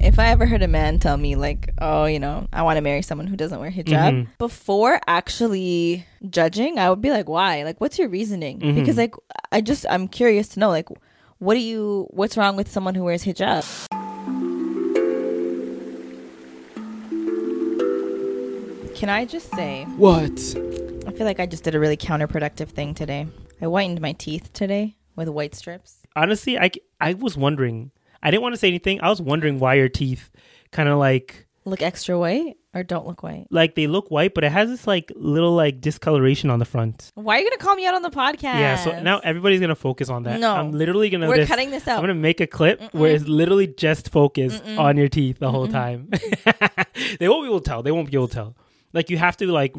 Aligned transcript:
If 0.00 0.18
I 0.18 0.28
ever 0.28 0.44
heard 0.46 0.62
a 0.62 0.68
man 0.68 0.98
tell 0.98 1.16
me 1.16 1.36
like, 1.36 1.72
"Oh, 1.78 2.04
you 2.06 2.18
know, 2.18 2.48
I 2.52 2.62
want 2.62 2.76
to 2.78 2.80
marry 2.80 3.02
someone 3.02 3.26
who 3.28 3.36
doesn't 3.36 3.60
wear 3.60 3.70
hijab," 3.70 4.12
Mhm. 4.12 4.26
before 4.38 5.00
actually 5.06 6.04
judging, 6.28 6.78
I 6.78 6.90
would 6.90 7.00
be 7.00 7.10
like, 7.10 7.28
"Why? 7.28 7.62
Like, 7.62 7.80
what's 7.80 7.98
your 7.98 8.08
reasoning?" 8.08 8.58
Mhm. 8.58 8.74
Because 8.74 8.96
like, 8.96 9.14
I 9.52 9.60
just 9.60 9.86
I'm 9.88 10.08
curious 10.08 10.48
to 10.48 10.60
know 10.60 10.68
like, 10.68 10.88
what 11.38 11.54
do 11.54 11.60
you? 11.60 12.08
What's 12.10 12.36
wrong 12.36 12.56
with 12.56 12.68
someone 12.70 12.94
who 12.96 13.04
wears 13.04 13.24
hijab? 13.24 13.64
Can 18.96 19.08
I 19.10 19.24
just 19.26 19.54
say, 19.54 19.84
What? 19.96 20.32
I 21.06 21.12
feel 21.12 21.24
like 21.24 21.38
I 21.38 21.46
just 21.46 21.62
did 21.62 21.76
a 21.76 21.80
really 21.80 21.96
counterproductive 21.96 22.68
thing 22.70 22.94
today. 22.94 23.28
I 23.62 23.66
whitened 23.66 24.00
my 24.00 24.12
teeth 24.12 24.52
today 24.52 24.96
with 25.14 25.28
white 25.28 25.54
strips. 25.54 25.98
Honestly, 26.16 26.58
I, 26.58 26.70
I 27.00 27.14
was 27.14 27.36
wondering. 27.36 27.92
I 28.22 28.30
didn't 28.30 28.42
want 28.42 28.54
to 28.54 28.58
say 28.58 28.68
anything. 28.68 29.00
I 29.00 29.08
was 29.08 29.20
wondering 29.22 29.58
why 29.58 29.74
your 29.74 29.88
teeth 29.88 30.30
kind 30.72 30.88
of 30.88 30.98
like 30.98 31.46
Look 31.64 31.82
extra 31.82 32.18
white 32.18 32.56
or 32.74 32.82
don't 32.82 33.06
look 33.06 33.22
white. 33.22 33.46
like 33.50 33.74
they 33.74 33.86
look 33.86 34.10
white, 34.10 34.32
but 34.34 34.42
it 34.42 34.50
has 34.52 34.70
this 34.70 34.86
like 34.86 35.12
little 35.16 35.52
like 35.52 35.80
discoloration 35.82 36.48
on 36.48 36.58
the 36.58 36.64
front. 36.64 37.10
Why 37.14 37.36
are 37.36 37.40
you 37.40 37.44
gonna 37.50 37.58
call 37.62 37.74
me 37.76 37.84
out 37.86 37.94
on 37.94 38.00
the 38.02 38.10
podcast? 38.10 38.42
Yeah, 38.42 38.76
so 38.76 39.02
now 39.02 39.18
everybody's 39.18 39.60
gonna 39.60 39.74
focus 39.74 40.08
on 40.08 40.22
that. 40.22 40.40
No. 40.40 40.54
I'm 40.54 40.72
literally 40.72 41.10
gonna. 41.10 41.28
we're 41.28 41.36
just- 41.36 41.50
cutting 41.50 41.70
this 41.70 41.86
out. 41.86 41.98
I'm 41.98 42.02
gonna 42.04 42.14
make 42.14 42.40
a 42.40 42.46
clip 42.46 42.80
where 42.94 43.12
it's 43.14 43.26
literally 43.28 43.66
just 43.66 44.10
focused 44.10 44.64
Mm-mm. 44.64 44.78
on 44.78 44.96
your 44.96 45.08
teeth 45.08 45.38
the 45.40 45.50
whole 45.50 45.68
time. 45.68 46.08
they 47.20 47.28
won't 47.28 47.44
be 47.44 47.48
able 47.48 47.60
to 47.60 47.68
tell. 47.68 47.82
They 47.82 47.92
won't 47.92 48.10
be 48.10 48.16
able 48.16 48.28
to 48.28 48.34
tell. 48.34 48.56
Like 48.94 49.10
you 49.10 49.18
have 49.18 49.36
to 49.38 49.46
like. 49.52 49.74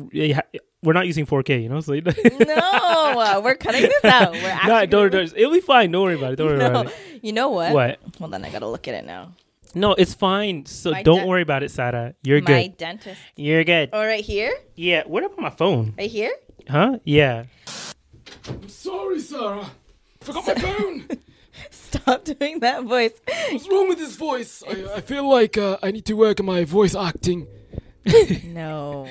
You 0.82 0.86
ha- 0.86 0.88
We're 0.88 0.94
not 0.94 1.08
using 1.08 1.26
4K, 1.26 1.64
you 1.64 1.70
know. 1.70 1.80
So 1.82 1.94
no, 1.94 2.00
uh, 3.20 3.42
we're 3.44 3.56
cutting 3.56 3.82
this 3.84 4.06
out. 4.06 4.32
We're 4.34 4.40
actually 4.48 4.70
no, 4.70 4.86
don't, 4.86 5.12
don't, 5.12 5.34
it'll 5.38 5.54
be 5.54 5.60
fine. 5.62 5.92
Don't 5.92 6.04
worry 6.04 6.16
about 6.16 6.34
it. 6.34 6.36
Don't 6.38 6.48
worry 6.48 6.58
no, 6.60 6.66
about 6.68 6.86
it. 6.88 6.96
you 7.22 7.34
know 7.34 7.50
what? 7.50 7.74
What? 7.74 8.00
Well, 8.20 8.30
then 8.30 8.46
I 8.46 8.50
gotta 8.50 8.68
look 8.68 8.88
at 8.88 8.96
it 8.96 9.06
now. 9.06 9.34
No, 9.76 9.94
it's 9.94 10.14
fine. 10.16 10.66
So 10.66 10.92
My 10.92 11.04
don't 11.04 11.18
dent- 11.18 11.28
worry 11.28 11.42
about 11.44 11.62
it, 11.64 11.72
Sada. 11.72 12.16
You're 12.24 12.42
my 12.42 12.46
good. 12.46 12.54
My 12.54 12.68
dentist. 12.68 13.22
You're 13.36 13.64
good. 13.64 13.90
Oh, 13.94 14.04
right 14.04 14.24
here, 14.24 14.52
Yeah. 14.76 15.04
What 15.06 15.24
about 15.24 15.40
my 15.40 15.50
phone? 15.52 15.94
right 15.98 16.10
here. 16.10 16.32
Huh? 16.68 17.00
Yeah. 17.04 17.46
I'm 18.48 18.68
sorry, 18.68 19.20
Sarah. 19.20 19.70
Forgot 20.22 20.48
my 20.48 20.54
phone. 20.56 21.08
Stop 21.72 22.24
doing 22.24 22.60
that 22.62 22.84
voice. 22.84 23.12
What's 23.52 23.68
wrong 23.70 23.90
with 23.90 23.98
this 24.00 24.16
voice? 24.16 24.64
I, 24.68 24.96
I 24.96 25.02
feel 25.02 25.28
like 25.30 25.58
uh, 25.58 25.78
I 25.84 25.92
need 25.92 26.06
to 26.06 26.14
work 26.14 26.40
on 26.40 26.46
my 26.46 26.64
voice 26.64 26.96
acting. 26.96 27.48
No. 28.46 29.08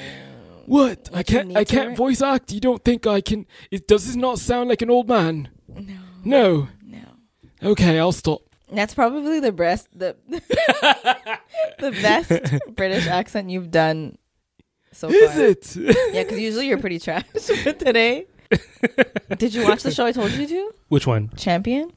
What? 0.69 1.09
I 1.13 1.23
can't. 1.23 1.57
I 1.57 1.65
can't 1.65 1.97
voice 1.97 2.23
act. 2.23 2.53
You 2.53 2.61
don't 2.61 2.85
think 2.85 3.07
I 3.07 3.21
can? 3.21 3.47
It 3.71 3.89
does 3.89 4.07
this 4.07 4.17
not 4.17 4.39
sound 4.39 4.69
like 4.69 4.83
an 4.83 4.91
old 4.91 5.09
man? 5.09 5.49
No. 5.69 5.95
No. 6.25 6.69
No. 6.85 7.71
Okay, 7.71 7.99
I'll 7.99 8.13
stop. 8.13 8.43
That's 8.71 8.95
probably 8.95 9.41
the 9.41 9.51
best 9.53 9.89
the 9.99 10.15
the 10.29 11.91
best 12.03 12.31
British 12.77 13.07
accent 13.07 13.51
you've 13.51 13.71
done 13.71 14.19
so 14.93 15.09
Is 15.09 15.33
far. 15.33 15.45
Is 15.45 15.77
it? 15.77 15.97
Yeah, 16.15 16.23
because 16.25 16.39
usually 16.39 16.67
you're 16.69 16.79
pretty 16.79 16.99
trash. 16.99 17.25
But 17.65 17.79
today, 17.79 18.27
did 19.39 19.55
you 19.55 19.65
watch 19.65 19.83
the 19.83 19.91
show 19.91 20.05
I 20.07 20.13
told 20.13 20.33
you 20.33 20.47
to? 20.47 20.73
Which 20.89 21.07
one? 21.07 21.31
Champion. 21.37 21.93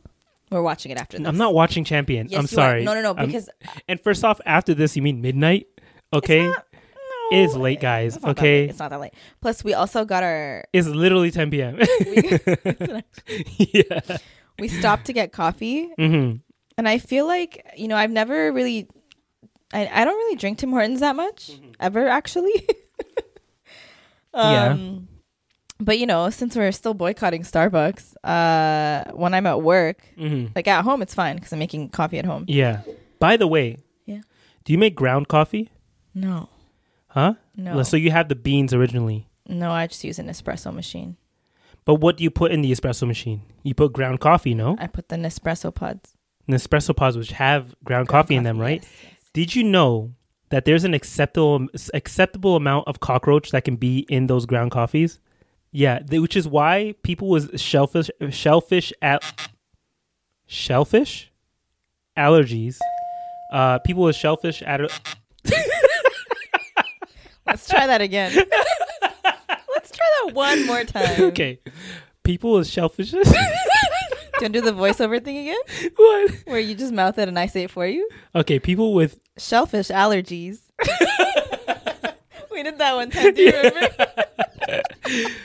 We're 0.50 0.62
watching 0.62 0.92
it 0.92 0.98
after 1.00 1.18
this. 1.18 1.28
I'm 1.28 1.38
not 1.38 1.54
watching 1.54 1.84
Champion. 1.84 2.28
Yes, 2.30 2.38
I'm 2.40 2.44
you 2.44 2.46
are. 2.46 2.70
sorry. 2.70 2.84
No, 2.84 2.94
no, 2.94 3.02
no. 3.02 3.14
I'm- 3.16 3.28
Because 3.28 3.50
and 3.88 4.00
first 4.02 4.24
off, 4.26 4.40
after 4.46 4.74
this, 4.74 4.96
you 4.98 5.02
mean 5.02 5.22
midnight? 5.22 5.68
Okay. 6.14 6.52
No, 7.32 7.38
It's 7.44 7.56
late, 7.56 7.80
guys. 7.80 8.16
It's 8.18 8.26
Okay. 8.26 8.66
It's 8.66 8.80
not 8.80 8.90
that 8.90 9.00
late. 9.00 9.14
Plus, 9.42 9.64
we 9.64 9.74
also 9.74 10.06
got 10.06 10.24
our. 10.24 10.64
It's 10.74 10.88
literally 10.88 11.32
10 11.32 11.50
p.m. 11.52 11.78
we, 12.06 12.40
yeah. 13.74 14.18
we 14.60 14.68
stopped 14.68 15.06
to 15.06 15.14
get 15.14 15.32
coffee, 15.32 15.90
hmm 15.98 16.34
and 16.78 16.88
I 16.88 16.98
feel 17.00 17.28
like 17.28 17.66
you 17.78 17.88
know 17.88 17.96
I've 17.96 18.12
never 18.12 18.52
really. 18.52 18.88
I, 19.74 19.88
I 19.88 20.04
don't 20.06 20.16
really 20.18 20.36
drink 20.36 20.58
Tim 20.58 20.72
Hortons 20.72 21.00
that 21.00 21.16
much 21.16 21.52
ever 21.80 22.08
actually. 22.08 22.54
Yeah. 24.34 24.70
um, 24.72 25.08
But 25.80 25.98
you 26.00 26.06
know, 26.06 26.30
since 26.30 26.56
we're 26.56 26.72
still 26.72 26.94
boycotting 26.94 27.42
Starbucks, 27.44 28.16
uh, 28.24 29.12
when 29.16 29.34
I'm 29.34 29.46
at 29.48 29.62
work, 29.62 29.98
hmm 30.18 30.48
like 30.56 30.68
at 30.68 30.84
home, 30.84 31.02
it's 31.02 31.14
fine 31.14 31.36
because 31.38 31.52
I'm 31.54 31.60
making 31.60 31.90
coffee 31.90 32.20
at 32.20 32.26
home. 32.26 32.46
Yeah. 32.48 32.82
By 33.20 33.38
the 33.38 33.48
way, 33.48 33.78
Yeah. 34.06 34.22
do 34.64 34.74
you 34.74 34.80
make 34.80 34.96
ground 34.96 35.28
coffee? 35.28 35.70
No, 36.14 36.50
Huh? 37.12 37.34
no, 37.56 37.84
So 37.84 37.98
you 37.98 38.12
have 38.12 38.30
the 38.30 38.36
beans 38.36 38.74
originally. 38.74 39.28
no. 39.48 39.72
I 39.72 39.88
just 39.88 40.04
use 40.04 40.18
an 40.20 40.28
espresso 40.28 40.74
machine. 40.74 41.18
But 41.84 41.96
what 41.96 42.16
do 42.18 42.24
you 42.24 42.30
put 42.30 42.52
in 42.52 42.62
the 42.62 42.72
espresso 42.72 43.08
machine? 43.08 43.42
You 43.64 43.74
put 43.74 43.92
ground 43.92 44.20
coffee, 44.20 44.54
no? 44.54 44.76
I 44.80 44.88
put 44.88 45.10
the 45.10 45.16
Nespresso 45.16 45.74
pods. 45.74 46.16
Nespresso 46.50 46.96
pods, 46.96 47.18
which 47.18 47.32
have 47.32 47.76
ground, 47.84 48.08
coffee, 48.08 48.36
in 48.36 48.44
them, 48.44 48.60
right? 48.60 48.82
Yes, 48.84 48.92
yes. 49.04 49.14
Did 49.34 49.56
you 49.56 49.64
know 49.64 50.12
that 50.50 50.66
there's 50.66 50.84
an 50.84 50.94
acceptable 50.94 51.68
acceptable 51.94 52.56
amount 52.56 52.88
of 52.88 53.00
cockroach 53.00 53.50
that 53.52 53.64
can 53.64 53.78
be 53.78 54.00
in 54.10 54.28
those 54.28 54.46
ground 54.46 54.72
coffees? 54.72 55.20
Yeah, 55.72 56.00
th- 56.00 56.22
which 56.22 56.36
is 56.38 56.48
why 56.48 56.94
people 57.04 57.30
with 57.30 57.60
shellfish 57.60 58.10
shellfish 58.30 58.94
at 59.02 59.24
shellfish 60.46 61.32
allergies, 62.18 62.78
uh, 63.54 63.80
people 63.80 64.04
with 64.04 64.16
shellfish 64.16 64.62
at 64.62 64.82
Let's 67.52 67.68
try 67.68 67.86
that 67.88 68.02
again. 68.02 68.34
Let's 68.34 69.92
try 69.92 70.08
that 70.26 70.34
one 70.34 70.66
more 70.66 70.84
time. 70.86 71.22
okay, 71.26 71.60
people 72.24 72.54
with 72.54 72.68
shellfish. 72.68 73.12
Do 74.42 74.46
you 74.48 74.50
want 74.50 74.54
to 74.56 74.62
do 74.62 74.62
the 74.62 74.72
voiceover 74.72 75.24
thing 75.24 75.38
again? 75.38 75.92
what? 75.96 76.32
Where 76.46 76.60
you 76.60 76.74
just 76.74 76.94
mouth 76.94 77.18
it 77.20 77.28
and 77.28 77.38
I 77.38 77.46
say 77.46 77.64
it 77.66 77.72
for 77.72 77.86
you? 77.86 78.10
Okay, 78.34 78.58
people 78.58 78.94
with 78.94 79.20
Shellfish 79.38 79.90
allergies. 79.90 80.62
we 82.52 82.64
did 82.64 82.80
that 82.80 82.96
one 82.96 83.12
time. 83.12 83.34
Do 83.36 83.42
you 83.42 83.52
remember? 83.52 83.90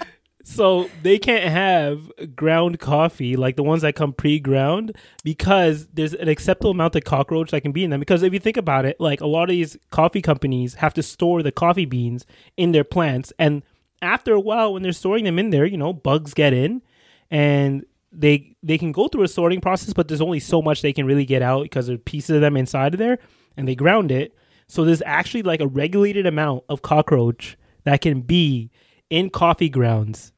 So 0.56 0.88
they 1.02 1.18
can't 1.18 1.44
have 1.44 2.10
ground 2.34 2.80
coffee 2.80 3.36
like 3.36 3.56
the 3.56 3.62
ones 3.62 3.82
that 3.82 3.94
come 3.94 4.12
pre-ground 4.12 4.96
because 5.22 5.86
there's 5.92 6.14
an 6.14 6.28
acceptable 6.28 6.70
amount 6.70 6.96
of 6.96 7.04
cockroach 7.04 7.50
that 7.50 7.60
can 7.60 7.72
be 7.72 7.84
in 7.84 7.90
them. 7.90 8.00
Because 8.00 8.22
if 8.22 8.32
you 8.32 8.38
think 8.40 8.56
about 8.56 8.86
it, 8.86 8.98
like 8.98 9.20
a 9.20 9.26
lot 9.26 9.44
of 9.44 9.50
these 9.50 9.76
coffee 9.90 10.22
companies 10.22 10.74
have 10.74 10.94
to 10.94 11.02
store 11.02 11.42
the 11.42 11.52
coffee 11.52 11.84
beans 11.84 12.24
in 12.56 12.72
their 12.72 12.84
plants, 12.84 13.32
and 13.38 13.62
after 14.02 14.32
a 14.32 14.40
while, 14.40 14.72
when 14.72 14.82
they're 14.82 14.92
storing 14.92 15.24
them 15.24 15.38
in 15.38 15.50
there, 15.50 15.64
you 15.64 15.76
know, 15.76 15.92
bugs 15.92 16.34
get 16.34 16.52
in, 16.52 16.82
and 17.30 17.84
they 18.12 18.56
they 18.62 18.78
can 18.78 18.92
go 18.92 19.08
through 19.08 19.24
a 19.24 19.28
sorting 19.28 19.60
process, 19.60 19.92
but 19.92 20.08
there's 20.08 20.20
only 20.20 20.40
so 20.40 20.62
much 20.62 20.82
they 20.82 20.92
can 20.92 21.06
really 21.06 21.24
get 21.24 21.42
out 21.42 21.64
because 21.64 21.86
there's 21.86 22.00
pieces 22.04 22.36
of 22.36 22.40
them 22.40 22.56
inside 22.56 22.94
of 22.94 22.98
there, 22.98 23.18
and 23.56 23.68
they 23.68 23.74
ground 23.74 24.10
it. 24.10 24.34
So 24.68 24.84
there's 24.84 25.02
actually 25.04 25.42
like 25.42 25.60
a 25.60 25.66
regulated 25.66 26.26
amount 26.26 26.64
of 26.68 26.82
cockroach 26.82 27.56
that 27.84 28.00
can 28.00 28.22
be 28.22 28.70
in 29.10 29.30
coffee 29.30 29.68
grounds 29.68 30.32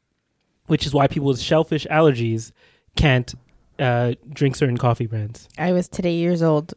which 0.69 0.87
is 0.87 0.95
why 0.95 1.07
people 1.09 1.29
with 1.29 1.41
shellfish 1.41 1.87
allergies 1.91 2.53
can't 2.97 3.35
uh, 3.79 4.15
drink 4.33 4.57
certain 4.57 4.77
coffee 4.79 5.07
brands. 5.07 5.49
I 5.59 5.73
was 5.73 5.89
today 5.89 6.15
years 6.15 6.43
old. 6.43 6.75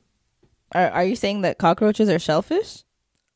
Are, 0.73 0.89
are 0.89 1.03
you 1.03 1.15
saying 1.15 1.41
that 1.41 1.57
cockroaches 1.57 2.09
are 2.09 2.19
shellfish? 2.19 2.83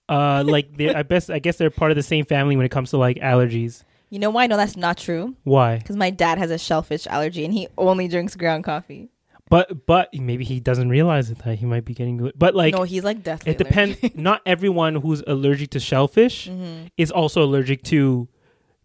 Uh, 0.07 0.44
like 0.46 0.75
they, 0.78 0.94
I 0.94 1.04
best, 1.04 1.30
I 1.30 1.40
guess 1.40 1.57
they're 1.57 1.69
part 1.72 1.92
of 1.92 1.96
the 1.98 2.04
same 2.04 2.25
family 2.25 2.56
when 2.56 2.66
it 2.66 2.69
comes 2.69 2.92
to 2.92 2.98
like 2.98 3.18
allergies. 3.18 3.84
You 4.12 4.19
know 4.19 4.30
why? 4.30 4.46
No, 4.48 4.56
that's 4.56 4.78
not 4.78 4.98
true. 4.98 5.36
Why? 5.44 5.78
Because 5.80 5.96
my 5.96 6.12
dad 6.12 6.38
has 6.38 6.52
a 6.52 6.58
shellfish 6.60 7.08
allergy 7.08 7.44
and 7.44 7.54
he 7.54 7.68
only 7.78 8.08
drinks 8.08 8.36
ground 8.36 8.63
coffee. 8.63 9.10
But 9.50 9.86
but 9.86 10.13
maybe 10.13 10.44
he 10.44 10.60
doesn't 10.60 10.90
realize 10.90 11.30
it 11.30 11.40
that 11.40 11.56
he 11.60 11.66
might 11.66 11.86
be 11.86 11.94
getting. 11.94 12.31
But 12.36 12.56
like 12.56 12.74
no, 12.75 12.84
he's 12.84 13.04
like 13.04 13.24
deathly 13.24 13.51
it 13.51 13.58
depends. 13.58 13.98
not 14.16 14.42
everyone 14.46 14.96
who's 14.96 15.22
allergic 15.28 15.72
to 15.72 15.80
shellfish 15.80 16.48
Mhm. 16.50 16.90
is 16.98 17.12
also 17.12 17.44
allergic 17.44 17.84
to 17.84 18.28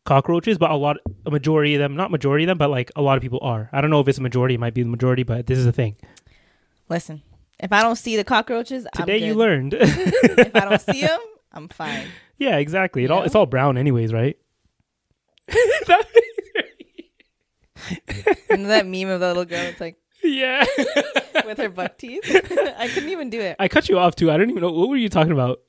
cockroaches, 0.04 0.58
but 0.58 0.70
a 0.70 0.76
lot, 0.76 0.96
a 1.26 1.30
majority 1.30 1.74
of 1.74 1.78
them, 1.80 1.94
not 1.96 2.10
majority 2.10 2.44
of 2.44 2.48
them, 2.48 2.58
but 2.58 2.70
like 2.70 2.90
a 2.96 3.02
lot 3.02 3.16
of 3.16 3.22
people 3.22 3.38
are. 3.42 3.68
I 3.72 3.80
don't 3.80 3.90
know 3.90 4.00
if 4.00 4.08
it's 4.08 4.18
a 4.18 4.22
majority. 4.22 4.54
It 4.54 4.60
might 4.60 4.74
be 4.74 4.82
the 4.82 4.88
majority, 4.88 5.22
but 5.22 5.46
this 5.46 5.58
is 5.58 5.64
the 5.64 5.72
thing. 5.72 5.96
Listen, 6.88 7.22
if 7.58 7.72
I 7.72 7.82
don't 7.82 7.96
see 7.96 8.16
the 8.16 8.24
cockroaches, 8.24 8.86
Today 8.94 9.16
I'm 9.18 9.22
you 9.24 9.34
learned. 9.34 9.74
if 9.78 10.56
I 10.56 10.60
don't 10.60 10.80
see 10.80 11.00
them, 11.06 11.20
I'm 11.52 11.68
fine. 11.68 12.06
yeah, 12.38 12.56
exactly. 12.56 13.04
It 13.04 13.10
all 13.10 13.20
Yeah. 13.20 13.26
it's 13.26 13.34
all 13.34 13.46
brown, 13.46 13.76
anyways, 13.78 14.12
right? 14.12 14.36
And 18.50 18.66
that 18.66 18.86
meme 18.86 19.08
of 19.08 19.20
that 19.20 19.28
little 19.28 19.44
girl, 19.44 19.60
it's 19.60 19.80
like, 19.80 19.96
Yeah. 20.22 20.64
with 21.46 21.58
her 21.58 21.68
buck 21.68 21.96
teeth. 21.98 22.20
I 22.78 22.88
couldn't 22.92 23.08
even 23.08 23.30
do 23.30 23.40
it. 23.40 23.56
I 23.58 23.68
cut 23.68 23.88
you 23.88 23.98
off 23.98 24.16
too. 24.16 24.30
I 24.30 24.36
don't 24.36 24.50
even 24.50 24.60
know 24.62 24.70
what 24.72 24.88
were 24.88 24.96
you 24.96 25.08
talking 25.08 25.32
about. 25.32 25.60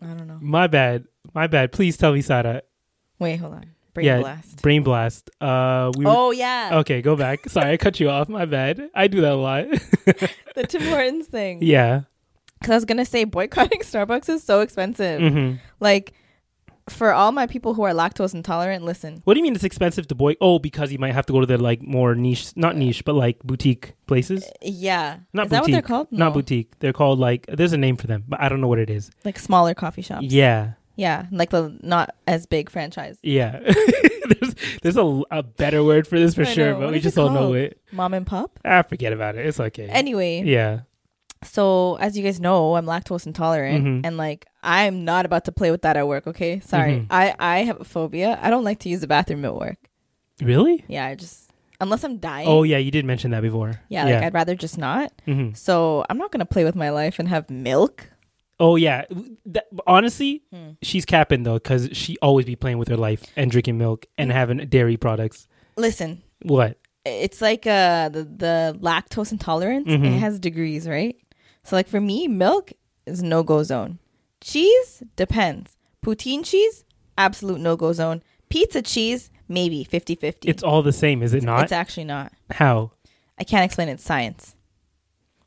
I 0.00 0.06
don't 0.06 0.26
know. 0.26 0.38
My 0.40 0.66
bad. 0.66 1.04
My 1.34 1.46
bad. 1.46 1.72
Please 1.72 1.96
tell 1.96 2.12
me, 2.12 2.22
Sada. 2.22 2.62
Wait, 3.20 3.36
hold 3.36 3.52
on. 3.54 3.66
Brain 3.94 4.06
yeah, 4.06 4.20
blast. 4.20 4.62
brain 4.62 4.82
blast. 4.82 5.30
Uh, 5.40 5.90
we 5.96 6.04
were, 6.04 6.10
Oh 6.14 6.30
yeah, 6.32 6.70
okay. 6.80 7.02
Go 7.02 7.16
back. 7.16 7.48
Sorry, 7.48 7.72
I 7.72 7.76
cut 7.76 7.98
you 8.00 8.08
off. 8.10 8.28
My 8.28 8.44
bad. 8.44 8.88
I 8.94 9.06
do 9.08 9.20
that 9.20 9.32
a 9.32 9.36
lot. 9.36 9.66
the 10.54 10.66
Tim 10.68 10.82
Hortons 10.82 11.26
thing. 11.26 11.58
yeah. 11.62 12.02
Because 12.60 12.72
I 12.72 12.74
was 12.76 12.84
gonna 12.84 13.04
say 13.04 13.24
boycotting 13.24 13.80
Starbucks 13.82 14.28
is 14.28 14.42
so 14.44 14.60
expensive. 14.60 15.20
hmm 15.20 15.54
Like, 15.80 16.12
for 16.88 17.12
all 17.12 17.32
my 17.32 17.46
people 17.46 17.72
who 17.74 17.82
are 17.82 17.92
lactose 17.92 18.34
intolerant, 18.34 18.84
listen. 18.84 19.22
What 19.24 19.34
do 19.34 19.38
you 19.38 19.44
mean 19.44 19.54
it's 19.54 19.64
expensive 19.64 20.06
to 20.08 20.14
boy? 20.14 20.34
Oh, 20.40 20.58
because 20.58 20.92
you 20.92 20.98
might 20.98 21.12
have 21.14 21.24
to 21.26 21.32
go 21.32 21.40
to 21.40 21.46
the 21.46 21.56
like 21.58 21.82
more 21.82 22.14
niche, 22.14 22.52
not 22.56 22.76
niche, 22.76 23.04
but 23.04 23.14
like 23.14 23.38
boutique 23.42 23.94
places. 24.06 24.44
Yeah, 24.60 25.18
Not 25.32 25.46
is 25.46 25.50
that 25.50 25.62
what 25.62 25.66
they're 25.70 25.76
boutique. 25.80 25.84
called? 25.86 26.12
Not 26.12 26.34
boutique. 26.34 26.78
They're 26.80 26.92
called 26.92 27.18
like. 27.18 27.46
There's 27.46 27.72
a 27.72 27.78
name 27.78 27.96
for 27.96 28.06
them, 28.06 28.24
but 28.28 28.40
I 28.40 28.48
don't 28.48 28.60
know 28.60 28.68
what 28.68 28.78
it 28.78 28.90
is. 28.90 29.10
Like 29.24 29.38
smaller 29.38 29.72
coffee 29.74 30.02
shops. 30.02 30.26
Yeah. 30.26 30.72
Yeah, 31.00 31.26
like 31.32 31.50
the 31.50 31.62
not 31.82 32.06
as 32.26 32.46
big 32.46 32.68
franchise. 32.70 33.16
Yeah. 33.22 33.58
there's 34.30 34.54
there's 34.82 34.96
a, 34.96 35.08
a 35.30 35.42
better 35.42 35.82
word 35.82 36.06
for 36.06 36.18
this 36.18 36.34
for 36.34 36.42
I 36.42 36.52
sure, 36.56 36.70
know. 36.72 36.78
but 36.80 36.84
What 36.86 36.92
we 36.92 37.00
just 37.00 37.16
don't 37.16 37.34
know 37.34 37.54
it. 37.54 37.80
Mom 37.92 38.12
and 38.14 38.26
pop. 38.26 38.58
Ah, 38.64 38.82
forget 38.82 39.12
about 39.12 39.36
it. 39.36 39.46
It's 39.46 39.58
okay. 39.58 39.88
Anyway, 39.88 40.42
yeah. 40.44 40.80
so 41.42 41.96
as 41.96 42.16
you 42.16 42.22
guys 42.22 42.38
know, 42.40 42.76
I'm 42.76 42.86
lactose 42.86 43.26
intolerant, 43.26 43.84
Mhm. 43.84 44.00
and 44.06 44.16
like 44.16 44.46
I'm 44.62 45.04
not 45.04 45.24
about 45.24 45.44
to 45.46 45.52
play 45.52 45.70
with 45.70 45.82
that 45.82 45.96
at 45.96 46.06
work. 46.06 46.26
Okay, 46.26 46.60
sorry. 46.60 46.92
Mhm. 47.00 47.06
I 47.10 47.34
I 47.38 47.56
have 47.64 47.80
a 47.80 47.84
phobia. 47.84 48.38
I 48.42 48.50
don't 48.50 48.64
like 48.64 48.78
to 48.80 48.88
use 48.88 49.00
the 49.00 49.08
bathroom 49.08 49.44
at 49.44 49.54
work. 49.56 49.78
Really? 50.42 50.84
Yeah, 50.88 51.06
I 51.06 51.14
just 51.16 51.50
unless 51.80 52.04
I'm 52.04 52.18
dying. 52.18 52.46
Oh 52.46 52.62
yeah, 52.62 52.78
you 52.78 52.90
did 52.90 53.04
mention 53.04 53.30
that 53.32 53.42
before. 53.42 53.80
yeah, 53.88 54.04
like 54.04 54.22
I'd 54.24 54.34
rather 54.34 54.54
just 54.54 54.76
not. 54.78 55.12
Mhm. 55.26 55.56
So 55.56 56.04
I'm 56.08 56.18
not 56.18 56.30
gonna 56.30 56.44
play 56.54 56.64
with 56.64 56.76
my 56.76 56.90
life 56.90 57.18
and 57.18 57.28
have 57.28 57.48
milk. 57.50 58.10
Oh 58.60 58.76
yeah. 58.76 59.04
That, 59.46 59.66
honestly, 59.86 60.42
Hmm. 60.52 60.72
she's 60.82 61.04
capping 61.04 61.42
though, 61.44 61.54
because 61.54 61.88
she 61.92 62.16
always 62.20 62.44
be 62.46 62.54
playing 62.56 62.78
with 62.78 62.88
her 62.88 62.96
life 62.96 63.24
and 63.36 63.50
drinking 63.50 63.78
milk 63.78 64.04
Hmm. 64.16 64.22
and 64.22 64.32
having 64.32 64.58
dairy 64.68 64.96
products. 64.96 65.48
Listen, 65.76 66.22
What? 66.42 66.76
it's 67.06 67.40
like 67.40 67.66
uh 67.66 68.10
the 68.10 68.24
the 68.24 68.78
lactose 68.80 69.32
intolerance. 69.32 69.88
Mhm. 69.88 70.04
It 70.16 70.18
has 70.18 70.38
degrees, 70.38 70.86
right? 70.86 71.16
So 71.64 71.74
like 71.74 71.88
for 71.88 72.00
me, 72.00 72.28
milk 72.28 72.72
is 73.06 73.22
no 73.22 73.42
go 73.42 73.62
zone. 73.62 73.98
Cheese 74.42 75.02
depends. 75.16 75.76
Poutine 76.04 76.44
cheese, 76.44 76.84
absolute 77.18 77.60
no 77.60 77.76
go 77.76 77.92
zone. 77.92 78.22
Pizza 78.50 78.82
cheese, 78.82 79.30
maybe 79.48 79.84
50-50. 79.84 80.48
It's 80.48 80.62
all 80.62 80.82
the 80.82 80.92
same, 80.92 81.22
is 81.22 81.32
it 81.34 81.42
not? 81.42 81.62
It's 81.62 81.72
actually 81.72 82.04
not. 82.04 82.32
How 82.50 82.92
I 83.38 83.44
can't 83.44 83.64
explain 83.64 83.88
it. 83.88 83.92
It's 83.92 84.04
science. 84.04 84.54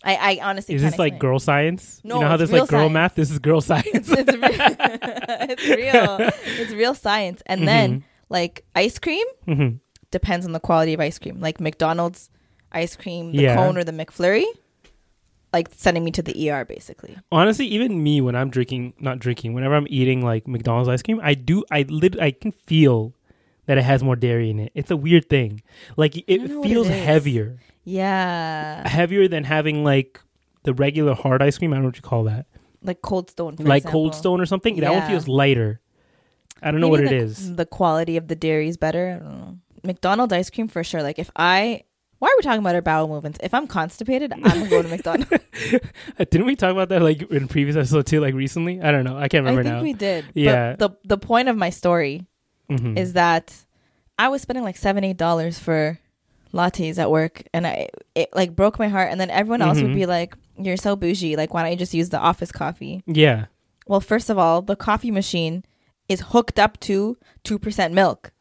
I 0.03 0.15
I 0.15 0.39
honestly 0.49 0.75
is 0.75 0.81
this 0.81 0.97
like 0.97 1.13
explain 1.13 1.19
girl 1.19 1.39
science? 1.39 2.01
No, 2.03 2.15
you 2.15 2.21
know 2.21 2.27
how 2.27 2.37
there's 2.37 2.51
like 2.51 2.67
girl 2.67 2.79
science. 2.89 2.93
math. 2.93 3.15
This 3.15 3.31
is 3.31 3.39
girl 3.39 3.61
science. 3.69 3.85
it's, 3.93 4.09
real, 4.09 4.17
it's 5.49 5.67
real. 5.67 6.29
It's 6.61 6.71
real 6.73 6.93
science. 6.95 7.41
And 7.45 7.67
then 7.67 7.99
Mhm. 7.99 8.03
like 8.29 8.63
ice 8.75 8.99
cream 8.99 9.25
Mhm. 9.47 9.79
depends 10.11 10.45
on 10.45 10.51
the 10.51 10.59
quality 10.59 10.93
of 10.93 10.99
ice 10.99 11.17
cream. 11.19 11.39
Like 11.39 11.59
McDonald's 11.61 12.29
ice 12.71 12.95
cream, 12.95 13.31
the 13.31 13.43
Yeah. 13.43 13.55
cone 13.55 13.77
or 13.77 13.83
the 13.83 13.91
McFlurry, 13.93 14.45
like 15.53 15.69
sending 15.75 16.03
me 16.03 16.11
to 16.11 16.21
the 16.21 16.49
ER 16.49 16.65
basically. 16.65 17.15
Honestly, 17.31 17.65
even 17.67 18.01
me 18.03 18.19
when 18.21 18.35
I'm 18.35 18.49
drinking, 18.49 18.93
not 18.99 19.19
drinking, 19.19 19.53
whenever 19.53 19.75
I'm 19.75 19.87
eating 19.89 20.23
like 20.23 20.47
McDonald's 20.47 20.89
ice 20.89 21.01
cream, 21.03 21.19
I 21.23 21.33
do, 21.35 21.63
I 21.71 21.83
lit, 21.87 22.19
I 22.19 22.31
can 22.31 22.51
feel 22.51 23.13
that 23.67 23.77
it 23.77 23.83
has 23.83 24.03
more 24.03 24.15
dairy 24.17 24.49
in 24.49 24.59
it. 24.59 24.71
It's 24.75 24.91
a 24.91 24.97
weird 24.97 25.29
thing. 25.29 25.61
Like 25.95 26.17
it 26.17 26.25
don't 26.27 26.47
know 26.49 26.59
what 26.59 26.67
feels 26.69 26.89
it 26.89 26.93
heavier, 26.93 27.59
Yeah, 27.83 28.87
heavier 28.87 29.27
than 29.27 29.43
having 29.43 29.83
like 29.83 30.19
the 30.63 30.73
regular 30.73 31.13
hard 31.13 31.41
ice 31.41 31.57
cream. 31.57 31.73
I 31.73 31.75
don't 31.77 31.83
know 31.83 31.89
what 31.89 31.95
you 31.97 32.01
call 32.01 32.23
that, 32.25 32.45
like 32.81 33.01
Cold 33.01 33.29
Stone, 33.29 33.57
for 33.57 33.63
like 33.63 33.85
Cold. 33.85 34.15
Stone 34.15 34.39
or 34.41 34.45
something. 34.45 34.79
That 34.79 34.91
one 34.91 34.99
Yeah. 35.01 35.07
feels 35.09 35.27
lighter. 35.27 35.79
I 36.61 36.71
don't 36.71 36.79
know 36.79 36.87
what 36.87 37.01
it 37.01 37.11
is. 37.11 37.55
The 37.55 37.65
quality 37.65 38.15
of 38.15 38.27
the 38.29 38.35
dairy 38.35 38.69
is 38.69 38.77
better. 38.77 39.19
I 39.19 39.23
don't 39.23 39.37
know. 39.37 39.57
McDonald's 39.83 40.31
ice 40.31 40.49
cream 40.49 40.69
for 40.69 40.81
sure. 40.81 41.03
Like 41.03 41.19
if 41.19 41.29
I, 41.35 41.83
why 42.19 42.29
are 42.29 42.37
we 42.37 42.41
talking 42.43 42.61
about 42.61 42.73
our 42.75 42.81
bowel 42.81 43.09
movements? 43.09 43.37
If 43.43 43.53
I'm 43.53 43.67
constipated, 43.67 44.31
I'm 44.31 44.41
gonna 44.41 44.69
go 44.69 44.81
to 44.81 44.87
McDonald's. 44.87 45.29
Didn't 46.17 46.45
we 46.45 46.55
talk 46.55 46.71
about 46.71 46.87
that 46.87 47.01
like 47.01 47.21
in 47.29 47.49
previous 47.49 47.75
episode 47.75 48.05
too? 48.05 48.21
Like 48.21 48.33
recently? 48.33 48.81
I 48.81 48.91
don't 48.91 49.03
know. 49.03 49.17
I 49.17 49.27
can't 49.27 49.45
I 49.45 49.49
remember 49.49 49.63
think 49.63 49.75
now. 49.75 49.81
we 49.83 49.91
did. 49.91 50.25
Yeah. 50.33 50.75
But 50.77 51.03
the 51.03 51.15
the 51.15 51.17
point 51.17 51.49
of 51.49 51.57
my 51.57 51.69
story 51.69 52.25
Mhm. 52.69 52.97
is 52.97 53.11
that 53.13 53.53
I 54.17 54.29
was 54.29 54.41
spending 54.41 54.63
like 54.63 54.77
seven, 54.77 55.03
eight 55.03 55.17
dollars 55.17 55.59
for 55.59 55.99
lattes 56.53 56.97
at 56.97 57.09
work, 57.11 57.43
and 57.53 57.65
I 57.67 57.89
it 58.15 58.29
like 58.33 58.55
broke 58.55 58.79
my 58.79 58.87
heart. 58.87 59.11
And 59.11 59.19
then 59.19 59.29
everyone 59.29 59.61
else 59.61 59.79
Mhm. 59.79 59.83
would 59.83 59.95
be 59.95 60.05
like, 60.05 60.35
"You're 60.57 60.77
so 60.77 60.95
bougie. 60.95 61.35
Like, 61.35 61.53
why 61.53 61.63
don't 61.63 61.71
you 61.71 61.77
just 61.77 61.93
use 61.93 62.09
the 62.09 62.19
office 62.19 62.51
coffee?" 62.51 63.03
yeah. 63.07 63.45
Well, 63.87 63.99
first 63.99 64.29
of 64.29 64.37
all, 64.37 64.61
the 64.61 64.75
coffee 64.77 65.11
machine 65.11 65.65
is 66.07 66.21
hooked 66.27 66.57
up 66.59 66.79
to 66.81 67.17
two 67.43 67.59
percent 67.59 67.93
milk, 67.93 68.31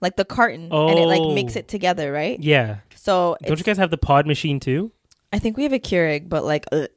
like 0.00 0.16
the 0.16 0.24
carton, 0.26 0.70
and 0.72 0.98
it 0.98 1.06
like 1.06 1.20
Oh. 1.22 1.34
makes 1.34 1.56
it 1.56 1.68
together, 1.68 2.12
right? 2.12 2.38
Yeah. 2.40 2.78
So 2.94 3.36
Don't 3.42 3.58
you 3.58 3.64
guys 3.64 3.78
have 3.78 3.90
the 3.90 3.96
pod 3.98 4.26
machine 4.26 4.60
too? 4.60 4.92
I 5.32 5.38
think 5.38 5.56
we 5.56 5.62
have 5.62 5.72
a 5.72 5.78
Keurig, 5.78 6.28
but 6.28 6.44
like, 6.44 6.66
ugh. 6.72 6.88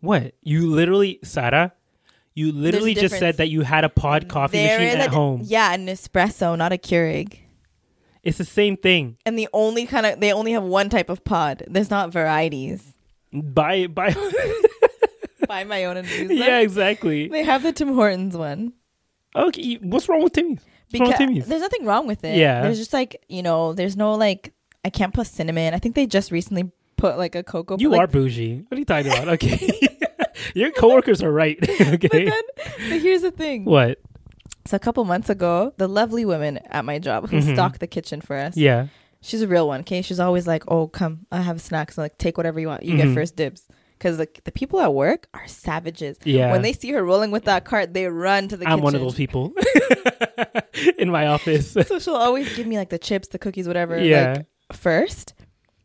What? 0.00 0.32
You 0.42 0.68
literally, 0.70 1.18
Sarah, 1.22 1.72
you 2.34 2.50
literally 2.50 2.94
just 2.94 3.16
said 3.18 3.36
that 3.36 3.48
you 3.50 3.60
had 3.62 3.84
a 3.84 3.88
pod 3.88 4.28
coffee 4.28 4.56
There 4.58 4.78
machine 4.80 5.00
at 5.00 5.08
a- 5.08 5.14
home. 5.14 5.42
Yeah, 5.44 5.72
an 5.72 5.86
espresso, 5.86 6.58
not 6.58 6.72
a 6.72 6.76
Keurig. 6.76 7.38
It's 8.24 8.38
the 8.38 8.44
same 8.44 8.76
thing. 8.76 9.16
And 9.26 9.38
the 9.38 9.48
only 9.52 9.86
kind 9.86 10.06
of 10.06 10.18
they 10.20 10.32
only 10.32 10.52
have 10.52 10.62
one 10.62 10.88
type 10.88 11.08
of 11.10 11.24
pod. 11.24 11.62
There's 11.68 11.90
not 11.90 12.10
varieties. 12.12 12.94
Buy, 13.32 13.86
buy. 13.86 14.14
Buy 15.48 15.64
my 15.64 15.84
own 15.84 15.98
and 15.98 16.08
use 16.08 16.28
them. 16.28 16.36
yeah, 16.38 16.60
exactly. 16.60 17.28
They 17.28 17.42
have 17.42 17.62
the 17.62 17.72
Tim 17.72 17.94
Hortons 17.94 18.34
one. 18.36 18.72
Okay, 19.36 19.74
what's 19.82 20.08
wrong 20.08 20.22
with 20.22 20.32
Timmy's? 20.32 20.60
What's 20.90 21.00
wrong 21.00 21.08
with 21.10 21.18
Timmy's? 21.18 21.46
there's 21.46 21.60
nothing 21.60 21.84
wrong 21.84 22.06
with 22.06 22.24
it. 22.24 22.36
Yeah. 22.36 22.62
There's 22.62 22.78
just 22.78 22.92
like, 22.94 23.22
you 23.28 23.42
know, 23.42 23.72
there's 23.74 23.96
no 23.96 24.14
like 24.14 24.52
I 24.84 24.90
can't 24.90 25.12
put 25.12 25.26
cinnamon. 25.26 25.74
I 25.74 25.78
think 25.78 25.96
they 25.96 26.06
just 26.06 26.30
recently 26.30 26.70
put 26.96 27.18
like 27.18 27.34
a 27.34 27.42
cocoa 27.42 27.76
You 27.78 27.90
like, 27.90 28.00
are 28.00 28.06
bougie. 28.06 28.64
What 28.68 28.76
are 28.76 28.78
you 28.78 28.84
talking 28.86 29.12
about? 29.12 29.28
Okay. 29.28 29.80
Your 30.54 30.70
coworkers 30.70 31.22
are 31.22 31.32
right. 31.32 31.58
okay. 31.62 31.96
But 32.00 32.12
then 32.12 32.42
but 32.90 33.00
here's 33.00 33.22
the 33.22 33.30
thing. 33.30 33.64
what? 33.64 33.98
So 34.66 34.76
a 34.76 34.80
couple 34.80 35.04
months 35.04 35.28
ago, 35.28 35.72
the 35.76 35.88
lovely 35.88 36.24
woman 36.24 36.58
at 36.70 36.84
my 36.84 36.98
job 36.98 37.28
who 37.28 37.36
Mhm. 37.38 37.52
stocked 37.54 37.80
the 37.80 37.86
kitchen 37.86 38.20
for 38.20 38.36
us. 38.36 38.56
Yeah. 38.56 38.86
She's 39.20 39.42
a 39.42 39.48
real 39.48 39.66
one, 39.68 39.80
okay? 39.80 40.00
She's 40.02 40.20
always 40.20 40.46
like, 40.46 40.64
"Oh, 40.68 40.86
come, 40.88 41.26
I 41.32 41.40
have 41.42 41.60
snacks. 41.60 41.96
Like, 41.98 42.16
take 42.18 42.36
whatever 42.36 42.60
you 42.60 42.68
want. 42.68 42.82
You 42.82 42.94
Mhm. 42.94 42.96
get 43.02 43.14
first 43.14 43.36
dibs." 43.36 43.62
Because 43.98 44.18
like 44.18 44.40
the 44.44 44.52
people 44.52 44.80
at 44.80 44.92
work 44.92 45.28
are 45.34 45.46
savages. 45.46 46.18
Yeah. 46.24 46.50
When 46.50 46.62
they 46.62 46.72
see 46.72 46.90
her 46.92 47.02
rolling 47.04 47.30
with 47.30 47.44
that 47.44 47.64
cart, 47.64 47.94
they 47.94 48.06
run 48.08 48.48
to 48.48 48.56
the 48.56 48.64
I'm 48.66 48.72
kitchen. 48.78 48.84
one 48.84 48.94
of 48.94 49.00
those 49.00 49.14
people 49.14 49.52
in 50.98 51.10
my 51.10 51.26
office. 51.26 51.72
so 51.86 51.98
she'll 51.98 52.14
always 52.16 52.54
give 52.56 52.66
me 52.66 52.76
like 52.76 52.90
the 52.90 52.98
chips, 52.98 53.28
the 53.28 53.38
cookies, 53.38 53.66
whatever. 53.66 53.98
Yeah. 54.02 54.32
Like 54.38 54.46
first. 54.76 55.34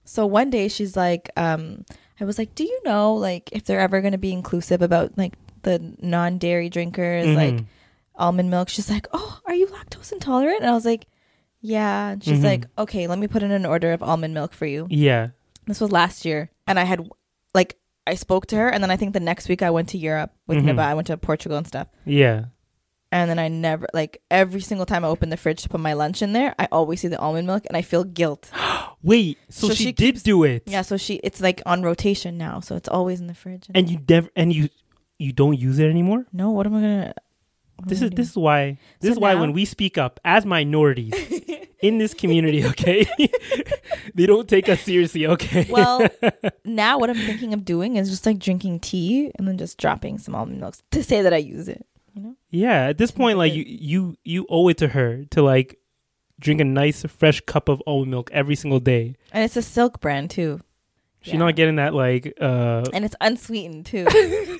So 0.05 0.25
one 0.25 0.49
day 0.49 0.67
she's 0.67 0.97
like, 0.97 1.29
um, 1.37 1.85
I 2.19 2.25
was 2.25 2.37
like, 2.37 2.55
do 2.55 2.63
you 2.63 2.79
know 2.83 3.13
like 3.13 3.49
if 3.53 3.63
they're 3.65 3.79
ever 3.79 4.01
gonna 4.01 4.17
be 4.17 4.33
inclusive 4.33 4.81
about 4.81 5.17
like 5.17 5.33
the 5.63 5.93
non-dairy 6.01 6.69
drinkers, 6.69 7.27
like 7.27 7.53
Mhm. 7.55 7.65
Almond 8.19 8.49
milk? 8.51 8.69
She's 8.69 8.89
like, 8.89 9.07
oh, 9.13 9.39
are 9.45 9.53
you 9.55 9.67
lactose 9.67 10.11
intolerant? 10.11 10.61
And 10.61 10.69
I 10.69 10.73
was 10.73 10.85
like, 10.85 11.07
yeah. 11.61 12.09
And 12.09 12.23
she's 12.23 12.39
Mhm. 12.39 12.43
like, 12.43 12.65
okay, 12.77 13.07
let 13.07 13.17
me 13.19 13.27
put 13.27 13.43
in 13.43 13.51
an 13.51 13.65
order 13.65 13.91
of 13.93 14.03
almond 14.03 14.33
milk 14.33 14.53
for 14.53 14.65
you. 14.65 14.87
Yeah. 14.89 15.29
This 15.65 15.81
was 15.81 15.91
last 15.91 16.25
year, 16.25 16.49
and 16.67 16.79
I 16.79 16.83
had 16.83 17.07
like 17.53 17.77
I 18.07 18.15
spoke 18.15 18.47
to 18.47 18.55
her, 18.55 18.69
and 18.69 18.81
then 18.83 18.89
I 18.91 18.95
think 18.97 19.13
the 19.13 19.19
next 19.19 19.47
week 19.49 19.61
I 19.61 19.69
went 19.69 19.89
to 19.89 19.97
Europe 19.97 20.31
with. 20.47 20.57
Niba. 20.59 20.79
I 20.79 20.93
went 20.95 21.07
to 21.07 21.17
Portugal 21.17 21.57
and 21.57 21.67
stuff. 21.67 21.87
Yeah. 22.05 22.45
And 23.11 23.29
then 23.29 23.39
I 23.39 23.47
never 23.49 23.87
like 23.93 24.21
every 24.31 24.61
single 24.61 24.85
time 24.85 25.03
I 25.05 25.07
open 25.09 25.29
the 25.29 25.37
fridge 25.37 25.61
to 25.63 25.69
put 25.69 25.79
my 25.79 25.93
lunch 25.93 26.21
in 26.21 26.33
there, 26.33 26.53
I 26.59 26.67
always 26.71 27.01
see 27.01 27.07
the 27.07 27.19
almond 27.19 27.47
milk 27.47 27.65
and 27.67 27.75
I 27.77 27.81
feel 27.81 28.03
guilt. 28.03 28.49
Wait, 29.03 29.37
so, 29.49 29.67
So 29.69 29.73
she, 29.73 29.85
she 29.85 29.91
did 29.91 30.21
do 30.23 30.43
it. 30.43 30.63
yeah, 30.65 30.81
so 30.83 30.95
she 30.97 31.15
it's 31.23 31.39
like 31.41 31.61
on 31.65 31.81
rotation 31.83 32.37
now, 32.37 32.59
so 32.59 32.75
it's 32.75 32.89
always 32.89 33.19
in 33.19 33.27
the 33.27 33.33
fridge. 33.33 33.67
And 33.73 33.89
you 33.89 33.99
never 34.07 34.29
and 34.35 34.53
you 34.53 34.69
you 35.17 35.33
don't 35.33 35.57
use 35.59 35.77
it 35.79 35.89
anymore? 35.89 36.25
no, 36.33 36.51
what 36.51 36.65
am 36.67 36.75
I 36.75 36.81
gonna? 36.81 37.13
This 37.85 38.01
is 38.01 38.11
this 38.11 38.29
is 38.31 38.35
why 38.37 38.77
this 38.99 39.09
So 39.09 39.13
is 39.13 39.19
why 39.19 39.33
now- 39.33 39.41
when 39.41 39.53
we 39.53 39.65
speak 39.65 39.97
up 39.97 40.19
as 40.25 40.45
minorities 40.45 41.13
in 41.81 41.97
this 41.97 42.13
community, 42.13 42.65
okay, 42.65 43.07
they 44.15 44.25
don't 44.25 44.47
take 44.49 44.67
us 44.69 44.81
seriously, 44.81 45.25
okay? 45.27 45.67
well, 45.69 46.05
now 46.65 46.97
what 46.99 47.09
I'm 47.09 47.15
thinking 47.17 47.53
of 47.53 47.63
doing 47.65 47.95
is 47.95 48.09
just 48.09 48.25
like 48.25 48.39
drinking 48.39 48.79
tea 48.81 49.31
and 49.35 49.47
then 49.47 49.57
just 49.57 49.77
dropping 49.77 50.17
some 50.17 50.35
almond 50.35 50.59
milk 50.59 50.75
to 50.91 51.03
say 51.03 51.21
that 51.21 51.33
I 51.33 51.37
use 51.37 51.67
it. 51.67 51.85
You 52.15 52.21
know? 52.23 52.35
yeah, 52.49 52.87
at 52.87 52.97
this 52.97 53.11
point, 53.11 53.37
like 53.37 53.53
you 53.53 53.63
you 53.67 54.17
you 54.23 54.45
owe 54.49 54.67
it 54.67 54.77
to 54.79 54.87
her 54.89 55.25
to 55.31 55.41
like 55.41 55.77
drink 56.39 56.59
a 56.61 56.65
nice 56.65 57.03
fresh 57.03 57.39
cup 57.41 57.69
of 57.69 57.81
almond 57.85 58.11
milk 58.11 58.29
every 58.33 58.55
single 58.55 58.79
day. 58.79 59.15
And 59.31 59.43
it's 59.43 59.55
a 59.57 59.61
silk 59.61 59.99
brand 60.01 60.29
too. 60.31 60.61
She's 61.21 61.33
Yeah. 61.33 61.39
not 61.39 61.55
getting 61.55 61.75
that 61.75 61.93
like 61.93 62.33
uh 62.41 62.83
and 62.93 63.03
it's 63.05 63.15
unsweetened 63.21 63.85
too. 63.85 64.05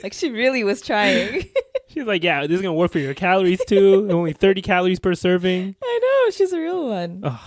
like 0.04 0.14
she 0.14 0.30
really 0.30 0.64
was 0.64 0.82
trying. 0.82 1.50
She's 1.90 2.06
like, 2.06 2.24
Yeah, 2.24 2.42
this 2.48 2.56
is 2.56 2.62
gonna 2.62 2.74
work 2.74 2.92
for 2.92 3.00
your 3.00 3.14
calories 3.14 3.64
too. 3.66 4.08
Only 4.12 4.34
thirty 4.34 4.62
calories 4.62 5.00
per 5.00 5.14
serving. 5.16 5.76
I 5.84 6.00
know 6.26 6.32
she's 6.32 6.54
a 6.54 6.60
real 6.60 6.88
one. 6.88 7.22
Ugh. 7.24 7.40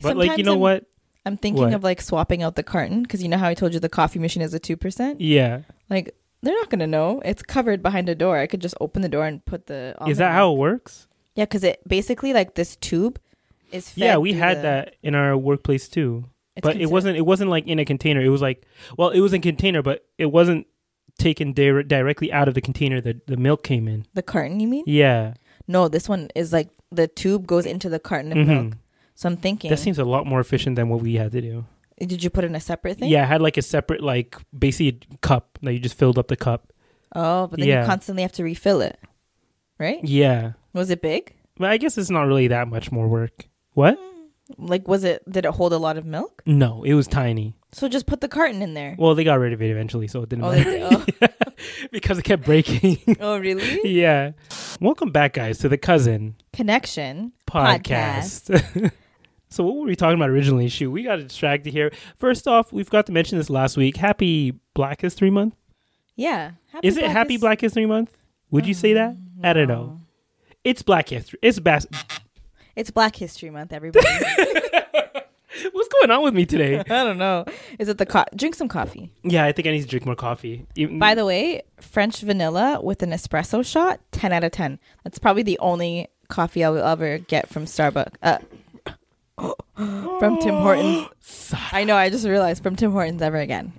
But 0.00 0.16
like 0.16 0.38
you 0.38 0.44
know 0.44 0.52
I'm- 0.52 0.60
what? 0.60 0.84
I'm 1.24 1.36
thinking 1.36 1.64
What? 1.64 1.74
of 1.74 1.82
like 1.82 2.00
swapping 2.00 2.44
out 2.44 2.54
the 2.54 2.62
carton 2.62 3.02
because 3.02 3.20
you 3.20 3.28
know 3.28 3.36
how 3.38 3.48
I 3.48 3.54
told 3.54 3.74
you 3.74 3.80
the 3.80 3.88
coffee 3.88 4.20
machine 4.20 4.42
is 4.42 4.54
a 4.54 4.60
two 4.60 4.76
percent. 4.76 5.20
Yeah. 5.20 5.62
Like 5.90 6.14
they're 6.42 6.54
not 6.54 6.70
gonna 6.70 6.86
know. 6.86 7.20
It's 7.24 7.42
covered 7.42 7.82
behind 7.82 8.08
a 8.08 8.14
door. 8.14 8.38
I 8.38 8.46
could 8.46 8.60
just 8.60 8.76
open 8.80 9.02
the 9.02 9.08
door 9.08 9.26
and 9.26 9.44
put 9.44 9.66
the. 9.66 9.96
Is 10.06 10.18
that 10.18 10.32
how 10.32 10.52
it 10.52 10.58
works? 10.58 11.08
Yeah, 11.34 11.44
because 11.44 11.64
it 11.64 11.80
basically 11.88 12.32
like 12.32 12.54
this 12.54 12.76
tube 12.76 13.18
is. 13.72 13.92
Yeah, 13.96 14.18
we 14.18 14.34
had 14.34 14.58
the- 14.58 14.62
that 14.62 14.94
in 15.02 15.16
our 15.16 15.36
workplace 15.36 15.88
too. 15.88 16.26
it's 16.54 16.62
but 16.64 16.76
it 16.76 16.90
wasn't 16.90 17.16
it 17.16 17.26
wasn't 17.26 17.50
like 17.50 17.66
in 17.66 17.80
a 17.80 17.84
container. 17.84 18.20
It 18.20 18.28
was 18.28 18.40
like 18.42 18.62
well, 18.96 19.08
it 19.10 19.20
was 19.20 19.32
in 19.32 19.40
container, 19.42 19.82
but 19.82 20.06
it 20.18 20.26
wasn't 20.26 20.68
taken 21.18 21.52
dir- 21.52 21.82
directly 21.82 22.32
out 22.32 22.48
of 22.48 22.54
the 22.54 22.60
container 22.60 23.00
that 23.00 23.26
the 23.26 23.36
milk 23.36 23.62
came 23.62 23.88
in. 23.88 24.06
the 24.14 24.22
carton. 24.22 24.60
You 24.60 24.68
mean? 24.68 24.84
Yeah. 24.86 25.34
No, 25.68 25.88
this 25.88 26.08
one 26.08 26.28
is 26.34 26.52
like 26.52 26.68
the 26.92 27.08
tube 27.08 27.46
goes 27.46 27.66
into 27.66 27.88
the 27.88 27.98
carton 27.98 28.32
of 28.32 28.38
Mhm. 28.38 28.46
milk. 28.46 28.74
So 29.14 29.28
I'm 29.28 29.36
thinking. 29.36 29.70
That 29.70 29.78
seems 29.78 29.98
a 29.98 30.04
lot 30.04 30.26
more 30.26 30.40
efficient 30.40 30.76
than 30.76 30.88
what 30.88 31.00
we 31.00 31.14
had 31.14 31.32
to 31.32 31.40
do. 31.40 31.64
did 31.98 32.22
you 32.22 32.28
put 32.28 32.44
in 32.44 32.54
a 32.54 32.60
separate 32.60 32.98
thing? 32.98 33.08
Yeah, 33.08 33.22
I 33.22 33.26
had 33.26 33.40
like 33.40 33.56
a 33.56 33.62
separate 33.62 34.02
like 34.02 34.36
basically 34.56 35.00
a 35.12 35.16
cup 35.18 35.58
that 35.62 35.72
you 35.72 35.78
just 35.78 35.96
filled 35.96 36.18
up 36.18 36.28
the 36.28 36.36
cup. 36.36 36.70
Oh, 37.14 37.46
but 37.46 37.58
then 37.58 37.68
Yeah. 37.68 37.80
you 37.80 37.86
constantly 37.86 38.20
have 38.22 38.32
to 38.32 38.44
refill 38.44 38.82
it, 38.82 38.98
right? 39.78 40.04
Yeah. 40.04 40.52
Was 40.74 40.90
it 40.90 41.00
big? 41.00 41.32
But 41.56 41.70
I 41.70 41.78
guess 41.78 41.96
it's 41.96 42.10
not 42.10 42.26
really 42.26 42.48
that 42.48 42.68
much 42.68 42.92
more 42.92 43.08
work. 43.08 43.48
What? 43.72 43.98
Like, 44.58 44.86
was 44.86 45.04
it? 45.04 45.22
Did 45.30 45.46
it 45.46 45.52
hold 45.52 45.72
a 45.72 45.78
lot 45.78 45.96
of 45.96 46.04
milk? 46.04 46.42
No, 46.44 46.82
it 46.84 46.92
was 46.92 47.06
tiny. 47.08 47.54
So 47.76 47.88
just 47.90 48.06
put 48.06 48.22
the 48.22 48.28
carton 48.28 48.62
in 48.62 48.72
there. 48.72 48.96
Well, 48.98 49.14
they 49.14 49.22
got 49.22 49.38
rid 49.38 49.52
of 49.52 49.60
it 49.60 49.70
eventually, 49.70 50.08
so 50.08 50.22
it 50.22 50.30
didn't 50.30 50.46
Oh, 50.46 50.50
they 50.50 50.64
matter 50.64 51.04
did? 51.04 51.14
Oh. 51.20 51.46
because 51.92 52.16
it 52.16 52.22
kept 52.24 52.42
breaking. 52.46 53.18
Oh, 53.20 53.36
really? 53.38 53.80
yeah. 53.84 54.32
Welcome 54.80 55.10
back, 55.10 55.34
guys, 55.34 55.58
to 55.58 55.68
the 55.68 55.76
cousin 55.76 56.36
Connection 56.54 57.32
podcast. 57.46 58.90
so, 59.50 59.62
what 59.62 59.76
were 59.76 59.82
we 59.84 59.94
talking 59.94 60.16
about 60.18 60.30
originally? 60.30 60.70
Shoot, 60.70 60.90
we 60.90 61.02
got 61.02 61.16
distracted 61.16 61.70
here. 61.70 61.92
First 62.16 62.48
off, 62.48 62.72
we 62.72 62.82
forgot 62.82 63.04
to 63.06 63.12
mention 63.12 63.36
this 63.36 63.50
last 63.50 63.76
week. 63.76 63.98
Happy 63.98 64.54
Black 64.72 65.02
History 65.02 65.28
Month. 65.28 65.54
Yeah. 66.14 66.52
Happy 66.72 66.88
Is 66.88 66.96
it 66.96 67.04
Happy 67.10 67.34
His- 67.34 67.42
Black 67.42 67.60
History 67.60 67.84
Month? 67.84 68.10
Would 68.52 68.66
you 68.66 68.72
say 68.72 68.94
that? 68.94 69.10
Mm, 69.16 69.44
I 69.44 69.52
don't 69.52 69.68
know. 69.68 70.00
It's 70.64 70.80
Black 70.80 71.10
History. 71.10 71.38
It's 71.42 71.58
bas- 71.58 71.86
It's 72.74 72.90
Black 72.90 73.16
History 73.16 73.50
Month, 73.50 73.74
everybody. 73.74 74.06
What's 75.72 75.88
going 75.88 76.10
on 76.10 76.22
with 76.22 76.34
me 76.34 76.46
today? 76.46 76.78
I 76.80 76.84
don't 76.84 77.18
know. 77.18 77.44
Is 77.78 77.88
it 77.88 77.98
the 77.98 78.06
co- 78.06 78.24
drink 78.34 78.54
some 78.54 78.68
coffee? 78.68 79.10
yeah, 79.22 79.44
I 79.44 79.52
think 79.52 79.66
I 79.68 79.70
need 79.72 79.82
to 79.82 79.88
drink 79.88 80.04
more 80.06 80.14
coffee. 80.16 80.66
Even- 80.76 80.98
By 80.98 81.14
the 81.14 81.24
way, 81.24 81.62
French 81.80 82.20
vanilla 82.20 82.80
with 82.82 83.02
an 83.02 83.10
espresso 83.10 83.64
shot, 83.64 84.00
ten 84.12 84.32
out 84.32 84.44
of 84.44 84.52
ten. 84.52 84.78
That's 85.04 85.18
probably 85.18 85.42
the 85.42 85.58
only 85.60 86.08
coffee 86.28 86.64
I 86.64 86.70
will 86.70 86.84
ever 86.84 87.18
get 87.18 87.48
from 87.48 87.64
Starbucks. 87.66 88.14
Uh, 88.22 88.38
from 89.74 90.38
Tim 90.40 90.54
Hortons. 90.56 91.08
I 91.72 91.84
know. 91.84 91.96
I 91.96 92.10
just 92.10 92.26
realized 92.26 92.62
from 92.62 92.76
Tim 92.76 92.92
Hortons 92.92 93.22
ever 93.22 93.36
again. 93.38 93.72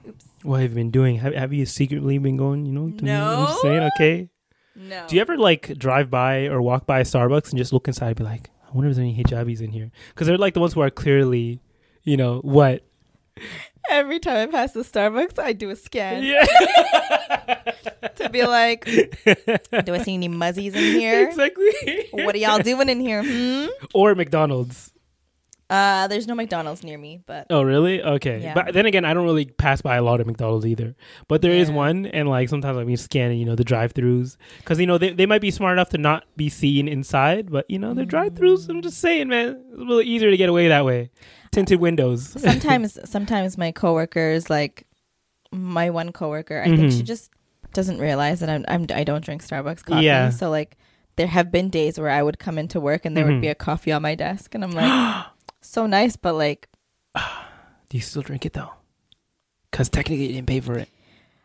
what 0.44 0.62
have 0.62 0.72
you 0.72 0.76
been 0.76 0.92
doing? 0.92 1.18
Have, 1.18 1.34
have 1.34 1.54
you 1.54 1.66
secretly 1.66 2.18
been 2.18 2.38
going? 2.38 2.66
You 2.66 2.72
know, 2.72 2.90
to 2.90 3.04
me? 3.04 3.12
I'm 3.12 3.44
No. 3.46 3.58
saying. 3.62 3.90
Okay. 3.96 4.30
No. 4.76 5.06
Do 5.08 5.16
you 5.16 5.22
ever 5.22 5.38
like 5.38 5.78
drive 5.78 6.10
by 6.12 6.46
or 6.46 6.62
walk 6.62 6.86
by 6.86 7.00
a 7.00 7.04
Starbucks 7.04 7.50
and 7.50 7.58
just 7.58 7.74
look 7.74 7.88
inside 7.88 8.08
and 8.10 8.16
be 8.18 8.24
like, 8.24 8.50
I 8.68 8.72
wonder 8.74 8.90
if 8.90 8.96
there's 8.96 9.04
any 9.04 9.16
hijabis 9.16 9.62
in 9.62 9.72
here? 9.72 9.90
Because 10.10 10.28
they're 10.28 10.38
like 10.38 10.54
the 10.54 10.60
ones 10.60 10.74
who 10.74 10.82
are 10.82 10.92
clearly, 10.92 11.60
you 12.08 12.16
know, 12.16 12.40
what? 12.40 12.84
Every 13.90 14.20
time 14.20 14.48
I 14.48 14.52
pass 14.52 14.72
the 14.72 14.80
Starbucks, 14.80 15.38
I 15.38 15.52
do 15.54 15.70
a 15.70 15.76
scan 15.76 16.24
Yeah, 16.24 16.46
to 18.16 18.30
be 18.30 18.44
like, 18.46 18.86
do 18.86 19.94
I 19.94 19.98
see 20.00 20.14
any 20.14 20.30
muzzies 20.30 20.74
in 20.74 21.00
here? 21.00 21.28
exactly. 21.28 22.08
What 22.14 22.34
are 22.34 22.38
y'all 22.38 22.60
doing 22.60 22.90
in 22.90 23.00
here? 23.02 23.24
Hmm? 23.24 23.68
Or 23.94 24.16
McDonald's. 24.16 24.94
Uh, 25.70 26.08
there's 26.08 26.28
no 26.28 26.34
McDonald's 26.36 26.82
near 26.82 26.98
me, 26.98 27.20
but 27.26 27.46
Oh, 27.50 27.62
really? 27.62 28.02
Okay. 28.02 28.40
Yeah. 28.42 28.54
But 28.54 28.74
then 28.74 28.86
again, 28.86 29.04
I 29.04 29.14
don't 29.14 29.26
really 29.26 29.46
pass 29.46 29.82
by 29.82 29.98
a 29.98 30.02
lot 30.02 30.22
of 30.22 30.28
McDonald's 30.28 30.66
either. 30.66 30.96
But 31.28 31.42
there 31.42 31.52
is 31.52 31.68
Yeah. 31.70 31.76
one, 31.76 32.06
and 32.06 32.30
like 32.30 32.48
sometimes 32.48 32.78
I'm 32.78 32.96
scanning, 32.96 33.38
you 33.40 33.46
know, 33.46 33.56
the 33.56 33.66
drive-throughs 33.66 34.38
because 34.60 34.80
you 34.80 34.88
know 34.88 34.98
they, 34.98 35.12
they 35.12 35.26
might 35.26 35.42
be 35.42 35.52
smart 35.52 35.74
enough 35.74 35.90
to 35.90 35.98
not 35.98 36.24
be 36.38 36.48
seen 36.48 36.88
inside, 36.88 37.52
but 37.52 37.70
you 37.70 37.80
know 37.80 37.94
they're 37.94 38.06
drive-throughs. 38.06 38.70
I'm 38.70 38.82
just 38.82 39.00
saying, 39.00 39.28
man, 39.28 39.50
it's 39.70 39.76
a 39.76 39.80
little 39.80 40.02
easier 40.02 40.32
to 40.32 40.38
get 40.38 40.48
away 40.48 40.70
that 40.70 40.86
way. 40.86 41.10
Tinted 41.52 41.82
windows. 41.82 42.28
sometimes 42.42 42.98
sometimes 43.10 43.58
my 43.58 43.72
coworkers 43.74 44.50
like 44.50 44.86
my 45.52 45.90
one 45.90 46.12
coworker 46.12 46.62
i 46.62 46.66
think 46.76 46.92
she 46.92 47.00
Mhm. 47.04 47.06
just 47.06 47.32
doesn't 47.74 48.00
realize 48.00 48.42
that 48.42 48.50
I'm, 48.50 48.66
I'm 48.68 48.86
i 48.94 49.04
don't 49.06 49.24
drink 49.24 49.42
starbucks 49.42 49.84
coffee 49.86 50.04
Yeah. 50.04 50.30
so 50.30 50.50
like 50.50 50.76
there 51.16 51.28
have 51.28 51.52
been 51.52 51.70
days 51.70 51.98
where 51.98 52.10
i 52.10 52.22
would 52.22 52.38
come 52.38 52.58
into 52.58 52.80
work 52.82 53.06
and 53.06 53.16
there 53.16 53.26
would 53.26 53.36
Mhm. 53.36 53.42
be 53.42 53.48
a 53.48 53.56
coffee 53.56 53.94
on 53.94 54.02
my 54.02 54.14
desk 54.14 54.54
and 54.56 54.64
i'm 54.64 54.72
like 54.72 55.26
so 55.62 55.86
nice 55.86 56.16
but 56.16 56.34
like 56.34 56.68
Do 57.90 57.96
you 57.98 58.02
still 58.02 58.22
drink 58.22 58.46
it 58.46 58.54
though? 58.54 58.72
Because 59.72 59.90
technically 59.90 60.26
you 60.28 60.34
didn't 60.34 60.48
pay 60.48 60.60
for 60.60 60.78
it. 60.78 60.90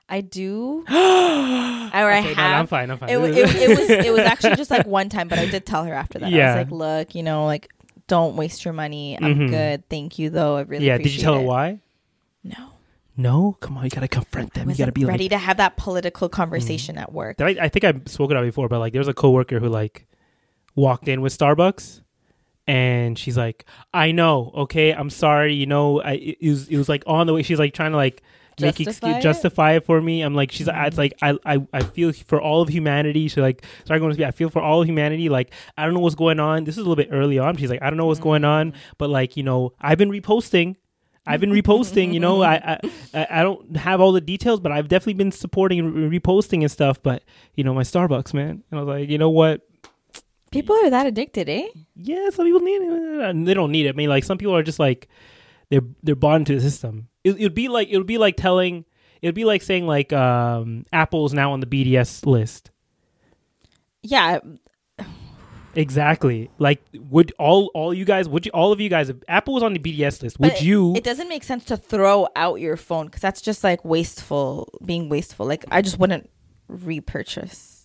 i 0.08 0.20
do 0.20 0.84
or 0.88 0.92
i 0.94 2.18
Okay, 2.20 2.28
no, 2.30 2.42
have 2.42 2.60
I'm 2.60 2.66
fine. 2.66 2.90
I'm 2.90 2.98
fine. 2.98 3.08
it, 3.10 3.16
wa- 3.18 3.24
it, 3.26 3.36
it 3.38 3.68
was 3.78 3.90
it 3.90 4.12
was 4.12 4.20
actually 4.20 4.56
just 4.56 4.70
like 4.70 4.86
one 4.86 5.08
time 5.08 5.28
but 5.28 5.38
i 5.38 5.46
did 5.46 5.64
tell 5.66 5.84
her 5.84 5.94
after 5.94 6.18
that 6.18 6.30
Yeah. 6.30 6.54
i 6.54 6.56
was 6.56 6.64
like 6.66 6.70
look 6.72 7.14
you 7.14 7.22
know 7.22 7.44
like 7.46 7.68
don't 8.08 8.36
waste 8.36 8.64
your 8.64 8.74
money 8.74 9.16
i'm 9.20 9.34
Mhm. 9.36 9.50
good 9.50 9.88
thank 9.88 10.18
you 10.18 10.28
though 10.30 10.56
i 10.56 10.62
really 10.62 10.86
yeah. 10.86 10.98
Did 10.98 11.14
you 11.14 11.20
tell 11.22 11.34
her 11.34 11.40
it." 11.40 11.44
why? 11.44 11.78
no 12.44 12.70
No. 13.16 13.56
Come 13.60 13.76
on, 13.78 13.84
you 13.84 13.90
gotta 13.90 14.08
confront 14.08 14.50
i 14.56 14.60
them. 14.60 14.70
You 14.70 14.74
gotta 14.76 14.88
wasn't 14.90 14.94
be 14.94 15.04
ready 15.04 15.24
like. 15.24 15.30
Mm. 15.32 15.34
to 15.34 15.38
have 15.38 15.56
that 15.58 15.76
political 15.76 16.28
conversation 16.28 16.98
at 16.98 17.12
work 17.12 17.36
Did 17.38 17.58
I, 17.58 17.64
I 17.66 17.68
think 17.68 17.84
I 17.84 17.92
spoke 18.06 18.30
about 18.30 18.42
it 18.44 18.48
before, 18.48 18.68
but 18.68 18.78
like 18.80 18.92
there 18.92 19.00
was 19.00 19.08
a 19.08 19.14
coworker 19.14 19.58
who 19.60 19.68
like 19.68 20.06
walked 20.74 21.08
in 21.08 21.20
with 21.20 21.36
Starbucks, 21.36 22.00
and 22.66 23.18
she's 23.18 23.36
like, 23.36 23.64
"I 23.92 24.12
know, 24.12 24.52
okay, 24.54 24.92
I'm 24.92 25.10
sorry, 25.10 25.54
you 25.54 25.66
know, 25.66 26.00
I 26.00 26.36
it 26.40 26.48
was 26.48 26.68
it 26.68 26.76
was 26.76 26.88
like 26.88 27.04
on 27.06 27.26
the 27.26 27.34
way." 27.34 27.42
She's 27.42 27.58
like 27.58 27.74
trying 27.74 27.92
to 27.92 27.96
like 27.96 28.22
make 28.60 28.76
Justify 28.76 28.90
excuse, 28.90 29.16
it? 29.16 29.22
justify 29.22 29.72
it 29.72 29.84
for 29.84 30.00
me. 30.00 30.22
I'm 30.22 30.34
like, 30.34 30.52
she's 30.52 30.68
it's 30.68 30.76
mm-hmm. 30.76 30.98
like 30.98 31.14
I 31.22 31.38
I 31.44 31.66
I 31.72 31.82
feel 31.82 32.12
for 32.12 32.40
all 32.40 32.62
of 32.62 32.68
humanity. 32.68 33.28
She's 33.28 33.38
like, 33.38 33.64
sorry, 33.84 34.00
going 34.00 34.12
to 34.12 34.18
be. 34.18 34.24
I 34.24 34.30
feel 34.30 34.50
for 34.50 34.62
all 34.62 34.82
of 34.82 34.88
humanity. 34.88 35.28
Like 35.28 35.52
I 35.76 35.84
don't 35.84 35.94
know 35.94 36.00
what's 36.00 36.14
going 36.14 36.40
on. 36.40 36.64
This 36.64 36.74
is 36.74 36.78
a 36.78 36.88
little 36.88 36.96
bit 36.96 37.08
early 37.10 37.38
on. 37.38 37.56
She's 37.56 37.70
like, 37.70 37.82
I 37.82 37.90
don't 37.90 37.96
know 37.96 38.06
what's 38.06 38.20
going 38.20 38.44
on, 38.44 38.72
mm-hmm. 38.72 38.80
but 38.98 39.10
like 39.10 39.36
you 39.36 39.42
know, 39.42 39.72
I've 39.80 39.98
been 39.98 40.10
reposting. 40.10 40.76
I've 41.24 41.40
been 41.40 41.52
reposting, 41.52 42.12
you 42.12 42.18
know. 42.18 42.42
I, 42.42 42.80
I 43.14 43.26
I 43.30 43.42
don't 43.42 43.76
have 43.76 44.00
all 44.00 44.12
the 44.12 44.20
details, 44.20 44.60
but 44.60 44.72
I've 44.72 44.88
definitely 44.88 45.14
been 45.14 45.32
supporting 45.32 45.78
and 45.78 46.10
re- 46.10 46.18
reposting 46.18 46.62
and 46.62 46.70
stuff. 46.70 47.02
But 47.02 47.22
you 47.54 47.64
know, 47.64 47.74
my 47.74 47.82
Starbucks, 47.82 48.34
man, 48.34 48.64
and 48.70 48.80
I 48.80 48.82
was 48.82 48.88
like, 48.88 49.08
you 49.08 49.18
know 49.18 49.30
what? 49.30 49.62
People 50.52 50.76
are 50.76 50.90
that 50.90 51.06
addicted 51.06 51.48
eh 51.48 51.66
Yeah, 51.96 52.30
some 52.30 52.46
people 52.46 52.60
need 52.60 52.82
it. 52.82 53.20
and 53.24 53.46
They 53.46 53.54
don't 53.54 53.72
need 53.72 53.86
it. 53.86 53.90
I 53.90 53.92
mean, 53.92 54.08
like 54.08 54.24
some 54.24 54.38
people 54.38 54.54
are 54.54 54.62
just 54.62 54.78
like 54.78 55.08
they're 55.70 55.82
they're 56.02 56.14
bought 56.14 56.36
into 56.36 56.54
the 56.54 56.60
system. 56.60 57.08
It 57.24 57.38
would 57.40 57.54
be 57.54 57.68
like 57.68 57.88
it 57.88 57.96
would 57.98 58.06
be 58.06 58.18
like 58.18 58.36
telling 58.36 58.84
it 59.20 59.26
would 59.28 59.34
be 59.34 59.44
like 59.44 59.62
saying 59.62 59.86
like 59.86 60.12
um 60.12 60.84
Apple 60.92 61.26
is 61.26 61.32
now 61.32 61.52
on 61.52 61.60
the 61.60 61.66
BDS 61.66 62.24
list. 62.26 62.70
yeah 64.02 64.38
Exactly. 65.74 66.50
Like 66.58 66.82
would 66.94 67.32
all 67.38 67.70
all 67.74 67.94
you 67.94 68.04
guys 68.04 68.28
would 68.28 68.44
you 68.44 68.52
all 68.52 68.72
of 68.72 68.80
you 68.80 68.90
guys 68.90 69.08
if 69.08 69.16
Apple 69.26 69.54
was 69.54 69.62
on 69.62 69.72
the 69.72 69.78
BDS 69.78 70.22
list, 70.22 70.38
would 70.38 70.60
you 70.60 70.94
It 70.94 71.02
doesn't 71.04 71.28
make 71.28 71.42
sense 71.44 71.64
to 71.66 71.76
throw 71.78 72.28
out 72.36 72.60
your 72.60 72.76
phone 72.76 73.06
because 73.06 73.22
that's 73.22 73.40
just 73.40 73.64
like 73.64 73.82
wasteful, 73.84 74.68
being 74.84 75.08
wasteful. 75.08 75.46
Like 75.46 75.64
I 75.70 75.80
just 75.80 75.98
wouldn't 75.98 76.28
repurchase 76.68 77.81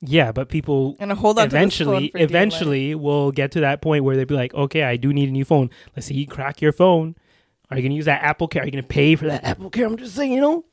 Yeah, 0.00 0.30
but 0.32 0.48
people 0.48 0.96
and 1.00 1.10
hold 1.12 1.38
on. 1.38 1.46
eventually 1.46 2.12
eventually 2.14 2.94
will 2.94 3.32
get 3.32 3.50
to 3.52 3.60
that 3.60 3.82
point 3.82 4.04
where 4.04 4.16
they'd 4.16 4.28
be 4.28 4.34
like, 4.34 4.54
"Okay, 4.54 4.82
I 4.84 4.96
do 4.96 5.12
need 5.12 5.28
a 5.28 5.32
new 5.32 5.44
phone. 5.44 5.70
Let's 5.96 6.06
see 6.06 6.14
you 6.14 6.26
crack 6.26 6.60
your 6.62 6.72
phone. 6.72 7.16
Are 7.70 7.76
you 7.76 7.82
going 7.82 7.90
to 7.90 7.96
use 7.96 8.04
that 8.06 8.22
Apple 8.22 8.46
Care? 8.48 8.62
Are 8.62 8.64
you 8.64 8.70
going 8.72 8.82
to 8.84 8.88
pay 8.88 9.16
for 9.16 9.26
that 9.26 9.44
Apple 9.44 9.70
Care? 9.70 9.86
I'm 9.86 9.96
just 9.96 10.14
saying, 10.14 10.32
you 10.32 10.40
know." 10.40 10.64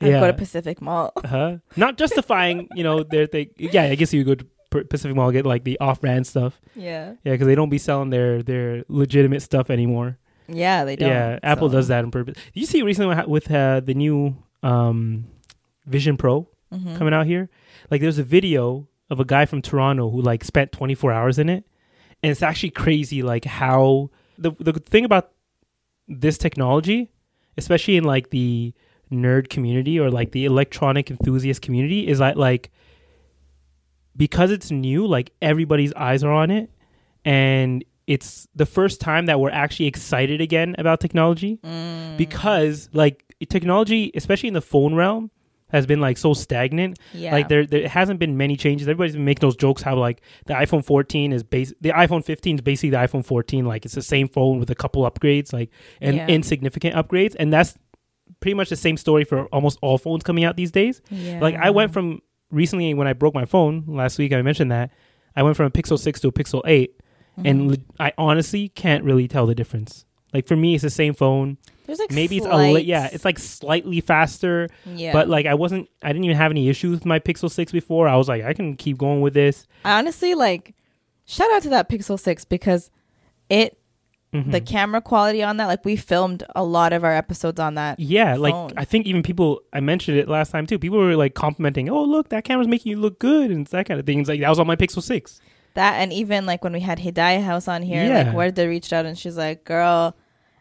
I'd 0.00 0.10
go 0.10 0.26
to 0.26 0.34
Pacific 0.34 0.82
Mall. 0.82 1.12
uh-huh. 1.24 1.56
Not 1.76 1.96
justifying, 1.96 2.68
you 2.74 2.84
know, 2.84 3.02
their 3.04 3.26
thing. 3.26 3.48
Yeah, 3.56 3.84
I 3.84 3.94
guess 3.94 4.12
you 4.12 4.22
go 4.24 4.34
to 4.34 4.44
Pacific 4.90 5.16
Mall 5.16 5.30
get 5.30 5.46
like 5.46 5.64
the 5.64 5.78
off-brand 5.80 6.26
stuff. 6.26 6.60
yeah, 6.76 7.12
Yeah, 7.24 7.32
because 7.32 7.46
they 7.46 7.54
don't 7.54 7.70
be 7.70 7.78
selling 7.78 8.10
their 8.10 8.42
their 8.42 8.84
legitimate 8.88 9.40
stuff 9.40 9.70
anymore. 9.70 10.18
yeah, 10.48 10.84
they 10.84 10.96
don't. 10.96 11.08
yeah, 11.08 11.38
Apple 11.42 11.70
so- 11.70 11.76
does 11.76 11.88
that 11.88 12.04
on 12.04 12.10
purpose. 12.10 12.34
Did 12.52 12.60
you 12.60 12.66
see 12.66 12.82
recently 12.82 13.16
with- 13.26 13.50
uh, 13.50 13.80
the 13.80 13.94
new 13.94 14.36
um, 14.62 15.24
Vision 15.86 16.16
Pro 16.18 16.48
Mhm. 16.74 16.98
coming 16.98 17.14
out 17.14 17.26
here? 17.26 17.48
Like, 17.94 18.00
there's 18.00 18.18
a 18.18 18.24
video 18.24 18.88
of 19.08 19.20
a 19.20 19.24
guy 19.24 19.46
from 19.46 19.62
Toronto 19.62 20.10
who 20.10 20.20
like 20.20 20.42
spent 20.42 20.72
24 20.72 21.12
hours 21.12 21.38
in 21.38 21.48
it, 21.48 21.64
and 22.22 22.32
it's 22.32 22.42
actually 22.42 22.70
crazy. 22.70 23.22
Like 23.22 23.44
how 23.44 24.10
the 24.36 24.50
the 24.58 24.72
thing 24.72 25.04
about 25.04 25.30
this 26.08 26.36
technology, 26.36 27.12
especially 27.56 27.96
in 27.96 28.02
like 28.02 28.30
the 28.30 28.74
nerd 29.12 29.48
community 29.48 30.00
or 30.00 30.10
like 30.10 30.32
the 30.32 30.44
electronic 30.44 31.08
enthusiast 31.10 31.62
community, 31.62 32.08
is 32.08 32.18
that 32.18 32.36
like 32.36 32.72
because 34.16 34.50
it's 34.50 34.70
new, 34.72 35.06
like 35.06 35.30
everybody's 35.40 35.92
eyes 35.94 36.24
are 36.24 36.32
on 36.32 36.50
it, 36.50 36.70
and 37.24 37.84
it's 38.08 38.48
the 38.56 38.66
first 38.66 39.00
time 39.00 39.26
that 39.26 39.38
we're 39.40 39.50
actually 39.50 39.86
excited 39.86 40.40
again 40.40 40.74
about 40.78 41.00
technology 41.00 41.58
Mm. 41.62 42.16
because 42.16 42.88
like 42.92 43.24
technology, 43.48 44.10
especially 44.14 44.48
in 44.48 44.54
the 44.54 44.60
phone 44.60 44.94
realm, 44.94 45.30
has 45.74 45.86
been 45.86 46.00
like 46.00 46.16
so 46.16 46.32
stagnant. 46.34 46.98
Yeah. 47.12 47.32
Like 47.32 47.48
there 47.48 47.66
there 47.66 47.88
hasn't 47.88 48.18
been 48.20 48.36
many 48.36 48.56
changes. 48.56 48.86
Everybody's 48.88 49.14
been 49.16 49.24
making 49.24 49.40
those 49.46 49.56
jokes 49.56 49.82
how 49.82 49.96
like 49.96 50.22
the 50.46 50.54
iPhone 50.54 50.84
14 50.84 51.32
is 51.32 51.42
base 51.42 51.72
the 51.80 51.90
iPhone 51.90 52.24
15 52.24 52.54
is 52.56 52.60
basically 52.62 52.90
the 52.90 52.96
iPhone 52.98 53.24
14 53.24 53.64
like 53.66 53.84
it's 53.84 53.94
the 53.94 54.02
same 54.02 54.28
phone 54.28 54.58
with 54.60 54.70
a 54.70 54.74
couple 54.74 55.02
upgrades 55.10 55.52
like 55.52 55.70
and 56.00 56.16
Yeah. 56.16 56.26
insignificant 56.28 56.94
upgrades 56.94 57.34
and 57.38 57.52
that's 57.52 57.76
pretty 58.40 58.54
much 58.54 58.68
the 58.70 58.76
same 58.76 58.96
story 58.96 59.24
for 59.24 59.46
almost 59.46 59.78
all 59.82 59.98
phones 59.98 60.22
coming 60.22 60.44
out 60.44 60.56
these 60.56 60.70
days. 60.70 61.02
yeah. 61.10 61.40
Like 61.40 61.54
I 61.56 61.70
went 61.70 61.92
from 61.92 62.20
recently 62.50 62.94
when 62.94 63.06
I 63.06 63.12
broke 63.12 63.34
my 63.34 63.44
phone 63.44 63.84
last 63.86 64.18
week 64.18 64.32
I 64.32 64.42
mentioned 64.42 64.70
that 64.72 64.90
I 65.36 65.42
went 65.42 65.56
from 65.56 65.66
a 65.66 65.70
Pixel 65.70 65.98
6 65.98 66.20
to 66.20 66.28
a 66.28 66.32
Pixel 66.32 66.62
8 66.66 66.90
Mm-hmm. 67.36 67.46
and 67.48 67.84
I 67.98 68.12
honestly 68.16 68.68
can't 68.68 69.02
really 69.02 69.26
tell 69.26 69.44
the 69.44 69.56
difference. 69.56 70.04
Like 70.34 70.46
for 70.46 70.56
me 70.56 70.74
it's 70.74 70.82
the 70.82 70.90
same 70.90 71.14
phone. 71.14 71.56
There's 71.86 71.98
like 71.98 72.10
Maybe 72.12 72.38
it's 72.38 72.46
a 72.46 72.48
slight- 72.50 72.74
li- 72.74 72.82
yeah, 72.82 73.08
it's 73.12 73.24
like 73.24 73.38
slightly 73.38 74.00
faster 74.00 74.68
yeah. 74.86 75.12
but 75.12 75.28
like 75.28 75.46
I 75.46 75.54
wasn't, 75.54 75.88
I 76.02 76.08
didn't 76.12 76.24
even 76.24 76.36
have 76.36 76.50
any 76.50 76.68
issues 76.68 76.90
with 76.92 77.04
my 77.06 77.18
Pixel 77.20 77.50
Six 77.50 77.72
before. 77.72 78.08
I 78.08 78.16
was 78.16 78.28
like, 78.28 78.42
I 78.44 78.52
can 78.54 78.74
keep 78.76 78.98
going 78.98 79.20
with 79.20 79.34
this. 79.34 79.66
I 79.84 79.98
honestly 79.98 80.34
like 80.34 80.74
shout 81.26 81.50
out 81.52 81.62
to 81.62 81.68
that 81.70 81.88
Pixel 81.88 82.18
6 82.20 82.44
because 82.46 82.90
it 83.48 83.78
Mhm. 84.32 84.50
the 84.50 84.60
camera 84.60 85.00
quality 85.00 85.44
on 85.44 85.58
that 85.58 85.66
like 85.66 85.84
we 85.84 85.94
filmed 85.94 86.42
a 86.56 86.64
lot 86.64 86.92
of 86.92 87.04
our 87.04 87.12
episodes 87.14 87.60
on 87.60 87.74
that. 87.76 88.00
yeah, 88.00 88.34
like. 88.34 88.52
I 88.76 88.84
think 88.84 89.06
even 89.06 89.22
people, 89.22 89.60
I 89.72 89.78
mentioned 89.78 90.18
it 90.18 90.28
last 90.28 90.50
time 90.50 90.66
too. 90.66 90.76
People 90.76 90.98
were 90.98 91.14
like 91.14 91.34
complimenting, 91.34 91.88
"Oh, 91.88 92.02
look, 92.02 92.30
that 92.30 92.42
camera's 92.42 92.66
making 92.66 92.90
you 92.90 92.96
look 92.98 93.20
good," 93.20 93.52
and 93.52 93.64
that 93.68 93.86
kind 93.86 94.00
of 94.00 94.06
things. 94.06 94.26
Like 94.28 94.40
that 94.40 94.48
was 94.48 94.58
on 94.58 94.66
my 94.66 94.74
Pixel 94.74 95.02
Six. 95.04 95.40
That 95.74 95.94
and 96.00 96.12
even 96.12 96.46
like 96.46 96.64
when 96.64 96.72
we 96.72 96.80
had 96.80 96.98
Hidayah 96.98 97.44
House 97.44 97.68
on 97.68 97.82
here, 97.82 98.04
Yeah. 98.04 98.24
like 98.24 98.34
Werda 98.34 98.66
reached 98.68 98.92
out 98.92 99.06
and 99.06 99.16
she's 99.16 99.36
like, 99.36 99.62
"Girl, 99.64 100.16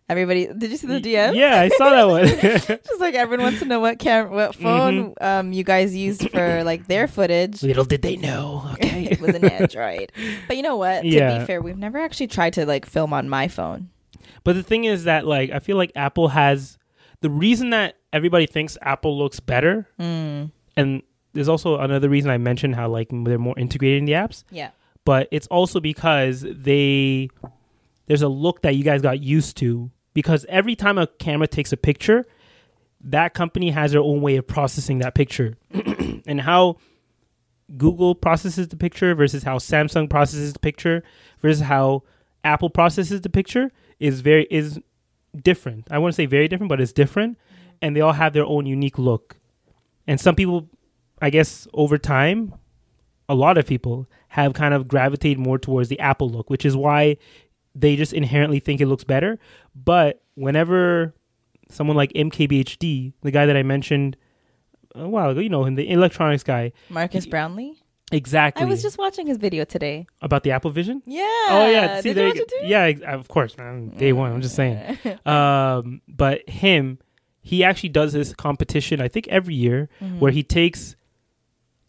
everybody, 0.10 0.48
did 0.48 0.72
you 0.72 0.78
see 0.78 0.88
the 0.88 1.00
DM?" 1.02 1.36
Yeah, 1.36 1.60
I 1.62 1.70
saw 1.70 1.90
that 1.90 2.08
one. 2.08 2.26
Just 2.88 3.00
like, 3.02 3.16
everyone 3.16 3.44
wants 3.46 3.60
to 3.60 3.66
know 3.66 3.80
what 3.80 4.00
camera, 4.00 4.32
what 4.32 4.56
phone 4.56 5.14
Mm-hmm. 5.16 5.24
um 5.26 5.54
you 5.54 5.64
guys 5.64 5.96
used 5.96 6.30
for 6.30 6.64
like 6.72 6.88
their 6.88 7.08
footage. 7.08 7.62
Little 7.64 7.86
did 7.86 8.02
they 8.02 8.16
know. 8.18 8.68
Okay. 8.74 9.06
it 9.12 9.22
was 9.22 9.36
an 9.36 9.46
Android. 9.46 10.12
But 10.48 10.58
you 10.58 10.64
know 10.64 10.76
what? 10.78 11.02
To 11.04 11.10
be 11.10 11.46
fair, 11.46 11.62
we've 11.62 11.78
never 11.78 11.98
actually 11.98 12.28
tried 12.28 12.54
to 12.54 12.66
like 12.66 12.86
film 12.86 13.14
on 13.14 13.30
my 13.30 13.48
phone. 13.48 13.90
But 14.44 14.56
the 14.56 14.64
thing 14.64 14.84
is 14.86 15.06
that 15.06 15.26
like 15.26 15.52
I 15.52 15.60
feel 15.60 15.78
like 15.78 15.92
Apple 15.96 16.30
has 16.30 16.78
the 17.22 17.30
reason 17.30 17.70
that 17.72 17.96
everybody 18.12 18.46
thinks 18.46 18.78
Apple 18.82 19.18
looks 19.18 19.40
better, 19.40 19.88
Mm. 20.00 20.52
and 20.76 21.02
there's 21.34 21.48
also 21.50 21.80
another 21.80 22.10
reason 22.10 22.30
I 22.30 22.38
mentioned 22.38 22.76
how 22.76 22.90
like 22.90 23.08
they're 23.12 23.40
more 23.40 23.58
integrated 23.58 24.00
in 24.00 24.06
the 24.06 24.12
apps. 24.14 24.44
Yeah. 24.52 24.70
but 25.06 25.28
it's 25.32 25.48
also 25.48 25.80
because 25.80 26.46
they 26.50 27.30
there's 28.08 28.22
a 28.22 28.28
look 28.28 28.62
that 28.62 28.76
you 28.76 28.84
guys 28.84 29.02
got 29.02 29.20
used 29.20 29.58
to 29.58 29.92
because 30.14 30.46
every 30.50 30.76
time 30.76 30.98
a 30.98 31.08
camera 31.08 31.48
takes 31.48 31.72
a 31.72 31.78
picture 31.78 32.26
that 33.06 33.34
company 33.34 33.72
has 33.72 33.92
their 33.92 34.02
own 34.02 34.22
way 34.22 34.38
of 34.38 34.48
processing 34.48 35.00
that 35.00 35.14
picture. 35.16 35.58
And 36.26 36.40
how 36.40 36.78
google 37.78 38.14
processes 38.14 38.68
the 38.68 38.78
picture 38.78 39.16
versus 39.16 39.44
how 39.44 39.58
samsung 39.58 40.10
processes 40.10 40.54
the 40.54 40.60
picture 40.60 41.02
versus 41.42 41.62
how 41.62 42.04
apple 42.44 42.70
processes 42.70 43.22
the 43.22 43.30
picture 43.30 43.72
is 44.00 44.22
very 44.22 44.48
is 44.50 44.80
different. 45.42 45.88
I 45.92 45.98
to 46.00 46.14
say 46.14 46.26
very 46.26 46.48
different 46.48 46.70
but 46.70 46.80
it's 46.80 46.94
different. 46.94 47.38
And 47.82 47.96
they 47.96 48.02
all 48.02 48.14
have 48.14 48.34
their 48.34 48.46
own 48.46 48.66
unique 48.66 48.98
look. 48.98 49.38
And 50.08 50.20
some 50.20 50.36
people 50.36 50.70
i 51.22 51.30
guess 51.30 51.68
over 51.74 51.98
time 51.98 52.54
a 53.28 53.36
lot 53.36 53.58
of 53.58 53.66
people 53.66 54.08
have 54.30 54.54
kind 54.54 54.74
of 54.74 54.88
gravitated 54.88 55.40
more 55.40 55.58
towards 55.58 55.90
the 55.90 56.00
Apple 56.00 56.30
look, 56.30 56.50
which 56.50 56.66
is 56.66 56.76
why 56.76 57.18
they 57.76 57.96
just 57.96 58.14
inherently 58.14 58.60
think 58.60 58.82
it 58.82 58.88
looks 58.88 59.04
better. 59.04 59.40
But 59.76 60.22
whenever 60.36 61.14
someone 61.70 61.98
like 61.98 62.12
MKBHD, 62.14 63.14
the 63.22 63.32
guy 63.32 63.46
that 63.46 63.58
I 63.58 63.64
mentioned 63.64 64.18
a 64.96 65.08
while 65.08 65.30
ago, 65.32 65.40
you 65.40 65.50
know 65.50 65.64
him, 65.66 65.76
the 65.76 65.90
electronics 65.90 66.44
guy, 66.44 66.72
Marques 66.90 67.26
Brownlee. 67.26 67.82
exactly 68.12 68.62
I 68.64 68.66
was 68.70 68.82
just 68.84 68.98
watching 69.00 69.26
his 69.26 69.38
video 69.38 69.64
today. 69.66 70.06
about 70.22 70.44
the 70.44 70.52
Apple 70.52 70.70
Vision. 70.72 71.02
Yeah. 71.06 71.24
oh 71.50 71.68
yeah, 71.72 72.00
see 72.02 72.10
Did 72.10 72.18
there 72.18 72.28
you 72.28 72.34
you 72.36 72.42
watch 72.42 72.52
it 72.54 72.62
too? 72.62 72.68
yeah, 72.68 73.14
of 73.16 73.28
course, 73.28 73.58
man, 73.58 73.90
day 73.98 74.14
one. 74.14 74.32
I'm 74.32 74.42
just 74.42 74.56
saying. 74.56 74.98
um, 75.26 76.02
but 76.08 76.48
him, 76.48 77.00
he 77.42 77.64
actually 77.64 77.90
does 77.90 78.14
this 78.14 78.34
competition. 78.36 79.02
I 79.02 79.08
think 79.08 79.28
every 79.30 79.56
year 79.56 79.90
Mm-hmm. 80.02 80.20
where 80.20 80.32
he 80.32 80.44
takes 80.44 80.96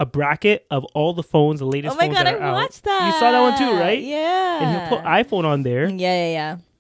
a 0.01 0.07
bracket 0.07 0.67
of 0.71 0.85
all 0.95 1.13
the 1.15 1.23
phones, 1.23 1.61
the 1.61 1.67
latest 1.67 1.95
Oh 1.95 1.97
my 1.97 2.07
phones 2.07 2.19
god, 2.19 2.27
I 2.27 2.39
out. 2.39 2.53
watched 2.55 2.83
that. 2.85 3.07
You 3.07 3.13
saw 3.21 3.31
that 3.31 3.41
one 3.41 3.59
too, 3.59 3.79
right? 3.79 4.03
Yeah. 4.03 4.63
and 4.63 4.71
he'll 4.91 4.99
put 4.99 5.07
iPhone 5.07 5.45
on 5.45 5.63
there. 5.63 5.89
Yeah, 5.89 6.27
yeah, 6.27 6.33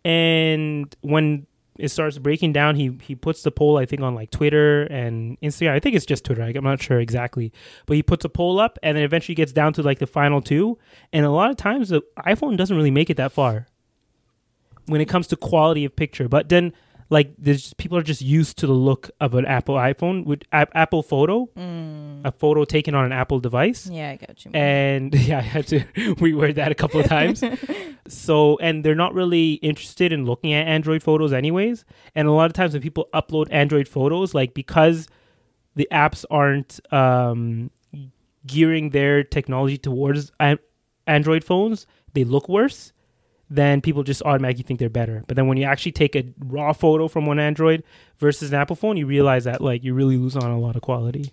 yeah. 0.04 0.10
And 0.10 0.94
when 1.00 1.46
it 1.78 1.88
starts 1.88 2.18
breaking 2.18 2.52
down, 2.52 2.76
he 2.76 2.96
he 3.02 3.14
puts 3.14 3.42
the 3.42 3.50
poll 3.50 3.78
I 3.78 3.86
think 3.86 4.02
on 4.02 4.14
like 4.14 4.30
Twitter 4.30 4.82
and 4.84 5.40
Instagram. 5.40 5.70
I 5.70 5.80
think 5.80 5.96
it's 5.96 6.06
just 6.06 6.24
Twitter. 6.24 6.42
I'm 6.42 6.64
not 6.64 6.82
sure 6.82 7.00
exactly, 7.00 7.52
but 7.86 7.96
he 7.96 8.02
puts 8.02 8.24
a 8.24 8.28
poll 8.28 8.60
up, 8.60 8.78
and 8.82 8.96
then 8.96 9.04
eventually 9.04 9.34
gets 9.34 9.52
down 9.52 9.72
to 9.74 9.82
like 9.82 9.98
the 9.98 10.06
final 10.06 10.40
two. 10.42 10.78
And 11.12 11.24
a 11.24 11.30
lot 11.30 11.50
of 11.50 11.56
times 11.56 11.88
the 11.88 12.02
iPhone 12.18 12.56
doesn't 12.56 12.76
really 12.76 12.90
make 12.92 13.10
it 13.10 13.16
that 13.16 13.32
far 13.32 13.66
when 14.86 15.00
it 15.00 15.06
comes 15.08 15.26
to 15.28 15.36
quality 15.36 15.84
of 15.84 15.96
picture. 15.96 16.28
But 16.28 16.48
then 16.48 16.72
like 17.10 17.34
there's 17.38 17.74
people 17.74 17.98
are 17.98 18.02
just 18.02 18.22
used 18.22 18.58
to 18.58 18.66
the 18.66 18.72
look 18.72 19.10
of 19.20 19.34
an 19.34 19.44
Apple 19.46 19.74
iPhone 19.76 20.24
with 20.24 20.42
a- 20.52 20.66
Apple 20.76 21.02
Photo, 21.02 21.48
a 22.24 22.32
photo 22.32 22.64
taken 22.64 22.94
on 22.94 23.04
an 23.04 23.12
Apple 23.12 23.40
device 23.40 23.86
Yeah, 23.90 24.10
I 24.10 24.16
got 24.16 24.44
you. 24.44 24.50
and 24.54 25.14
yeah, 25.28 25.38
I 25.38 25.42
had 25.42 25.66
to 25.68 25.80
reword 26.16 26.54
that 26.56 26.72
a 26.72 26.74
couple 26.74 27.00
of 27.00 27.06
times. 27.06 27.42
so, 28.08 28.56
and 28.58 28.84
they're 28.84 28.94
not 28.94 29.14
really 29.14 29.54
interested 29.54 30.12
in 30.12 30.24
looking 30.24 30.52
at 30.52 30.66
Android 30.66 31.02
photos, 31.02 31.32
anyways. 31.32 31.84
And 32.14 32.26
a 32.28 32.32
lot 32.32 32.46
of 32.46 32.52
times 32.54 32.72
when 32.72 32.82
people 32.82 33.08
upload 33.14 33.48
Android 33.50 33.86
photos, 33.88 34.34
like 34.34 34.54
because 34.54 35.06
the 35.76 35.88
apps 35.92 36.24
aren't 36.30 36.80
um, 36.92 37.70
gearing 38.46 38.90
their 38.90 39.24
technology 39.24 39.76
towards 39.78 40.32
Android 41.06 41.44
phones, 41.44 41.86
they 42.14 42.24
look 42.24 42.48
worse. 42.48 42.92
Then 43.50 43.80
people 43.80 44.02
just 44.02 44.22
automatically 44.22 44.62
think 44.64 44.80
they're 44.80 44.88
better. 44.88 45.22
But 45.26 45.37
then 45.37 45.46
when 45.46 45.59
you 45.59 45.64
actually 45.64 45.92
take 45.92 46.16
a 46.16 46.24
raw 46.38 46.72
photo 46.72 47.09
from 47.09 47.26
one 47.26 47.38
Android 47.38 47.85
versus 48.18 48.50
an 48.52 48.59
Apple 48.59 48.74
phone, 48.76 48.96
you 48.96 49.07
realize 49.07 49.44
that 49.44 49.61
like 49.61 49.85
you 49.85 49.94
really 49.94 50.16
lose 50.16 50.35
on 50.37 50.50
a 50.50 50.59
lot 50.59 50.76
of 50.76 50.83
quality. 50.83 51.30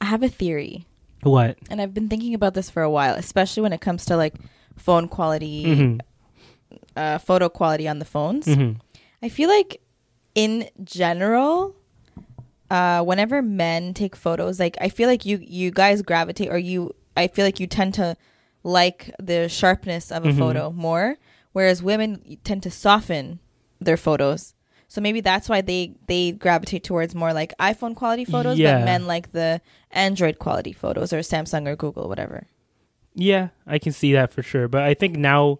I 0.00 0.06
have 0.06 0.22
a 0.24 0.28
theory, 0.28 0.84
What? 1.22 1.56
and 1.70 1.80
I've 1.80 1.94
been 1.94 2.08
thinking 2.08 2.34
about 2.34 2.54
this 2.54 2.68
for 2.68 2.82
a 2.82 2.90
while, 2.90 3.14
especially 3.14 3.62
when 3.62 3.72
it 3.72 3.80
comes 3.80 4.04
to 4.06 4.16
like 4.16 4.34
phone 4.76 5.06
quality, 5.08 5.74
hmm 5.74 5.96
uh, 6.96 7.18
photo 7.18 7.48
quality 7.48 7.86
on 7.86 7.98
the 8.00 8.04
phones. 8.04 8.46
hmm 8.52 8.72
I 9.22 9.28
feel 9.28 9.48
like 9.48 9.80
in 10.34 10.68
general, 10.82 11.76
uh, 12.70 13.02
whenever 13.04 13.42
men 13.42 13.94
take 13.94 14.16
photos, 14.16 14.58
like 14.58 14.76
I 14.80 14.88
feel 14.88 15.08
like 15.08 15.24
you 15.24 15.38
you 15.40 15.70
guys 15.70 16.02
gravitate 16.02 16.48
or 16.50 16.58
you 16.58 16.94
I 17.16 17.28
feel 17.28 17.44
like 17.44 17.60
you 17.60 17.66
tend 17.68 17.94
to 17.94 18.16
like 18.62 19.14
the 19.18 19.48
sharpness 19.48 20.10
of 20.12 20.24
a 20.24 20.28
Mhm. 20.28 20.38
photo 20.38 20.70
more, 20.70 21.16
whereas 21.52 21.82
women 21.82 22.38
tend 22.44 22.62
to 22.62 22.70
soften 22.70 23.40
their 23.80 23.96
photos. 23.96 24.54
So 24.88 25.00
maybe 25.00 25.20
that's 25.20 25.48
why 25.48 25.62
they 25.62 25.94
they 26.06 26.32
gravitate 26.32 26.84
towards 26.84 27.14
more 27.14 27.32
like 27.32 27.54
iPhone 27.58 27.94
quality 27.96 28.24
photos, 28.24 28.58
Yeah. 28.58 28.78
but 28.78 28.84
men 28.84 29.06
like 29.06 29.32
the 29.32 29.60
Android 29.90 30.38
quality 30.38 30.72
photos 30.72 31.12
or 31.12 31.20
Samsung 31.20 31.66
or 31.66 31.76
Google, 31.76 32.08
whatever. 32.08 32.46
Yeah, 33.14 33.48
I 33.66 33.78
can 33.78 33.92
see 33.92 34.12
that 34.12 34.30
for 34.30 34.42
sure. 34.42 34.68
But 34.68 34.82
I 34.82 34.94
think 34.94 35.16
now, 35.16 35.58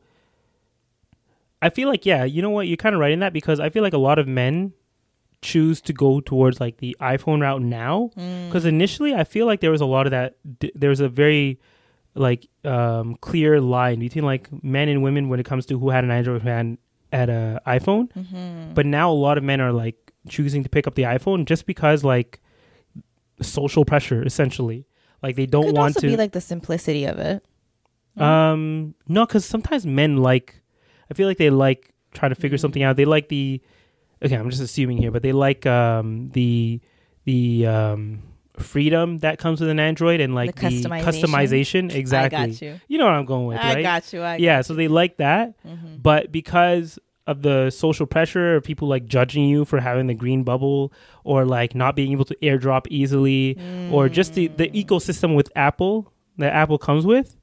I 1.61 1.71
feel 1.71 1.89
like 1.89 2.05
yeah, 2.05 2.25
you 2.25 2.43
know 2.43 2.51
what? 2.51 2.67
You're 2.67 2.77
kind 2.77 2.95
of 2.95 3.01
right 3.01 3.13
in 3.13 3.21
that 3.21 3.33
because 3.33 3.61
I 3.61 3.71
feel 3.71 3.83
like 3.83 3.93
a 3.93 3.99
lot 3.99 4.19
of 4.19 4.27
men 4.27 4.73
choose 5.41 5.81
to 5.83 5.93
go 5.93 6.21
towards 6.21 6.61
like 6.61 6.77
the 6.79 6.97
iPhone 7.01 7.41
route 7.41 7.63
now 7.63 8.11
because 8.47 8.65
initially 8.65 9.13
I 9.15 9.25
feel 9.25 9.47
like 9.47 9.61
there 9.61 9.71
was 9.73 9.81
a 9.81 9.87
lot 9.87 10.07
of 10.07 10.11
that. 10.13 10.37
d- 10.61 10.73
There 10.75 10.91
was 10.91 11.01
a 11.01 11.09
very 11.09 11.59
like 12.15 12.47
um, 12.65 13.17
clear 13.21 13.61
line 13.61 14.01
between 14.01 14.25
like 14.25 14.49
men 14.63 14.89
and 14.89 15.03
women 15.03 15.29
when 15.29 15.41
it 15.41 15.47
comes 15.47 15.67
to 15.67 15.79
who 15.79 15.91
had 15.91 16.05
an 16.05 16.11
Android, 16.11 16.43
who 16.43 16.49
had 16.49 16.79
had 17.13 17.29
a 17.31 17.61
iPhone. 17.67 18.75
But 18.75 18.87
now 18.87 19.11
a 19.11 19.15
lot 19.15 19.39
of 19.39 19.45
men 19.45 19.61
are 19.61 19.73
like 19.73 20.13
choosing 20.29 20.63
to 20.63 20.69
pick 20.69 20.87
up 20.87 20.95
the 20.95 21.03
iPhone 21.03 21.45
just 21.47 21.67
because 21.67 22.05
like 22.05 22.41
social 23.41 23.85
pressure 23.85 24.23
essentially. 24.25 24.87
Like 25.23 25.37
they 25.37 25.47
don't 25.47 25.67
Could 25.67 25.77
want 25.77 25.97
also 25.97 26.01
to 26.01 26.07
be 26.09 26.17
like 26.17 26.33
the 26.33 26.41
simplicity 26.41 27.05
of 27.05 27.19
it. 27.19 27.45
um, 28.19 28.95
no, 29.09 29.25
because 29.27 29.45
sometimes 29.45 29.87
men 29.87 30.17
like. 30.19 30.61
I 31.11 31.15
feel 31.15 31.29
like 31.29 31.39
they 31.39 31.51
like 31.51 31.93
trying 32.13 32.31
to 32.31 32.35
figure 32.35 32.59
something 32.59 32.83
out. 32.83 32.97
They 32.97 33.05
like 33.05 33.29
the. 33.29 33.61
Okay, 34.25 34.37
I'm 34.37 34.49
just 34.51 34.63
assuming 34.63 34.99
here, 34.99 35.11
but 35.11 35.23
they 35.23 35.33
like 35.33 35.67
um 35.67 36.31
the 36.31 36.81
the 37.25 37.67
um 37.67 38.23
freedom 38.59 39.19
that 39.21 39.39
comes 39.39 39.61
with 39.61 39.71
an 39.71 39.81
Android 39.81 40.21
and 40.21 40.35
like 40.35 40.55
The 40.57 40.69
the, 40.69 40.89
customization? 40.89 41.03
customization. 41.23 41.95
Exactly. 41.95 42.39
I 42.39 42.47
got 42.49 42.63
you. 42.63 42.81
You 42.89 42.99
know 42.99 43.07
what 43.07 43.15
I'm 43.15 43.25
going 43.25 43.47
with, 43.47 43.59
I 43.59 43.75
right? 43.75 43.83
got 43.83 44.13
you. 44.13 44.21
I 44.23 44.37
yeah, 44.37 44.61
so 44.63 44.75
they 44.75 44.89
like 44.89 45.17
that, 45.19 45.55
Mm-hmm. 45.67 45.97
but 46.03 46.31
because 46.33 46.99
of 47.27 47.43
the 47.43 47.71
social 47.71 48.05
pressure 48.05 48.57
of 48.57 48.65
people 48.65 48.89
like 48.89 49.07
judging 49.07 49.45
you 49.49 49.65
for 49.65 49.79
having 49.81 50.09
the 50.09 50.15
green 50.15 50.43
bubble 50.43 50.93
or 51.23 51.45
like 51.45 51.73
not 51.75 51.95
being 51.95 52.11
able 52.11 52.25
to 52.25 52.35
airdrop 52.43 52.85
easily 52.91 53.57
or 53.93 54.09
just 54.09 54.35
the, 54.35 54.49
the 54.49 54.69
Mm. 54.69 54.85
ecosystem 54.85 55.37
with 55.37 55.49
Apple 55.55 56.13
that 56.39 56.53
Apple 56.53 56.79
comes 56.79 57.07
with, 57.07 57.37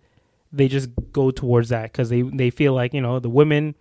they 0.52 0.68
just 0.68 0.90
go 1.14 1.32
towards 1.32 1.70
that 1.70 1.84
because 1.94 2.10
they, 2.10 2.24
they 2.24 2.50
feel 2.50 2.74
like, 2.74 2.94
you 2.94 3.00
know, 3.00 3.20
the 3.20 3.30
women 3.30 3.74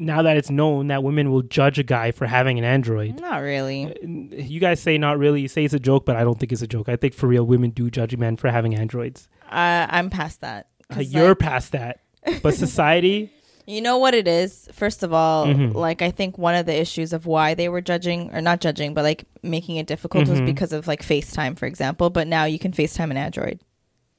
now 0.00 0.22
that 0.22 0.36
it's 0.36 0.50
known 0.50 0.88
that 0.88 1.02
women 1.04 1.30
will 1.30 1.42
judge 1.42 1.78
a 1.78 1.82
guy 1.84 2.10
for 2.10 2.26
having 2.26 2.58
an 2.58 2.64
Android. 2.64 3.20
Not 3.20 3.38
really. 3.42 3.94
You 4.02 4.58
guys 4.58 4.80
say 4.80 4.98
not 4.98 5.18
really, 5.18 5.42
you 5.42 5.48
say 5.48 5.64
it's 5.64 5.74
a 5.74 5.78
joke, 5.78 6.04
but 6.06 6.16
I 6.16 6.24
don't 6.24 6.38
think 6.40 6.50
it's 6.52 6.62
a 6.62 6.66
joke. 6.66 6.88
I 6.88 6.96
think 6.96 7.14
for 7.14 7.26
real, 7.28 7.44
women 7.44 7.70
do 7.70 7.90
judge 7.90 8.16
men 8.16 8.36
for 8.36 8.50
having 8.50 8.74
Androids. 8.74 9.28
Uh, 9.50 9.86
I'm 9.88 10.10
past 10.10 10.40
that. 10.40 10.68
Uh, 10.94 11.00
you're 11.00 11.28
like, 11.28 11.38
past 11.38 11.72
that, 11.72 12.00
but 12.42 12.54
society. 12.54 13.30
You 13.66 13.80
know 13.82 13.98
what 13.98 14.14
it 14.14 14.26
is? 14.26 14.68
First 14.72 15.02
of 15.04 15.12
all, 15.12 15.46
Mhm. 15.46 15.74
like 15.74 16.02
I 16.02 16.10
think 16.10 16.36
one 16.38 16.56
of 16.56 16.66
the 16.66 16.76
issues 16.80 17.12
of 17.12 17.26
why 17.26 17.54
they 17.54 17.68
were 17.68 17.80
judging 17.80 18.30
or 18.34 18.40
not 18.40 18.60
judging, 18.60 18.94
but 18.94 19.04
like 19.04 19.24
making 19.44 19.76
it 19.76 19.86
difficult 19.86 20.26
was 20.28 20.40
Mhm. 20.40 20.46
because 20.46 20.72
of 20.72 20.88
like 20.88 21.02
FaceTime, 21.04 21.56
for 21.56 21.66
example. 21.66 22.10
But 22.10 22.26
now 22.26 22.46
you 22.46 22.58
can 22.58 22.72
FaceTime 22.72 23.10
an 23.12 23.16
Android. 23.16 23.60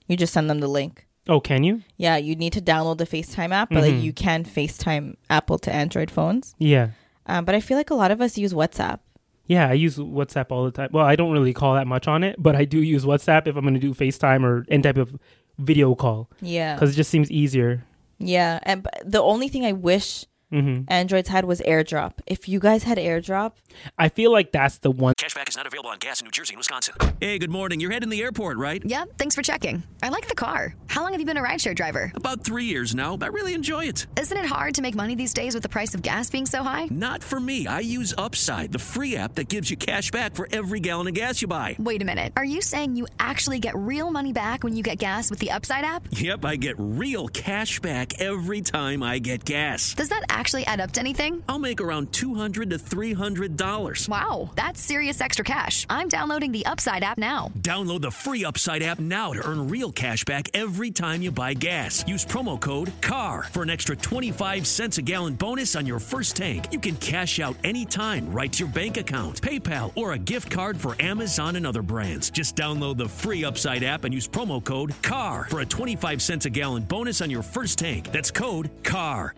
You 0.07 0.15
just 0.15 0.31
send 0.31 0.49
them 0.49 0.59
the 0.59 0.67
link. 0.69 1.05
Oh, 1.27 1.39
can 1.39 1.63
you? 1.63 1.81
Yeah, 1.97 2.17
you 2.17 2.35
need 2.35 2.53
to 2.53 2.61
download 2.61 2.97
the 2.97 3.05
FaceTime 3.05 3.51
app, 3.51 3.69
but 3.69 3.83
like 3.83 3.93
Mhm. 3.93 4.01
you 4.03 4.13
can 4.13 4.43
FaceTime 4.43 5.15
Apple 5.29 5.59
to 5.59 5.71
Android 5.73 6.09
phones. 6.09 6.55
Yeah. 6.57 6.89
Um, 7.27 7.45
but 7.45 7.53
I 7.55 7.59
feel 7.59 7.77
like 7.77 7.91
a 7.91 7.95
lot 7.95 8.09
of 8.11 8.21
us 8.21 8.37
use 8.37 8.53
WhatsApp. 8.53 8.99
Yeah, 9.47 9.69
I 9.69 9.73
use 9.73 9.97
WhatsApp 9.97 10.47
all 10.49 10.65
the 10.65 10.71
time. 10.71 10.89
Well, 10.91 11.05
I 11.05 11.15
don't 11.15 11.31
really 11.31 11.53
call 11.53 11.75
that 11.75 11.85
much 11.87 12.07
on 12.07 12.23
it, 12.23 12.35
but 12.39 12.55
I 12.55 12.65
do 12.65 12.81
use 12.81 13.05
WhatsApp 13.05 13.47
if 13.47 13.55
I'm 13.55 13.61
going 13.61 13.73
to 13.75 13.79
do 13.79 13.93
FaceTime 13.93 14.43
or 14.43 14.65
any 14.69 14.81
type 14.81 14.97
of 14.97 15.15
video 15.59 15.93
call 15.93 16.29
Yeah, 16.41 16.73
because 16.75 16.93
it 16.93 16.95
just 16.95 17.09
seems 17.11 17.29
easier. 17.29 17.83
yeah. 18.17 18.59
And 18.63 18.87
the 19.05 19.21
only 19.21 19.47
thing 19.47 19.65
I 19.65 19.73
wish 19.73 20.25
hmm 20.51 20.81
Androids 20.87 21.29
had 21.29 21.45
was 21.45 21.61
AirDrop. 21.61 22.13
If 22.27 22.47
you 22.49 22.59
guys 22.59 22.83
had 22.83 22.97
AirDrop, 22.97 23.53
I 23.97 24.09
feel 24.09 24.31
like 24.31 24.51
that's 24.51 24.79
the 24.79 24.91
one. 24.91 25.13
Cashback 25.17 25.47
is 25.49 25.55
not 25.55 25.65
available 25.65 25.89
on 25.89 25.97
gas 25.99 26.19
in 26.19 26.25
New 26.25 26.31
Jersey 26.31 26.53
and 26.53 26.57
Wisconsin. 26.59 26.95
Hey, 27.21 27.39
good 27.39 27.49
morning. 27.49 27.79
You're 27.79 27.91
heading 27.91 28.09
to 28.09 28.15
the 28.15 28.21
airport, 28.21 28.57
right? 28.57 28.83
Yep, 28.83 29.17
thanks 29.17 29.33
for 29.33 29.41
checking. 29.41 29.81
I 30.03 30.09
like 30.09 30.27
the 30.27 30.35
car. 30.35 30.75
How 30.87 31.03
long 31.03 31.13
have 31.13 31.21
you 31.21 31.25
been 31.25 31.37
a 31.37 31.41
rideshare 31.41 31.73
driver? 31.73 32.11
About 32.15 32.43
three 32.43 32.65
years 32.65 32.93
now. 32.93 33.17
I 33.21 33.27
really 33.27 33.53
enjoy 33.53 33.85
it. 33.85 34.05
Isn't 34.19 34.37
it 34.37 34.45
hard 34.45 34.75
to 34.75 34.81
make 34.81 34.93
money 34.93 35.15
these 35.15 35.33
days 35.33 35.53
with 35.53 35.63
the 35.63 35.69
price 35.69 35.95
of 35.95 36.01
gas 36.01 36.29
being 36.29 36.45
so 36.45 36.63
high? 36.63 36.87
Not 36.91 37.23
for 37.23 37.39
me. 37.39 37.65
I 37.67 37.79
use 37.79 38.13
Upside, 38.17 38.73
the 38.73 38.79
free 38.79 39.15
app 39.15 39.35
that 39.35 39.47
gives 39.47 39.71
you 39.71 39.77
cash 39.77 40.11
back 40.11 40.35
for 40.35 40.49
every 40.51 40.81
gallon 40.81 41.07
of 41.07 41.13
gas 41.13 41.41
you 41.41 41.47
buy. 41.47 41.77
Wait 41.79 42.01
a 42.01 42.05
minute. 42.05 42.33
Are 42.35 42.45
you 42.45 42.61
saying 42.61 42.97
you 42.97 43.07
actually 43.19 43.59
get 43.59 43.75
real 43.77 44.11
money 44.11 44.33
back 44.33 44.63
when 44.65 44.75
you 44.75 44.83
get 44.83 44.97
gas 44.97 45.29
with 45.29 45.39
the 45.39 45.51
Upside 45.51 45.85
app? 45.85 46.05
Yep, 46.11 46.43
I 46.43 46.57
get 46.57 46.75
real 46.77 47.29
cash 47.29 47.79
back 47.79 48.19
every 48.19 48.61
time 48.61 49.01
I 49.01 49.19
get 49.19 49.45
gas. 49.45 49.93
Does 49.93 50.09
that 50.09 50.23
actually 50.29 50.40
add 50.65 50.79
up 50.79 50.91
to 50.93 50.99
anything? 50.99 51.43
I'll 51.47 51.59
make 51.59 51.81
around 51.81 52.11
200 52.13 52.71
to 52.71 52.77
$300. 52.77 54.09
Wow, 54.09 54.49
that's 54.55 54.81
serious 54.81 55.21
extra 55.21 55.45
cash. 55.45 55.85
I'm 55.89 56.07
downloading 56.07 56.51
the 56.51 56.65
Upside 56.65 57.03
app 57.03 57.17
now. 57.17 57.51
Download 57.59 58.01
the 58.01 58.11
free 58.11 58.43
Upside 58.45 58.83
app 58.83 58.99
now 58.99 59.33
to 59.33 59.47
earn 59.47 59.69
real 59.69 59.91
cash 59.91 60.25
back 60.25 60.49
every 60.53 60.91
time 60.91 61.21
you 61.21 61.31
buy 61.31 61.53
gas. 61.53 62.07
Use 62.07 62.25
promo 62.25 62.59
code 62.59 62.91
CAR 63.01 63.43
for 63.43 63.63
an 63.63 63.69
extra 63.69 63.95
25 63.95 64.65
cents 64.65 64.97
a 64.97 65.01
gallon 65.01 65.35
bonus 65.35 65.75
on 65.75 65.85
your 65.85 65.99
first 65.99 66.35
tank. 66.35 66.67
You 66.71 66.79
can 66.79 66.95
cash 66.97 67.39
out 67.39 67.55
anytime 67.63 68.31
right 68.31 68.51
to 68.53 68.65
your 68.65 68.73
bank 68.73 68.97
account, 68.97 69.41
PayPal, 69.41 69.91
or 69.95 70.13
a 70.13 70.17
gift 70.17 70.49
card 70.49 70.77
for 70.77 70.95
Amazon 71.01 71.55
and 71.55 71.67
other 71.67 71.81
brands. 71.81 72.29
Just 72.29 72.55
download 72.55 72.97
the 72.97 73.07
free 73.07 73.43
Upside 73.43 73.83
app 73.83 74.05
and 74.05 74.13
use 74.13 74.27
promo 74.27 74.63
code 74.63 74.93
CAR 75.01 75.45
for 75.49 75.61
a 75.61 75.65
25 75.65 76.21
cents 76.21 76.45
a 76.45 76.49
gallon 76.49 76.83
bonus 76.83 77.21
on 77.21 77.29
your 77.29 77.43
first 77.43 77.77
tank. 77.79 78.11
That's 78.11 78.31
code 78.31 78.69
CAR. 78.83 79.35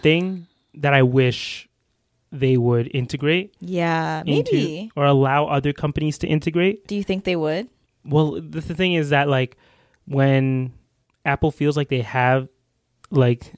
Thing 0.00 0.46
that 0.74 0.94
I 0.94 1.02
wish 1.02 1.68
they 2.32 2.56
would 2.56 2.90
integrate 2.92 3.54
yeah, 3.60 4.22
into 4.26 4.52
maybe. 4.52 4.92
or 4.96 5.04
allow 5.04 5.46
other 5.46 5.72
companies 5.72 6.18
to 6.18 6.26
integrate. 6.26 6.86
Do 6.86 6.96
you 6.96 7.04
think 7.04 7.24
they 7.24 7.36
would? 7.36 7.68
Well, 8.04 8.32
the, 8.32 8.60
the 8.60 8.74
thing 8.74 8.94
is 8.94 9.10
that 9.10 9.28
like 9.28 9.56
when 10.06 10.72
Apple 11.24 11.50
feels 11.50 11.76
like 11.76 11.88
they 11.88 12.00
have 12.00 12.48
like 13.10 13.52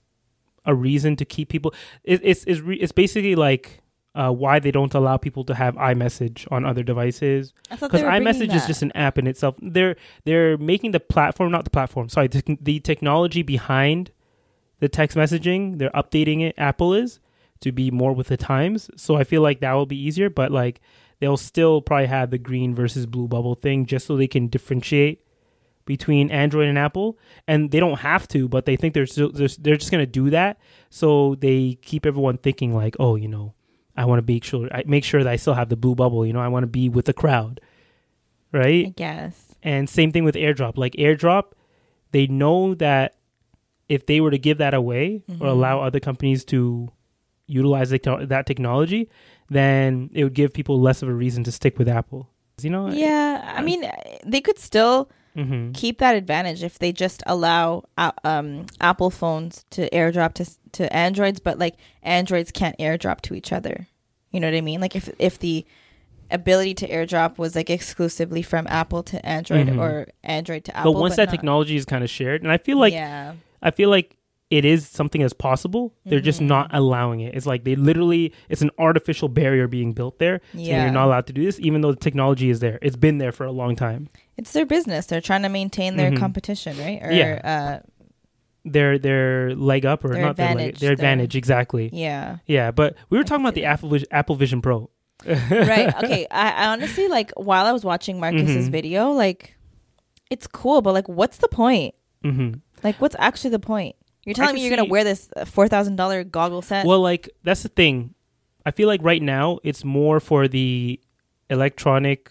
a 0.67 0.75
reason 0.75 1.17
to 1.17 1.25
keep 1.25 1.49
people, 1.49 1.73
it, 2.05 2.21
it's 2.23 2.45
it's 2.45 2.61
re, 2.61 2.77
it's 2.77 2.93
basically 2.93 3.35
like 3.35 3.83
uh, 4.15 4.31
why 4.31 4.59
they 4.59 4.71
don't 4.71 4.95
allow 4.95 5.17
people 5.17 5.45
to 5.45 5.55
have 5.55 5.75
iMessage 5.77 6.47
on 6.51 6.65
other 6.65 6.83
devices 6.83 7.53
because 7.71 7.91
they 7.91 8.03
were 8.03 8.11
bringing 8.11 8.29
iMessage 8.29 8.55
is 8.55 8.67
just 8.67 8.83
an 8.83 8.93
app 8.93 9.19
in 9.19 9.27
itself. 9.27 9.57
They're 9.61 9.97
they're 10.25 10.59
making 10.59 10.93
the 10.93 11.01
platform, 11.01 11.51
not 11.51 11.65
the 11.65 11.71
platform. 11.71 12.09
Sorry, 12.09 12.29
the, 12.29 12.59
the 12.61 12.81
technology 12.81 13.43
behind 13.43 14.11
the 14.81 14.89
text 14.89 15.17
messaging. 15.17 15.79
They're 15.79 15.91
updating 15.91 16.43
it. 16.43 16.55
Apple 16.59 16.95
is 16.95 17.21
to 17.61 17.73
be 17.73 17.91
more 17.91 18.13
with 18.13 18.29
the 18.29 18.37
times. 18.37 18.91
So 18.97 19.17
I 19.17 19.25
feel 19.25 19.43
like 19.43 19.61
that 19.61 19.73
will 19.73 19.87
be 19.87 20.01
easier. 20.01 20.31
But 20.31 20.53
like 20.53 20.81
they'll 21.21 21.37
still 21.37 21.81
probably 21.81 22.07
have 22.07 22.31
the 22.31 22.39
green 22.39 22.75
versus 22.75 23.07
blue 23.07 23.29
bubble 23.29 23.55
thing 23.55 23.87
just 23.87 24.07
so 24.07 24.17
they 24.17 24.27
can 24.27 24.49
differentiate 24.49 25.23
between 25.87 26.31
Android 26.31 26.69
and 26.69 26.79
Apple. 26.79 27.19
And 27.47 27.71
they 27.71 27.81
don't 27.81 28.01
have 28.01 28.29
to, 28.29 28.49
but 28.49 28.67
they 28.67 28.77
think 28.77 28.93
they're 28.93 29.07
still, 29.07 29.31
they're, 29.31 29.49
they're 29.59 29.77
just 29.77 29.91
gonna 29.91 30.07
do 30.07 30.31
that. 30.31 30.59
So 30.91 31.37
they 31.37 31.79
keep 31.81 32.05
everyone 32.05 32.39
thinking 32.39 32.75
like, 32.75 32.97
oh, 32.99 33.17
you 33.17 33.29
know, 33.29 33.55
I 33.97 34.05
want 34.05 34.25
to 34.25 34.33
make 34.33 34.45
sure 34.45 34.69
I 34.73 34.85
make 34.87 35.05
sure 35.05 35.25
that 35.25 35.33
I 35.33 35.37
still 35.37 35.55
have 35.55 35.69
the 35.71 35.77
blue 35.77 35.95
bubble. 35.95 36.27
You 36.27 36.33
know, 36.33 36.41
I 36.41 36.49
want 36.49 36.65
to 36.65 36.69
be 36.69 36.89
with 36.89 37.07
the 37.07 37.15
crowd, 37.15 37.61
Right? 38.53 38.87
I 38.87 38.91
guess. 38.91 39.55
And 39.63 39.89
same 39.89 40.13
thing 40.13 40.25
with 40.25 40.35
AirDrop. 40.35 40.77
Like 40.77 40.93
AirDrop, 40.93 41.53
they 42.13 42.27
know 42.27 42.75
that 42.75 43.17
if 43.89 44.07
they 44.07 44.21
were 44.21 44.31
to 44.31 44.39
give 44.39 44.59
that 44.59 44.75
away 44.75 45.23
Mm-hmm. 45.31 45.43
or 45.43 45.47
allow 45.49 45.81
other 45.81 46.01
companies 46.01 46.45
to 46.47 46.89
utilize 47.47 47.91
the 47.91 48.27
that 48.29 48.47
technology, 48.47 49.09
then 49.51 50.11
it 50.13 50.25
would 50.25 50.35
give 50.35 50.53
people 50.53 50.81
less 50.81 51.03
of 51.03 51.09
a 51.09 51.15
reason 51.15 51.45
to 51.45 51.53
stick 51.53 51.79
with 51.79 51.89
Apple. 51.89 52.29
You 52.63 52.71
know? 52.71 52.89
Yeah, 52.91 53.53
I 53.57 53.61
mean, 53.63 53.85
they 54.25 54.41
could 54.41 54.59
still 54.59 55.11
hmm 55.35 55.71
keep 55.73 55.99
that 55.99 56.17
advantage 56.17 56.63
if 56.63 56.79
they 56.79 56.93
just 56.93 57.23
allow 57.27 57.85
uh, 57.99 58.11
um, 58.25 58.65
Apple 58.81 59.11
phones 59.11 59.67
to 59.71 59.89
AirDrop 59.91 60.33
to 60.35 60.47
to 60.73 60.91
Androids, 60.93 61.41
but 61.41 61.59
like 61.59 61.75
Androids 62.03 62.51
can't 62.51 62.77
AirDrop 62.79 63.21
to 63.23 63.35
each 63.35 63.53
other. 63.53 63.87
You 64.33 64.41
know 64.41 64.47
what 64.51 64.57
I 64.57 64.63
mean? 64.63 64.81
Like 64.81 64.97
if 64.97 65.11
if 65.19 65.39
the 65.39 65.67
ability 66.31 66.75
to 66.75 66.89
AirDrop 66.89 67.37
was 67.39 67.55
like 67.55 67.69
exclusively 67.71 68.43
from 68.43 68.67
Apple 68.69 69.03
to 69.05 69.25
Android 69.25 69.69
Mhm. 69.69 69.79
or 69.79 70.09
Android 70.25 70.65
to 70.65 70.77
Apple, 70.77 70.95
But 70.95 71.01
once 71.01 71.17
that 71.17 71.27
not- 71.27 71.33
technology 71.33 71.77
is 71.77 71.85
kind 71.85 72.03
of 72.03 72.11
shared, 72.11 72.43
and 72.43 72.51
I 72.51 72.57
feel 72.59 72.79
like 72.79 72.95
yeah, 72.95 73.35
I 73.67 73.71
feel 73.73 73.91
like 73.91 74.17
it 74.49 74.65
is 74.65 74.87
something 74.87 75.21
that's 75.23 75.33
possible. 75.51 75.93
They're 76.05 76.21
just 76.21 76.39
Mm-hmm. 76.39 76.47
not 76.57 76.67
allowing 76.73 77.19
it. 77.21 77.35
It's 77.35 77.47
like 77.47 77.65
they 77.65 77.75
literally 77.75 78.33
it's 78.49 78.63
an 78.63 78.71
artificial 78.79 79.29
barrier 79.29 79.67
being 79.67 79.93
built 79.93 80.19
there. 80.21 80.41
Yeah. 80.55 80.85
you're 80.85 80.93
not 80.93 81.07
allowed 81.07 81.27
to 81.27 81.33
do 81.33 81.45
this, 81.45 81.59
even 81.59 81.81
though 81.81 81.91
the 81.91 81.99
technology 82.09 82.49
is 82.49 82.61
there. 82.61 82.79
It's 82.81 82.95
been 83.07 83.19
there 83.19 83.33
for 83.33 83.45
a 83.45 83.53
long 83.53 83.75
time. 83.77 84.09
it's 84.37 84.53
their 84.53 84.67
business. 84.67 85.07
They're 85.07 85.21
trying 85.31 85.43
to 85.43 85.49
maintain 85.49 85.97
their 85.97 86.11
Mhm. 86.13 86.19
competition, 86.19 86.79
right? 86.79 87.01
Or, 87.03 87.11
Yeah. 87.11 87.81
Their 88.65 88.99
their 88.99 89.55
leg 89.55 89.87
up 89.87 90.05
or 90.05 90.09
Their 90.13 90.23
not 90.27 90.37
their 90.37 90.47
leg, 90.49 90.55
advantage, 90.57 90.81
their 90.81 90.89
their- 90.89 90.93
advantage 90.95 91.37
exactly. 91.37 91.87
Uh, 91.87 91.97
yeah. 91.97 92.37
Yeah, 92.47 92.71
but 92.73 92.95
we 93.11 93.17
were 93.19 93.23
I 93.25 93.27
talking 93.27 93.45
about 93.45 93.55
the. 93.55 93.65
Apple 93.65 93.89
Vision, 93.91 94.09
Apple 94.11 94.35
Vision 94.37 94.61
Pro. 94.63 94.91
right 95.27 95.95
okay 96.05 96.27
I, 96.31 96.51
I 96.51 96.67
honestly 96.73 97.09
like 97.09 97.33
while 97.37 97.65
i 97.65 97.73
was 97.73 97.85
watching 97.87 98.21
Marques's 98.21 98.69
Mhm. 98.69 98.71
video 98.71 99.13
like 99.13 99.57
it's 100.31 100.47
cool 100.47 100.83
but 100.83 100.93
like 100.93 101.09
what's 101.09 101.39
the 101.39 101.49
point 101.49 101.95
hmm 102.23 102.53
like 102.85 103.01
what's 103.01 103.17
actually 103.19 103.51
the 103.51 103.59
point 103.59 103.97
you're 104.25 104.35
telling 104.35 104.55
me 104.55 104.61
you're 104.67 104.75
gonna 104.77 104.89
wear 104.89 105.05
this 105.05 105.29
uh, 105.37 105.45
$4000 105.45 106.31
goggle 106.31 106.61
set 106.63 106.85
Well, 106.87 107.01
like 107.01 107.29
that's 107.45 107.63
the 107.63 107.69
thing. 107.69 108.15
I 108.65 108.73
feel 108.73 108.89
like 108.89 109.01
right 109.03 109.23
now 109.23 109.61
it's 109.63 109.85
more 109.85 110.19
for 110.19 110.49
the 110.49 110.99
electronic 111.51 112.31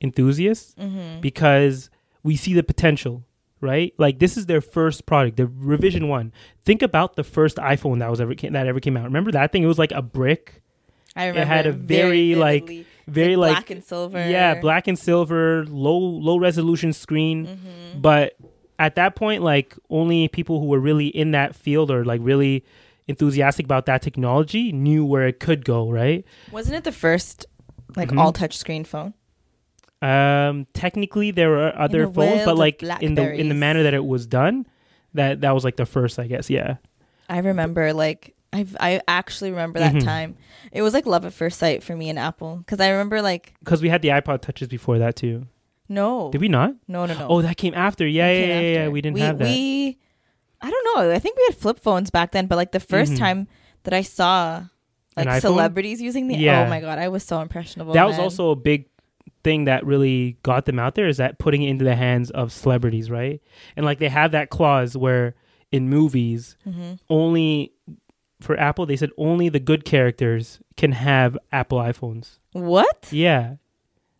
enthusiasts 0.00 0.74
Mm-hmm. 0.78 1.20
because 1.20 1.90
we 2.22 2.34
see 2.36 2.54
the 2.54 2.62
potential, 2.64 3.24
right? 3.60 3.94
Like 3.98 4.18
this 4.18 4.36
is 4.36 4.46
their 4.46 4.60
first 4.60 5.06
product, 5.06 5.36
the 5.36 5.46
revision 5.46 6.08
one. 6.08 6.32
Think 6.64 6.82
about 6.82 7.14
the 7.14 7.22
first 7.24 7.56
iPhone 7.58 8.00
that 8.00 8.10
was 8.10 8.20
ever 8.20 8.34
came, 8.34 8.52
that 8.52 8.66
ever 8.66 8.80
came 8.80 8.96
out. 8.96 9.04
Remember 9.04 9.30
that 9.32 9.52
thing? 9.52 9.62
It 9.62 9.66
was 9.68 9.78
like 9.78 9.92
a 9.92 10.02
brick. 10.02 10.62
i 11.14 11.26
remember 11.28 11.42
It 11.42 11.46
had 11.46 11.66
a 11.66 11.72
very, 11.72 12.34
like, 12.34 12.68
very, 13.06 13.36
like- 13.36 13.52
black 13.54 13.70
and 13.70 13.84
silver 13.84 14.18
Yeah, 14.28 14.60
black 14.60 14.88
and 14.88 14.98
silver, 14.98 15.64
low 15.68 15.96
low 15.98 16.38
resolution 16.38 16.92
screen. 16.92 17.46
Mm-hmm. 17.46 18.00
But 18.00 18.34
at 18.78 18.94
that 18.96 19.14
point, 19.16 19.42
like 19.42 19.74
only 19.90 20.28
people 20.28 20.60
who 20.60 20.66
were 20.66 20.80
really 20.80 21.06
in 21.08 21.30
that 21.32 21.54
field 21.54 21.90
or 21.90 22.04
like 22.04 22.20
really 22.22 22.64
enthusiastic 23.08 23.64
about 23.64 23.86
that 23.86 24.02
technology 24.02 24.72
knew 24.72 25.04
where 25.04 25.26
it 25.26 25.40
could 25.40 25.64
go, 25.64 25.90
right? 25.90 26.24
wasn't 26.50 26.74
it 26.76 26.84
the 26.84 26.92
first 26.92 27.46
like 27.96 28.08
Mhm. 28.10 28.18
all 28.20 28.32
touch 28.32 28.56
screen 28.56 28.84
phone 28.84 29.14
Um, 30.02 30.66
technically, 30.74 31.30
there 31.30 31.48
were 31.50 31.72
other 31.78 32.06
phones, 32.06 32.44
but 32.44 32.56
like 32.58 32.82
in 33.00 33.14
the 33.14 33.32
in 33.32 33.48
the 33.48 33.54
manner 33.54 33.82
that 33.82 33.94
it 33.94 34.04
was 34.04 34.26
done, 34.26 34.66
that 35.14 35.40
that 35.40 35.54
was 35.54 35.64
like 35.64 35.76
the 35.76 35.86
first, 35.86 36.18
I 36.18 36.26
guess. 36.26 36.50
Yeah. 36.50 36.76
i 37.28 37.38
remember 37.38 37.92
like 37.92 38.34
i 38.52 38.64
i 38.78 39.00
actually 39.08 39.50
remember 39.50 39.80
that 39.80 39.94
Mhm. 39.94 40.04
time 40.04 40.36
it 40.70 40.82
was 40.82 40.94
like 40.94 41.06
love 41.06 41.24
at 41.24 41.32
first 41.32 41.58
sight 41.58 41.82
for 41.82 41.96
me 41.96 42.08
and 42.08 42.20
apple 42.20 42.58
because 42.58 42.78
i 42.78 42.88
remember 42.88 43.20
like 43.20 43.52
because 43.64 43.82
we 43.82 43.88
had 43.88 44.00
the 44.00 44.10
iPod 44.10 44.42
touches 44.42 44.68
before 44.68 44.98
that 45.00 45.16
too. 45.16 45.46
No 45.88 46.30
Did 46.30 46.40
we 46.40 46.48
not? 46.48 46.74
no 46.88 47.06
no 47.06 47.14
no 47.14 47.28
Oh, 47.28 47.42
that 47.42 47.56
came 47.56 47.74
after. 47.74 48.06
Yeah, 48.06 48.30
yeah, 48.30 48.46
yeah, 48.46 48.60
yeah. 48.60 48.88
We 48.88 49.00
didn't 49.00 49.14
we, 49.14 49.20
have 49.20 49.38
that. 49.38 49.44
We, 49.44 49.98
I 50.60 50.70
don't 50.70 50.86
know. 50.96 51.10
I 51.12 51.18
think 51.18 51.36
we 51.36 51.44
had 51.48 51.56
flip 51.56 51.78
phones 51.78 52.10
back 52.10 52.32
then, 52.32 52.46
but 52.46 52.56
like 52.56 52.72
the 52.72 52.80
1st 52.80 53.12
Mhm. 53.12 53.18
time 53.18 53.48
that 53.84 53.94
I 53.94 54.02
saw 54.02 54.64
like 55.16 55.40
celebrities 55.40 56.00
using 56.02 56.28
the, 56.28 56.36
Yeah. 56.36 56.64
oh 56.66 56.68
my 56.68 56.80
god, 56.80 56.98
I 56.98 57.08
was 57.08 57.22
so 57.24 57.40
impressionable. 57.40 57.94
that 57.94 58.04
was 58.06 58.18
also 58.18 58.50
a 58.50 58.56
big 58.56 58.86
thing 59.44 59.64
that 59.66 59.86
really 59.86 60.36
got 60.42 60.64
them 60.64 60.78
out 60.78 60.94
there 60.96 61.06
is 61.06 61.18
that 61.18 61.38
putting 61.38 61.62
it 61.62 61.68
into 61.70 61.84
the 61.84 61.94
hands 61.94 62.30
of 62.30 62.50
celebrities, 62.52 63.10
right? 63.10 63.40
And 63.76 63.86
like 63.86 63.98
they 63.98 64.08
have 64.08 64.32
that 64.32 64.50
clause 64.50 64.96
where 64.96 65.34
in 65.70 65.88
movies 65.88 66.56
Mhm. 66.68 66.98
only 67.08 67.72
for 68.40 68.58
Apple, 68.58 68.86
they 68.86 68.96
said 68.96 69.10
only 69.16 69.48
the 69.48 69.60
good 69.60 69.84
characters 69.84 70.58
can 70.76 70.92
have 70.92 71.38
Apple 71.52 71.78
iPhones. 71.78 72.38
What? 72.52 73.08
Yeah. 73.10 73.54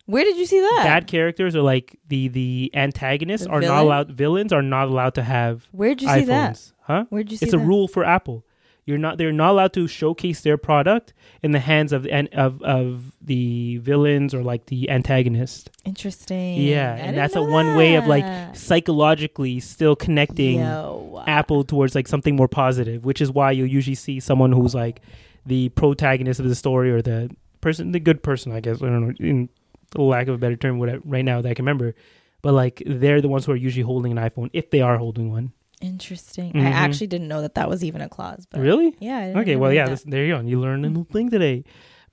Where 0.07 0.23
did 0.23 0.37
you 0.37 0.45
see 0.45 0.59
that? 0.59 0.81
Bad 0.85 1.07
characters 1.07 1.55
are 1.55 1.61
like 1.61 1.99
the 2.07 2.29
the 2.29 2.71
antagonists 2.73 3.43
The 3.45 3.51
are 3.51 3.61
not 3.61 3.83
allowed 3.83 4.11
villains 4.11 4.51
are 4.51 4.61
not 4.61 4.87
allowed 4.87 5.13
to 5.15 5.23
have 5.23 5.67
Where'd 5.71 6.01
you 6.01 6.09
see 6.09 6.25
that? 6.25 6.71
Huh? 6.81 7.05
Where'd 7.09 7.29
you 7.29 7.37
see 7.37 7.45
that? 7.45 7.53
It's 7.53 7.53
a 7.53 7.59
rule 7.59 7.87
for 7.87 8.03
Apple. 8.03 8.43
You're 8.85 8.97
not 8.97 9.17
they're 9.17 9.33
not 9.33 9.51
allowed 9.51 9.73
to 9.73 9.85
showcase 9.85 10.39
their 10.41 10.57
product 10.57 11.13
in 11.43 11.51
the 11.51 11.59
hands 11.59 11.91
of 11.91 12.07
and 12.07 12.29
of 12.33 12.61
of 12.63 13.11
the 13.21 13.79
villains 13.79 14.33
or 14.33 14.43
like 14.43 14.67
the 14.67 14.89
antagonist. 14.89 15.69
Interesting. 15.83 16.61
Yeah, 16.61 16.93
I 16.93 16.97
and 16.99 17.17
that's 17.17 17.35
a 17.35 17.43
one 17.43 17.75
way 17.75 17.95
of 17.95 18.07
like 18.07 18.55
psychologically 18.55 19.59
still 19.59 19.97
connecting 19.97 20.59
Yo. 20.59 21.21
Apple 21.27 21.65
towards 21.65 21.95
like 21.95 22.07
something 22.07 22.37
more 22.37 22.47
positive, 22.47 23.03
which 23.03 23.19
is 23.19 23.29
why 23.29 23.51
you'll 23.51 23.67
usually 23.67 23.95
see 23.95 24.21
someone 24.21 24.53
who's 24.53 24.73
like 24.73 25.01
the 25.45 25.67
protagonist 25.69 26.39
of 26.39 26.47
the 26.47 26.55
story 26.55 26.89
or 26.89 27.01
the 27.01 27.29
person, 27.59 27.91
the 27.91 27.99
good 27.99 28.23
person, 28.23 28.53
I 28.53 28.61
guess. 28.61 28.81
I 28.81 28.85
don't 28.85 29.05
know, 29.07 29.13
in 29.19 29.49
the 29.49 29.49
lack 29.95 30.27
of 30.27 30.35
a 30.35 30.37
better 30.37 30.55
term, 30.55 30.79
whatever, 30.79 31.01
right 31.05 31.23
now 31.25 31.41
that 31.41 31.49
I 31.49 31.53
can 31.53 31.63
remember. 31.65 31.95
But 32.41 32.53
like 32.53 32.83
they're 32.85 33.21
the 33.21 33.27
ones 33.29 33.45
who 33.45 33.51
are 33.51 33.55
usually 33.55 33.83
holding 33.83 34.11
an 34.11 34.17
iPhone 34.17 34.49
if 34.53 34.69
they 34.69 34.81
are 34.81 34.97
holding 34.97 35.31
one. 35.31 35.51
Interesting. 35.81 36.53
Mhm. 36.53 36.61
I 36.65 36.69
actually 36.69 37.07
didn't 37.07 37.27
know 37.27 37.41
that 37.41 37.55
that 37.55 37.69
was 37.69 37.83
even 37.83 38.01
a 38.01 38.09
clause. 38.09 38.47
But 38.49 38.61
Really? 38.61 38.95
Yeah. 38.99 39.33
Okay, 39.37 39.55
well, 39.55 39.71
yeah, 39.71 39.87
this, 39.87 40.03
there 40.03 40.25
you 40.25 40.33
go. 40.35 40.41
You 40.41 40.59
learned 40.59 40.85
a 40.85 40.89
new 40.89 41.05
thing 41.05 41.29
today. 41.29 41.63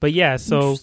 But 0.01 0.13
yeah, 0.13 0.37
so 0.37 0.77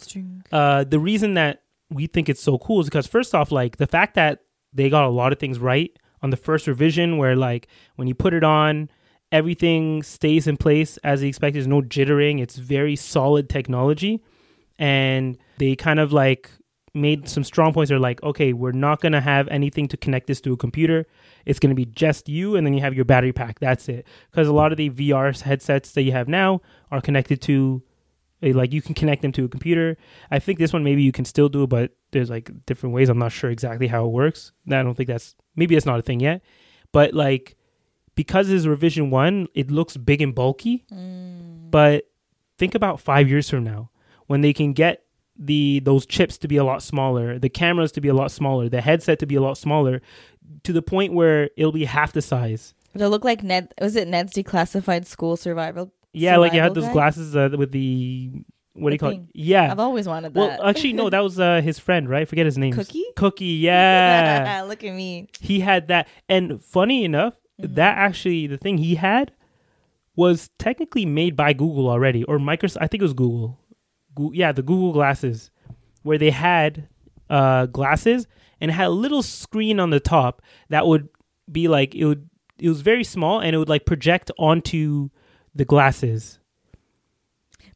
uh, 0.51 0.83
the 0.83 0.97
reason 0.99 1.35
that 1.35 1.61
we 1.89 2.07
think 2.07 2.27
it's 2.29 2.41
so 2.41 2.57
cool 2.57 2.81
is 2.81 2.87
because 2.87 3.05
first 3.05 3.35
off, 3.35 3.51
like 3.51 3.77
the 3.77 3.85
fact 3.87 4.15
that 4.15 4.39
they 4.73 4.89
got 4.89 5.05
a 5.05 5.09
lot 5.09 5.31
of 5.31 5.37
things 5.39 5.59
right 5.59 5.91
on 6.23 6.29
the 6.31 6.37
first 6.37 6.65
revision, 6.65 7.17
where 7.17 7.35
like 7.35 7.67
when 7.97 8.07
you 8.07 8.15
put 8.15 8.33
it 8.33 8.43
on, 8.43 8.89
everything 9.31 10.01
stays 10.01 10.47
in 10.47 10.57
place 10.57 10.97
as 11.03 11.21
expected. 11.21 11.57
There's 11.59 11.67
no 11.67 11.81
jittering. 11.81 12.41
It's 12.41 12.55
very 12.55 12.95
solid 12.95 13.49
technology, 13.49 14.23
and 14.79 15.37
they 15.57 15.75
kind 15.75 15.99
of 15.99 16.11
like 16.13 16.49
made 16.93 17.27
some 17.29 17.43
strong 17.43 17.73
points. 17.73 17.89
They're 17.89 17.99
like, 17.99 18.21
okay, 18.23 18.53
we're 18.53 18.71
not 18.71 19.01
gonna 19.01 19.21
have 19.21 19.47
anything 19.47 19.87
to 19.89 19.97
connect 19.97 20.27
this 20.27 20.41
to 20.41 20.53
a 20.53 20.57
computer. 20.57 21.05
It's 21.45 21.59
gonna 21.59 21.75
be 21.75 21.85
just 21.85 22.29
you, 22.29 22.55
and 22.55 22.65
then 22.65 22.73
you 22.73 22.81
have 22.81 22.93
your 22.93 23.05
battery 23.05 23.33
pack. 23.33 23.59
That's 23.59 23.87
it. 23.89 24.05
Because 24.29 24.47
a 24.47 24.53
lot 24.53 24.71
of 24.71 24.77
the 24.77 24.89
VR 24.89 25.39
headsets 25.41 25.91
that 25.91 26.03
you 26.03 26.11
have 26.11 26.27
now 26.27 26.61
are 26.91 27.01
connected 27.01 27.41
to 27.43 27.83
like 28.41 28.73
you 28.73 28.81
can 28.81 28.95
connect 28.95 29.21
them 29.21 29.31
to 29.33 29.45
a 29.45 29.47
computer. 29.47 29.97
I 30.31 30.39
think 30.39 30.57
this 30.57 30.73
one 30.73 30.83
maybe 30.83 31.03
you 31.03 31.11
can 31.11 31.25
still 31.25 31.47
do, 31.47 31.63
it, 31.63 31.69
but 31.69 31.91
there's 32.11 32.29
like 32.29 32.49
different 32.65 32.95
ways. 32.95 33.09
I'm 33.09 33.19
not 33.19 33.31
sure 33.31 33.51
exactly 33.51 33.87
how 33.87 34.05
it 34.05 34.11
works. 34.11 34.51
I 34.67 34.81
don't 34.81 34.95
think 34.95 35.07
that's 35.07 35.35
maybe 35.55 35.75
that's 35.75 35.85
not 35.85 35.99
a 35.99 36.01
thing 36.01 36.19
yet. 36.19 36.41
But 36.91 37.13
like 37.13 37.55
because 38.15 38.49
it's 38.49 38.65
revision 38.65 39.09
one, 39.09 39.47
it 39.53 39.71
looks 39.71 39.95
big 39.95 40.21
and 40.21 40.33
bulky. 40.33 40.85
Mm. 40.91 41.71
But 41.71 42.09
think 42.57 42.75
about 42.75 42.99
five 42.99 43.29
years 43.29 43.49
from 43.49 43.63
now 43.63 43.91
when 44.27 44.41
they 44.41 44.53
can 44.53 44.73
get 44.73 45.03
the 45.43 45.79
those 45.83 46.05
chips 46.05 46.37
to 46.37 46.47
be 46.47 46.57
a 46.57 46.63
lot 46.63 46.83
smaller, 46.83 47.39
the 47.39 47.49
cameras 47.49 47.91
to 47.93 48.01
be 48.01 48.07
a 48.07 48.13
lot 48.13 48.31
smaller, 48.31 48.69
the 48.69 48.81
headset 48.81 49.17
to 49.19 49.25
be 49.25 49.35
a 49.35 49.41
lot 49.41 49.57
smaller, 49.57 50.01
to 50.63 50.71
the 50.71 50.81
point 50.81 51.13
where 51.13 51.49
it'll 51.57 51.71
be 51.71 51.85
half 51.85 52.13
the 52.13 52.21
size. 52.21 52.73
It'll 52.93 53.09
look 53.09 53.23
like 53.25 53.41
Ned. 53.41 53.73
Was 53.81 53.95
it 53.95 54.07
Ned's 54.07 54.33
declassified 54.33 55.05
school 55.05 55.35
survival? 55.37 55.91
Yeah, 56.13 56.37
like 56.37 56.53
you 56.53 56.59
had 56.59 56.73
those 56.75 56.83
guide? 56.85 56.93
glasses 56.93 57.35
uh, 57.35 57.49
with 57.57 57.71
the 57.71 58.31
what 58.73 58.89
do 58.91 58.91
The 58.91 58.93
you 58.95 58.99
call 58.99 59.09
it? 59.23 59.29
Yeah, 59.33 59.71
I've 59.71 59.79
always 59.79 60.07
wanted 60.07 60.33
that. 60.33 60.39
Well, 60.39 60.63
actually, 60.69 60.93
no, 60.93 61.09
that 61.09 61.19
was 61.21 61.39
uh, 61.39 61.61
his 61.61 61.79
friend, 61.79 62.07
right? 62.07 62.27
Forget 62.27 62.45
his 62.45 62.57
name. 62.57 62.73
Cookie? 62.73 63.03
Cookie, 63.17 63.45
yeah. 63.69 64.63
Look 64.67 64.83
at 64.83 64.93
me. 64.95 65.27
he 65.39 65.59
had 65.61 65.87
that. 65.87 66.07
And 66.29 66.61
funny 66.63 67.03
enough, 67.05 67.33
Mm-hmm. 67.61 67.75
that 67.75 67.95
actually, 67.97 68.47
the 68.47 68.57
thing 68.57 68.79
he 68.79 68.95
had 68.95 69.33
was 70.15 70.49
technically 70.57 71.05
made 71.05 71.35
by 71.35 71.53
Google 71.53 71.89
already, 71.89 72.23
or 72.23 72.39
Microsoft. 72.39 72.77
I 72.81 72.87
think 72.87 73.01
it 73.01 73.03
was 73.03 73.13
Google. 73.13 73.59
Yeah, 74.33 74.51
the 74.51 74.61
Google 74.61 74.93
glasses, 74.93 75.51
where 76.03 76.17
they 76.17 76.31
had 76.31 76.87
uh, 77.29 77.65
glasses 77.67 78.27
and 78.59 78.71
had 78.71 78.87
a 78.87 78.89
little 78.89 79.23
screen 79.23 79.79
on 79.79 79.89
the 79.89 79.99
top 79.99 80.41
that 80.69 80.85
would 80.85 81.09
be 81.51 81.67
like, 81.67 81.95
it 81.95 82.05
would, 82.05 82.29
it 82.59 82.69
was 82.69 82.81
very 82.81 83.03
small 83.03 83.39
and 83.39 83.55
it 83.55 83.57
would 83.57 83.69
like 83.69 83.85
project 83.85 84.31
onto 84.37 85.09
the 85.55 85.65
glasses. 85.65 86.39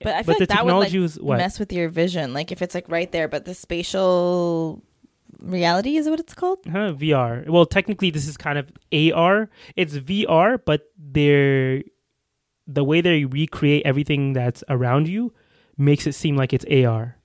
But 0.02 0.16
I 0.16 0.18
But 0.20 0.26
feel 0.26 0.34
like 0.34 0.40
the 0.40 0.46
that 0.48 0.66
would 0.66 0.74
like 0.74 0.94
was 0.94 1.20
mess 1.22 1.58
with 1.58 1.72
your 1.72 1.90
vision. 1.90 2.34
Like 2.34 2.52
if 2.52 2.62
it's 2.62 2.76
like 2.76 2.90
right 2.90 3.12
there, 3.12 3.28
but 3.28 3.46
the 3.46 3.56
spatial 3.56 4.84
reality 5.40 5.98
is 5.98 6.10
what 6.10 6.20
it's 6.20 6.34
called. 6.34 6.60
Huh, 6.66 6.94
VR. 6.94 7.48
Well, 7.48 7.66
technically, 7.66 8.12
this 8.12 8.28
is 8.28 8.38
kind 8.38 8.58
of 8.60 8.72
AR. 8.92 9.50
It's 9.76 9.96
VR, 9.96 10.60
but 10.64 10.90
they're 10.98 11.84
the 12.68 12.84
way 12.84 13.02
they 13.02 13.26
recreate 13.26 13.84
everything 13.86 14.34
that's 14.34 14.64
around 14.70 15.08
you 15.08 15.34
makes 15.78 16.08
it 16.08 16.14
seem 16.14 16.36
like 16.38 16.54
it's 16.54 16.66
AR. 16.66 17.18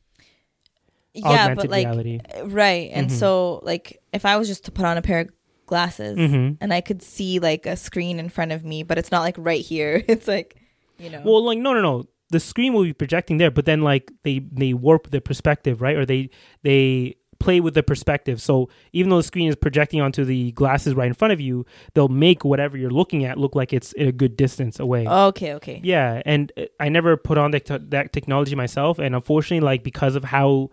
Yeah, 1.12 1.26
Augmented 1.26 1.56
but 1.56 1.70
like 1.70 1.86
reality. 1.86 2.20
right. 2.44 2.90
And 2.92 3.08
Mhm. 3.08 3.12
so 3.12 3.60
like 3.64 4.00
if 4.12 4.24
I 4.24 4.36
was 4.36 4.46
just 4.46 4.64
to 4.66 4.70
put 4.70 4.84
on 4.84 4.96
a 4.96 5.02
pair 5.02 5.20
of 5.20 5.28
glasses 5.66 6.16
Mhm. 6.18 6.56
and 6.60 6.72
I 6.72 6.80
could 6.80 7.02
see 7.02 7.38
like 7.40 7.66
a 7.66 7.76
screen 7.76 8.18
in 8.20 8.28
front 8.28 8.52
of 8.52 8.64
me, 8.64 8.82
but 8.84 8.96
it's 8.98 9.10
not 9.10 9.20
like 9.22 9.34
right 9.38 9.60
here. 9.64 10.04
It's 10.08 10.28
like 10.28 10.56
you 10.98 11.10
know. 11.10 11.22
Well, 11.24 11.44
like 11.44 11.58
no, 11.58 11.72
no, 11.72 11.80
no. 11.80 12.04
The 12.30 12.38
screen 12.38 12.74
will 12.74 12.84
be 12.84 12.92
projecting 12.92 13.38
there, 13.38 13.50
but 13.50 13.64
then 13.66 13.82
like 13.82 14.12
they 14.22 14.38
they 14.52 14.72
warp 14.72 15.10
the 15.10 15.20
perspective, 15.20 15.82
right? 15.82 15.96
Or 15.96 16.06
they 16.06 16.30
they 16.62 17.16
play 17.40 17.58
with 17.58 17.74
the 17.74 17.82
perspective. 17.82 18.40
So 18.40 18.68
even 18.92 19.10
though 19.10 19.16
the 19.16 19.24
screen 19.24 19.48
is 19.48 19.56
projecting 19.56 20.00
onto 20.00 20.24
the 20.24 20.52
glasses 20.52 20.94
right 20.94 21.08
in 21.08 21.14
front 21.14 21.32
of 21.32 21.40
you, 21.40 21.66
they'll 21.94 22.08
make 22.08 22.44
whatever 22.44 22.76
you're 22.76 22.90
looking 22.90 23.24
at 23.24 23.38
look 23.38 23.56
like 23.56 23.72
it's 23.72 23.92
a 23.96 24.12
good 24.12 24.36
distance 24.36 24.78
away. 24.78 25.06
okay, 25.08 25.54
okay. 25.54 25.80
Yeah, 25.82 26.22
and 26.24 26.52
uh, 26.56 26.66
I 26.78 26.88
never 26.88 27.16
put 27.16 27.38
on 27.38 27.50
that, 27.50 27.64
te- 27.64 27.78
that 27.88 28.12
technology 28.12 28.54
myself, 28.54 28.98
and 29.00 29.14
unfortunately, 29.14 29.64
like 29.64 29.82
because 29.82 30.14
of 30.14 30.24
how 30.24 30.70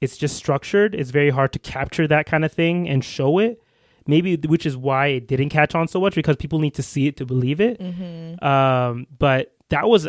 it's 0.00 0.16
just 0.16 0.36
structured, 0.36 0.94
it's 0.94 1.10
very 1.10 1.30
hard 1.30 1.52
to 1.52 1.58
capture 1.58 2.08
that 2.08 2.26
kind 2.26 2.44
of 2.44 2.52
thing 2.52 2.88
and 2.88 3.04
show 3.04 3.38
it. 3.38 3.62
Maybe 4.06 4.36
which 4.36 4.64
is 4.64 4.74
why 4.74 5.08
it 5.08 5.28
didn't 5.28 5.50
catch 5.50 5.74
on 5.74 5.86
so 5.86 6.00
much 6.00 6.14
because 6.14 6.36
people 6.36 6.60
need 6.60 6.74
to 6.74 6.82
see 6.82 7.06
it 7.08 7.18
to 7.18 7.26
believe 7.26 7.60
it. 7.60 7.78
Mm-hmm. 7.78 8.42
Um, 8.42 9.06
but 9.18 9.54
that 9.68 9.86
was 9.86 10.08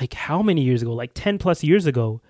like 0.00 0.14
how 0.14 0.42
many 0.42 0.62
years 0.62 0.82
ago? 0.82 0.92
Like 0.92 1.12
ten 1.14 1.38
plus 1.38 1.62
years 1.62 1.86
ago. 1.86 2.20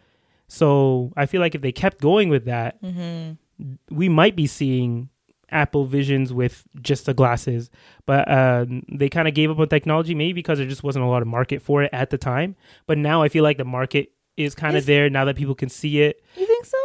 So 0.54 1.12
I 1.16 1.26
feel 1.26 1.40
like 1.40 1.54
if 1.54 1.60
they 1.62 1.72
kept 1.72 2.00
going 2.00 2.28
with 2.28 2.44
that, 2.46 2.80
Mm-hmm. 2.82 3.74
we 3.90 4.08
might 4.08 4.34
be 4.36 4.46
seeing 4.46 5.08
Apple 5.50 5.84
Visions 5.84 6.32
with 6.32 6.64
just 6.80 7.06
the 7.06 7.14
glasses, 7.14 7.70
but 8.06 8.26
uh, 8.28 8.64
they 8.92 9.08
kind 9.08 9.28
of 9.28 9.34
gave 9.34 9.50
up 9.50 9.58
on 9.58 9.68
technology, 9.68 10.14
maybe 10.14 10.32
because 10.34 10.58
there 10.58 10.66
just 10.66 10.82
wasn't 10.82 11.04
a 11.04 11.08
lot 11.08 11.22
of 11.22 11.28
market 11.28 11.62
for 11.62 11.82
it 11.82 11.90
at 11.92 12.10
the 12.10 12.18
time. 12.18 12.56
But 12.86 12.98
now 12.98 13.22
I 13.22 13.28
feel 13.28 13.44
like 13.44 13.58
the 13.58 13.64
market 13.64 14.10
is 14.36 14.54
kind 14.54 14.76
of 14.76 14.84
there 14.86 15.08
now 15.10 15.24
that 15.26 15.36
people 15.36 15.54
can 15.54 15.68
see 15.68 16.00
it. 16.02 16.22
You 16.36 16.46
think 16.46 16.64
so? 16.64 16.78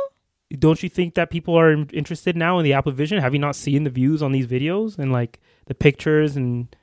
Don't 0.58 0.82
you 0.84 0.89
think 0.89 1.13
that 1.15 1.29
people 1.29 1.55
are 1.58 1.71
interested 1.93 2.36
now 2.36 2.60
in 2.60 2.63
the 2.63 2.73
Apple 2.73 2.91
Vision? 2.91 3.19
Have 3.21 3.34
you 3.34 3.39
not 3.39 3.55
seen 3.55 3.84
the 3.84 3.89
views 3.91 4.21
on 4.21 4.32
these 4.32 4.47
videos 4.47 4.97
and 4.99 5.12
like 5.12 5.39
the 5.65 5.73
pictures 5.75 6.36
and 6.36 6.75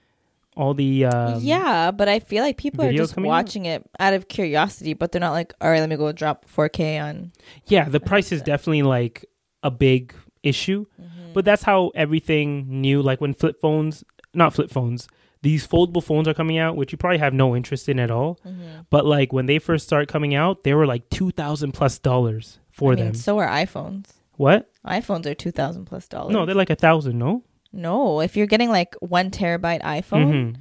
all 0.56 0.74
the 0.74 1.04
um, 1.04 1.40
yeah, 1.40 1.90
but 1.90 2.08
I 2.08 2.20
feel 2.20 2.42
like 2.42 2.56
people 2.56 2.84
are 2.84 2.92
just 2.92 3.14
coming 3.14 3.30
out? 3.30 3.34
watching 3.34 3.66
it 3.66 3.88
out 4.00 4.14
of 4.14 4.28
curiosity, 4.28 4.94
but 4.94 5.12
they're 5.12 5.20
not 5.20 5.32
like, 5.32 5.52
all 5.60 5.70
right, 5.70 5.80
let 5.80 5.88
me 5.88 5.96
go 5.96 6.10
drop 6.12 6.46
4K 6.46 7.02
on. 7.02 7.32
Yeah, 7.66 7.88
the 7.88 8.00
price 8.00 8.32
is 8.32 8.40
definitely 8.42 8.82
like 8.82 9.24
a 9.62 9.70
big 9.70 10.14
issue. 10.42 10.86
But 11.34 11.44
that's 11.44 11.62
how 11.62 11.92
everything 11.94 12.80
new, 12.80 13.02
like 13.02 13.20
when 13.20 13.34
flip 13.34 13.60
phones, 13.60 14.02
not 14.32 14.54
flip 14.54 14.70
phones, 14.70 15.06
these 15.42 15.66
foldable 15.68 16.02
phones 16.02 16.26
are 16.26 16.32
coming 16.32 16.56
out, 16.56 16.76
which 16.76 16.92
you 16.92 16.98
probably 16.98 17.18
have 17.18 17.34
no 17.34 17.54
interest 17.54 17.90
in 17.90 17.98
at 17.98 18.10
all. 18.10 18.40
But 18.88 19.04
like 19.04 19.34
when 19.34 19.44
they 19.44 19.58
first 19.58 19.86
start 19.86 20.08
coming 20.08 20.34
out, 20.34 20.64
they 20.64 20.72
were 20.72 20.86
like 20.86 21.10
two 21.10 21.30
thousand 21.30 21.72
plus 21.72 21.98
dollars 21.98 22.58
for 22.70 22.92
I 22.92 22.96
mean, 22.96 23.04
them. 23.06 23.14
so 23.14 23.38
are 23.38 23.46
iPhones. 23.48 24.12
what? 24.36 24.70
iPhones 24.86 25.26
are 25.26 25.34
two 25.34 25.50
thousand 25.50 25.84
plus 25.84 26.08
dollars. 26.08 26.32
No, 26.32 26.46
they're 26.46 26.54
like 26.54 26.70
a 26.70 26.74
thousand. 26.74 27.18
No. 27.18 27.44
No. 27.76 28.20
If 28.20 28.36
you're 28.36 28.46
getting 28.46 28.70
like 28.70 28.94
one 29.00 29.30
terabyte 29.30 29.82
iPhone, 29.82 30.32
Mhm. 30.32 30.56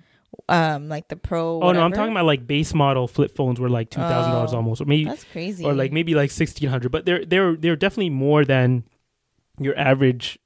um, 0.50 0.90
like 0.90 1.08
the 1.08 1.16
Pro. 1.16 1.62
Oh 1.62 1.72
no, 1.72 1.82
I'm 1.82 1.92
talking 1.94 2.12
about 2.12 2.26
like 2.26 2.46
base 2.46 2.74
model 2.74 3.08
flip 3.08 3.36
phones 3.36 3.60
were 3.60 3.70
like 3.70 3.90
two 3.90 4.02
thousand 4.02 4.32
dollars 4.34 4.54
Oh, 4.54 4.58
almost, 4.58 4.82
or 4.82 4.86
maybe 4.86 5.06
That's 5.06 5.24
crazy. 5.26 5.64
or 5.66 5.74
like 5.74 5.92
maybe 5.92 6.14
like 6.16 6.32
sixteen 6.32 6.70
hundred. 6.70 6.92
But 6.92 7.06
they're 7.06 7.26
they're 7.26 7.56
they're 7.56 7.76
definitely 7.76 8.10
more 8.12 8.44
than 8.46 8.84
your 9.60 9.78
average 9.78 10.38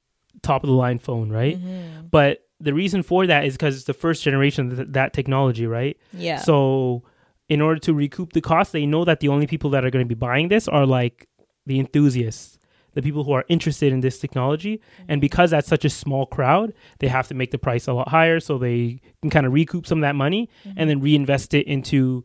top 0.42 0.62
of 0.62 0.68
the 0.68 0.74
line 0.76 0.98
phone, 0.98 1.30
right? 1.30 1.58
Mm-hmm. 1.58 2.06
But 2.10 2.46
the 2.60 2.72
reason 2.72 3.02
for 3.02 3.26
that 3.26 3.44
is 3.44 3.54
because 3.54 3.74
it's 3.76 3.84
the 3.84 3.92
first 3.94 4.22
generation 4.22 4.70
of 4.70 4.76
th- 4.76 4.88
that 4.92 5.12
technology, 5.12 5.66
right? 5.66 5.96
yeah. 6.12 6.36
So, 6.38 7.02
in 7.48 7.60
order 7.60 7.80
to 7.80 7.92
recoup 7.94 8.32
the 8.34 8.40
cost, 8.40 8.72
they 8.72 8.86
know 8.86 9.04
that 9.04 9.18
the 9.20 9.28
only 9.28 9.46
people 9.46 9.70
that 9.70 9.84
are 9.84 9.90
going 9.90 10.04
to 10.04 10.08
be 10.08 10.14
buying 10.14 10.48
this 10.48 10.68
are 10.68 10.86
like 10.86 11.26
the 11.66 11.80
enthusiasts, 11.80 12.58
the 12.94 13.02
people 13.02 13.24
who 13.24 13.32
are 13.32 13.44
interested 13.48 13.92
in 13.92 14.00
this 14.00 14.18
technology. 14.18 14.80
And 15.00 15.08
mm-hmm. 15.08 15.20
because 15.20 15.50
that's 15.50 15.68
such 15.68 15.84
a 15.84 15.90
small 15.90 16.26
crowd, 16.26 16.72
they 16.98 17.08
have 17.08 17.28
to 17.28 17.34
make 17.34 17.50
the 17.50 17.58
price 17.58 17.86
a 17.86 17.92
lot 17.92 18.08
higher 18.08 18.40
so 18.40 18.58
they 18.58 19.00
can 19.22 19.30
kind 19.30 19.46
of 19.46 19.52
recoup 19.52 19.86
some 19.86 19.98
of 19.98 20.02
that 20.02 20.16
money 20.16 20.48
and 20.64 20.76
mm-hmm. 20.76 20.88
then 20.88 21.00
reinvest 21.00 21.54
it 21.54 21.66
into 21.66 22.24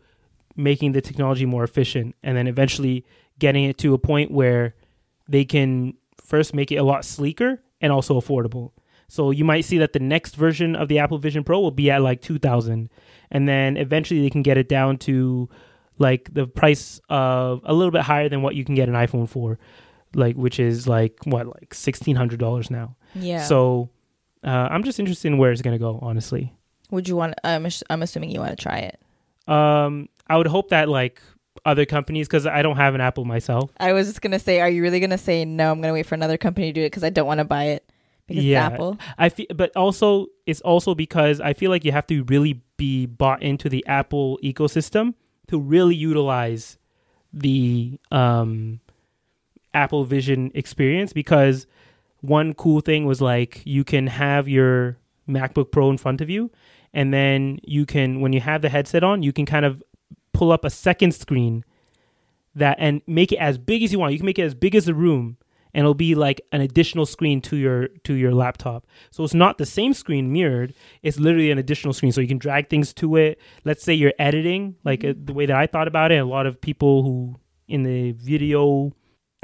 making 0.56 0.94
the 0.94 1.02
technology 1.02 1.46
more 1.46 1.64
efficient 1.64 2.16
and 2.24 2.38
then 2.38 2.48
eventually 2.48 3.06
getting 3.40 3.66
it 3.66 3.78
to 3.78 3.94
a 3.94 3.98
point 3.98 4.32
where 4.32 4.76
they 5.28 5.44
can 5.44 5.94
first 6.24 6.54
make 6.54 6.72
it 6.72 6.78
a 6.78 6.84
lot 6.84 7.04
sleeker 7.04 7.62
and 7.82 7.92
also 7.92 8.20
affordable. 8.20 8.72
So 9.08 9.32
you 9.32 9.46
might 9.46 9.66
see 9.66 9.78
that 9.80 9.94
the 9.94 10.00
next 10.00 10.36
version 10.36 10.76
of 10.76 10.88
the 10.88 11.00
Apple 11.00 11.18
Vision 11.18 11.44
Pro 11.44 11.60
will 11.60 11.72
be 11.72 11.92
at 11.92 12.02
like 12.02 12.22
2000 12.22 12.90
and 13.32 13.50
then 13.50 13.78
eventually 13.78 14.22
they 14.22 14.30
can 14.30 14.42
get 14.42 14.58
it 14.58 14.70
down 14.70 14.98
to 15.00 15.50
like 15.98 16.34
the 16.34 16.48
price 16.48 17.00
of 17.10 17.62
a 17.64 17.74
little 17.74 17.92
bit 17.92 18.02
higher 18.02 18.30
than 18.30 18.42
what 18.42 18.56
you 18.56 18.66
can 18.66 18.76
get 18.76 18.90
an 18.90 18.96
iPhone 18.96 19.30
for, 19.30 19.58
like 20.16 20.36
which 20.36 20.60
is 20.60 20.88
like 20.88 21.18
what 21.26 21.48
like 21.48 21.70
$1600 21.74 22.70
now. 22.72 22.96
Yeah. 23.14 23.44
So 23.44 23.90
uh, 24.44 24.68
I'm 24.72 24.84
just 24.84 25.00
interested 25.00 25.28
in 25.28 25.38
where 25.38 25.52
it's 25.52 25.62
going 25.62 25.76
to 25.76 25.80
go, 25.80 26.00
honestly. 26.02 26.54
would 26.92 27.08
you 27.08 27.16
want? 27.16 27.36
I'm 27.44 27.68
I'm 27.90 28.02
assuming 28.04 28.32
you 28.32 28.40
want 28.40 28.58
to 28.58 28.62
try 28.62 28.78
it. 28.80 29.00
Um, 29.52 30.10
I 30.28 30.38
would 30.38 30.48
hope 30.48 30.70
that 30.70 30.90
like 30.90 31.22
other 31.66 31.86
companies, 31.86 32.28
because 32.28 32.46
I 32.46 32.62
don't 32.62 32.76
have 32.78 32.96
an 32.96 33.02
Apple 33.02 33.26
myself. 33.26 33.72
I 33.80 33.94
was 33.94 34.08
just 34.08 34.22
gonna 34.22 34.40
say, 34.40 34.60
are 34.60 34.70
you 34.70 34.82
really 34.84 35.00
gonna 35.00 35.18
say 35.18 35.46
no? 35.46 35.72
I'm 35.72 35.82
gonna 35.82 35.94
wait 35.94 36.06
for 36.06 36.16
another 36.16 36.38
company 36.38 36.68
to 36.68 36.74
do 36.74 36.82
it 36.82 36.88
because 36.92 37.04
I 37.04 37.10
don't 37.10 37.26
want 37.28 37.40
to 37.40 37.44
buy 37.46 37.66
it 37.66 37.90
because 38.28 38.44
Yeah. 38.44 38.66
Apple. 38.66 38.98
I 39.18 39.30
feel, 39.30 39.48
but 39.56 39.76
also 39.76 40.28
it's 40.46 40.62
also 40.62 40.94
because 40.96 41.40
I 41.40 41.54
feel 41.54 41.72
like 41.72 41.86
you 41.86 41.92
have 41.92 42.08
to 42.08 42.24
really 42.26 42.62
be 42.78 43.06
bought 43.06 43.42
into 43.42 43.70
the 43.70 43.86
Apple 43.88 44.38
ecosystem 44.44 45.14
to 45.48 45.60
really 45.60 45.96
utilize 45.96 46.78
the 47.34 48.00
um, 48.12 48.80
Apple 49.76 50.06
Vision 50.06 50.52
experience. 50.56 51.14
Because 51.14 51.68
one 52.22 52.54
cool 52.54 52.82
thing 52.82 53.06
was 53.06 53.22
like 53.22 53.62
you 53.66 53.84
can 53.84 54.08
have 54.08 54.48
your 54.48 54.98
MacBook 55.30 55.72
Pro 55.72 55.90
in 55.90 55.98
front 55.98 56.22
of 56.22 56.30
you, 56.30 56.50
and 56.94 57.14
then 57.14 57.60
you 57.64 57.86
can, 57.86 58.22
when 58.22 58.34
you 58.34 58.42
have 58.42 58.62
the 58.62 58.70
headset 58.70 59.04
on, 59.04 59.22
you 59.22 59.34
can 59.34 59.46
kind 59.46 59.66
of 59.66 59.84
pull 60.34 60.52
up 60.52 60.66
a 60.66 60.70
second 60.70 61.14
screen 61.14 61.64
that 62.56 62.78
and 62.80 63.02
make 63.06 63.32
it 63.32 63.38
as 63.38 63.58
big 63.58 63.84
as 63.84 63.92
you 63.92 64.00
want. 64.00 64.14
You 64.14 64.20
can 64.20 64.26
make 64.26 64.40
it 64.40 64.44
as 64.44 64.56
big 64.56 64.76
as 64.76 64.86
the 64.86 64.94
room 64.94 65.38
and 65.76 65.82
it'll 65.82 65.94
be 65.94 66.16
like 66.16 66.40
an 66.54 66.62
additional 66.62 67.06
screen 67.06 67.42
to 67.42 67.58
your 67.58 67.90
to 68.06 68.14
your 68.14 68.34
laptop. 68.34 68.88
So 69.12 69.26
it's 69.26 69.34
not 69.34 69.58
the 69.58 69.66
same 69.66 69.94
screen 69.94 70.32
mirrored. 70.32 70.74
It's 71.04 71.20
literally 71.20 71.52
an 71.52 71.58
additional 71.58 71.94
screen. 71.94 72.14
So 72.14 72.22
you 72.22 72.30
can 72.30 72.38
drag 72.38 72.70
things 72.70 72.94
to 72.94 73.18
it. 73.18 73.42
Let's 73.66 73.84
say 73.84 73.94
you're 73.94 74.14
editing, 74.18 74.78
like 74.86 75.04
uh, 75.04 75.14
the 75.22 75.34
way 75.34 75.46
that 75.46 75.56
I 75.56 75.68
thought 75.68 75.90
about 75.90 76.14
it. 76.14 76.16
A 76.16 76.26
lot 76.26 76.48
of 76.48 76.62
people 76.62 77.04
who 77.04 77.36
in 77.68 77.84
the 77.84 78.14
video 78.14 78.94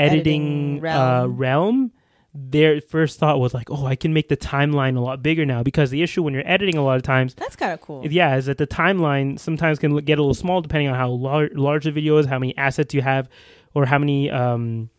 editing, 0.02 0.78
Editing 0.78 0.78
Uh, 0.86 1.28
realm. 1.28 1.38
realm, 1.38 1.92
their 2.34 2.80
first 2.82 3.20
thought 3.20 3.40
was 3.40 3.54
like, 3.54 3.70
"Oh, 3.70 3.86
I 3.86 3.96
can 3.96 4.14
make 4.14 4.30
the 4.30 4.38
timeline 4.38 4.96
a 4.96 5.02
lot 5.02 5.22
bigger 5.22 5.46
now." 5.46 5.64
Because 5.64 5.90
the 5.92 6.02
issue 6.02 6.24
when 6.24 6.34
you're 6.34 6.48
editing 6.50 6.78
a 6.78 6.84
lot 6.84 6.96
of 6.98 7.04
times 7.04 7.34
That's 7.36 7.56
kind 7.56 7.72
of 7.74 7.82
cool. 7.82 8.06
yeah, 8.10 8.36
is 8.38 8.46
that 8.46 8.58
the 8.58 8.68
timeline 8.68 9.38
sometimes 9.38 9.80
can 9.80 9.96
get 9.98 10.18
a 10.18 10.22
little 10.22 10.34
small 10.34 10.62
depending 10.62 10.88
on 10.88 10.96
how 10.96 11.10
lar- 11.10 11.50
large 11.54 11.84
the 11.84 11.92
video 11.92 12.18
is, 12.18 12.26
how 12.28 12.40
many 12.40 12.56
assets 12.58 12.94
you 12.94 13.02
have, 13.02 13.28
or 13.74 13.86
how 13.86 13.98
many 14.00 14.30
um, 14.32 14.90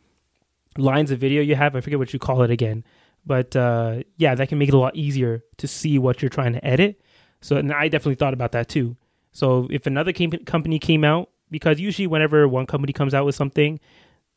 lines 0.77 1.11
of 1.11 1.19
video 1.19 1.43
you 1.43 1.55
have. 1.55 1.75
I 1.77 1.81
forget 1.81 1.99
what 1.99 2.13
you 2.13 2.19
call 2.19 2.43
it 2.43 2.51
again, 2.51 2.85
but 3.27 3.55
uh, 3.57 4.03
yeah, 4.17 4.35
that 4.35 4.49
can 4.49 4.59
make 4.59 4.69
it 4.69 4.75
a 4.75 4.79
lot 4.79 4.95
easier 4.97 5.43
to 5.59 5.67
see 5.67 5.99
what 5.99 6.23
you're 6.23 6.29
trying 6.29 6.53
to 6.55 6.65
edit. 6.65 7.01
So, 7.41 7.57
and 7.57 7.73
I 7.73 7.89
definitely 7.89 8.15
thought 8.17 8.35
about 8.35 8.53
that 8.53 8.69
too. 8.69 8.97
So, 9.33 9.67
if 9.71 9.87
another 9.87 10.13
cam- 10.13 10.31
company 10.45 10.79
came 10.79 11.03
out, 11.05 11.31
because 11.51 11.81
usually 11.81 12.07
whenever 12.07 12.47
one 12.47 12.67
company 12.67 12.93
comes 12.93 13.15
out 13.15 13.25
with 13.25 13.35
something, 13.35 13.81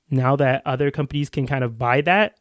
now 0.09 0.35
that 0.35 0.61
other 0.65 0.91
companies 0.91 1.29
can 1.29 1.47
kind 1.47 1.63
of 1.63 1.77
buy 1.77 2.01
that, 2.01 2.35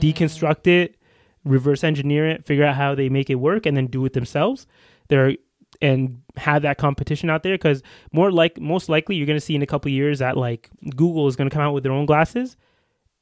deconstruct 0.00 0.66
it, 0.66 0.96
reverse 1.44 1.82
engineer 1.84 2.28
it, 2.28 2.44
figure 2.44 2.64
out 2.64 2.74
how 2.76 2.94
they 2.94 3.08
make 3.08 3.30
it 3.30 3.36
work, 3.36 3.66
and 3.66 3.76
then 3.76 3.86
do 3.86 4.04
it 4.04 4.12
themselves. 4.12 4.66
They're 5.08 5.34
and 5.80 6.22
have 6.36 6.62
that 6.62 6.78
competition 6.78 7.30
out 7.30 7.42
there 7.42 7.54
because 7.54 7.82
more 8.12 8.32
like 8.32 8.58
most 8.60 8.88
likely 8.88 9.16
you're 9.16 9.26
going 9.26 9.36
to 9.36 9.44
see 9.44 9.54
in 9.54 9.62
a 9.62 9.66
couple 9.66 9.88
of 9.88 9.92
years 9.92 10.18
that 10.18 10.36
like 10.36 10.70
Google 10.96 11.28
is 11.28 11.36
going 11.36 11.48
to 11.48 11.54
come 11.54 11.62
out 11.62 11.72
with 11.72 11.82
their 11.84 11.92
own 11.92 12.06
glasses 12.06 12.56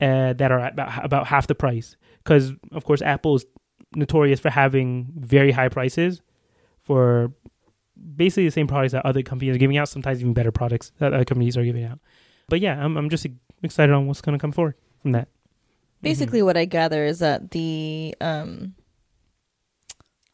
uh, 0.00 0.32
that 0.34 0.50
are 0.50 0.66
about, 0.68 1.04
about 1.04 1.26
half 1.26 1.48
the 1.48 1.54
price 1.54 1.96
because 2.22 2.52
of 2.72 2.84
course 2.84 3.02
Apple 3.02 3.36
is 3.36 3.46
notorious 3.94 4.40
for 4.40 4.48
having 4.50 5.12
very 5.18 5.52
high 5.52 5.68
prices 5.68 6.22
for 6.80 7.32
basically 8.14 8.44
the 8.44 8.52
same 8.52 8.66
products 8.66 8.92
that 8.92 9.04
other 9.04 9.22
companies 9.22 9.54
are 9.54 9.58
giving 9.58 9.76
out 9.76 9.88
sometimes 9.88 10.20
even 10.20 10.32
better 10.32 10.52
products 10.52 10.92
that 10.98 11.12
other 11.12 11.24
companies 11.24 11.56
are 11.56 11.64
giving 11.64 11.84
out 11.84 11.98
but 12.48 12.60
yeah 12.60 12.82
I'm, 12.82 12.96
I'm 12.96 13.10
just 13.10 13.26
excited 13.62 13.92
on 13.94 14.06
what's 14.06 14.20
going 14.20 14.36
to 14.38 14.40
come 14.40 14.52
forward 14.52 14.74
from 15.02 15.12
that 15.12 15.28
Basically, 16.02 16.42
what 16.42 16.56
I 16.56 16.66
gather 16.66 17.04
is 17.04 17.18
that 17.20 17.50
the 17.50 18.14
um, 18.20 18.74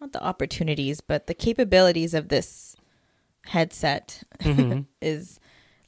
not 0.01 0.13
the 0.13 0.23
opportunities, 0.23 1.01
but 1.01 1.29
the 1.29 1.35
capabilities 1.35 2.13
of 2.15 2.29
this 2.29 2.77
headset 3.47 4.23
Mhm. 4.41 4.87
is 5.01 5.39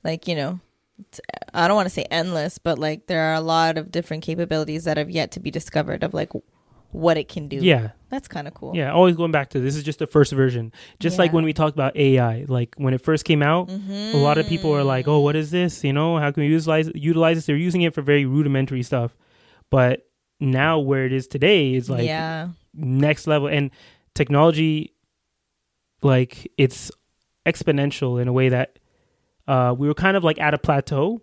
like 0.03 0.27
you 0.29 0.37
know, 0.37 0.61
it's, 0.99 1.20
I 1.53 1.66
don't 1.66 1.75
want 1.77 1.87
to 1.87 1.94
say 1.94 2.07
endless, 2.11 2.59
but 2.59 2.79
like 2.79 3.09
there 3.09 3.20
are 3.31 3.35
a 3.35 3.40
lot 3.40 3.77
of 3.77 3.90
different 3.90 4.23
capabilities 4.23 4.85
that 4.85 4.97
have 4.97 5.11
yet 5.11 5.33
to 5.33 5.40
be 5.40 5.51
discovered 5.51 6.03
of 6.03 6.14
like 6.14 6.31
what 6.94 7.16
it 7.18 7.28
can 7.28 7.48
do. 7.48 7.57
yeah 7.57 7.90
that's 8.14 8.28
kind 8.28 8.46
of 8.46 8.54
cool. 8.54 8.76
Yeah, 8.76 8.92
always 8.92 9.16
going 9.16 9.33
back 9.33 9.50
to 9.50 9.61
this 9.61 9.74
is 9.74 9.83
just 9.83 9.98
the 9.98 10.07
first 10.07 10.30
version. 10.30 10.72
Just 11.00 11.18
like 11.18 11.33
when 11.33 11.44
we 11.44 11.52
talked 11.52 11.74
about 11.74 11.96
AI, 11.96 12.44
like 12.46 12.72
when 12.76 12.94
it 12.94 13.00
first 13.00 13.24
came 13.24 13.42
out, 13.42 13.68
a 13.68 14.16
lot 14.16 14.38
of 14.38 14.46
people 14.46 14.70
were 14.70 14.85
like, 14.85 15.09
"Oh, 15.09 15.18
what 15.18 15.35
is 15.35 15.50
this? 15.50 15.83
You 15.83 15.92
know, 15.92 16.16
how 16.18 16.30
can 16.30 16.44
we 16.44 16.48
utilize 16.48 16.88
utilize 16.94 17.38
this?" 17.38 17.46
They're 17.46 17.57
using 17.57 17.83
it 17.83 17.92
for 17.92 18.02
very 18.02 18.24
rudimentary 18.24 18.85
stuff, 18.85 19.16
but 19.68 20.07
now 20.38 20.78
where 20.78 21.04
it 21.07 21.12
is 21.12 21.26
today 21.26 21.74
is 21.74 21.90
like 21.90 22.07
yeah, 22.07 22.50
next 22.72 23.26
level 23.26 23.48
and 23.48 23.72
technology 24.14 24.94
like 26.02 26.48
it's 26.57 26.92
exponential 27.46 28.22
in 28.22 28.28
a 28.28 28.33
way 28.33 28.48
that 28.50 28.78
uh, 29.48 29.74
we 29.76 29.88
were 29.88 29.94
kind 29.94 30.16
of 30.16 30.22
like 30.22 30.38
at 30.38 30.54
a 30.54 30.59
plateau 30.59 31.20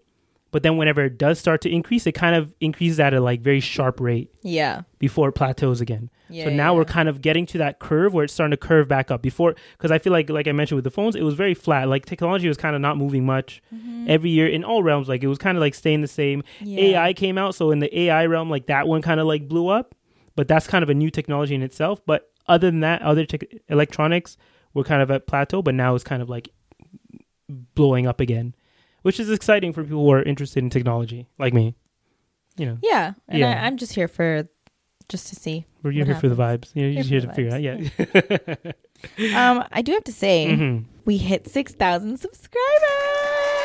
but 0.51 0.63
then 0.63 0.77
whenever 0.77 1.05
it 1.05 1.17
does 1.17 1.39
start 1.39 1.61
to 1.61 1.69
increase 1.69 2.05
it 2.05 2.11
kind 2.11 2.35
of 2.35 2.53
increases 2.59 2.99
at 2.99 3.13
a 3.13 3.19
like 3.21 3.41
very 3.41 3.59
sharp 3.59 3.99
rate 3.99 4.29
yeah, 4.43 4.81
before 4.99 5.29
it 5.29 5.31
plateaus 5.33 5.81
again 5.81 6.09
yeah. 6.29 6.43
so 6.45 6.49
now 6.49 6.71
yeah. 6.71 6.77
we're 6.77 6.85
kind 6.85 7.09
of 7.09 7.21
getting 7.21 7.45
to 7.45 7.57
that 7.57 7.79
curve 7.79 8.13
where 8.13 8.23
it's 8.23 8.33
starting 8.33 8.51
to 8.51 8.57
curve 8.57 8.87
back 8.87 9.09
up 9.11 9.21
before 9.21 9.55
because 9.77 9.91
i 9.91 9.97
feel 9.99 10.11
like 10.13 10.29
like 10.29 10.47
i 10.47 10.51
mentioned 10.51 10.75
with 10.75 10.83
the 10.83 10.91
phones 10.91 11.15
it 11.15 11.23
was 11.23 11.33
very 11.35 11.53
flat 11.53 11.87
like 11.87 12.05
technology 12.05 12.47
was 12.47 12.57
kind 12.57 12.75
of 12.75 12.81
not 12.81 12.97
moving 12.97 13.25
much 13.25 13.61
every 14.07 14.29
year 14.29 14.47
in 14.47 14.63
all 14.63 14.83
realms 14.83 15.07
like 15.09 15.23
it 15.23 15.27
was 15.27 15.37
kind 15.37 15.57
of 15.57 15.61
like 15.61 15.73
staying 15.73 16.01
the 16.01 16.07
same 16.07 16.43
Mm-hmm. 16.59 16.67
Yeah. 16.67 17.03
ai 17.03 17.13
came 17.13 17.37
out 17.37 17.55
so 17.55 17.71
in 17.71 17.79
the 17.79 17.99
ai 18.01 18.25
realm 18.25 18.49
like 18.49 18.67
that 18.67 18.87
one 18.87 19.01
kind 19.01 19.19
of 19.19 19.27
like 19.27 19.47
blew 19.47 19.67
up 19.67 19.95
but 20.35 20.47
that's 20.47 20.67
kind 20.67 20.83
of 20.83 20.89
a 20.89 20.93
new 20.93 21.09
technology 21.09 21.55
in 21.55 21.61
itself 21.61 22.01
but 22.05 22.31
other 22.47 22.69
than 22.71 22.79
that 22.81 23.01
other 23.01 23.25
tech 23.25 23.43
electronics 23.69 24.37
were 24.73 24.83
kind 24.83 25.01
of 25.01 25.11
at 25.11 25.27
plateau 25.27 25.61
but 25.61 25.75
now 25.75 25.93
it's 25.95 26.03
kind 26.03 26.21
of 26.21 26.29
like 26.29 26.49
blowing 27.75 28.07
up 28.07 28.19
again 28.19 28.55
which 29.01 29.19
is 29.19 29.29
exciting 29.29 29.73
for 29.73 29.83
people 29.83 30.03
who 30.05 30.11
are 30.11 30.23
interested 30.23 30.63
in 30.63 30.69
technology 30.69 31.27
like 31.39 31.53
me 31.53 31.75
you 32.57 32.65
know 32.65 32.77
Yeah, 32.81 33.13
and 33.27 33.39
Yeah. 33.39 33.49
I, 33.61 33.65
I'm 33.65 33.77
just 33.77 33.93
here 33.93 34.07
for 34.07 34.45
just 35.09 35.27
to 35.27 35.35
see. 35.35 35.65
we're 35.83 35.91
you're 35.91 36.05
here 36.05 36.15
for 36.15 36.29
the 36.29 36.35
vibes 36.35 36.69
you're 36.73 36.93
just 36.93 37.09
Here 37.09 37.19
here 37.19 37.29
to 37.29 37.33
figure 37.35 37.53
out 37.53 37.61
yeah 37.61 38.71
Um, 39.35 39.63
I 39.71 39.81
do 39.81 39.93
have 39.93 40.03
to 40.05 40.11
say 40.13 40.45
Mhm. 40.47 40.85
we 41.05 41.17
hit 41.17 41.47
six 41.47 41.73
thousand 41.73 42.17
subscribers. 42.19 42.61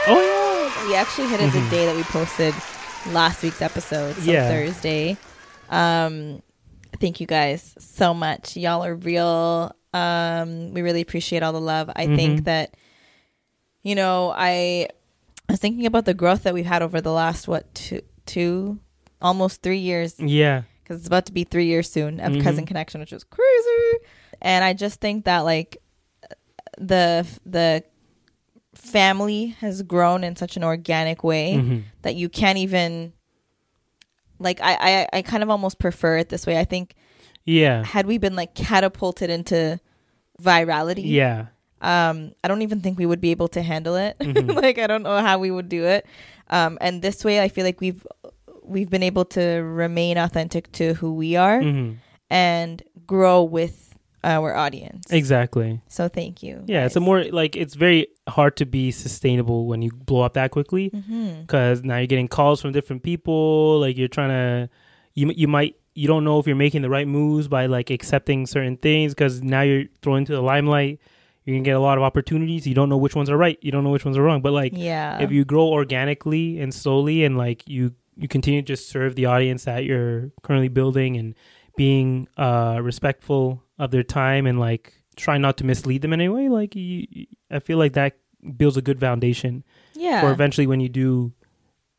Oh, 0.08 0.72
yeah. 0.82 0.88
We 0.88 0.94
actually 0.94 1.28
hit 1.28 1.40
it 1.42 1.50
Mhm. 1.50 1.64
the 1.64 1.70
day 1.70 1.84
that 1.86 1.94
we 1.96 2.02
posted 2.04 2.54
last 3.12 3.42
week's 3.42 3.60
episode, 3.60 4.14
so 4.16 4.30
Yeah. 4.30 4.48
Thursday. 4.48 5.16
Um, 5.68 6.42
thank 7.00 7.20
you 7.20 7.26
guys 7.26 7.74
so 7.78 8.14
much. 8.14 8.56
Y'all 8.56 8.82
are 8.82 8.94
real. 8.94 9.74
Um, 9.92 10.72
we 10.72 10.80
really 10.80 11.02
appreciate 11.02 11.42
all 11.42 11.52
the 11.52 11.60
love. 11.60 11.90
I 11.94 12.06
Mhm. 12.06 12.16
think 12.16 12.44
that, 12.44 12.74
you 13.82 13.94
know, 13.94 14.32
I 14.34 14.88
was 15.48 15.60
thinking 15.60 15.86
about 15.86 16.04
the 16.04 16.14
growth 16.14 16.42
that 16.44 16.54
we've 16.54 16.66
had 16.66 16.82
over 16.82 17.00
the 17.00 17.12
last 17.12 17.46
what 17.48 17.72
two, 17.74 18.00
two, 18.26 18.78
almost 19.22 19.62
three 19.62 19.78
years. 19.78 20.14
Yeah. 20.18 20.62
Because 20.82 20.98
it's 20.98 21.06
about 21.06 21.26
to 21.26 21.32
be 21.32 21.44
three 21.44 21.66
years 21.66 21.90
soon 21.90 22.20
of 22.20 22.32
Mhm. 22.32 22.42
cousin 22.42 22.66
connection 22.66 23.00
which 23.00 23.12
was 23.12 23.24
crazy. 23.24 24.04
And 24.42 24.64
i 24.64 24.72
just 24.74 25.00
think 25.00 25.24
that 25.24 25.40
like 25.40 25.78
the 26.78 27.26
the 27.46 27.82
family 28.74 29.46
has 29.60 29.82
grown 29.82 30.22
in 30.22 30.36
such 30.36 30.56
an 30.56 30.62
organic 30.64 31.24
way 31.24 31.54
Mhm. 31.54 31.82
that 32.02 32.14
you 32.14 32.28
can't 32.28 32.58
even 32.58 33.12
like 34.38 34.60
I, 34.60 34.76
I 34.80 35.08
i 35.18 35.22
kind 35.22 35.42
of 35.42 35.48
almost 35.50 35.78
prefer 35.78 36.18
it 36.18 36.28
this 36.28 36.46
way. 36.46 36.58
I 36.58 36.64
think 36.64 36.94
yeah. 37.44 37.82
had 37.84 38.06
we 38.06 38.18
been 38.18 38.36
like 38.36 38.54
catapulted 38.54 39.30
into 39.30 39.80
virality 40.42 41.02
yeah 41.04 41.46
um 41.82 42.32
i 42.42 42.48
don't 42.48 42.62
even 42.62 42.80
think 42.80 42.98
we 42.98 43.06
would 43.06 43.20
be 43.20 43.30
able 43.30 43.48
to 43.48 43.62
handle 43.62 43.96
it. 43.96 44.16
Mhm. 44.20 44.54
like 44.54 44.78
i 44.78 44.86
don't 44.86 45.02
know 45.02 45.18
how 45.20 45.38
we 45.38 45.50
would 45.50 45.68
do 45.68 45.84
it. 45.84 46.06
Um 46.48 46.78
and 46.80 47.02
this 47.02 47.24
way 47.24 47.40
i 47.40 47.48
feel 47.48 47.64
like 47.64 47.80
we've 47.80 48.06
we've 48.62 48.90
been 48.90 49.02
able 49.02 49.24
to 49.24 49.42
remain 49.62 50.16
authentic 50.18 50.70
to 50.72 50.94
who 50.94 51.14
we 51.14 51.36
are 51.36 51.60
Mhm. 51.60 51.96
and 52.30 52.82
grow 53.06 53.42
with 53.44 53.82
our 54.24 54.56
audience. 54.56 55.04
Exactly. 55.10 55.80
So 55.86 56.08
thank 56.08 56.42
you 56.42 56.64
yeah 56.66 56.84
it's 56.86 56.96
a 56.96 57.00
more 57.00 57.24
like 57.24 57.54
it's 57.54 57.74
very 57.74 58.08
hard 58.28 58.56
to 58.56 58.66
be 58.66 58.90
sustainable 58.90 59.66
when 59.66 59.82
you 59.82 59.90
blow 59.92 60.22
up 60.22 60.34
that 60.34 60.50
quickly 60.50 60.90
because 61.42 61.84
now 61.84 61.98
you're 61.98 62.08
getting 62.08 62.26
calls 62.28 62.60
from 62.60 62.72
different 62.72 63.02
people 63.04 63.78
like 63.78 63.96
you're 63.96 64.08
trying 64.08 64.30
to 64.30 64.68
you, 65.14 65.30
you 65.36 65.46
might 65.46 65.76
you 65.94 66.08
don't 66.08 66.24
know 66.24 66.38
if 66.40 66.46
you're 66.46 66.56
making 66.56 66.82
the 66.82 66.90
right 66.90 67.06
moves 67.06 67.46
by 67.48 67.66
like 67.66 67.90
accepting 67.90 68.46
certain 68.46 68.76
things 68.76 69.14
because 69.14 69.42
now 69.42 69.62
you're 69.62 69.84
thrown 70.02 70.18
into 70.18 70.32
the 70.32 70.42
limelight 70.42 70.98
you're 71.46 71.54
gonna 71.56 71.64
get 71.64 71.76
a 71.76 71.80
lot 71.80 71.96
of 71.96 72.04
opportunities. 72.04 72.66
You 72.66 72.74
don't 72.74 72.88
know 72.88 72.96
which 72.98 73.14
ones 73.14 73.30
are 73.30 73.36
right. 73.36 73.56
You 73.62 73.70
don't 73.72 73.84
know 73.84 73.90
which 73.90 74.04
ones 74.04 74.18
are 74.18 74.22
wrong. 74.22 74.42
But 74.42 74.52
like 74.52 74.72
yeah. 74.74 75.20
if 75.20 75.30
you 75.30 75.44
grow 75.44 75.68
organically 75.68 76.60
and 76.60 76.74
slowly 76.74 77.24
and 77.24 77.38
like 77.38 77.66
you 77.68 77.94
you 78.16 78.28
continue 78.28 78.60
to 78.62 78.66
just 78.66 78.88
serve 78.88 79.14
the 79.14 79.26
audience 79.26 79.64
that 79.64 79.84
you're 79.84 80.32
currently 80.42 80.68
building 80.68 81.16
and 81.16 81.34
being 81.76 82.26
uh 82.36 82.80
respectful 82.82 83.62
of 83.78 83.90
their 83.90 84.02
time 84.02 84.46
and 84.46 84.58
like 84.58 84.94
try 85.16 85.38
not 85.38 85.58
to 85.58 85.64
mislead 85.64 86.00
them 86.02 86.12
in 86.14 86.20
any 86.20 86.28
way 86.28 86.48
like 86.48 86.74
you, 86.74 87.06
i 87.50 87.58
feel 87.58 87.76
like 87.76 87.92
that 87.92 88.16
builds 88.56 88.76
a 88.78 88.82
good 88.82 88.98
foundation 88.98 89.62
Yeah. 89.94 90.22
for 90.22 90.30
eventually 90.30 90.66
when 90.66 90.80
you 90.80 90.88
do 90.88 91.32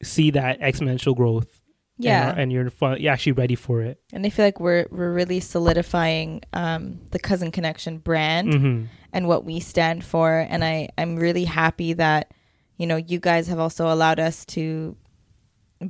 see 0.02 0.32
that 0.32 0.60
exponential 0.62 1.16
growth 1.16 1.57
yeah. 1.98 2.30
and, 2.32 2.40
and 2.40 2.52
you're 2.52 2.70
fun, 2.70 3.00
you're 3.00 3.12
actually 3.12 3.32
ready 3.34 3.56
for 3.56 3.82
it 3.82 4.00
And 4.14 4.26
I 4.26 4.30
feel 4.30 4.46
like 4.46 4.60
we're 4.60 4.86
we're 4.92 5.12
really 5.12 5.40
solidifying 5.40 6.42
um, 6.54 7.00
the 7.12 7.20
cousin 7.20 7.52
connection 7.52 7.98
brand 8.00 8.54
hmm 8.54 8.84
and 9.14 9.28
what 9.28 9.46
we 9.46 9.60
stand 9.60 10.04
for. 10.04 10.46
And 10.50 10.64
I 10.64 10.90
I'm 10.98 11.16
really 11.16 11.46
happy 11.46 11.94
that 11.94 12.34
you 12.78 12.86
know 12.86 12.98
you 12.98 13.20
guys 13.20 13.48
have 13.48 13.58
also 13.60 13.92
allowed 13.92 14.20
us 14.20 14.46
to 14.48 14.96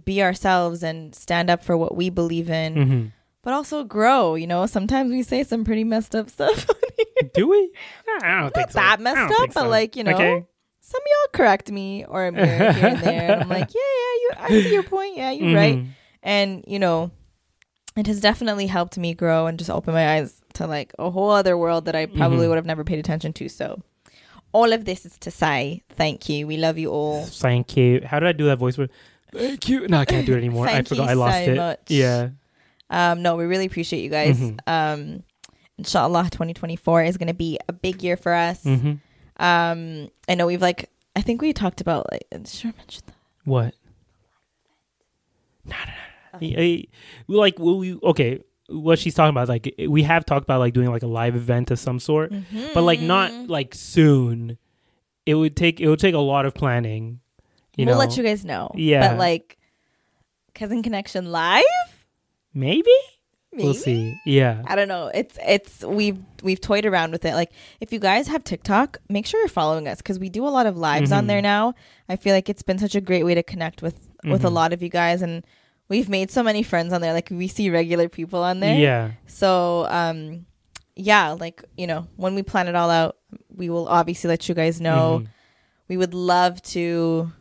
be 0.05 0.21
ourselves 0.21 0.83
and 0.83 1.15
stand 1.15 1.49
up 1.49 1.63
for 1.63 1.75
what 1.77 1.95
we 1.95 2.09
believe 2.09 2.49
in, 2.49 2.75
hmm 2.75 3.05
but 3.43 3.53
also 3.53 3.83
grow. 3.85 4.35
You 4.35 4.45
know, 4.45 4.65
sometimes 4.65 5.09
we 5.09 5.23
say 5.23 5.43
some 5.43 5.63
pretty 5.63 5.83
messed 5.85 6.15
up 6.15 6.29
stuff. 6.29 6.67
do 7.33 7.47
we 7.47 7.71
i 8.21 8.41
don't 8.41 8.53
think 8.53 8.71
so 8.71 8.79
that 8.79 8.99
messed 8.99 9.17
up, 9.17 9.37
think 9.39 9.53
but 9.53 9.67
like 9.69 9.95
you 9.95 10.03
know. 10.03 10.13
okay 10.13 10.45
Some 10.81 11.01
of 11.01 11.07
y'all 11.11 11.31
correct 11.33 11.71
me 11.71 12.05
or 12.05 12.31
mirror 12.31 12.71
here 12.71 12.87
and 12.87 13.01
there. 13.03 13.31
And 13.31 13.41
I'm 13.43 13.49
like, 13.49 13.73
you. 13.73 13.96
I 14.39 14.49
see 14.61 14.71
your 14.73 14.83
point. 14.83 15.17
Yeah, 15.17 15.31
you're 15.31 15.53
right. 15.55 15.77
Mhm. 15.77 15.87
and 16.23 16.63
you 16.67 16.79
know 16.79 17.11
it 17.95 18.05
has 18.07 18.19
definitely 18.19 18.67
helped 18.67 18.97
me 18.97 19.13
grow 19.13 19.47
and 19.47 19.57
just 19.57 19.69
open 19.71 19.93
my 19.93 20.15
eyes 20.15 20.41
to 20.53 20.67
like 20.67 20.93
a 20.99 21.09
whole 21.09 21.29
other 21.31 21.55
world 21.57 21.85
that 21.85 21.95
i 21.95 22.05
probably 22.05 22.45
Mhm. 22.45 22.49
would 22.49 22.55
have 22.57 22.65
never 22.65 22.83
paid 22.83 22.99
attention 22.99 23.31
to 23.33 23.47
so 23.49 23.81
all 24.51 24.73
of 24.73 24.85
this 24.85 25.05
is 25.05 25.17
to 25.19 25.29
say 25.31 25.83
thank 25.89 26.27
you 26.29 26.47
we 26.47 26.57
love 26.57 26.77
you 26.77 26.89
all 26.89 27.25
thank 27.25 27.77
you 27.77 28.01
how 28.05 28.19
did 28.19 28.27
i 28.27 28.31
do 28.31 28.45
that 28.45 28.57
voice 28.57 28.77
Thank 29.31 29.69
you. 29.69 29.87
no 29.87 29.99
i 29.99 30.05
can't 30.05 30.25
do 30.25 30.33
it 30.33 30.37
anymore 30.37 30.67
i 30.67 30.81
forgot 30.91 31.03
you 31.03 31.09
i 31.09 31.13
lost 31.13 31.45
so 31.45 31.51
it 31.51 31.55
much. 31.57 31.85
yeah 31.89 32.29
um 32.89 33.21
no 33.21 33.35
we 33.35 33.45
really 33.45 33.65
appreciate 33.65 34.01
you 34.01 34.09
guys 34.09 34.37
Mhm. 34.39 34.59
um 34.67 35.23
inshallah 35.77 36.23
2024 36.31 37.03
is 37.03 37.17
going 37.17 37.27
to 37.27 37.33
be 37.33 37.59
a 37.69 37.73
big 37.73 38.01
year 38.03 38.17
for 38.17 38.33
us 38.33 38.63
hmm 38.63 38.93
um 39.37 40.09
i 40.27 40.33
know 40.35 40.47
we've 40.47 40.61
like 40.61 40.89
i 41.15 41.21
think 41.21 41.41
we 41.41 41.53
talked 41.53 41.79
about 41.81 42.11
like 42.11 42.25
sure 42.47 42.73
mention 42.77 43.03
that 43.05 43.15
What? 43.45 43.73
No. 45.67 45.75
no. 46.41 46.47
Eh, 46.47 46.83
Like, 47.27 47.59
will 47.59 47.77
we? 47.79 47.95
Okay, 48.03 48.43
what 48.69 48.99
she's 48.99 49.13
talking 49.15 49.29
about, 49.31 49.43
is, 49.43 49.49
like, 49.49 49.73
we 49.87 50.03
have 50.03 50.25
talked 50.25 50.43
about 50.43 50.59
like 50.59 50.73
doing 50.73 50.89
like 50.91 51.03
a 51.03 51.07
live 51.07 51.35
event 51.35 51.71
of 51.71 51.79
some 51.79 51.99
sort, 51.99 52.31
but 52.73 52.83
like 52.83 52.99
not 52.99 53.31
like 53.49 53.73
soon. 53.75 54.57
It 55.25 55.35
would 55.35 55.55
take 55.55 55.79
it 55.81 55.89
would 55.89 55.99
take 55.99 56.15
a 56.15 56.19
lot 56.19 56.45
of 56.45 56.53
planning. 56.53 57.19
You 57.75 57.85
we'll 57.85 57.95
know, 57.95 57.99
let 57.99 58.17
you 58.17 58.23
guys 58.23 58.43
know 58.45 58.71
Yeah. 58.75 59.09
but 59.09 59.19
like 59.19 59.57
cousin 60.55 60.81
connection 60.81 61.31
live 61.31 61.63
maybe 62.53 62.89
we'll 63.53 63.73
see. 63.73 64.17
Yeah, 64.25 64.63
I 64.65 64.75
don't 64.75 64.87
know. 64.87 65.11
It's 65.13 65.37
it's 65.45 65.83
we've 65.83 66.17
we've 66.43 66.59
toyed 66.61 66.85
around 66.85 67.11
with 67.11 67.25
it. 67.25 67.33
Like 67.33 67.51
if 67.79 67.91
you 67.93 67.99
guys 67.99 68.27
have 68.27 68.43
TikTok, 68.43 68.97
make 69.09 69.25
sure 69.25 69.39
you're 69.39 69.47
following 69.49 69.87
us 69.87 69.97
because 69.97 70.17
we 70.19 70.29
do 70.29 70.47
a 70.47 70.49
lot 70.49 70.65
of 70.65 70.77
lives 70.77 71.11
on 71.11 71.25
Mhm. 71.25 71.27
there 71.27 71.41
now. 71.41 71.73
I 72.09 72.15
feel 72.15 72.33
like 72.33 72.49
it's 72.49 72.63
been 72.63 72.79
such 72.79 72.95
a 72.95 73.01
great 73.01 73.23
way 73.23 73.35
to 73.35 73.43
connect 73.43 73.81
with 73.81 74.06
with 74.23 74.43
a 74.43 74.47
Mhm. 74.49 74.53
lot 74.53 74.73
of 74.73 74.81
you 74.81 74.89
guys, 74.89 75.21
and 75.21 75.45
we've 75.89 76.09
made 76.09 76.31
so 76.31 76.43
many 76.43 76.63
friends 76.63 76.91
on 76.93 77.01
there. 77.01 77.13
Like 77.13 77.29
we 77.31 77.47
see 77.47 77.69
regular 77.69 78.09
people 78.09 78.43
on 78.43 78.59
there. 78.59 78.77
yeah. 78.77 79.11
So 79.27 79.87
um, 79.89 80.45
yeah, 80.95 81.31
like 81.31 81.63
you 81.77 81.87
know, 81.87 82.07
when 82.15 82.35
we 82.35 82.43
plan 82.43 82.67
it 82.67 82.75
all 82.75 82.89
out, 82.89 83.17
we 83.55 83.69
will 83.69 83.87
obviously 83.87 84.27
let 84.29 84.47
you 84.49 84.55
guys 84.55 84.81
know. 84.81 85.21
Mhm. 85.23 85.27
We 85.87 85.97
would 85.97 86.13
love 86.13 86.61
to 86.73 87.31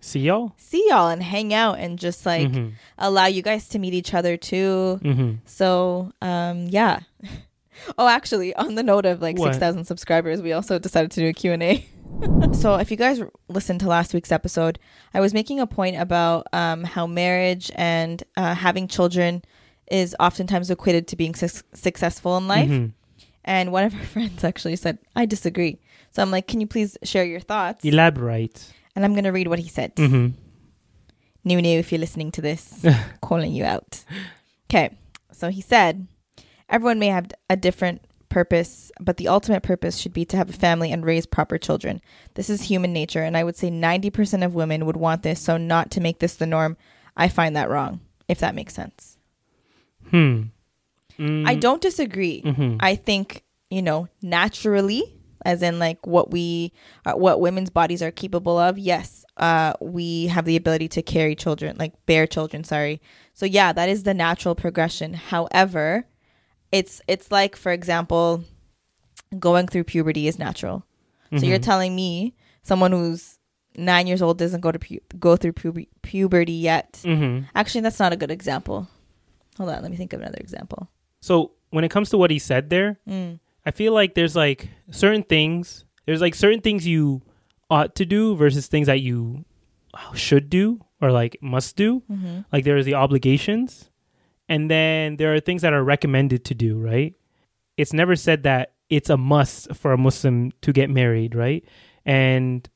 See 0.00 0.20
y'all. 0.20 0.52
see 0.56 0.84
y'all 0.88 1.08
and 1.08 1.22
hang 1.22 1.52
out 1.54 1.78
and 1.78 1.98
just 1.98 2.24
like 2.26 2.48
Mhm. 2.50 2.72
allow 2.98 3.26
you 3.26 3.42
guys 3.42 3.68
to 3.70 3.78
meet 3.78 3.94
each 3.94 4.12
other 4.14 4.36
too. 4.36 5.00
Mhm. 5.02 5.38
So, 5.46 6.12
um, 6.22 6.66
yeah. 6.68 7.00
Oh, 7.98 8.06
actually, 8.06 8.54
on 8.54 8.76
the 8.76 8.84
note 8.84 9.04
of 9.04 9.20
like 9.20 9.36
What? 9.36 9.46
6,000 9.52 9.84
subscribers, 9.84 10.40
we 10.40 10.52
also 10.52 10.78
decided 10.78 11.10
to 11.10 11.20
do 11.20 11.26
a 11.28 11.32
Q&A. 11.32 11.84
so, 12.52 12.76
if 12.76 12.90
you 12.90 12.96
guys 12.96 13.20
listened 13.48 13.80
to 13.80 13.86
last 13.88 14.14
week's 14.14 14.32
episode, 14.32 14.78
I 15.12 15.20
was 15.20 15.34
making 15.34 15.60
a 15.60 15.66
point 15.66 15.96
about 15.96 16.46
um, 16.52 16.84
how 16.84 17.06
marriage 17.06 17.70
and 17.74 18.22
uh, 18.36 18.54
having 18.54 18.88
children 18.88 19.42
is 19.90 20.16
oftentimes 20.18 20.70
equated 20.70 21.08
to 21.08 21.16
being 21.16 21.34
su- 21.34 21.62
successful 21.74 22.36
in 22.36 22.48
life. 22.48 22.70
Mhm. 22.70 22.92
And 23.44 23.72
one 23.72 23.84
of 23.84 23.94
our 23.98 24.04
friends 24.04 24.44
actually 24.44 24.76
said, 24.76 24.98
I 25.14 25.26
disagree. 25.26 25.80
So, 26.12 26.22
I'm 26.22 26.30
like, 26.30 26.46
can 26.46 26.60
you 26.60 26.66
please 26.66 26.96
share 27.02 27.24
your 27.24 27.40
thoughts? 27.40 27.84
Elaborate. 27.84 28.72
And 28.96 29.04
I'm 29.04 29.12
going 29.12 29.24
to 29.24 29.32
read 29.32 29.48
what 29.48 29.58
he 29.58 29.68
said. 29.68 29.92
hmm 29.96 30.28
New 31.46 31.60
New, 31.60 31.78
if 31.78 31.92
you're 31.92 31.98
listening 32.00 32.30
to 32.32 32.40
this, 32.40 32.84
calling 33.20 33.52
you 33.52 33.64
out. 33.64 34.02
Okay, 34.70 34.96
so 35.30 35.50
he 35.50 35.60
said, 35.60 36.06
everyone 36.70 36.98
may 36.98 37.08
have 37.08 37.26
a 37.50 37.56
different 37.56 38.00
purpose, 38.34 38.90
but 39.00 39.16
the 39.16 39.28
ultimate 39.28 39.62
purpose 39.62 39.96
should 39.96 40.12
be 40.12 40.24
to 40.24 40.36
have 40.36 40.50
a 40.50 40.52
family 40.52 40.90
and 40.90 41.06
raise 41.06 41.24
proper 41.24 41.56
children. 41.56 42.00
This 42.34 42.50
is 42.50 42.62
human 42.62 42.92
nature, 42.92 43.22
and 43.22 43.36
I 43.36 43.44
would 43.44 43.56
say 43.56 43.70
90% 43.70 44.44
of 44.44 44.56
women 44.56 44.86
would 44.86 44.96
want 44.96 45.22
this, 45.22 45.40
so 45.40 45.56
not 45.56 45.92
to 45.92 46.00
make 46.00 46.18
this 46.18 46.34
the 46.34 46.46
norm, 46.46 46.76
I 47.16 47.28
find 47.28 47.54
that 47.54 47.70
wrong, 47.70 48.00
if 48.26 48.40
that 48.40 48.56
makes 48.56 48.74
sense. 48.74 49.18
Hmm. 50.10 50.42
Mm. 51.16 51.46
I 51.46 51.54
don't 51.54 51.80
disagree. 51.80 52.42
Mhm. 52.42 52.78
I 52.80 52.96
think, 52.96 53.44
you 53.70 53.82
know, 53.82 54.08
naturally, 54.20 55.04
as 55.44 55.62
in 55.62 55.78
like 55.78 56.04
what 56.04 56.32
we, 56.32 56.72
uh, 57.06 57.12
what 57.12 57.40
women's 57.40 57.70
bodies 57.70 58.02
are 58.02 58.10
capable 58.10 58.58
of, 58.58 58.78
yes, 58.80 59.24
uh, 59.36 59.74
we 59.80 60.26
have 60.26 60.44
the 60.44 60.56
ability 60.56 60.88
to 60.88 61.02
carry 61.02 61.36
children, 61.36 61.76
like 61.78 61.92
bear 62.06 62.26
children, 62.26 62.64
sorry. 62.64 63.00
So 63.32 63.46
yeah, 63.46 63.72
that 63.72 63.88
is 63.88 64.02
the 64.02 64.14
natural 64.14 64.56
progression. 64.56 65.14
However, 65.14 66.06
it's, 66.74 67.00
it's 67.06 67.30
like, 67.30 67.54
for 67.56 67.70
example, 67.72 68.42
going 69.38 69.66
through 69.66 69.84
puberty 69.84 70.26
is 70.28 70.38
natural. 70.38 70.84
So 71.38 71.46
you're 71.46 71.58
Mhm. 71.58 71.62
telling 71.72 71.96
me 71.96 72.34
someone 72.62 72.92
who's 72.92 73.38
nine 73.76 74.06
years 74.06 74.22
old 74.22 74.38
doesn't 74.38 74.60
go 74.60 74.70
to 74.70 74.78
pu- 74.78 75.00
go 75.18 75.36
through 75.36 75.52
pu- 75.52 75.86
puberty 76.02 76.52
yet. 76.52 77.00
Mhm. 77.04 77.46
Actually, 77.54 77.80
that's 77.80 77.98
not 77.98 78.12
a 78.12 78.16
good 78.16 78.30
example. 78.30 78.86
Hold 79.58 79.70
on, 79.70 79.82
let 79.82 79.90
me 79.90 79.96
think 79.96 80.12
of 80.12 80.20
another 80.20 80.38
example. 80.38 80.88
So 81.20 81.52
when 81.70 81.82
it 81.84 81.90
comes 81.90 82.10
to 82.10 82.18
what 82.18 82.30
he 82.30 82.38
said 82.38 82.70
there, 82.70 82.98
Mm. 83.08 83.40
I 83.66 83.70
feel 83.72 83.92
like 83.92 84.14
there's 84.14 84.36
like 84.36 84.68
certain 84.90 85.22
things. 85.24 85.84
There's 86.06 86.20
like 86.20 86.34
certain 86.36 86.60
things 86.60 86.86
you 86.86 87.22
ought 87.70 87.94
to 87.96 88.04
do 88.04 88.36
versus 88.36 88.66
things 88.68 88.86
that 88.86 89.00
you 89.00 89.44
should 90.14 90.50
do 90.50 90.80
or 91.00 91.10
like 91.10 91.36
must 91.40 91.74
do. 91.76 92.02
Mm-hmm. 92.10 92.40
Like 92.52 92.62
there's 92.64 92.84
the 92.84 92.94
obligations, 92.94 93.90
and 94.48 94.70
then 94.70 95.16
there 95.16 95.34
are 95.34 95.40
things 95.40 95.62
that 95.62 95.72
are 95.72 95.82
recommended 95.84 96.44
to 96.46 96.54
do. 96.54 96.78
Right? 96.78 97.14
It's 97.76 97.92
never 97.92 98.16
said 98.16 98.42
that 98.44 98.72
it's 98.90 99.10
a 99.10 99.16
must 99.16 99.74
for 99.74 99.92
a 99.92 99.98
Muslim 99.98 100.52
to 100.62 100.72
get 100.72 100.90
married. 100.90 101.34
Right? 101.34 101.64
And 102.04 102.68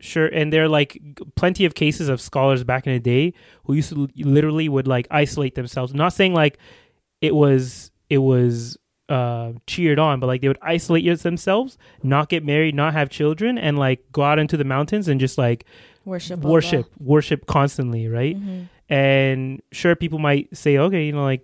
sure, 0.00 0.26
and 0.26 0.52
there 0.52 0.64
are 0.64 0.68
like 0.68 1.00
plenty 1.36 1.64
of 1.64 1.74
cases 1.74 2.08
of 2.08 2.20
scholars 2.20 2.62
back 2.64 2.86
in 2.86 2.92
the 2.92 3.00
day 3.00 3.32
who 3.64 3.74
used 3.74 3.90
to 3.90 4.08
literally 4.16 4.68
would 4.68 4.86
like 4.86 5.06
isolate 5.10 5.54
themselves. 5.54 5.94
not 5.94 6.12
saying 6.12 6.34
like 6.34 6.58
it 7.20 7.34
was 7.34 7.90
it 8.10 8.18
was 8.18 8.76
uh 9.08 9.52
cheered 9.66 9.98
on 9.98 10.18
but 10.20 10.26
like 10.26 10.40
they 10.40 10.48
would 10.48 10.58
isolate 10.62 11.04
themselves 11.22 11.76
not 12.02 12.28
get 12.30 12.42
married 12.44 12.74
not 12.74 12.92
have 12.94 13.10
children 13.10 13.58
and 13.58 13.78
like 13.78 14.00
go 14.12 14.22
out 14.22 14.38
into 14.38 14.56
the 14.56 14.64
mountains 14.64 15.08
and 15.08 15.20
just 15.20 15.36
like 15.38 15.64
Worship. 16.06 16.40
worship 16.40 16.86
worship 16.98 17.46
constantly 17.46 18.08
right 18.08 18.36
Mm-hmm. 18.36 18.62
And 18.88 19.60
sure 19.72 19.94
people 19.96 20.18
might 20.18 20.54
say 20.56 20.76
okay 20.78 21.04
you 21.06 21.12
know 21.12 21.24
like 21.24 21.42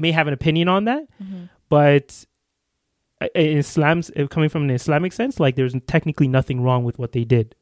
may 0.00 0.12
have 0.12 0.26
an 0.26 0.32
opinion 0.34 0.68
on 0.68 0.84
that 0.84 1.02
Mm-hmm. 1.22 1.44
but 1.68 2.24
uh, 3.20 3.26
in 3.34 3.58
islam's 3.58 4.10
uh, 4.16 4.26
coming 4.28 4.48
from 4.48 4.62
an 4.64 4.70
islamic 4.70 5.12
sense 5.12 5.40
like 5.40 5.56
there's 5.56 5.74
technically 5.86 6.28
nothing 6.28 6.60
wrong 6.62 6.84
with 6.84 6.98
what 6.98 7.12
they 7.12 7.24
did 7.24 7.54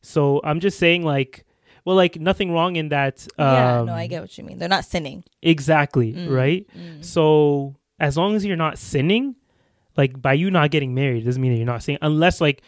so 0.00 0.40
i'm 0.44 0.60
just 0.60 0.78
saying 0.78 1.02
like 1.04 1.44
well 1.84 1.96
like 1.96 2.16
nothing 2.20 2.52
wrong 2.52 2.76
in 2.76 2.88
that 2.90 3.26
um, 3.38 3.46
yeah, 3.46 3.82
no, 3.84 3.92
I 3.92 4.06
get 4.06 4.20
what 4.22 4.38
you 4.38 4.44
mean. 4.44 4.58
They're 4.58 4.68
not 4.68 4.84
sinning. 4.84 5.24
exactly 5.42 6.12
Mm. 6.12 6.30
right 6.30 6.66
Mm. 6.78 7.04
so 7.04 7.74
as 7.98 8.16
long 8.16 8.34
as 8.36 8.44
you're 8.44 8.56
not 8.56 8.78
sinning, 8.78 9.36
like 9.96 10.20
by 10.20 10.32
you 10.34 10.50
not 10.50 10.70
getting 10.70 10.92
married 10.94 11.24
doesn't 11.24 11.40
mean 11.42 11.52
that 11.52 11.58
you're 11.58 11.66
not 11.66 11.82
sinning 11.82 11.98
unless 12.02 12.40
like 12.40 12.62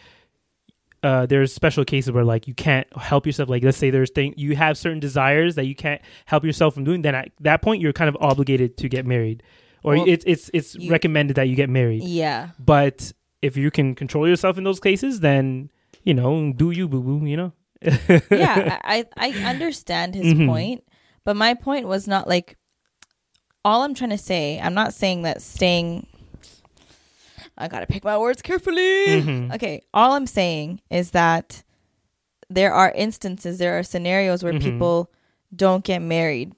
uh, 1.05 1.25
there's 1.27 1.53
special 1.53 1.85
cases 1.85 2.11
where 2.11 2.23
like 2.25 2.47
you 2.47 2.53
can't 2.55 2.87
help 2.97 3.25
yourself. 3.25 3.47
Like 3.49 3.63
let's 3.63 3.77
say 3.77 3.89
there's 3.91 4.09
thing 4.09 4.33
you 4.37 4.55
have 4.55 4.77
certain 4.77 4.99
desires 4.99 5.55
that 5.55 5.65
you 5.65 5.75
can't 5.75 6.01
help 6.25 6.43
yourself 6.43 6.73
from 6.73 6.83
doing. 6.83 7.01
Then 7.03 7.15
at 7.15 7.31
that 7.41 7.61
point 7.61 7.81
you're 7.81 7.93
kind 7.93 8.09
of 8.09 8.17
obligated 8.19 8.77
to 8.77 8.89
get 8.89 9.05
married, 9.05 9.43
or 9.83 9.93
Well, 9.95 10.05
it's 10.07 10.25
it's 10.27 10.49
it's 10.53 10.75
you- 10.75 10.89
recommended 10.91 11.35
that 11.37 11.47
you 11.49 11.55
get 11.55 11.69
married. 11.69 12.03
Yeah. 12.03 12.49
But 12.59 13.13
if 13.41 13.55
you 13.55 13.69
can 13.71 13.93
control 13.95 14.27
yourself 14.27 14.57
in 14.57 14.63
those 14.63 14.79
cases, 14.79 15.19
then 15.19 15.69
you 16.03 16.13
know 16.13 16.51
do 16.53 16.71
you 16.71 16.87
boo 16.87 17.01
boo. 17.03 17.25
You 17.25 17.37
know. 17.37 17.51
yeah, 18.31 18.79
I 18.83 19.05
I 19.15 19.29
understand 19.45 20.15
his 20.15 20.33
Mhm. 20.33 20.47
point, 20.47 20.83
but 21.23 21.35
my 21.35 21.53
point 21.53 21.87
was 21.87 22.07
not 22.07 22.27
like 22.27 22.57
all 23.63 23.83
I'm 23.83 23.93
trying 23.93 24.09
to 24.11 24.17
say. 24.17 24.59
I'm 24.59 24.73
not 24.73 24.93
saying 24.93 25.21
that 25.23 25.41
staying. 25.41 26.07
I 27.57 27.67
gotta 27.67 27.87
pick 27.87 28.03
my 28.03 28.17
words 28.17 28.41
carefully. 28.41 29.05
Mhm. 29.07 29.55
Okay, 29.55 29.81
all 29.93 30.13
I'm 30.13 30.27
saying 30.27 30.81
is 30.89 31.11
that 31.11 31.63
there 32.49 32.73
are 32.73 32.91
instances, 32.91 33.57
there 33.57 33.77
are 33.77 33.83
scenarios 33.83 34.43
where 34.43 34.53
Mhm. 34.53 34.61
people 34.61 35.11
don't 35.55 35.83
get 35.83 35.99
married 36.01 36.53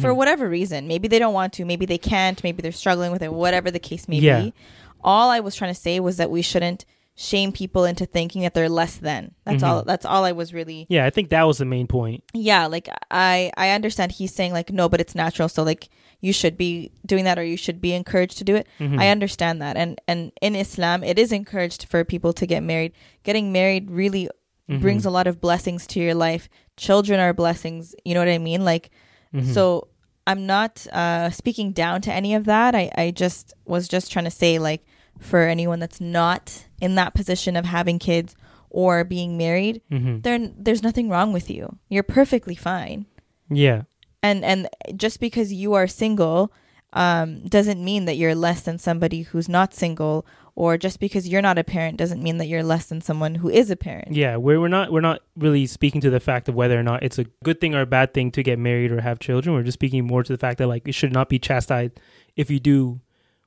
for 0.00 0.14
whatever 0.14 0.48
reason. 0.48 0.86
Maybe 0.86 1.08
they 1.08 1.18
don't 1.18 1.34
want 1.34 1.52
to, 1.54 1.64
maybe 1.64 1.84
they 1.86 1.98
can't, 1.98 2.42
maybe 2.44 2.62
they're 2.62 2.70
struggling 2.72 3.10
with 3.10 3.22
it, 3.22 3.32
whatever 3.32 3.70
the 3.72 3.80
case 3.80 4.06
may 4.06 4.18
Yeah. 4.18 4.40
be. 4.42 4.54
All 5.02 5.30
I 5.30 5.40
was 5.40 5.56
trying 5.56 5.74
to 5.74 5.80
say 5.80 5.98
was 5.98 6.16
that 6.18 6.30
we 6.30 6.42
shouldn't 6.42 6.84
shame 7.16 7.50
people 7.52 7.84
into 7.84 8.06
thinking 8.06 8.42
that 8.42 8.54
they're 8.54 8.68
less 8.68 8.96
than. 8.96 9.34
That's 9.44 9.62
all 9.62 9.82
that's 9.82 10.06
all 10.06 10.24
I 10.24 10.32
was 10.32 10.54
really 10.54 10.86
Yeah, 10.88 11.06
I 11.06 11.10
think 11.10 11.30
that 11.30 11.42
was 11.42 11.58
the 11.58 11.64
main 11.64 11.86
point. 11.86 12.22
yeah 12.32 12.66
like 12.66 12.88
i 13.10 13.50
i 13.56 13.70
understand 13.70 14.12
he's 14.12 14.32
saying 14.34 14.52
like 14.52 14.70
no 14.70 14.88
but 14.88 15.00
it's 15.00 15.14
natural 15.14 15.48
so 15.48 15.62
like 15.62 15.88
you 16.20 16.32
should 16.32 16.56
be 16.56 16.92
doing 17.04 17.24
that 17.24 17.38
or 17.38 17.44
you 17.44 17.56
should 17.56 17.80
be 17.80 17.92
encouraged 17.92 18.38
to 18.38 18.44
do 18.44 18.56
it. 18.56 18.66
Mm-hmm. 18.78 18.98
I 18.98 19.08
understand 19.08 19.62
that. 19.62 19.76
And 19.76 20.00
and 20.06 20.32
in 20.40 20.54
islam 20.54 21.02
it 21.02 21.18
is 21.18 21.32
encouraged 21.32 21.86
for 21.86 22.04
people 22.04 22.32
to 22.34 22.46
get 22.46 22.62
married. 22.62 22.92
Getting 23.22 23.52
married 23.52 23.90
really 23.90 24.28
mm-hmm. 24.68 24.80
brings 24.80 25.04
a 25.04 25.10
lot 25.10 25.26
of 25.26 25.40
blessings 25.40 25.86
to 25.88 26.00
your 26.00 26.14
life. 26.14 26.48
Children 26.76 27.20
are 27.20 27.32
blessings. 27.32 27.94
You 28.04 28.14
know 28.14 28.20
what 28.20 28.28
i 28.28 28.38
mean? 28.38 28.64
Like 28.64 28.90
mm-hmm. 29.34 29.52
so 29.52 29.88
i'm 30.26 30.46
not 30.46 30.86
uh 30.92 31.30
speaking 31.30 31.72
down 31.72 32.00
to 32.02 32.12
any 32.12 32.34
of 32.34 32.44
that. 32.44 32.74
I 32.74 32.90
i 32.96 33.10
just 33.10 33.54
was 33.64 33.88
just 33.88 34.12
trying 34.12 34.26
to 34.26 34.30
say 34.30 34.58
like 34.58 34.84
for 35.18 35.42
anyone 35.42 35.80
that's 35.80 36.00
not 36.00 36.66
in 36.80 36.94
that 36.94 37.14
position 37.14 37.56
of 37.56 37.66
having 37.66 37.98
kids 37.98 38.34
or 38.70 39.04
being 39.04 39.36
married 39.36 39.82
there 39.90 40.38
there's 40.56 40.82
nothing 40.82 41.08
wrong 41.08 41.32
with 41.32 41.50
you. 41.50 41.78
You're 41.88 42.02
perfectly 42.02 42.54
fine. 42.54 43.06
Yeah. 43.50 43.82
And 44.22 44.44
and 44.44 44.68
just 44.96 45.20
because 45.20 45.52
you 45.52 45.74
are 45.74 45.86
single 45.86 46.52
um, 46.92 47.44
doesn't 47.44 47.82
mean 47.84 48.06
that 48.06 48.16
you're 48.16 48.34
less 48.34 48.62
than 48.62 48.76
somebody 48.78 49.22
who's 49.22 49.48
not 49.48 49.72
single 49.72 50.26
or 50.56 50.76
just 50.76 50.98
because 50.98 51.28
you're 51.28 51.40
not 51.40 51.56
a 51.56 51.62
parent 51.64 51.96
doesn't 51.96 52.22
mean 52.22 52.38
that 52.38 52.46
you're 52.46 52.64
less 52.64 52.86
than 52.86 53.00
someone 53.00 53.36
who 53.36 53.48
is 53.48 53.70
a 53.70 53.76
parent 53.76 54.12
Yeah, 54.12 54.36
we're 54.36 54.60
we're 54.60 54.68
not 54.68 54.90
we're 54.92 55.00
not 55.00 55.20
really 55.36 55.66
speaking 55.66 56.00
to 56.00 56.10
the 56.10 56.20
fact 56.20 56.48
of 56.48 56.54
whether 56.54 56.78
or 56.78 56.82
not 56.82 57.02
it's 57.02 57.18
a 57.18 57.24
good 57.44 57.60
thing 57.60 57.74
or 57.74 57.82
a 57.82 57.86
bad 57.86 58.12
thing 58.12 58.30
to 58.32 58.42
get 58.42 58.58
married 58.58 58.90
or 58.90 59.00
have 59.00 59.20
children. 59.20 59.54
We're 59.54 59.62
just 59.62 59.78
speaking 59.78 60.06
more 60.06 60.22
to 60.22 60.32
the 60.32 60.38
fact 60.38 60.58
that 60.58 60.66
like 60.66 60.86
it 60.88 60.92
should 60.92 61.12
not 61.12 61.28
be 61.28 61.38
chastised 61.38 62.00
if 62.36 62.50
you 62.50 62.58
do, 62.60 63.00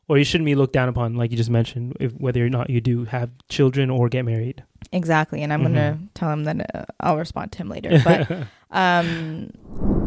or 0.08 0.18
you 0.18 0.24
shouldn't 0.24 0.45
be 0.45 0.56
looked 0.56 0.74
down 0.74 0.89
upon, 0.89 1.16
like 1.16 1.32
you 1.32 1.38
just 1.38 1.49
mentioned, 1.49 1.95
if 1.99 2.12
whether 2.14 2.45
or 2.45 2.49
not 2.49 2.70
you 2.70 2.82
do 2.82 3.06
have 3.06 3.30
children 3.49 3.89
or 3.89 4.10
get 4.10 4.26
married. 4.26 4.64
exactly 4.91 5.41
and 5.41 5.51
i'm 5.54 5.64
gonna 5.64 5.97
tell 6.14 6.30
him 6.30 6.43
that 6.43 6.58
uh, 6.76 6.84
i'll 6.99 7.18
respond 7.18 7.51
to 7.51 7.58
him 7.58 7.70
later 7.70 7.89
but 8.04 8.30
um 8.70 9.49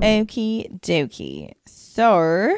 okie 0.00 0.68
dokie. 0.80 1.50
So 1.66 2.56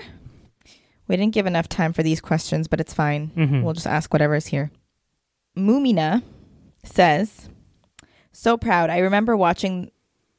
we 1.06 1.16
didn't 1.16 1.32
give 1.32 1.46
enough 1.46 1.68
time 1.68 1.92
for 1.92 2.02
these 2.02 2.20
questions 2.20 2.66
but 2.68 2.80
it's 2.80 2.92
fine. 2.92 3.30
Mhm. 3.36 3.62
we'll 3.62 3.72
just 3.74 3.86
ask 3.86 4.12
whatever 4.12 4.34
is 4.34 4.46
here. 4.48 4.70
Mumina 5.56 6.22
says 6.84 7.48
so 8.32 8.56
proud. 8.56 8.90
I 8.90 8.98
remember 8.98 9.36
watching 9.36 9.90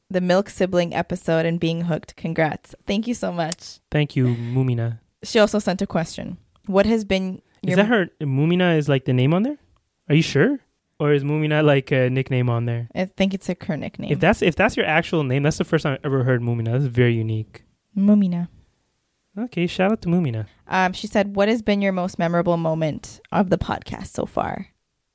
the 0.08 0.20
milk 0.20 0.48
sibling 0.50 0.94
episode 0.94 1.46
and 1.46 1.60
being 1.60 1.82
hooked. 1.82 2.16
Congrats. 2.16 2.74
Thank 2.86 3.06
you 3.06 3.14
so 3.14 3.30
much. 3.32 3.78
Thank 3.90 4.16
you, 4.16 4.26
Mumina. 4.34 4.98
she 5.22 5.38
also 5.38 5.58
sent 5.58 5.82
a 5.82 5.86
question 5.86 6.36
what 6.66 6.86
has 6.86 7.04
been 7.04 7.42
Is 7.62 7.76
that 7.76 7.86
her? 7.86 8.08
Mumina 8.20 8.76
is 8.76 8.88
like 8.88 9.04
the 9.04 9.12
name 9.12 9.32
on 9.34 9.42
there? 9.42 9.58
Are 10.08 10.14
you 10.14 10.22
sure? 10.22 10.58
Or 10.98 11.12
is 11.14 11.24
Mumina 11.24 11.64
like 11.64 11.90
a 11.92 12.10
nickname 12.10 12.50
on 12.50 12.66
there? 12.66 12.88
i 12.94 13.06
think 13.06 13.32
it's 13.32 13.48
a 13.48 13.56
her 13.66 13.76
nickname 13.76 14.12
If 14.12 14.20
that's 14.20 14.42
if 14.42 14.54
that's 14.56 14.76
your 14.76 14.86
actual 14.86 15.24
name, 15.24 15.42
that's 15.42 15.58
the 15.58 15.64
first 15.64 15.82
time 15.84 15.94
I've 15.94 16.04
ever 16.04 16.24
heard 16.24 16.42
Mumina. 16.42 16.72
That's 16.72 16.84
very 16.84 17.14
unique. 17.14 17.64
mumina 17.96 18.48
Okay, 19.38 19.66
shout 19.66 19.92
out 19.92 20.02
to 20.02 20.08
Mumina. 20.08 20.46
um, 20.68 20.92
she 20.92 21.06
said 21.06 21.36
what 21.36 21.48
has 21.48 21.62
been 21.62 21.80
your 21.80 21.92
most 21.92 22.18
memorable 22.18 22.56
moment 22.56 23.20
of 23.32 23.48
the 23.48 23.58
podcast 23.58 24.08
so 24.08 24.26
far 24.26 24.66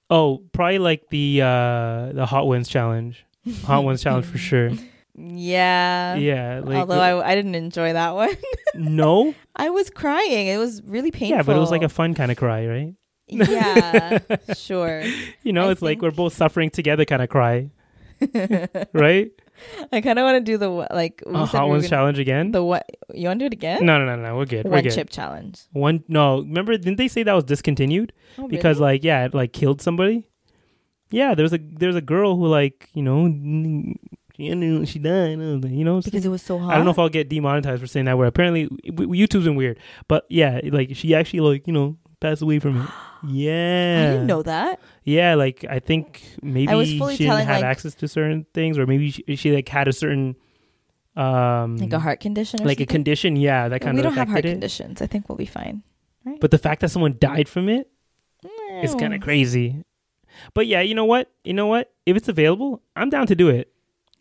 Oh, 0.10 0.43
probably 0.54 0.78
like 0.80 1.10
the 1.10 1.41
uh 1.41 2.12
the 2.14 2.26
Hot 2.28 2.46
Ones 2.48 2.68
challenge. 2.68 3.26
Hot 3.66 3.84
Ones 3.84 4.04
challenge 4.04 4.26
for 4.28 4.38
sure. 4.50 4.70
Yeah 5.18 6.16
Yeah, 6.16 6.61
like 6.63 6.78
although 6.78 6.99
I, 6.99 7.32
I 7.32 7.36
didn't 7.36 7.55
enjoy 7.55 7.93
that 7.93 8.16
one 8.16 8.36
no, 8.76 9.34
i 9.55 9.70
was 9.70 9.89
crying 9.89 10.47
it 10.47 10.57
was 10.57 10.82
really 10.84 11.11
painful 11.11 11.38
yeah, 11.38 11.43
but 11.43 11.55
it 11.55 11.59
was 11.59 11.72
like 11.72 11.84
a 11.84 11.89
fun 11.89 12.13
kind 12.13 12.32
of 12.32 12.38
cry, 12.38 12.68
right? 12.68 12.93
yeah 13.28 14.20
sure 14.55 15.03
You 15.43 15.53
know, 15.53 15.70
I 15.70 15.72
it's 15.72 15.82
like 15.82 16.01
we're 16.01 16.11
both 16.11 16.34
suffering 16.36 16.70
together 16.70 17.05
kind 17.05 17.22
of 17.22 17.30
cry, 17.30 17.70
right? 18.93 19.32
I 19.91 20.01
kind 20.01 20.20
of 20.20 20.24
want 20.24 20.36
to 20.36 20.41
do 20.51 20.57
the 20.57 20.70
like 20.70 21.24
we 21.26 21.34
said 21.34 21.45
Hot 21.47 21.63
we 21.66 21.70
Ones 21.72 21.84
gonna- 21.84 21.89
challenge 21.89 22.20
again? 22.20 22.51
The 22.51 22.61
what? 22.63 22.86
You 23.13 23.28
want 23.30 23.39
to 23.39 23.43
do 23.43 23.47
it 23.47 23.53
again? 23.53 23.86
no, 23.86 23.97
no, 23.97 24.05
no, 24.05 24.22
no. 24.22 24.36
We're 24.38 24.45
good. 24.45 24.66
we're 24.66 24.82
good. 24.82 24.91
chip 24.93 25.09
challenge. 25.09 25.61
One. 25.72 26.03
No, 26.07 26.39
remember? 26.41 26.78
Didn't 26.78 26.97
they 26.97 27.07
say 27.07 27.24
that 27.24 27.34
was 27.34 27.45
discontinued 27.45 28.11
Oh, 28.38 28.47
because 28.47 28.78
really? 28.80 28.93
like 28.93 29.03
yeah, 29.05 29.26
it 29.26 29.34
like 29.34 29.53
killed 29.53 29.82
somebody? 29.82 30.28
Yeah, 31.09 31.36
there 31.36 31.43
was 31.43 31.53
a 31.53 31.57
there's 31.59 31.95
a 31.95 32.01
girl 32.01 32.36
who 32.36 32.47
like 32.47 32.89
you 32.93 33.01
know 33.01 33.28
she 34.36 34.48
ended- 34.50 34.88
she 34.88 35.00
died. 35.00 35.32
You 35.40 35.84
know, 35.84 36.02
because 36.02 36.26
it 36.26 36.30
was 36.30 36.42
so 36.42 36.58
hot. 36.60 36.74
I 36.74 36.76
don't 36.76 36.86
know 36.86 36.92
if 36.92 37.00
I'll 37.00 37.10
get 37.10 37.30
demonetized 37.30 37.82
for 37.82 37.88
saying 37.88 38.06
that 38.06 38.18
word. 38.18 38.28
Apparently, 38.28 38.68
YouTube's 38.68 39.46
been 39.46 39.56
weird, 39.56 39.80
but 40.08 40.26
yeah, 40.30 40.60
like 40.66 40.96
she 40.96 41.14
actually 41.16 41.40
like 41.42 41.68
you 41.68 41.74
know 41.74 41.98
passed 42.20 42.42
away 42.42 42.60
from 42.60 42.82
it. 42.82 42.90
Yeah, 43.28 44.06
I 44.08 44.12
didn't 44.12 44.28
know 44.28 44.44
that. 44.44 44.80
Yeah, 45.04 45.34
like 45.34 45.66
I 45.68 45.80
think 45.80 46.22
maybe 46.44 46.72
was 46.76 46.88
she 46.90 47.00
didn't 47.00 47.18
telling, 47.26 47.48
have 47.48 47.56
like- 47.62 47.64
access 47.66 47.96
to 47.96 48.08
certain 48.08 48.46
things, 48.54 48.78
or 48.78 48.86
maybe 48.86 49.10
she, 49.10 49.36
she 49.36 49.52
like 49.52 49.68
had 49.68 49.88
a 49.88 49.94
certain 49.94 50.36
um 51.16 51.78
Like 51.78 51.94
a 51.94 51.98
heart 52.00 52.20
condition. 52.20 52.62
Or 52.62 52.66
like 52.66 52.80
a 52.82 52.86
condition. 52.86 53.36
Yeah, 53.36 53.68
that 53.70 53.82
kind 53.82 53.96
we 53.96 54.02
of 54.02 54.04
don't 54.06 54.14
have 54.16 54.28
heart 54.28 54.46
it. 54.46 54.52
conditions. 54.52 55.02
I 55.02 55.08
think 55.08 55.28
we'll 55.28 55.38
be 55.38 55.46
fine. 55.48 55.82
Right? 56.24 56.40
But 56.40 56.52
the 56.52 56.58
fact 56.60 56.82
that 56.82 56.92
someone 56.92 57.16
died 57.20 57.48
from 57.50 57.68
it, 57.70 57.90
it 58.44 58.84
is 58.86 58.94
kind 58.94 59.14
of 59.16 59.22
crazy. 59.22 59.82
But 60.54 60.68
yeah, 60.68 60.82
you 60.82 60.94
know 60.94 61.06
what? 61.06 61.32
You 61.44 61.54
know 61.54 61.66
what? 61.68 61.94
If 62.06 62.16
it's 62.18 62.28
available, 62.28 62.84
I'm 62.96 63.10
down 63.10 63.26
to 63.28 63.36
do 63.36 63.50
it. 63.50 63.72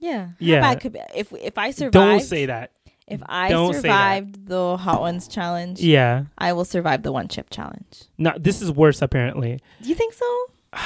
Yeah. 0.04 0.28
Yeah. 0.38 0.60
How 0.62 0.72
bad 0.74 0.80
could 0.80 0.92
be? 0.92 1.00
If 1.14 1.32
if 1.32 1.56
I 1.56 1.70
survived, 1.70 1.92
Don't 1.94 2.20
say 2.20 2.46
that. 2.46 2.72
If 3.06 3.20
I 3.26 3.48
Don't 3.48 3.74
survived 3.74 4.46
the 4.46 4.76
hot 4.76 5.00
ones 5.00 5.28
challenge, 5.28 5.80
Yeah. 5.80 6.24
I 6.38 6.52
will 6.52 6.64
survive 6.64 7.02
the 7.02 7.12
one 7.12 7.28
chip 7.28 7.48
challenge. 7.50 8.04
No, 8.18 8.32
this 8.38 8.60
is 8.62 8.70
worse 8.70 9.00
apparently. 9.02 9.60
Do 9.82 9.88
you 9.88 9.94
think 9.94 10.12
so? 10.14 10.28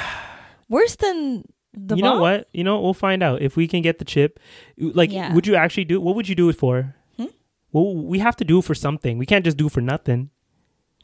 Worse 0.69 0.95
than 0.97 1.45
the 1.73 1.95
you 1.95 2.03
know 2.03 2.19
what? 2.19 2.47
You 2.53 2.63
know, 2.63 2.79
we'll 2.79 2.93
find 2.93 3.23
out 3.23 3.41
if 3.41 3.55
we 3.57 3.67
can 3.67 3.81
get 3.81 3.97
the 3.97 4.05
chip. 4.05 4.39
Like, 4.77 5.11
Yeah. 5.11 5.33
would 5.33 5.47
you 5.47 5.55
actually 5.55 5.85
do? 5.85 5.99
What 5.99 6.15
would 6.15 6.29
you 6.29 6.35
do 6.35 6.47
it 6.49 6.55
for? 6.57 6.93
Hmm? 7.17 7.25
Well, 7.71 7.95
we 7.95 8.19
have 8.19 8.35
to 8.37 8.45
do 8.45 8.59
it 8.59 8.65
for 8.65 8.75
something. 8.75 9.17
We 9.17 9.25
can't 9.25 9.43
just 9.43 9.57
do 9.57 9.65
it 9.65 9.71
for 9.71 9.81
nothing. 9.81 10.29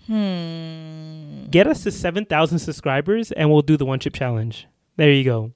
Hmm. 0.05 1.45
Get 1.49 1.65
us 1.67 1.81
to 1.83 1.91
seven 1.91 2.25
thousand 2.25 2.59
subscribers, 2.59 3.31
and 3.31 3.49
we'll 3.51 3.63
do 3.63 3.75
the 3.77 3.85
one 3.85 3.99
chip 3.99 4.13
challenge. 4.13 4.67
There 4.97 5.11
you 5.11 5.23
go. 5.23 5.51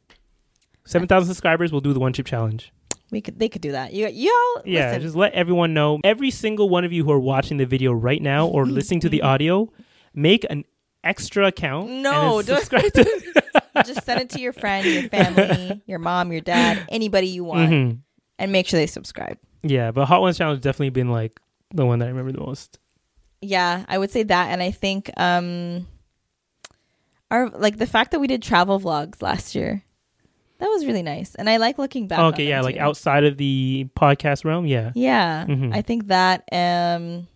Seven 0.89 1.07
thousand 1.07 1.27
subscribers, 1.27 1.71
we'll 1.71 1.81
do 1.81 1.93
the 1.93 1.99
one 1.99 2.13
chip 2.13 2.25
challenge. 2.25 2.73
We 3.11 3.21
could. 3.21 3.37
They 3.37 3.47
could 3.47 3.61
do 3.61 3.73
that. 3.73 3.93
You 3.93 4.07
y'all. 4.07 4.63
Yeah, 4.65 4.87
listen, 4.87 5.01
just 5.03 5.15
let 5.15 5.33
everyone 5.33 5.73
know. 5.75 5.99
Every 6.03 6.31
single 6.31 6.67
one 6.67 6.83
of 6.83 6.91
you 6.91 7.03
who 7.03 7.11
are 7.11 7.19
watching 7.19 7.57
the 7.57 7.65
video 7.65 7.91
right 7.91 8.21
now 8.21 8.47
or 8.47 8.65
listening 8.65 8.99
to 9.01 9.09
the 9.09 9.21
audio, 9.31 9.71
make 10.15 10.45
an 10.49 10.65
extra 11.03 11.45
account. 11.47 11.91
No, 11.91 12.41
subscribe 12.45 12.91
to. 12.93 13.43
just 13.85 14.03
send 14.03 14.21
it 14.21 14.29
to 14.31 14.41
your 14.41 14.51
friend, 14.51 14.85
your 14.85 15.03
family, 15.09 15.79
your 15.85 15.99
mom, 15.99 16.31
your 16.31 16.41
dad, 16.41 16.83
anybody 16.89 17.27
you 17.27 17.43
want, 17.43 17.71
Mhm. 17.71 17.99
and 18.39 18.51
make 18.51 18.65
sure 18.67 18.79
they 18.79 18.87
subscribe. 18.87 19.37
Yeah, 19.61 19.91
but 19.91 20.05
Hot 20.05 20.21
Ones 20.21 20.37
challenge 20.39 20.57
has 20.57 20.63
definitely 20.63 20.89
been 20.89 21.09
like 21.09 21.39
the 21.71 21.85
one 21.85 21.99
that 21.99 22.05
I 22.05 22.09
remember 22.09 22.31
the 22.31 22.39
most. 22.41 22.79
Yeah, 23.41 23.85
I 23.87 23.99
would 23.99 24.09
say 24.11 24.23
that, 24.23 24.47
and 24.49 24.61
I 24.63 24.71
think 24.71 25.11
um, 25.17 25.87
our 27.31 27.49
like 27.49 27.77
the 27.77 27.87
fact 27.87 28.11
that 28.11 28.19
we 28.19 28.27
did 28.27 28.41
travel 28.41 28.79
vlogs 28.79 29.21
last 29.21 29.53
year, 29.55 29.83
that 30.59 30.67
was 30.67 30.85
really 30.85 31.01
nice, 31.03 31.35
and 31.35 31.49
I 31.49 31.57
like 31.57 31.77
looking 31.77 32.07
back. 32.07 32.19
on 32.19 32.33
okay, 32.33 32.47
yeah, 32.47 32.61
like 32.61 32.75
too. 32.75 32.81
outside 32.81 33.23
of 33.23 33.37
the 33.37 33.87
podcast 33.95 34.45
realm, 34.45 34.65
yeah. 34.65 34.91
Yeah, 34.95 35.45
Mhm. 35.47 35.73
I 35.75 35.81
think 35.81 36.07
that. 36.07 36.43
Um, 36.51 37.27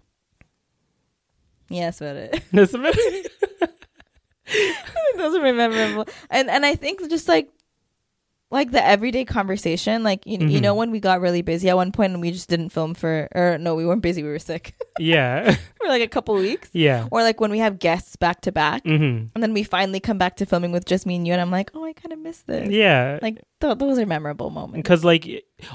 yeah, 1.69 1.85
that's 1.85 2.01
about 2.01 2.15
it. 2.17 2.43
That's 2.51 2.73
about 2.73 2.93
it. 2.95 3.31
Those 5.17 5.35
are 5.35 5.41
memorable, 5.53 6.05
and 6.29 6.49
and 6.49 6.65
I 6.65 6.75
think 6.75 7.09
just 7.09 7.27
like 7.27 7.49
like 8.53 8.69
the 8.71 8.85
everyday 8.85 9.25
conversation, 9.25 10.03
like 10.03 10.25
you, 10.25 10.37
you 10.37 10.59
Mhm. 10.59 10.61
know 10.61 10.75
when 10.75 10.91
we 10.91 10.99
got 11.01 11.19
really 11.21 11.41
busy 11.41 11.69
at 11.69 11.75
one 11.75 11.91
point 11.91 12.13
and 12.13 12.21
we 12.21 12.29
just 12.31 12.47
didn't 12.49 12.69
film 12.69 12.93
for, 12.93 13.27
or 13.33 13.57
no, 13.57 13.73
we 13.75 13.85
weren't 13.85 14.01
busy, 14.05 14.21
we 14.21 14.29
were 14.29 14.37
sick 14.39 14.75
yeah, 14.99 15.51
for 15.81 15.87
like 15.89 16.01
a 16.03 16.07
couple 16.07 16.35
weeks, 16.35 16.69
yeah. 16.71 17.07
or 17.11 17.23
like 17.23 17.41
when 17.41 17.49
we 17.51 17.57
have 17.59 17.79
guests 17.79 18.15
back 18.15 18.41
to 18.41 18.51
back, 18.51 18.83
hmm 18.85 19.27
and 19.33 19.41
then 19.41 19.53
we 19.53 19.63
finally 19.63 19.99
come 19.99 20.17
back 20.17 20.35
to 20.37 20.45
filming 20.45 20.71
with 20.71 20.85
just 20.85 21.05
me 21.05 21.15
and 21.17 21.25
you, 21.27 21.33
and 21.33 21.41
I'm 21.41 21.51
like, 21.51 21.71
oh, 21.73 21.83
I 21.83 21.93
kind 21.93 22.13
of 22.13 22.19
miss 22.19 22.41
this. 22.43 22.69
Yeah, 22.69 23.19
Like 23.21 23.41
th- 23.63 23.77
those 23.79 23.97
are 23.97 24.05
memorable 24.05 24.49
moments. 24.51 24.77
because 24.83 25.03
like 25.03 25.27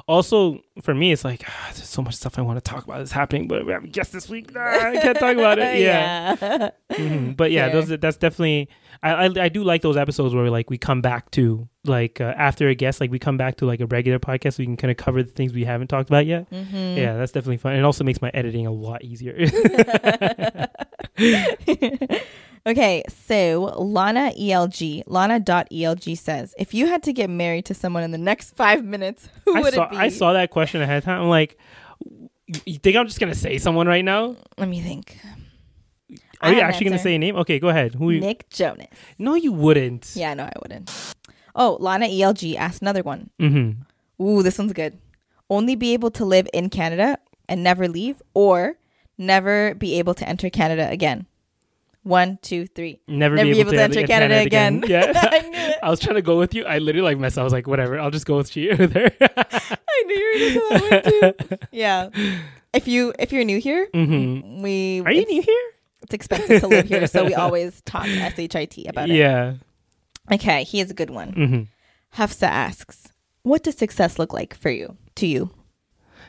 also 0.06 0.60
for 0.82 0.94
me, 0.94 1.10
it's 1.12 1.24
like 1.24 1.42
ah, 1.48 1.70
there's 1.74 1.88
so 1.88 2.02
much 2.02 2.14
stuff 2.14 2.38
I 2.38 2.42
want 2.42 2.62
to 2.62 2.70
talk 2.70 2.84
about 2.84 2.98
that's 2.98 3.10
happening, 3.12 3.48
but 3.48 3.66
we 3.66 3.72
have 3.72 3.82
a 3.84 3.88
guest 3.88 4.12
this 4.12 4.28
week. 4.28 4.54
Nah, 4.54 4.60
I 4.60 4.98
can't 5.02 5.18
talk 5.18 5.36
about 5.36 5.58
it. 5.58 5.78
Yeah, 5.80 6.36
yeah. 6.40 6.70
Mhm. 6.92 7.36
but 7.36 7.50
yeah, 7.50 7.70
Fair. 7.70 7.80
those 7.82 7.98
that's 7.98 8.16
definitely. 8.16 8.68
I, 9.02 9.10
I 9.26 9.30
I 9.44 9.48
do 9.48 9.62
like 9.62 9.82
those 9.82 9.96
episodes 9.96 10.34
where 10.34 10.50
like 10.50 10.70
we 10.70 10.76
come 10.78 11.00
back 11.00 11.30
to 11.32 11.68
like 11.84 12.20
uh, 12.20 12.34
after 12.36 12.68
a 12.68 12.74
guest, 12.74 13.00
like 13.00 13.10
we 13.12 13.18
come 13.20 13.36
back 13.36 13.56
to 13.58 13.66
like 13.66 13.80
a 13.80 13.86
regular 13.86 14.18
podcast, 14.18 14.54
so 14.54 14.60
we 14.62 14.66
can 14.66 14.76
kind 14.76 14.90
of 14.90 14.96
cover 14.96 15.22
the 15.22 15.30
things 15.30 15.52
we 15.52 15.64
haven't 15.64 15.86
talked 15.88 16.10
about 16.10 16.26
yet. 16.26 16.50
Mhm. 16.50 16.96
Yeah, 16.96 17.16
that's 17.16 17.30
definitely 17.32 17.58
fun. 17.58 17.74
It 17.74 17.82
also 17.84 18.02
makes 18.04 18.20
my 18.20 18.30
editing 18.34 18.66
a 18.66 18.72
lot 18.72 19.02
easier. 19.04 19.36
okay, 22.66 23.02
so 23.26 23.74
Lana 23.78 24.32
ELG, 24.38 25.04
Lana.elg 25.06 26.18
says, 26.18 26.54
if 26.58 26.74
you 26.74 26.86
had 26.86 27.02
to 27.04 27.12
get 27.12 27.30
married 27.30 27.64
to 27.66 27.74
someone 27.74 28.02
in 28.02 28.10
the 28.10 28.18
next 28.18 28.54
five 28.54 28.84
minutes, 28.84 29.28
who 29.44 29.56
I 29.56 29.60
would 29.60 29.74
saw 29.74 29.84
it 29.84 29.90
be? 29.90 29.96
I 29.96 30.08
saw 30.08 30.32
that 30.32 30.50
question 30.50 30.80
ahead 30.82 30.98
of 30.98 31.04
time. 31.04 31.22
I'm 31.22 31.28
like, 31.28 31.58
You 32.64 32.78
think 32.78 32.96
I'm 32.96 33.06
just 33.06 33.20
gonna 33.20 33.34
say 33.34 33.58
someone 33.58 33.86
right 33.86 34.04
now? 34.04 34.36
Let 34.56 34.68
me 34.68 34.80
think. 34.80 35.18
Are 36.40 36.50
I 36.50 36.54
you 36.54 36.60
actually 36.60 36.84
gonna 36.86 36.98
say 36.98 37.14
a 37.14 37.18
name? 37.18 37.36
Okay, 37.36 37.58
go 37.58 37.68
ahead. 37.68 37.94
Who? 37.94 38.10
You? 38.10 38.20
Nick 38.20 38.48
Jonas. 38.48 38.86
No, 39.18 39.34
you 39.34 39.52
wouldn't. 39.52 40.12
Yeah, 40.14 40.34
no, 40.34 40.44
I 40.44 40.52
wouldn't. 40.62 40.90
Oh, 41.54 41.76
Lana 41.80 42.06
ELG 42.06 42.54
asked 42.56 42.80
another 42.82 43.02
one. 43.02 43.30
Mm-hmm. 43.40 44.22
Ooh, 44.24 44.42
this 44.42 44.58
one's 44.58 44.72
good. 44.72 44.98
Only 45.50 45.74
be 45.74 45.92
able 45.92 46.10
to 46.12 46.24
live 46.24 46.48
in 46.54 46.70
Canada 46.70 47.18
and 47.48 47.62
never 47.64 47.88
leave, 47.88 48.22
or 48.34 48.78
never 49.16 49.74
be 49.74 49.98
able 49.98 50.14
to 50.14 50.28
enter 50.28 50.48
Canada 50.50 50.88
again. 50.90 51.26
One, 52.02 52.38
two, 52.40 52.66
three. 52.66 53.00
Never, 53.06 53.36
Never 53.36 53.52
be 53.52 53.60
able, 53.60 53.72
to, 53.72 53.82
enter 53.82 54.06
Canada 54.06 54.38
again. 54.38 54.82
Yeah. 54.86 55.12
I. 55.14 55.76
I 55.82 55.90
was 55.90 56.00
trying 56.00 56.16
to 56.16 56.22
go 56.22 56.38
with 56.38 56.54
you. 56.54 56.64
I 56.64 56.78
literally 56.78 57.04
like 57.04 57.18
myself. 57.18 57.42
I 57.42 57.44
was 57.44 57.52
like, 57.52 57.66
whatever. 57.66 57.98
I'll 57.98 58.10
just 58.10 58.26
go 58.26 58.36
with 58.36 58.56
you 58.56 58.74
there. 58.76 59.12
I 59.20 60.02
knew 60.06 60.14
you 60.16 60.62
were 60.62 60.78
gonna 60.78 60.88
that 60.88 61.36
one 61.40 61.48
too. 61.48 61.56
Yeah. 61.72 62.08
If 62.72 62.86
you 62.86 63.12
if 63.18 63.32
you're 63.32 63.44
new 63.44 63.58
here, 63.58 63.88
mm-hmm. 63.92 64.62
we 64.62 65.02
Are 65.04 65.12
you 65.12 65.26
new 65.26 65.42
here? 65.42 65.70
It's 66.02 66.14
expensive 66.14 66.60
to 66.60 66.68
live 66.68 66.88
here, 66.88 67.06
so 67.06 67.24
we 67.24 67.34
always 67.34 67.80
talk 67.82 68.06
shit 68.06 68.86
about 68.86 69.10
it. 69.10 69.16
Yeah. 69.16 69.54
Okay, 70.30 70.64
he 70.64 70.78
here's 70.78 70.90
a 70.90 70.94
good 70.94 71.10
one. 71.10 71.32
Mm-hmm. 71.32 71.62
Hafsa 72.10 72.46
asks, 72.46 73.12
"What 73.42 73.62
does 73.62 73.76
success 73.76 74.18
look 74.18 74.32
like 74.32 74.54
for 74.54 74.70
you? 74.70 74.96
To 75.16 75.26
you?" 75.26 75.50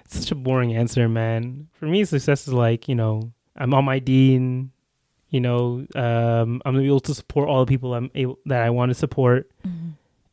It's 0.06 0.20
such 0.20 0.32
a 0.32 0.36
boring 0.36 0.76
answer, 0.76 1.08
man. 1.08 1.68
For 1.74 1.86
me, 1.86 2.06
success 2.06 2.48
is 2.48 2.54
like 2.54 2.88
you 2.88 2.96
know, 2.96 3.32
I'm 3.56 3.74
on 3.74 3.86
my 3.86 4.00
deen. 4.00 4.72
You 5.30 5.40
know, 5.42 5.86
um, 5.96 6.62
I'm 6.66 6.74
gonna 6.74 6.80
be 6.80 6.88
able 6.88 7.00
to 7.02 7.14
support 7.14 7.48
all 7.50 7.64
the 7.66 7.70
people 7.70 7.94
I'm 7.94 8.10
able 8.16 8.40
that 8.48 8.64
I 8.64 8.70
want 8.72 8.90
to 8.90 8.96
support, 8.96 9.50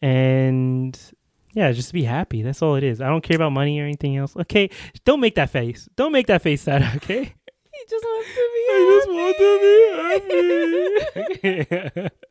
and 0.01 0.99
yeah, 1.53 1.71
just 1.73 1.93
be 1.93 2.05
happy. 2.05 2.43
That's 2.43 2.63
all 2.63 2.77
it 2.77 2.85
is. 2.85 3.01
I 3.01 3.09
don't 3.09 3.23
care 3.23 3.37
about 3.37 3.53
money 3.53 3.79
or 3.81 3.85
anything 3.85 4.17
else. 4.17 4.37
Okay, 4.37 4.71
don't 5.05 5.21
make 5.21 5.35
that 5.35 5.51
face. 5.51 5.89
Don't 5.97 6.13
make 6.13 6.27
that 6.29 6.43
face, 6.43 6.63
sad. 6.63 6.83
Okay. 6.97 7.35
He 7.73 7.83
just 7.91 8.05
wants 8.05 8.29
to 8.35 8.49
be. 8.55 8.61
I 8.71 8.79
just 8.97 9.09
want 9.11 9.37
to 10.31 10.85
be 11.91 12.03
happy. 12.03 12.11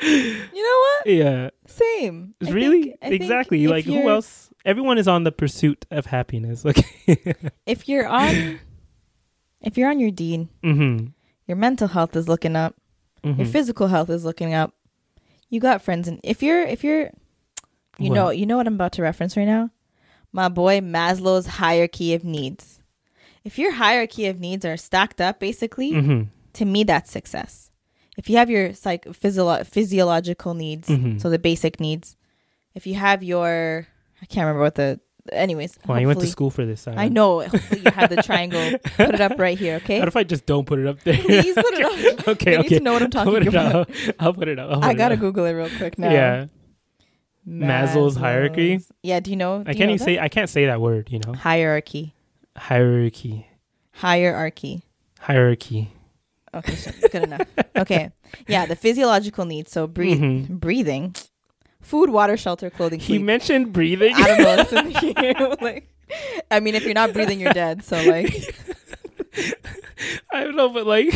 You 0.00 0.62
know 0.62 0.78
what? 0.78 1.06
yeah, 1.12 1.50
Same. 1.66 2.34
Really, 2.40 2.94
think- 3.02 3.14
exactly. 3.14 3.66
Like 3.66 3.84
who 3.84 4.08
else? 4.08 4.50
Everyone 4.64 4.98
is 4.98 5.08
on 5.08 5.24
the 5.24 5.32
pursuit 5.32 5.86
of 5.90 6.06
happiness. 6.06 6.64
Okay. 6.64 7.34
If 7.66 7.88
you're 7.88 8.06
on, 8.06 8.60
if 9.60 9.76
you're 9.78 9.88
on 9.90 9.98
your 9.98 10.10
deen, 10.10 10.48
mm-hmm. 10.62 11.06
Your 11.48 11.56
mental 11.56 11.88
health 11.88 12.14
is 12.14 12.28
looking 12.28 12.54
up. 12.54 12.74
Your 13.24 13.46
physical 13.46 13.88
health 13.88 14.08
is 14.10 14.24
looking 14.24 14.54
up. 14.54 14.74
You 15.50 15.58
got 15.60 15.82
friends, 15.82 16.06
and 16.06 16.20
if 16.22 16.42
you're 16.42 16.62
if 16.62 16.84
you're, 16.84 17.10
you 17.98 18.10
What? 18.10 18.14
know 18.14 18.30
you 18.30 18.46
know 18.46 18.56
what 18.56 18.66
I'm 18.68 18.74
about 18.74 18.92
to 18.92 19.02
reference 19.02 19.36
right 19.36 19.46
now. 19.46 19.70
My 20.32 20.48
boy 20.48 20.80
Maslow's 20.80 21.46
hierarchy 21.46 22.14
of 22.14 22.22
needs. 22.22 22.80
If 23.44 23.58
your 23.58 23.72
hierarchy 23.72 24.26
of 24.26 24.38
needs 24.40 24.64
are 24.64 24.76
stacked 24.76 25.20
up, 25.20 25.40
basically, 25.40 25.92
Mm-hmm. 25.92 26.22
to 26.54 26.64
me 26.64 26.84
that's 26.84 27.10
success. 27.10 27.70
If 28.16 28.28
you 28.30 28.36
have 28.36 28.50
your 28.50 28.72
psych 28.74 29.04
physio- 29.14 29.64
physiological 29.64 30.54
needs, 30.54 30.88
Mhm. 30.88 31.20
so 31.20 31.28
the 31.30 31.38
basic 31.38 31.80
needs. 31.80 32.16
If 32.74 32.86
you 32.86 32.94
have 32.94 33.22
your, 33.22 33.86
I 34.22 34.26
can't 34.26 34.44
remember 34.46 34.62
what 34.62 34.74
the. 34.76 35.00
Anyways, 35.32 35.78
Well, 35.86 36.00
you 36.00 36.06
went 36.06 36.20
to 36.20 36.26
school 36.26 36.50
for 36.50 36.64
this. 36.66 36.82
Simon. 36.82 36.98
I 36.98 37.08
know. 37.08 37.40
Hopefully, 37.40 37.82
you 37.84 37.90
have 37.92 38.10
the 38.10 38.22
triangle. 38.22 38.78
Put 38.96 39.14
it 39.14 39.20
up 39.20 39.38
right 39.38 39.58
here, 39.58 39.76
okay? 39.76 39.98
What 39.98 40.08
if 40.08 40.16
I 40.16 40.24
just 40.24 40.46
don't 40.46 40.64
put 40.66 40.78
it 40.78 40.86
up 40.86 41.00
there? 41.02 41.16
Please 41.18 41.54
put 41.54 41.64
it 41.74 42.18
up. 42.20 42.28
okay, 42.28 42.54
I 42.54 42.56
need 42.58 42.66
okay. 42.66 42.78
to 42.78 42.84
know 42.84 42.92
what 42.94 43.02
I'm 43.02 43.10
I'll 43.14 43.24
put 43.24 43.42
talking 43.42 43.42
it 43.42 43.48
about. 43.48 43.74
up. 43.74 43.90
I'll 44.20 44.34
put 44.34 44.48
it 44.48 44.58
up. 44.58 44.70
Put 44.80 44.84
I 44.84 44.94
gotta 44.94 45.14
up. 45.14 45.20
Google 45.20 45.44
it 45.46 45.52
real 45.52 45.70
quick 45.76 45.98
now. 45.98 46.10
Yeah, 46.10 46.46
Maslow's 47.48 48.16
hierarchy? 48.16 48.80
Yeah. 49.02 49.20
Do 49.20 49.30
you 49.30 49.36
know? 49.36 49.62
do 49.62 49.70
I 49.70 49.74
can't 49.74 49.88
know 49.88 49.94
even 49.94 50.04
say. 50.04 50.18
I 50.18 50.28
can't 50.28 50.50
say 50.50 50.66
that 50.66 50.80
word. 50.80 51.08
You 51.10 51.20
know, 51.20 51.32
hierarchy. 51.34 52.14
hierarchy, 52.56 53.46
Hierarchy. 53.92 54.82
hierarchy. 55.20 55.92
Okay, 56.54 56.74
so 56.76 56.90
good 57.12 57.24
enough. 57.24 57.42
Okay, 57.76 58.10
yeah, 58.48 58.66
the 58.66 58.74
physiological 58.76 59.44
needs. 59.44 59.70
So 59.70 59.86
breathe, 59.86 60.20
Mhm. 60.20 60.48
breathing, 60.60 61.14
food, 61.88 62.10
water, 62.10 62.36
shelter, 62.36 62.68
clothing, 62.70 63.00
He 63.00 63.14
sleep. 63.16 63.22
mentioned 63.22 63.72
breathing. 63.72 64.12
I 64.14 64.26
don't 64.28 64.38
know. 64.38 64.56
That's 64.56 64.72
in 64.72 64.90
here. 65.16 65.56
like, 65.60 65.88
I 66.50 66.60
mean, 66.60 66.74
if 66.74 66.84
you're 66.84 66.94
not 66.94 67.12
breathing, 67.12 67.40
you're 67.40 67.52
dead. 67.52 67.82
So 67.84 67.96
like, 68.02 68.32
I 70.32 70.44
don't 70.44 70.56
know, 70.56 70.68
but 70.68 70.86
like, 70.86 71.08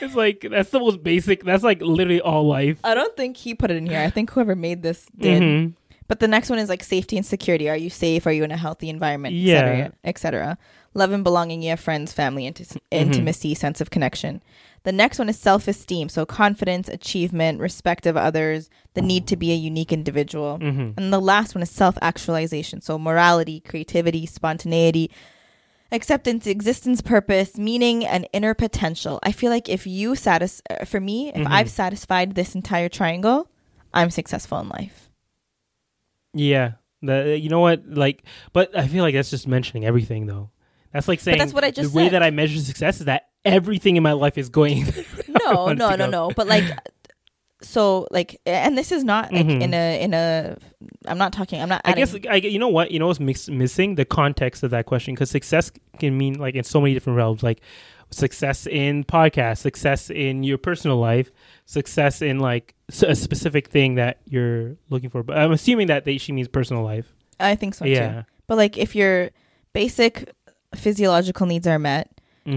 it's 0.00 0.14
like 0.14 0.46
that's 0.50 0.70
the 0.70 0.80
most 0.80 1.02
basic. 1.02 1.44
That's 1.44 1.62
like 1.62 1.80
literally 1.80 2.20
all 2.20 2.46
life. 2.46 2.78
I 2.84 2.94
don't 2.94 3.16
think 3.16 3.36
he 3.36 3.54
put 3.54 3.70
it 3.70 3.76
in 3.76 3.86
here. 3.86 4.00
I 4.00 4.10
think 4.10 4.30
whoever 4.30 4.56
made 4.56 4.82
this 4.82 5.06
did. 5.18 5.42
Mhm. 5.42 5.74
But 6.08 6.18
the 6.18 6.26
next 6.26 6.50
one 6.50 6.58
is 6.58 6.68
like 6.68 6.82
safety 6.82 7.16
and 7.16 7.24
security. 7.24 7.70
Are 7.70 7.76
you 7.76 7.88
safe? 7.90 8.26
Are 8.26 8.32
you 8.32 8.42
in 8.42 8.50
a 8.50 8.56
healthy 8.56 8.88
environment? 8.88 9.34
Yeah. 9.36 9.58
etc. 9.58 9.92
et 10.04 10.18
cetera. 10.18 10.58
Love 10.94 11.12
and 11.12 11.22
belonging. 11.22 11.62
You 11.62 11.70
have 11.70 11.78
friends, 11.78 12.12
family, 12.12 12.50
inti- 12.50 12.78
intimacy, 12.90 13.54
sense 13.54 13.80
of 13.80 13.90
connection. 13.90 14.42
The 14.82 14.92
next 14.92 15.18
one 15.18 15.28
is 15.28 15.38
self 15.38 15.68
esteem. 15.68 16.08
So 16.08 16.24
confidence, 16.24 16.88
achievement, 16.88 17.60
respect 17.60 18.06
of 18.06 18.16
others, 18.16 18.70
the 18.94 19.02
need 19.02 19.26
to 19.26 19.36
be 19.36 19.52
a 19.52 19.56
unique 19.56 19.92
individual. 19.92 20.58
Mhm. 20.58 20.94
And 20.96 21.12
the 21.12 21.20
last 21.20 21.54
one 21.54 21.62
is 21.62 21.70
self 21.70 21.98
actualization. 22.00 22.80
So 22.80 22.98
morality, 22.98 23.60
creativity, 23.60 24.24
spontaneity, 24.26 25.10
acceptance, 25.92 26.46
existence, 26.46 27.02
purpose, 27.02 27.58
meaning, 27.58 28.06
and 28.06 28.26
inner 28.32 28.54
potential. 28.54 29.18
I 29.22 29.32
feel 29.32 29.50
like 29.50 29.68
if 29.68 29.86
you 29.86 30.14
satis, 30.14 30.62
uh, 30.70 30.84
for 30.84 31.00
me, 31.00 31.28
if 31.28 31.36
Mhm. 31.46 31.50
I've 31.50 31.70
satisfied 31.70 32.34
this 32.34 32.54
entire 32.54 32.88
triangle, 32.88 33.48
I'm 33.92 34.10
successful 34.10 34.60
in 34.60 34.68
life. 34.68 35.10
Yeah. 36.32 36.72
The 37.02 37.38
you 37.40 37.48
know 37.48 37.60
what 37.60 37.82
like, 37.88 38.22
but 38.52 38.76
I 38.76 38.86
feel 38.86 39.02
like 39.02 39.14
that's 39.14 39.30
just 39.30 39.48
mentioning 39.48 39.84
everything 39.86 40.26
though. 40.26 40.50
That's 40.92 41.08
like 41.08 41.20
saying 41.20 41.38
that's 41.38 41.54
what 41.54 41.64
I 41.64 41.70
just 41.70 41.92
the 41.92 41.96
way 41.96 42.08
that 42.10 42.22
I 42.22 42.30
measure 42.30 42.60
success 42.60 43.00
is 43.00 43.06
that 43.06 43.29
everything 43.44 43.96
in 43.96 44.02
my 44.02 44.12
life 44.12 44.36
is 44.38 44.48
going. 44.48 44.84
No 45.28 45.72
no 45.72 45.94
no 45.96 46.06
no. 46.06 46.30
But 46.36 46.46
like 46.48 46.64
so 47.62 48.08
like 48.10 48.40
and 48.46 48.76
this 48.76 48.90
is 48.92 49.04
not 49.04 49.32
like 49.32 49.46
Mhm. 49.46 49.62
in 49.62 49.74
a 49.74 50.02
in 50.02 50.14
a 50.14 50.56
i'm 51.06 51.18
not 51.18 51.32
talking 51.32 51.60
i'm 51.60 51.68
not 51.68 51.82
I 51.84 51.92
guess 51.92 52.14
I 52.28 52.36
you 52.36 52.58
know 52.58 52.68
what 52.68 52.90
you 52.90 52.98
know 52.98 53.06
what's 53.08 53.20
mix, 53.20 53.48
missing? 53.48 53.94
The 53.96 54.04
context 54.04 54.62
of 54.62 54.70
that 54.70 54.86
question 54.86 55.14
because 55.14 55.30
success 55.30 55.70
can 55.98 56.16
mean 56.16 56.34
like 56.34 56.54
in 56.54 56.64
so 56.64 56.80
many 56.80 56.94
different 56.94 57.16
realms 57.16 57.42
like 57.42 57.60
success 58.10 58.66
in 58.66 59.04
podcast 59.04 59.58
success 59.58 60.10
in 60.10 60.42
your 60.42 60.58
personal 60.58 60.96
life 60.98 61.30
success 61.66 62.22
in 62.22 62.38
like 62.40 62.74
a 63.02 63.14
specific 63.14 63.68
thing 63.68 63.94
that 63.94 64.18
you're 64.26 64.76
looking 64.88 65.10
for. 65.10 65.22
But 65.22 65.38
I'm 65.38 65.52
assuming 65.52 65.86
that 65.88 66.04
they, 66.04 66.18
she 66.18 66.32
means 66.32 66.48
personal 66.48 66.82
life. 66.82 67.12
I 67.38 67.54
think 67.54 67.74
so 67.74 67.84
yeah. 67.84 68.22
Too 68.22 68.26
but 68.48 68.56
like 68.58 68.76
if 68.78 68.96
your 68.96 69.30
basic 69.72 70.32
physiological 70.74 71.46
needs 71.46 71.66
are 71.66 71.78
met 71.78 72.10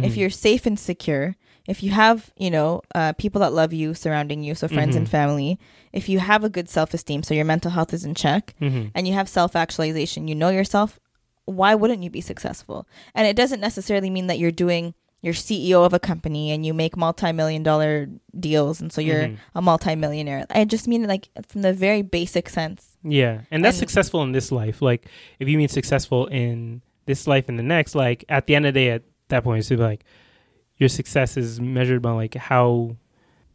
if 0.04 0.14
Mhm. 0.14 0.18
you're 0.18 0.30
safe 0.30 0.66
and 0.66 0.80
secure 0.80 1.36
if 1.68 1.82
you 1.84 1.92
have 1.92 2.32
you 2.38 2.52
know 2.52 2.82
uh, 2.96 3.14
people 3.14 3.40
that 3.42 3.54
love 3.54 3.72
you 3.74 3.94
surrounding 3.94 4.44
you 4.44 4.54
so 4.56 4.68
friends 4.68 4.96
and 4.96 5.08
Mhm. 5.08 5.12
family 5.12 5.60
if 5.94 6.10
you 6.10 6.20
have 6.20 6.44
a 6.44 6.50
good 6.50 6.68
self-esteem 6.70 7.24
so 7.24 7.34
your 7.34 7.46
mental 7.46 7.72
health 7.72 7.94
is 7.94 8.04
in 8.04 8.14
check 8.16 8.54
Mhm. 8.62 8.92
and 8.96 9.08
you 9.08 9.14
have 9.14 9.30
self-actualization 9.30 10.28
you 10.28 10.36
know 10.36 10.50
yourself 10.50 11.00
why 11.46 11.76
wouldn't 11.76 12.04
you 12.04 12.10
be 12.10 12.22
successful 12.22 12.88
and 13.16 13.28
it 13.28 13.36
doesn't 13.36 13.60
necessarily 13.62 14.10
mean 14.10 14.28
that 14.28 14.40
you're 14.40 14.52
doing 14.52 14.94
you're 15.22 15.34
ceo 15.34 15.86
of 15.86 15.94
a 15.94 16.00
company 16.00 16.52
and 16.52 16.66
you 16.66 16.74
make 16.74 16.98
multi-million 16.98 17.64
dollar 17.64 18.10
deals 18.38 18.82
and 18.82 18.92
so 18.92 19.00
you're 19.00 19.28
Mhm. 19.30 19.38
a 19.56 19.62
multi-millionaire 19.62 20.46
i 20.50 20.66
just 20.66 20.88
mean 20.88 21.04
it 21.04 21.08
like 21.08 21.30
from 21.48 21.62
the 21.62 21.72
very 21.74 22.02
basic 22.02 22.50
sense 22.50 22.90
Yeah, 23.06 23.42
and 23.52 23.64
that's 23.66 23.76
And- 23.78 23.90
successful 23.90 24.24
in 24.24 24.32
this 24.32 24.50
life. 24.50 24.82
Like, 24.82 25.08
if 25.38 25.50
you 25.50 25.58
mean 25.58 25.68
successful 25.68 26.28
in 26.28 26.82
this 27.06 27.28
life 27.28 27.50
and 27.50 27.60
the 27.60 27.64
next, 27.76 27.96
like 27.96 28.24
at 28.30 28.48
the 28.48 28.56
end 28.56 28.66
of 28.66 28.74
the 28.74 28.80
day, 28.80 28.90
at 28.92 29.02
that 29.34 29.44
point, 29.44 29.60
it's 29.60 29.72
like 29.80 30.04
your 30.78 30.90
success 30.90 31.38
is 31.38 31.60
measured 31.60 32.02
by 32.02 32.12
like 32.12 32.36
how. 32.36 32.96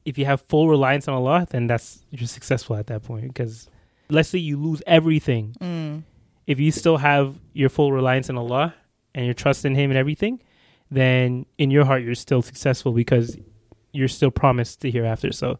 If 0.04 0.16
you 0.16 0.24
have 0.24 0.40
full 0.40 0.68
reliance 0.70 1.06
on 1.06 1.12
Allah, 1.14 1.46
then 1.50 1.66
that's 1.66 2.02
you're 2.10 2.26
successful 2.28 2.76
at 2.76 2.86
that 2.86 3.02
point. 3.02 3.28
Because 3.28 3.68
let's 4.08 4.30
say 4.30 4.38
you 4.38 4.56
lose 4.56 4.80
everything, 4.86 5.54
mm. 5.60 6.02
if 6.46 6.58
you 6.58 6.70
still 6.72 6.96
have 6.96 7.34
your 7.52 7.68
full 7.68 7.92
reliance 7.92 8.30
on 8.30 8.38
Allah 8.38 8.74
and 9.14 9.26
your 9.26 9.34
trust 9.34 9.66
in 9.66 9.74
Him 9.74 9.90
and 9.90 9.98
everything, 9.98 10.40
then 10.90 11.44
in 11.58 11.70
your 11.70 11.84
heart 11.84 12.02
you're 12.02 12.14
still 12.14 12.40
successful 12.40 12.92
because 12.92 13.36
you're 13.92 14.08
still 14.08 14.30
promised 14.30 14.80
the 14.80 14.90
hereafter. 14.90 15.30
So, 15.32 15.58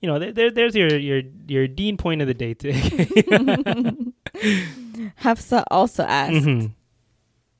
you 0.00 0.08
know, 0.08 0.18
there, 0.18 0.32
there 0.32 0.50
there's 0.50 0.74
your 0.74 0.98
your 0.98 1.22
your 1.46 1.68
deen 1.68 1.96
point 1.96 2.20
of 2.20 2.26
the 2.26 2.34
day. 2.34 2.54
Today. 2.54 2.80
hafsa 5.16 5.62
also 5.70 6.02
asked 6.02 6.32
Mhm. 6.34 6.72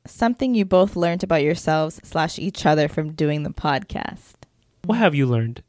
Something 0.06 0.54
you 0.54 0.64
both 0.64 0.96
learned 0.96 1.22
about 1.22 1.42
yourselves 1.42 2.00
slash 2.04 2.38
each 2.38 2.66
other 2.66 2.88
from 2.88 3.12
doing 3.12 3.42
the 3.42 3.50
podcast 3.50 4.34
What 4.84 4.98
have 4.98 5.14
you 5.14 5.26
learned? 5.26 5.62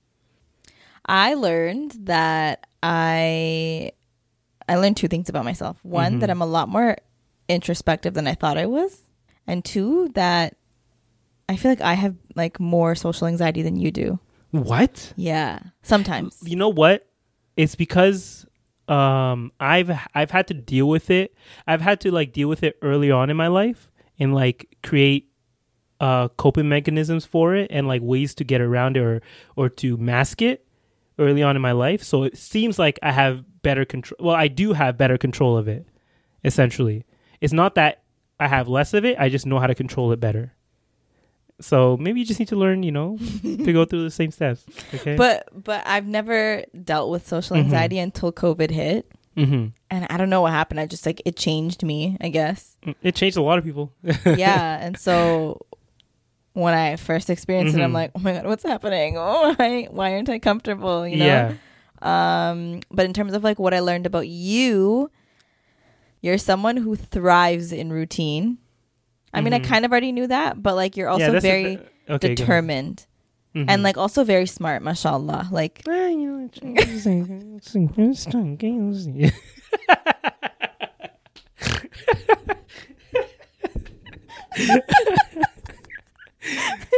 I 1.06 1.34
learned 1.36 1.96
that 2.06 2.68
I 2.84 3.92
I 4.68 4.76
learned 4.78 4.98
two 4.98 5.08
things 5.08 5.30
about 5.30 5.46
myself. 5.46 5.78
One 5.84 6.16
Mhm. 6.16 6.20
that 6.22 6.30
I'm 6.32 6.42
a 6.42 6.46
lot 6.46 6.68
more 6.70 6.98
introspective 7.48 8.14
than 8.16 8.28
I 8.28 8.34
thought 8.34 8.58
I 8.58 8.66
was, 8.66 9.04
and 9.46 9.64
two 9.64 10.10
that 10.16 10.58
I 11.48 11.56
feel 11.56 11.70
like 11.72 11.82
I 11.82 11.94
have 11.94 12.16
like 12.36 12.60
more 12.60 12.96
social 12.96 13.28
anxiety 13.28 13.62
than 13.62 13.78
you 13.78 13.92
do. 13.92 14.20
What? 14.52 15.14
Yeah, 15.16 15.60
sometimes. 15.84 16.40
You 16.44 16.56
know 16.56 16.70
what? 16.70 17.08
It's 17.56 17.76
because 17.76 18.46
um 18.90 19.52
I've 19.60 19.92
I've 20.14 20.32
had 20.32 20.48
to 20.48 20.54
deal 20.56 20.90
with 20.90 21.10
it. 21.10 21.34
I've 21.68 21.82
had 21.82 22.02
to 22.02 22.12
like 22.12 22.34
deal 22.34 22.50
with 22.50 22.64
it 22.64 22.78
early 22.82 23.12
on 23.12 23.30
in 23.30 23.38
my 23.38 23.48
life 23.48 23.90
and 24.20 24.34
like 24.34 24.78
create 24.84 25.30
uh 26.02 26.28
coping 26.30 26.68
mechanisms 26.68 27.26
for 27.26 27.56
it 27.56 27.68
and 27.72 27.88
like 27.88 28.02
ways 28.02 28.36
to 28.36 28.44
get 28.44 28.60
around 28.62 28.98
it 28.98 29.02
or 29.02 29.22
or 29.56 29.70
to 29.70 29.96
mask 29.98 30.42
it 30.42 30.66
early 31.18 31.42
on 31.42 31.56
in 31.56 31.62
my 31.62 31.72
life. 31.72 32.04
So 32.04 32.24
it 32.24 32.38
seems 32.38 32.78
like 32.78 33.00
I 33.02 33.12
have 33.14 33.44
better 33.62 33.86
control. 33.86 34.18
Well, 34.20 34.36
I 34.36 34.48
do 34.50 34.74
have 34.74 34.98
better 34.98 35.18
control 35.18 35.58
of 35.58 35.68
it. 35.68 35.88
Essentially, 36.44 37.06
it's 37.42 37.54
not 37.54 37.76
that 37.76 38.04
I 38.40 38.48
have 38.50 38.68
less 38.68 38.94
of 38.94 39.06
it. 39.06 39.16
I 39.18 39.30
just 39.30 39.46
know 39.46 39.60
how 39.60 39.68
to 39.68 39.76
control 39.76 40.12
it 40.12 40.20
better. 40.20 40.52
So 41.62 41.96
maybe 41.96 42.20
you 42.20 42.26
just 42.26 42.40
need 42.40 42.50
to 42.50 42.58
learn, 42.58 42.84
you 42.84 42.92
know, 42.92 43.18
to 43.42 43.72
go 43.72 43.86
through 43.86 44.04
the 44.04 44.12
same 44.12 44.32
steps. 44.32 44.66
Okay. 44.94 45.16
But 45.16 45.48
but 45.64 45.88
I've 45.88 46.06
never 46.06 46.66
dealt 46.84 47.10
with 47.10 47.26
social 47.26 47.56
Mhm. 47.56 47.62
anxiety 47.62 47.98
until 48.00 48.34
COVID 48.34 48.72
hit. 48.72 49.10
Hmm 49.36 49.68
And 49.90 50.08
I 50.10 50.18
don't 50.18 50.30
know 50.30 50.42
what 50.42 50.52
happened. 50.52 50.80
I 50.80 50.86
just 50.88 51.06
like 51.06 51.22
it 51.26 51.36
changed 51.36 51.84
me, 51.84 52.18
I 52.22 52.30
guess. 52.30 52.78
it 53.04 53.16
changed 53.16 53.38
a 53.38 53.42
lot 53.42 53.58
of 53.60 53.64
people. 53.66 53.92
yeah. 54.26 54.80
And 54.86 54.98
so 54.98 55.66
when 56.54 56.74
I 56.74 56.96
first 56.96 57.30
experienced 57.30 57.76
it, 57.76 57.82
I'm 57.82 57.92
Mhm. 57.92 57.94
like, 57.94 58.12
oh 58.16 58.20
my 58.20 58.34
God, 58.34 58.46
what's 58.46 58.64
happening? 58.64 59.18
Oh, 59.20 59.54
why, 59.58 59.88
why 59.92 60.14
aren't 60.14 60.30
I 60.30 60.40
comfortable? 60.40 61.08
You 61.08 61.18
know? 61.18 61.26
Yeah. 61.26 61.54
Um, 62.02 62.82
but 62.92 63.06
in 63.06 63.14
terms 63.14 63.34
of 63.34 63.44
like 63.44 63.60
what 63.60 63.74
I 63.74 63.80
learned 63.80 64.06
about 64.06 64.28
you, 64.28 65.10
you're 66.22 66.38
someone 66.38 66.78
who 66.78 66.96
thrives 66.96 67.72
in 67.72 67.92
routine. 67.92 68.58
I 69.34 69.42
mean, 69.42 69.54
I 69.54 69.60
Mhm. 69.60 69.64
kind 69.66 69.86
of 69.86 69.92
already 69.92 70.12
knew 70.12 70.28
that, 70.28 70.62
but 70.64 70.76
like 70.76 70.96
you're 70.98 71.10
also 71.10 71.32
the 71.34 71.40
very 71.42 71.80
okay, 72.10 72.36
determined 72.36 73.06
Mhm. 73.56 73.66
and 73.70 73.84
like 73.84 73.98
also 73.98 74.24
very 74.24 74.46
smart, 74.46 74.82
mashallah. 74.84 75.48
Like 75.52 75.82
you 75.88 75.92
know, 75.94 76.46
it's- 76.46 76.60
it's- 76.62 77.06
it's- 77.06 77.76
it's- 77.76 78.26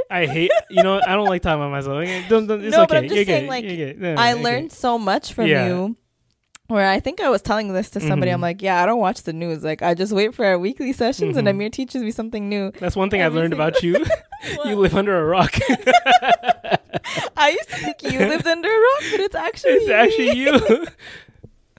I 0.10 0.26
hate 0.26 0.51
you 0.70 0.84
know 0.84 1.01
I 1.05 1.16
don't 1.16 1.28
like 1.28 1.41
talking 1.41 1.62
about 1.62 1.72
myself. 1.72 1.97
Okay, 1.97 2.26
don't, 2.30 2.47
don't, 2.47 2.64
it's 2.64 2.76
No, 2.76 2.84
okay. 2.84 2.88
but 2.89 2.97
I'm 2.97 3.03
just 3.03 3.16
You're 3.16 3.26
saying, 3.26 3.43
good. 3.43 3.97
like, 3.97 3.97
No, 3.97 4.16
I 4.22 4.34
okay. 4.34 4.43
learned 4.43 4.72
so 4.72 4.97
much 4.97 5.34
from 5.34 5.47
Yeah. 5.47 5.68
you. 5.68 5.97
Where 6.68 6.86
I 6.89 6.99
think 6.99 7.22
I 7.22 7.30
was 7.30 7.41
telling 7.41 7.72
this 7.72 7.89
to 7.91 8.01
somebody, 8.01 8.30
Mhm. 8.30 8.36
I'm 8.36 8.41
like, 8.41 8.62
yeah, 8.62 8.84
I 8.84 8.86
don't 8.86 8.99
watch 8.99 9.24
the 9.24 9.32
news. 9.32 9.64
Like, 9.64 9.82
I 9.82 9.93
just 9.93 10.12
wait 10.12 10.36
for 10.36 10.43
our 10.45 10.60
weekly 10.60 10.91
sessions, 10.91 11.38
and 11.38 11.47
Mhm. 11.47 11.51
Amir 11.51 11.70
teaches 11.70 12.03
me 12.03 12.12
something 12.12 12.49
new. 12.49 12.72
That's 12.72 12.95
one 12.97 13.10
thing 13.10 13.22
I've 13.22 13.34
learned 13.34 13.53
about 13.53 13.82
you. 13.84 14.05
you 14.65 14.75
live 14.75 14.95
under 14.95 15.17
a 15.19 15.25
rock. 15.25 15.53
I 17.38 17.49
used 17.49 17.69
to 17.69 17.77
think 17.77 18.03
you 18.03 18.19
lived 18.19 18.47
under 18.47 18.67
a 18.69 18.71
rock, 18.79 19.03
but 19.11 19.19
it's 19.21 19.35
actually 19.35 19.71
it's 19.73 19.89
actually 19.89 20.38
you. 20.38 20.88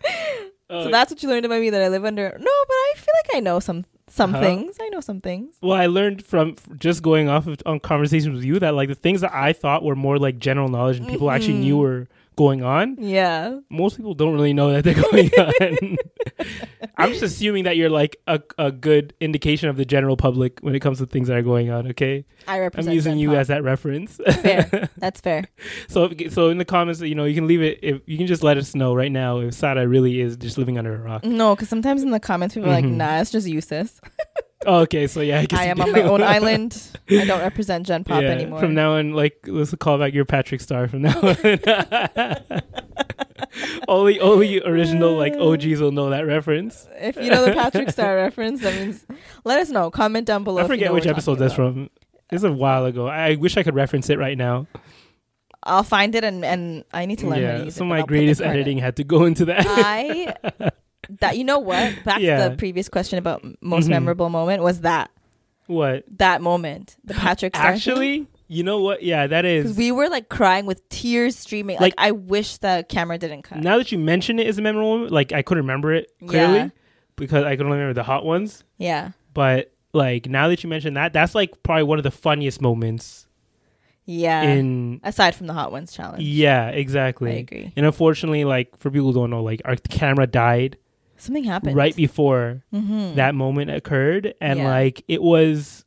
So 0.70 0.76
Uh, 0.80 0.90
that's 0.90 1.10
what 1.10 1.22
you 1.22 1.30
learned 1.30 1.46
about 1.46 1.62
me 1.62 1.70
that 1.70 1.80
I 1.80 1.88
live 1.88 2.04
under. 2.04 2.28
No, 2.28 2.36
but 2.38 2.44
I 2.74 2.92
feel 2.96 3.14
like 3.24 3.36
I 3.36 3.40
know 3.40 3.58
some 3.58 3.86
some 4.06 4.34
Uh-huh. 4.34 4.42
things. 4.44 4.76
I 4.78 4.88
know 4.90 5.00
some 5.00 5.18
things. 5.18 5.54
well, 5.62 5.72
I 5.78 5.86
learned 5.86 6.22
from 6.22 6.56
just 6.78 7.02
going 7.02 7.30
off 7.30 7.46
of 7.46 7.62
on 7.64 7.80
conversations 7.80 8.34
with 8.36 8.44
you 8.44 8.58
that 8.58 8.74
like 8.74 8.90
the 8.90 8.94
things 8.94 9.22
that 9.22 9.32
I 9.32 9.54
thought 9.54 9.82
were 9.82 9.96
more 9.96 10.18
like 10.18 10.38
general 10.38 10.68
knowledge 10.68 10.98
and 10.98 11.08
people 11.08 11.30
actually 11.30 11.54
Mhm. 11.54 11.60
knew 11.60 11.76
were 11.78 12.06
going 12.38 12.62
on. 12.62 12.96
Yeah. 12.98 13.58
most 13.68 13.96
people 13.98 14.14
don't 14.14 14.32
really 14.32 14.54
know 14.54 14.72
that 14.72 14.84
they're 14.84 14.94
going 15.10 15.30
on. 15.36 15.96
I'm 16.96 17.10
just 17.10 17.22
assuming 17.22 17.64
that 17.64 17.76
you're 17.76 17.90
like 17.90 18.16
a, 18.26 18.40
a 18.58 18.70
good 18.72 19.12
indication 19.20 19.68
of 19.68 19.76
the 19.76 19.84
general 19.84 20.16
public 20.16 20.60
when 20.60 20.74
it 20.74 20.80
comes 20.80 20.98
to 20.98 21.06
things 21.06 21.28
that 21.28 21.36
are 21.36 21.42
going 21.42 21.70
on. 21.70 21.88
Okay, 21.88 22.24
I 22.46 22.58
represent 22.60 22.88
I'm 22.90 22.94
using 22.94 23.18
you 23.18 23.28
Pop. 23.30 23.38
as 23.38 23.48
that 23.48 23.62
reference. 23.64 24.16
fair. 24.16 24.88
That's 24.98 25.20
fair. 25.20 25.44
so, 25.88 26.04
if- 26.04 26.32
so 26.32 26.48
in 26.48 26.58
the 26.58 26.64
comments, 26.64 27.00
you 27.00 27.14
know, 27.14 27.24
you 27.24 27.34
can 27.34 27.46
leave 27.46 27.62
it. 27.62 27.78
If 27.82 28.00
you 28.06 28.16
can 28.16 28.26
just 28.26 28.42
let 28.42 28.56
us 28.56 28.74
know 28.74 28.94
right 28.94 29.12
now 29.12 29.38
if 29.40 29.54
Sara 29.54 29.86
really 29.86 30.20
is 30.20 30.36
just 30.36 30.58
living 30.58 30.78
under 30.78 30.94
a 30.94 30.98
rock. 30.98 31.24
No, 31.24 31.54
because 31.54 31.68
sometimes 31.68 32.02
in 32.02 32.10
the 32.10 32.20
comments 32.20 32.54
people 32.54 32.70
are 32.70 32.74
like, 32.74 32.84
Mhm. 32.84 32.96
"Nah, 32.96 33.20
it's 33.20 33.30
just 33.30 33.46
useless. 33.46 34.00
Oh, 34.66 34.80
okay, 34.80 35.06
so 35.06 35.20
yeah, 35.20 35.38
I, 35.40 35.46
guess 35.46 35.58
I 35.60 35.64
am 35.66 35.80
on 35.80 35.92
my 35.92 36.02
own 36.02 36.22
island. 36.36 36.76
I 37.08 37.24
don't 37.24 37.40
represent 37.40 37.86
Gen 37.86 38.02
Pop 38.04 38.22
Yeah, 38.22 38.30
anymore." 38.30 38.58
From 38.58 38.74
now 38.74 38.94
on, 38.94 39.12
like 39.12 39.38
let's 39.46 39.72
call 39.76 39.98
back 39.98 40.12
your 40.14 40.24
Patrick 40.24 40.60
Star 40.60 40.88
from 40.88 41.02
now 41.02 41.18
on. 41.20 41.36
only 43.88 44.20
only 44.20 44.60
original 44.62 45.16
like 45.16 45.34
OGs 45.34 45.80
will 45.80 45.92
know 45.92 46.10
that 46.10 46.26
reference. 46.26 46.88
if 46.96 47.16
you 47.16 47.30
know 47.30 47.44
the 47.44 47.52
Patrick 47.52 47.90
Star 47.90 48.16
reference, 48.24 48.60
that 48.62 48.74
means 48.74 49.06
let 49.44 49.60
us 49.60 49.70
know. 49.70 49.90
Comment 49.90 50.26
down 50.26 50.44
below. 50.44 50.58
I 50.60 50.64
if 50.64 50.68
you 50.70 50.74
forget 50.74 50.88
know 50.88 50.94
which 50.94 51.06
episode 51.06 51.36
that's 51.36 51.54
about. 51.54 51.74
from. 51.74 51.90
It's 52.30 52.44
a 52.44 52.52
while 52.52 52.84
ago. 52.84 53.06
I 53.08 53.36
wish 53.36 53.56
I 53.56 53.62
could 53.62 53.74
reference 53.74 54.10
it 54.10 54.18
right 54.18 54.36
now. 54.36 54.66
I'll 55.62 55.82
find 55.82 56.14
it 56.14 56.24
and 56.24 56.44
and 56.44 56.84
I 56.92 57.06
need 57.06 57.18
to 57.20 57.28
learn 57.28 57.40
Yeah, 57.40 57.58
use 57.58 57.68
it. 57.74 57.76
some 57.78 57.86
of 57.86 57.90
my 57.90 57.96
I'll 57.98 58.02
put 58.02 58.08
the 58.12 58.18
greatest 58.18 58.40
part 58.42 58.54
in. 58.54 58.60
editing 58.60 58.78
had 58.78 58.96
to 58.96 59.04
go 59.04 59.24
into 59.24 59.44
that. 59.46 59.64
I 59.68 60.34
that 61.20 61.36
you 61.38 61.44
know 61.44 61.58
what? 61.58 61.94
Back 62.04 62.20
Yeah. 62.20 62.44
to 62.44 62.50
the 62.50 62.56
previous 62.56 62.88
question 62.88 63.18
about 63.18 63.42
most 63.60 63.86
Mhm. 63.86 63.90
memorable 63.90 64.28
moment 64.28 64.62
was 64.62 64.80
that 64.82 65.10
what? 65.66 66.04
that 66.18 66.40
moment, 66.42 66.96
the 67.04 67.14
Patrick 67.14 67.54
Actually, 67.58 68.26
you 68.46 68.62
know 68.62 68.80
what? 68.80 69.02
Yeah, 69.02 69.26
that 69.26 69.44
is. 69.44 69.76
we 69.76 69.92
were 69.92 70.08
like 70.08 70.28
crying 70.28 70.64
with 70.66 70.88
tears 70.88 71.36
streaming. 71.36 71.74
Like, 71.76 71.80
Like- 71.80 71.94
I 71.98 72.12
wish 72.12 72.56
the 72.58 72.84
camera 72.88 73.18
didn't 73.18 73.42
cut. 73.42 73.58
now 73.58 73.76
that 73.78 73.92
you 73.92 73.98
mention 73.98 74.38
it 74.38 74.46
as 74.46 74.58
a 74.58 74.62
memorable 74.62 74.94
moment, 74.96 75.12
like 75.12 75.32
I 75.32 75.42
couldn't 75.42 75.64
remember 75.64 75.92
it 75.92 76.10
clearly 76.26 76.54
Yeah. 76.58 76.68
because 77.16 77.44
I 77.44 77.56
could 77.56 77.66
only 77.66 77.76
remember 77.78 77.94
the 77.94 78.02
hot 78.04 78.24
ones. 78.24 78.64
Yeah, 78.78 79.10
But 79.34 79.72
like 79.92 80.26
now 80.28 80.48
that 80.48 80.62
you 80.62 80.70
mention 80.70 80.94
that, 80.94 81.12
that's 81.12 81.34
like 81.34 81.62
probably 81.62 81.82
one 81.84 81.98
of 81.98 82.04
the 82.04 82.10
funniest 82.10 82.60
moments 82.62 83.26
yeah. 84.06 84.42
in. 84.42 85.00
Aside 85.04 85.34
from 85.34 85.46
the 85.48 85.52
hot 85.52 85.70
ones 85.72 85.92
challenge, 85.92 86.22
Yeah, 86.22 86.68
exactly. 86.68 87.32
I 87.32 87.34
agree. 87.36 87.72
And 87.76 87.84
unfortunately, 87.86 88.44
like 88.44 88.76
for 88.78 88.90
people 88.90 89.08
who 89.08 89.14
don't 89.14 89.30
know, 89.30 89.42
like 89.42 89.60
our 89.64 89.76
camera 89.76 90.26
died 90.26 90.76
Something 91.18 91.44
happened 91.44 91.76
right 91.76 91.94
before 91.96 92.62
Mhm. 92.74 93.16
that 93.16 93.34
moment 93.34 93.70
occurred 93.70 94.34
and 94.40 94.58
Yeah. 94.60 94.68
like 94.68 95.02
it 95.08 95.22
was 95.22 95.84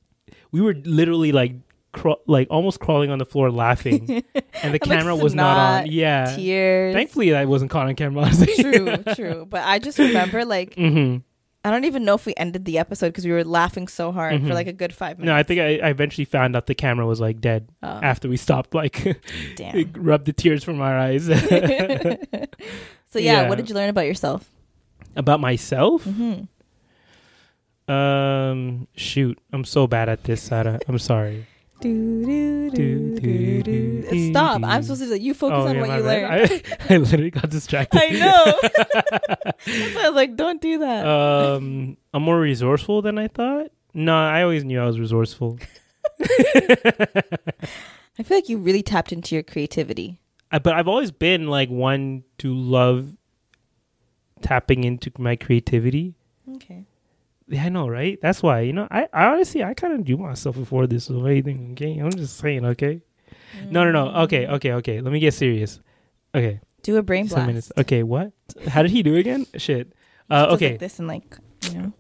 we 0.52 0.62
were 0.62 0.74
literally 0.84 1.32
like 1.32 1.54
craw- 1.94 2.20
like 2.28 2.48
almost 2.50 2.80
crawling 2.80 3.10
on 3.12 3.18
the 3.18 3.26
floor 3.26 3.50
laughing 3.52 4.10
and 4.10 4.24
the 4.34 4.44
And, 4.64 4.72
like, 4.74 4.82
camera 4.82 5.16
was 5.16 5.34
not 5.36 5.58
on 5.84 5.92
yeah 5.92 6.36
tears. 6.36 6.94
thankfully 6.94 7.34
I 7.36 7.46
wasn't 7.46 7.72
caught 7.72 7.88
on 7.88 7.96
camera 7.96 8.24
honestly. 8.26 8.54
true, 8.62 8.98
true. 9.16 9.46
But 9.50 9.64
I 9.66 9.80
just 9.80 9.98
remember 10.00 10.46
like 10.46 10.76
Mm-hmm. 10.76 11.18
I 11.64 11.70
don't 11.70 11.86
even 11.86 12.04
know 12.06 12.16
if 12.16 12.26
we 12.26 12.34
ended 12.38 12.66
the 12.66 12.80
episode 12.80 13.10
because 13.10 13.24
we 13.24 13.32
were 13.32 13.44
laughing 13.44 13.88
so 13.88 14.12
hard 14.12 14.42
for 14.42 14.48
Mhm. 14.48 14.54
like 14.54 14.66
a 14.66 14.74
good 14.74 14.92
five 14.94 15.20
minutes. 15.20 15.28
no 15.28 15.36
i 15.36 15.44
think 15.44 15.62
I, 15.62 15.78
I 15.88 15.90
eventually 15.92 16.26
found 16.26 16.56
out 16.56 16.66
the 16.66 16.74
camera 16.76 17.06
was 17.06 17.20
like 17.22 17.40
dead 17.40 17.70
Oh, 17.84 17.88
after 18.02 18.28
we 18.28 18.36
stopped 18.38 18.74
like 18.74 19.20
damn. 19.58 19.92
rubbed 19.94 20.26
the 20.26 20.34
tears 20.34 20.64
from 20.64 20.82
our 20.82 20.98
eyes 20.98 21.26
so 21.26 23.20
yeah, 23.20 23.44
Yeah. 23.44 23.50
what 23.50 23.58
did 23.58 23.70
you 23.70 23.76
learn 23.76 23.90
about 23.90 24.06
yourself? 24.08 24.50
About 25.16 25.40
myself 25.40 26.04
hmm 26.04 26.42
um 27.88 28.88
shoot 28.96 29.38
i'm 29.52 29.66
so 29.66 29.86
bad 29.88 30.08
at 30.08 30.24
this 30.24 30.42
Sara. 30.42 30.80
i'm 30.88 30.98
sorry 31.00 31.46
Do, 31.82 32.70
do, 32.70 33.20
Do, 33.20 34.30
Stop! 34.30 34.62
I'm 34.64 34.84
supposed 34.84 35.02
to 35.02 35.08
let 35.10 35.20
you 35.20 35.34
focus 35.34 35.58
oh, 35.64 35.68
on 35.68 35.76
yeah, 35.76 35.82
what 35.82 35.98
you 35.98 36.04
learned. 36.04 36.26
I, 36.26 36.62
I 36.94 36.98
literally 36.98 37.32
got 37.32 37.50
distracted 37.50 38.00
I 38.00 38.10
know. 38.12 38.60
I 40.00 40.08
was 40.08 40.16
like, 40.16 40.36
don't 40.36 40.62
do 40.62 40.78
that. 40.80 41.06
um 41.06 41.98
i'm 42.14 42.24
more 42.24 42.40
resourceful 42.40 43.02
than 43.02 43.18
i 43.18 43.28
thought 43.28 43.72
no 43.94 44.16
i 44.16 44.42
always 44.44 44.64
knew 44.64 44.80
i 44.80 44.86
was 44.86 45.00
resourceful 45.00 45.60
I 48.20 48.24
feel 48.24 48.38
like 48.38 48.50
you 48.50 48.58
really 48.58 48.84
tapped 48.84 49.12
into 49.12 49.34
your 49.36 49.44
creativity. 49.44 50.20
I, 50.52 50.60
but 50.60 50.76
i've 50.76 50.88
always 50.88 51.12
been 51.12 51.48
like 51.48 51.70
one 51.70 52.24
to 52.40 52.54
love 52.54 53.16
tapping 54.42 54.84
into 54.84 55.12
my 55.18 55.36
creativity. 55.36 56.16
Okay. 56.56 56.86
yeah 57.48 57.66
i 57.66 57.70
know 57.70 57.88
right? 57.88 58.20
That's 58.22 58.42
why 58.44 58.62
you 58.62 58.74
know 58.74 58.88
i, 58.92 59.08
I 59.14 59.26
honestly 59.28 59.64
i 59.64 59.74
kind 59.74 59.94
of 59.94 60.04
do 60.04 60.18
myself 60.18 60.56
before 60.56 60.88
this 60.88 61.10
or 61.10 61.28
anything 61.30 61.72
okay 61.74 61.98
i'm 62.00 62.12
just 62.12 62.38
saying 62.38 62.66
okay? 62.66 63.02
No 63.70 63.84
no 63.84 63.92
no. 63.92 64.24
Okay 64.24 64.48
okay 64.48 64.74
okay. 64.74 65.02
Let 65.02 65.12
me 65.12 65.20
get 65.20 65.34
serious. 65.34 65.80
Okay. 66.34 66.60
Do 66.84 66.98
a 66.98 67.04
brain 67.04 67.28
blast. 67.28 67.48
minutes. 67.48 67.72
Okay 67.78 68.04
what? 68.04 68.32
How 68.68 68.82
did 68.82 68.92
he 68.92 69.04
do 69.04 69.16
again? 69.16 69.46
Shit. 69.58 69.92
Uh, 70.30 70.48
okay. 70.52 70.72
Like 70.72 70.80
this 70.80 71.00
and 71.00 71.08
like 71.08 71.38
you 71.70 71.74
know, 71.78 71.94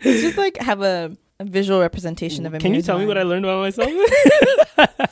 it's 0.00 0.20
just 0.22 0.36
like 0.36 0.56
have 0.58 0.82
a, 0.82 1.16
a 1.40 1.44
visual 1.44 1.80
representation 1.80 2.46
of 2.46 2.54
a. 2.54 2.58
can 2.58 2.74
you 2.74 2.82
tell 2.82 2.98
me 2.98 3.06
what 3.06 3.16
i 3.18 3.22
learned 3.22 3.44
about 3.44 3.60
myself 3.60 3.88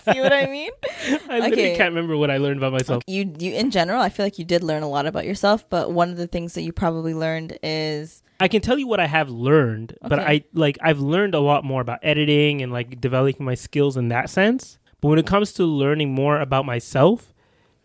See 0.07 0.21
what 0.21 0.33
I 0.33 0.47
mean? 0.47 0.71
I 1.29 1.41
literally 1.41 1.75
can't 1.77 1.91
remember 1.93 2.17
what 2.17 2.31
I 2.31 2.37
learned 2.37 2.59
about 2.59 2.73
myself. 2.73 3.03
You 3.09 3.35
you 3.39 3.53
in 3.55 3.73
general, 3.73 4.01
I 4.01 4.09
feel 4.09 4.25
like 4.25 4.39
you 4.39 4.45
did 4.45 4.63
learn 4.63 4.85
a 4.85 4.89
lot 4.89 5.05
about 5.07 5.25
yourself, 5.25 5.69
but 5.69 5.91
one 5.91 6.11
of 6.11 6.17
the 6.17 6.29
things 6.29 6.55
that 6.55 6.63
you 6.63 6.73
probably 6.73 7.13
learned 7.13 7.59
is 7.65 8.23
I 8.39 8.47
can 8.47 8.61
tell 8.61 8.79
you 8.79 8.87
what 8.87 9.01
I 9.01 9.07
have 9.07 9.29
learned, 9.31 9.97
but 10.03 10.21
I 10.21 10.45
like 10.55 10.79
I've 10.81 11.01
learned 11.01 11.35
a 11.35 11.41
lot 11.41 11.65
more 11.65 11.81
about 11.81 11.99
editing 12.03 12.63
and 12.63 12.73
like 12.73 13.01
developing 13.01 13.45
my 13.45 13.55
skills 13.57 13.97
in 13.97 14.09
that 14.09 14.31
sense. 14.31 14.79
But 15.01 15.09
when 15.09 15.19
it 15.19 15.27
comes 15.27 15.53
to 15.55 15.65
learning 15.65 16.15
more 16.15 16.41
about 16.41 16.65
myself, 16.65 17.35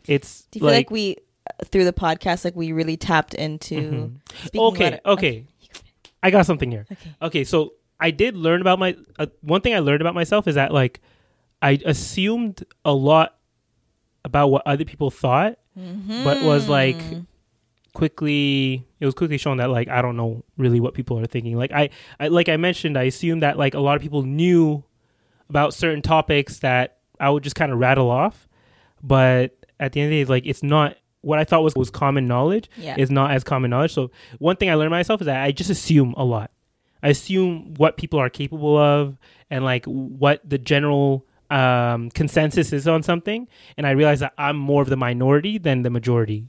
it's 0.08 0.44
do 0.52 0.60
you 0.60 0.62
feel 0.62 0.68
like, 0.68 0.76
like, 0.78 0.92
we 0.92 1.18
uh, 1.50 1.66
through 1.66 1.86
the 1.86 1.94
podcast 1.94 2.46
like 2.46 2.56
we 2.56 2.72
really 2.72 2.98
tapped 2.98 3.34
into 3.34 3.76
Mhm. 3.76 4.46
speaking 4.46 4.62
okay, 4.62 4.88
it- 4.94 5.02
okay, 5.08 5.46
I 6.22 6.30
got 6.30 6.46
something 6.46 6.70
here. 6.70 6.86
Okay. 6.92 7.10
Okay, 7.24 7.44
so 7.44 7.74
I 8.02 8.12
did 8.12 8.36
learn 8.36 8.60
about 8.62 8.80
my 8.80 8.96
uh, 9.20 9.28
one 9.42 9.62
thing 9.62 9.74
I 9.76 9.80
learned 9.80 10.02
about 10.02 10.16
myself 10.16 10.48
is 10.48 10.56
that 10.56 10.74
like 10.74 11.00
I 11.62 11.80
assumed 11.86 12.64
a 12.84 12.92
lot 12.94 13.38
about 14.26 14.48
what 14.50 14.64
other 14.66 14.84
people 14.86 15.12
thought, 15.12 15.58
but 15.76 16.42
was 16.42 16.68
like 16.68 16.98
Mhm. 16.98 17.26
quickly 17.94 18.86
it 19.00 19.06
was 19.06 19.14
quickly 19.14 19.38
shown 19.38 19.58
that 19.58 19.70
like 19.70 19.88
I 19.88 20.02
don't 20.02 20.18
know 20.18 20.44
really 20.58 20.80
what 20.80 20.94
people 20.94 21.20
are 21.20 21.26
thinking. 21.26 21.58
Like 21.58 21.72
I, 21.72 21.90
I 22.20 22.28
like 22.30 22.50
I 22.50 22.58
mentioned, 22.58 22.98
I 22.98 23.04
assumed 23.04 23.44
that 23.44 23.58
like 23.58 23.74
a 23.74 23.80
lot 23.80 23.96
of 23.96 24.02
people 24.02 24.24
knew 24.24 24.84
about 25.50 25.74
certain 25.74 26.02
topics 26.02 26.60
that 26.60 26.98
I 27.20 27.30
would 27.30 27.44
just 27.44 27.56
kind 27.56 27.72
of 27.72 27.80
rattle 27.80 28.10
off, 28.10 28.48
but 29.04 29.56
at 29.80 29.92
the 29.94 30.02
end 30.02 30.08
of 30.08 30.12
the 30.12 30.24
day, 30.24 30.30
like 30.30 30.46
it's 30.46 30.64
not 30.64 30.96
what 31.22 31.38
I 31.38 31.44
thought 31.44 31.64
was 31.64 31.76
was 31.76 31.90
common 31.92 32.28
knowledge 32.28 32.70
Yeah. 32.78 32.96
is 32.98 33.12
not 33.12 33.32
as 33.32 33.44
common 33.44 33.70
knowledge. 33.70 33.94
So 33.94 34.10
one 34.40 34.56
thing 34.56 34.70
I 34.70 34.76
learned 34.76 34.92
myself 34.92 35.22
is 35.22 35.26
that 35.26 35.44
I 35.44 35.52
just 35.52 35.70
assume 35.70 36.14
a 36.18 36.24
lot. 36.24 36.50
I 37.04 37.10
assume 37.10 37.74
what 37.78 37.98
people 37.98 38.20
are 38.20 38.30
capable 38.30 38.78
of 38.78 39.18
and 39.50 39.64
like 39.64 39.86
what 39.86 40.42
the 40.48 40.58
general 40.58 41.26
um, 41.50 42.10
consensus 42.12 42.72
is 42.74 42.88
on 42.88 43.04
something, 43.04 43.48
and 43.78 43.86
I 43.86 43.92
realize 43.92 44.20
that 44.22 44.34
I'm 44.38 44.56
more 44.58 44.82
of 44.82 44.90
the 44.90 44.96
minority 44.98 45.58
than 45.58 45.82
the 45.82 45.90
majority. 45.90 46.48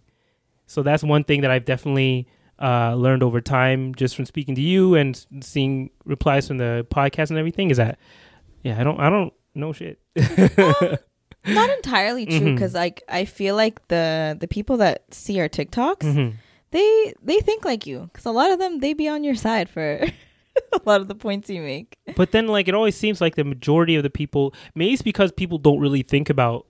So 0.66 0.82
that's 0.82 1.02
one 1.02 1.24
thing 1.24 1.40
that 1.40 1.50
I've 1.50 1.64
definitely 1.64 2.28
uh, 2.60 2.94
learned 2.94 3.22
over 3.24 3.40
time, 3.40 3.94
just 3.94 4.14
from 4.14 4.26
speaking 4.26 4.54
to 4.54 4.60
you 4.62 4.94
and 4.94 5.26
seeing 5.40 5.90
replies 6.04 6.46
from 6.48 6.58
the 6.58 6.86
podcast 6.90 7.30
and 7.30 7.38
everything. 7.38 7.70
Is 7.70 7.78
that 7.78 7.98
yeah, 8.62 8.80
I 8.80 8.84
don't 8.84 9.00
I 9.00 9.10
don't 9.10 9.32
know 9.54 9.72
shit. 9.72 9.98
Not 11.44 11.70
entirely 11.76 12.26
true 12.26 12.52
because 12.54 12.74
like 12.74 13.02
I 13.08 13.24
feel 13.24 13.56
like 13.56 13.88
the 13.88 14.36
the 14.38 14.46
people 14.46 14.76
that 14.76 15.12
see 15.12 15.40
our 15.40 15.48
TikToks, 15.48 15.98
Mhm. 16.02 16.34
they 16.70 17.14
they 17.22 17.40
think 17.40 17.64
like 17.64 17.86
you 17.86 18.08
because 18.12 18.24
a 18.26 18.30
lot 18.30 18.52
of 18.52 18.60
them 18.60 18.78
they 18.78 18.92
be 18.94 19.08
on 19.08 19.24
your 19.24 19.34
side 19.34 19.68
for 19.68 20.00
a 20.72 20.80
lot 20.84 21.00
of 21.00 21.08
the 21.08 21.14
points 21.14 21.48
you 21.50 21.62
make. 21.62 21.96
But 22.16 22.32
then, 22.32 22.48
like, 22.48 22.68
it 22.68 22.74
always 22.74 22.96
seems 22.96 23.20
like 23.20 23.36
the 23.36 23.44
majority 23.44 23.96
of 23.96 24.02
the 24.02 24.10
people, 24.10 24.54
maybe 24.74 24.92
it's 24.92 25.02
because 25.02 25.32
people 25.32 25.58
don't 25.58 25.80
really 25.80 26.02
think 26.02 26.28
about 26.30 26.66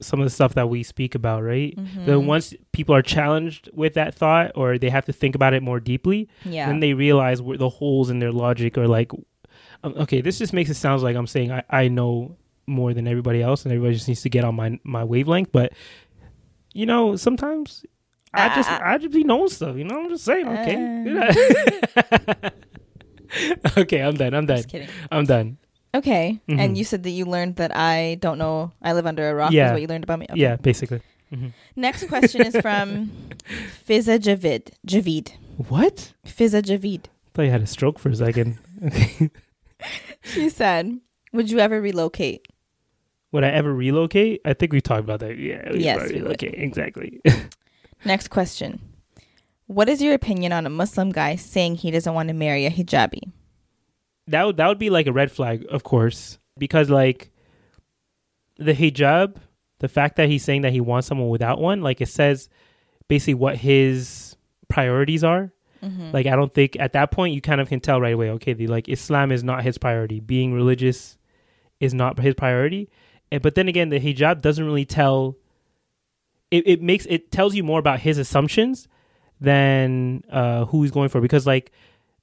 some 0.00 0.18
of 0.20 0.26
the 0.26 0.30
stuff 0.30 0.54
that 0.54 0.68
we 0.68 0.82
speak 0.82 1.14
about, 1.14 1.44
right? 1.44 1.76
Mm-hmm. 1.76 2.06
Then 2.06 2.26
once 2.26 2.52
people 2.72 2.92
are 2.94 3.02
challenged 3.02 3.70
with 3.72 3.94
that 3.94 4.14
thought 4.16 4.50
or 4.56 4.76
they 4.76 4.90
have 4.90 5.04
to 5.04 5.12
think 5.12 5.36
about 5.36 5.54
it 5.54 5.62
more 5.62 5.78
deeply, 5.78 6.28
Yeah. 6.44 6.66
then 6.66 6.80
they 6.80 6.92
realize 6.94 7.40
where 7.40 7.56
the 7.56 7.68
holes 7.68 8.10
in 8.10 8.18
their 8.18 8.32
logic 8.32 8.76
are 8.76 8.88
like, 8.88 9.12
um, 9.84 9.94
okay, 9.96 10.20
this 10.20 10.38
just 10.38 10.52
makes 10.52 10.70
it 10.70 10.74
sound 10.74 11.02
like 11.02 11.14
I'm 11.14 11.28
saying 11.28 11.52
I, 11.52 11.62
I 11.70 11.88
know 11.88 12.36
more 12.66 12.92
than 12.94 13.06
everybody 13.06 13.42
else 13.42 13.64
and 13.64 13.72
everybody 13.72 13.94
just 13.94 14.08
needs 14.08 14.22
to 14.22 14.30
get 14.30 14.44
on 14.44 14.54
my 14.56 14.78
my 14.82 15.04
wavelength. 15.04 15.52
But, 15.52 15.72
you 16.72 16.86
know, 16.86 17.14
sometimes 17.16 17.84
I 18.34 18.54
just, 18.56 18.70
Uh, 18.70 18.80
I 18.82 18.98
just 18.98 19.12
be 19.14 19.22
knowing 19.24 19.50
stuff, 19.50 19.76
you 19.76 19.84
know? 19.84 20.00
I'm 20.02 20.08
just 20.08 20.24
saying, 20.24 20.48
okay. 20.48 22.50
okay, 23.78 24.00
I'm 24.00 24.14
done. 24.14 24.34
I'm 24.34 24.46
done. 24.46 24.56
Just 24.58 24.68
kidding. 24.68 24.88
I'm 25.10 25.24
done. 25.24 25.58
Okay. 25.94 26.40
Mhm. 26.48 26.58
And 26.58 26.78
you 26.78 26.84
said 26.84 27.02
that 27.02 27.10
you 27.10 27.24
learned 27.26 27.56
that 27.56 27.76
I 27.76 28.16
don't 28.20 28.38
know. 28.38 28.72
I 28.82 28.92
live 28.94 29.06
under 29.06 29.28
a 29.28 29.34
rock. 29.34 29.52
Yeah. 29.52 29.66
Is 29.68 29.72
what 29.72 29.80
you 29.82 29.88
learned 29.88 30.04
about 30.04 30.18
me. 30.20 30.26
Okay. 30.30 30.40
Yeah, 30.40 30.56
basically. 30.56 31.00
hmm 31.30 31.48
Next 31.76 32.08
question 32.08 32.42
is 32.46 32.56
from 32.60 33.10
Fiza 33.88 34.18
Javid. 34.18 34.70
Javid. 34.86 35.32
What? 35.68 36.12
Fiza 36.26 36.62
Javid. 36.62 37.06
I 37.06 37.28
thought 37.34 37.42
you 37.42 37.50
had 37.50 37.62
a 37.62 37.66
stroke 37.66 37.98
for 37.98 38.08
a 38.10 38.16
second. 38.16 38.58
She 40.22 40.48
said, 40.48 41.00
"Would 41.32 41.50
you 41.50 41.58
ever 41.58 41.80
relocate?" 41.80 42.46
Would 43.32 43.44
I 43.44 43.48
ever 43.48 43.72
relocate? 43.74 44.40
I 44.44 44.52
think 44.54 44.72
we 44.72 44.80
talked 44.80 45.00
about 45.00 45.20
that. 45.20 45.36
Yeah. 45.38 45.72
we 45.72 45.80
Yes, 45.82 45.96
probably- 45.98 46.16
we 46.16 46.22
would. 46.22 46.32
Okay, 46.32 46.54
exactly. 46.56 47.20
Next 48.04 48.28
question. 48.28 48.80
What 49.72 49.88
is 49.88 50.02
your 50.02 50.14
opinion 50.14 50.52
on 50.52 50.66
a 50.66 50.70
Muslim 50.70 51.10
guy 51.10 51.36
saying 51.36 51.76
he 51.76 51.90
doesn't 51.90 52.14
want 52.14 52.28
to 52.28 52.34
marry 52.34 52.66
a 52.66 52.70
hijabi? 52.70 53.32
that 54.28 54.46
would 54.46 54.56
that 54.56 54.68
would 54.68 54.78
be 54.78 54.90
like 54.90 55.06
a 55.06 55.12
red 55.12 55.32
flag, 55.32 55.66
of 55.68 55.82
course, 55.82 56.38
because 56.58 56.90
like 56.90 57.30
the 58.56 58.72
hijab, 58.72 59.36
the 59.80 59.88
fact 59.88 60.16
that 60.16 60.28
he's 60.28 60.44
saying 60.44 60.62
that 60.62 60.72
he 60.72 60.80
wants 60.80 61.08
someone 61.08 61.28
without 61.28 61.60
one, 61.60 61.80
like 61.82 62.00
it 62.00 62.08
says 62.08 62.48
basically 63.08 63.34
what 63.34 63.56
his 63.56 64.36
priorities 64.68 65.24
are. 65.24 65.52
Mm-hmm. 65.82 66.12
Like 66.12 66.26
I 66.26 66.36
don't 66.36 66.54
think 66.54 66.76
at 66.78 66.92
that 66.92 67.10
point 67.10 67.34
you 67.34 67.40
kind 67.40 67.60
of 67.60 67.68
can 67.68 67.80
tell 67.80 68.00
right 68.00 68.14
away. 68.14 68.30
Okay, 68.30 68.52
the, 68.52 68.68
like 68.68 68.88
Islam 68.88 69.32
is 69.32 69.42
not 69.42 69.64
his 69.64 69.78
priority. 69.78 70.20
Being 70.20 70.52
religious 70.52 71.18
is 71.80 71.92
not 71.92 72.18
his 72.20 72.34
priority. 72.34 72.88
And, 73.32 73.42
but 73.42 73.56
then 73.56 73.66
again, 73.66 73.88
the 73.88 73.98
hijab 73.98 74.40
doesn't 74.40 74.64
really 74.64 74.84
tell. 74.84 75.36
It, 76.52 76.68
it 76.68 76.82
makes 76.82 77.06
it 77.06 77.32
tells 77.32 77.54
you 77.54 77.64
more 77.64 77.80
about 77.80 78.00
his 78.00 78.18
assumptions 78.18 78.86
than 79.42 80.22
uh, 80.30 80.64
who 80.66 80.82
he's 80.82 80.90
going 80.92 81.08
for 81.08 81.20
because 81.20 81.46
like 81.46 81.72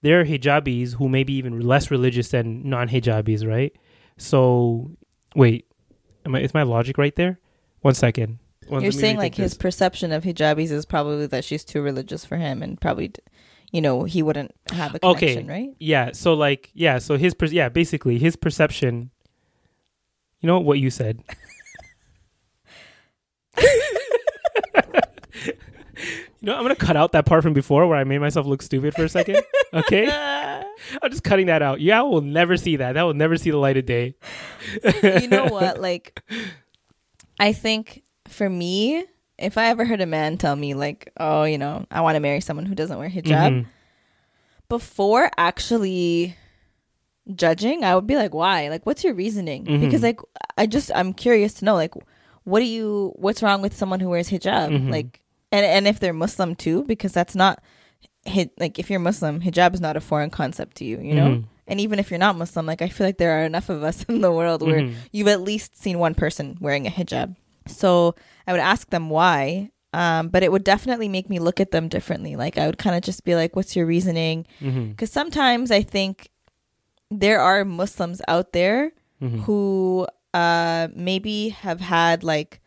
there 0.02 0.20
are 0.22 0.26
hijabis 0.26 0.94
who 0.94 1.10
may 1.10 1.24
be 1.24 1.34
even 1.34 1.60
less 1.60 1.92
religious 1.92 2.30
than 2.30 2.68
non-hijabis, 2.70 3.46
right? 3.48 3.76
So 4.18 4.92
wait, 5.36 5.66
am 6.26 6.36
I, 6.36 6.40
is 6.42 6.54
my 6.54 6.64
logic 6.64 6.98
right 6.98 7.16
there? 7.16 7.40
One 7.82 7.94
second. 7.94 8.40
One- 8.68 8.82
You're 8.84 8.92
saying 8.92 9.18
like 9.18 9.36
his 9.36 9.52
this. 9.52 9.58
perception 9.58 10.12
of 10.12 10.24
hijabis 10.24 10.72
is 10.72 10.86
probably 10.86 11.26
that 11.28 11.44
she's 11.44 11.64
too 11.66 11.82
religious 11.82 12.24
for 12.24 12.38
him, 12.38 12.62
and 12.64 12.80
probably, 12.80 13.12
you 13.72 13.82
know, 13.82 14.04
he 14.04 14.22
wouldn't 14.24 14.52
have 14.72 14.96
a 14.96 15.06
Okay. 15.06 15.34
connection, 15.34 15.48
right? 15.48 15.70
Yeah. 15.80 16.12
So 16.14 16.34
like, 16.36 16.70
yeah. 16.74 17.00
So 17.00 17.18
his, 17.18 17.34
per- 17.34 17.48
yeah, 17.48 17.68
basically 17.70 18.18
his 18.20 18.36
perception. 18.36 19.10
You 20.42 20.48
know 20.48 20.60
what 20.60 20.80
you 20.80 20.90
said. 20.90 21.22
you 26.42 26.46
know, 26.48 26.56
I'm 26.56 26.62
gonna 26.64 26.76
cut 26.76 26.96
out 26.98 27.12
that 27.14 27.26
part 27.26 27.44
from 27.44 27.54
before 27.54 27.88
where 27.88 27.98
I 27.98 28.04
made 28.04 28.20
myself 28.20 28.46
look 28.46 28.62
stupid 28.62 28.94
for 28.94 29.04
a 29.04 29.10
second. 29.10 29.42
Okay, 29.74 30.08
I'm 31.02 31.10
just 31.12 31.24
cutting 31.24 31.48
that 31.48 31.62
out. 31.62 31.82
Yeah, 31.82 32.00
I 32.00 32.04
will 32.04 32.22
never 32.22 32.58
see 32.58 32.78
that. 32.78 32.94
That 32.94 33.04
will 33.04 33.14
never 33.14 33.38
see 33.38 33.52
the 33.52 33.58
light 33.58 33.78
of 33.78 33.86
day. 33.86 34.16
you 35.04 35.28
know 35.28 35.46
what? 35.50 35.80
Like, 35.80 36.22
I 37.40 37.54
think 37.54 38.04
for 38.28 38.50
me, 38.50 39.06
if 39.38 39.58
I 39.58 39.68
ever 39.68 39.86
heard 39.86 40.02
a 40.02 40.06
man 40.06 40.38
tell 40.38 40.56
me 40.56 40.74
like, 40.74 41.12
"Oh, 41.18 41.44
you 41.44 41.58
know, 41.58 41.86
I 41.92 42.02
want 42.02 42.16
to 42.16 42.20
marry 42.20 42.42
someone 42.42 42.66
who 42.66 42.76
doesn't 42.76 42.98
wear 42.98 43.10
hijab," 43.10 43.52
Mhm. 43.52 43.66
before 44.70 45.32
actually 45.38 46.36
judging, 47.36 47.84
I 47.84 47.96
would 47.96 48.08
be 48.08 48.16
like, 48.16 48.34
"Why? 48.34 48.70
Like, 48.70 48.86
what's 48.86 49.04
your 49.04 49.14
reasoning?" 49.14 49.66
Mhm. 49.66 49.82
Because 49.82 50.04
like, 50.04 50.20
I 50.58 50.66
just 50.66 50.92
I'm 50.96 51.14
curious 51.14 51.54
to 51.56 51.66
know 51.66 51.76
like, 51.76 51.94
what 52.44 52.60
do 52.60 52.66
you? 52.66 53.14
What's 53.16 53.44
wrong 53.44 53.62
with 53.62 53.76
someone 53.76 54.00
who 54.00 54.10
wears 54.10 54.30
hijab? 54.30 54.70
Mhm. 54.72 54.90
Like, 54.92 55.22
and 55.52 55.66
and 55.66 55.88
if 55.88 56.00
they're 56.00 56.14
Muslim 56.14 56.56
too, 56.56 56.84
because 56.84 57.12
that's 57.14 57.36
not. 57.36 57.62
Like 58.60 58.78
if 58.78 58.90
you're 58.90 59.00
Muslim, 59.00 59.40
hijab 59.42 59.74
is 59.74 59.82
not 59.82 59.96
a 59.98 60.02
foreign 60.02 60.30
concept 60.30 60.78
to 60.78 60.86
you, 60.86 61.00
you 61.00 61.16
know. 61.16 61.30
Mhm. 61.30 61.44
And 61.68 61.80
even 61.80 62.00
if 62.00 62.10
you're 62.12 62.20
not 62.20 62.36
Muslim, 62.38 62.66
like 62.66 62.82
I 62.82 62.90
feel 62.90 63.08
like 63.08 63.18
there 63.18 63.40
are 63.40 63.46
enough 63.46 63.70
of 63.70 63.82
us 63.84 64.04
in 64.10 64.22
the 64.22 64.32
world 64.32 64.62
where 64.62 64.82
Mhm. 64.82 64.94
you've 65.12 65.28
at 65.30 65.42
least 65.42 65.78
seen 65.82 66.00
one 66.00 66.14
person 66.16 66.58
wearing 66.60 66.86
a 66.86 66.90
hijab. 66.92 67.36
So 67.68 68.16
I 68.46 68.52
would 68.52 68.62
ask 68.62 68.90
them 68.90 69.10
why, 69.10 69.72
um, 69.94 70.28
but 70.30 70.44
it 70.44 70.52
would 70.52 70.64
definitely 70.64 71.08
make 71.08 71.30
me 71.30 71.40
look 71.40 71.60
at 71.60 71.72
them 71.72 71.88
differently. 71.88 72.36
Like 72.36 72.58
I 72.58 72.66
would 72.68 72.78
kind 72.78 72.96
of 72.96 73.02
just 73.02 73.24
be 73.24 73.36
like, 73.36 73.56
"What's 73.56 73.76
your 73.76 73.86
reasoning?" 73.86 74.46
Because 74.60 75.12
sometimes 75.12 75.72
I 75.72 75.82
think 75.82 76.30
there 77.10 77.40
are 77.40 77.64
Muslims 77.66 78.22
out 78.28 78.52
there 78.54 78.92
Mhm. 79.22 79.40
who 79.44 80.08
uh, 80.34 80.90
maybe 80.94 81.50
have 81.50 81.80
had 81.80 82.24
like 82.24 82.60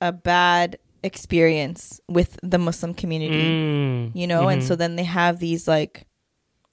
a 0.00 0.10
bad 0.12 0.78
experience 1.04 2.00
with 2.08 2.38
the 2.42 2.58
Muslim 2.58 2.94
community 2.94 3.44
Mm. 3.44 4.10
you 4.14 4.26
know 4.26 4.48
and 4.48 4.62
Mhm. 4.62 4.66
so 4.66 4.74
then 4.76 4.96
they 4.96 5.04
have 5.04 5.38
these 5.38 5.68
like 5.68 6.06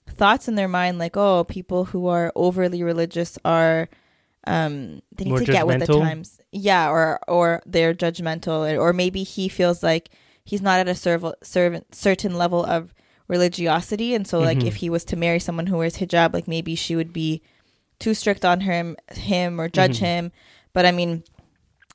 thoughts 0.09 0.47
in 0.47 0.55
their 0.55 0.67
mind 0.67 0.97
like 0.99 1.15
oh 1.17 1.43
people 1.43 1.85
who 1.85 2.07
are 2.07 2.31
overly 2.35 2.81
religious 2.83 3.37
are 3.45 3.89
um 4.47 5.01
they 5.15 5.25
need 5.25 5.29
More 5.31 5.39
to 5.39 5.45
get 5.45 5.67
with 5.67 5.79
the 5.79 5.85
times 6.01 6.39
yeah 6.51 6.89
or 6.89 7.19
or 7.27 7.61
they're 7.65 7.93
judgmental 7.93 8.59
or, 8.79 8.93
maybe 8.93 9.23
he 9.23 9.47
feels 9.49 9.83
like 9.83 10.09
he's 10.43 10.61
not 10.61 10.79
at 10.79 10.87
a 10.87 10.95
serv- 10.95 11.35
servant 11.43 11.93
certain 11.93 12.33
level 12.35 12.63
of 12.65 12.93
religiosity 13.27 14.13
and 14.15 14.25
so 14.27 14.39
like 14.39 14.59
Mhm. 14.59 14.67
if 14.67 14.75
he 14.77 14.89
was 14.89 15.03
to 15.05 15.15
marry 15.15 15.39
someone 15.39 15.67
who 15.67 15.77
wears 15.77 15.97
hijab 15.97 16.33
like 16.33 16.47
maybe 16.47 16.75
she 16.75 16.95
would 16.95 17.13
be 17.13 17.41
too 17.99 18.13
strict 18.13 18.43
on 18.43 18.61
him 18.61 18.95
him 19.13 19.59
or 19.61 19.67
judge 19.69 19.97
Mhm. 19.99 20.05
him 20.05 20.31
but 20.73 20.85
i 20.85 20.91
mean 20.91 21.23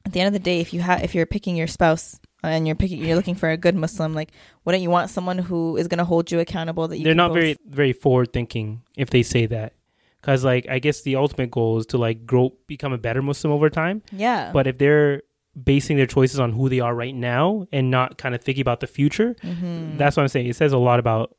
at 0.04 0.12
the 0.12 0.20
end 0.20 0.28
of 0.28 0.32
the 0.32 0.38
day 0.50 0.60
if 0.60 0.72
you 0.72 0.80
have 0.80 1.02
if 1.02 1.14
you're 1.14 1.26
picking 1.26 1.56
your 1.56 1.66
spouse 1.66 2.18
and 2.52 2.66
you're 2.66 2.76
picking 2.76 3.04
you're 3.04 3.16
looking 3.16 3.34
for 3.34 3.50
a 3.50 3.56
good 3.56 3.74
muslim 3.74 4.14
like 4.14 4.30
wouldn't 4.64 4.82
you 4.82 4.90
want 4.90 5.10
someone 5.10 5.38
who 5.38 5.76
is 5.76 5.88
going 5.88 5.98
to 5.98 6.04
hold 6.04 6.30
you 6.30 6.38
accountable 6.40 6.88
that 6.88 6.98
you 6.98 7.04
they're 7.04 7.14
not 7.14 7.28
both- 7.28 7.34
very 7.36 7.56
very 7.68 7.92
forward 7.92 8.32
thinking 8.32 8.82
if 8.96 9.10
they 9.10 9.22
say 9.22 9.46
that 9.46 9.72
because 10.20 10.44
like 10.44 10.66
i 10.68 10.78
guess 10.78 11.02
the 11.02 11.16
ultimate 11.16 11.50
goal 11.50 11.78
is 11.78 11.86
to 11.86 11.98
like 11.98 12.26
grow 12.26 12.52
become 12.66 12.92
a 12.92 12.98
better 12.98 13.22
muslim 13.22 13.52
over 13.52 13.68
time 13.70 14.02
yeah 14.12 14.50
but 14.52 14.66
if 14.66 14.78
they're 14.78 15.22
basing 15.62 15.96
their 15.96 16.06
choices 16.06 16.38
on 16.38 16.52
who 16.52 16.68
they 16.68 16.80
are 16.80 16.94
right 16.94 17.14
now 17.14 17.66
and 17.72 17.90
not 17.90 18.18
kind 18.18 18.34
of 18.34 18.42
thinking 18.42 18.60
about 18.62 18.80
the 18.80 18.86
future 18.86 19.34
Mhm. 19.42 19.96
that's 19.98 20.16
what 20.16 20.22
i'm 20.22 20.28
saying 20.28 20.46
it 20.46 20.56
says 20.56 20.72
a 20.72 20.78
lot 20.78 20.98
about 20.98 21.34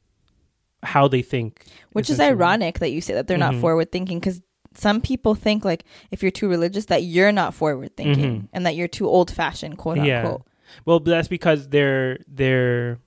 how 0.84 1.08
they 1.08 1.22
think 1.22 1.64
which 1.94 2.10
is 2.10 2.20
ironic 2.20 2.80
that 2.80 2.92
you 2.92 3.02
say 3.02 3.14
that 3.14 3.28
they're 3.28 3.38
not 3.38 3.54
Mhm. 3.56 3.62
forward 3.62 3.92
thinking 3.92 4.20
because 4.20 4.42
some 4.76 5.02
people 5.02 5.34
think 5.34 5.66
like 5.66 5.84
if 6.12 6.22
you're 6.22 6.32
too 6.32 6.48
religious 6.48 6.86
that 6.86 7.02
you're 7.04 7.32
not 7.32 7.54
forward 7.56 7.96
thinking 7.98 8.42
Mhm. 8.42 8.48
and 8.54 8.66
that 8.66 8.76
you're 8.76 8.88
too 8.88 9.08
old 9.08 9.32
fashioned 9.32 9.78
quote 9.78 9.98
Yeah. 9.98 10.38
Well 10.86 11.00
that's 11.00 11.28
because 11.28 11.70
they're 11.70 12.20
they're 12.28 13.00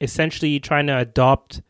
essentially 0.00 0.60
trying 0.60 0.86
to 0.86 0.96
adopt 0.96 1.60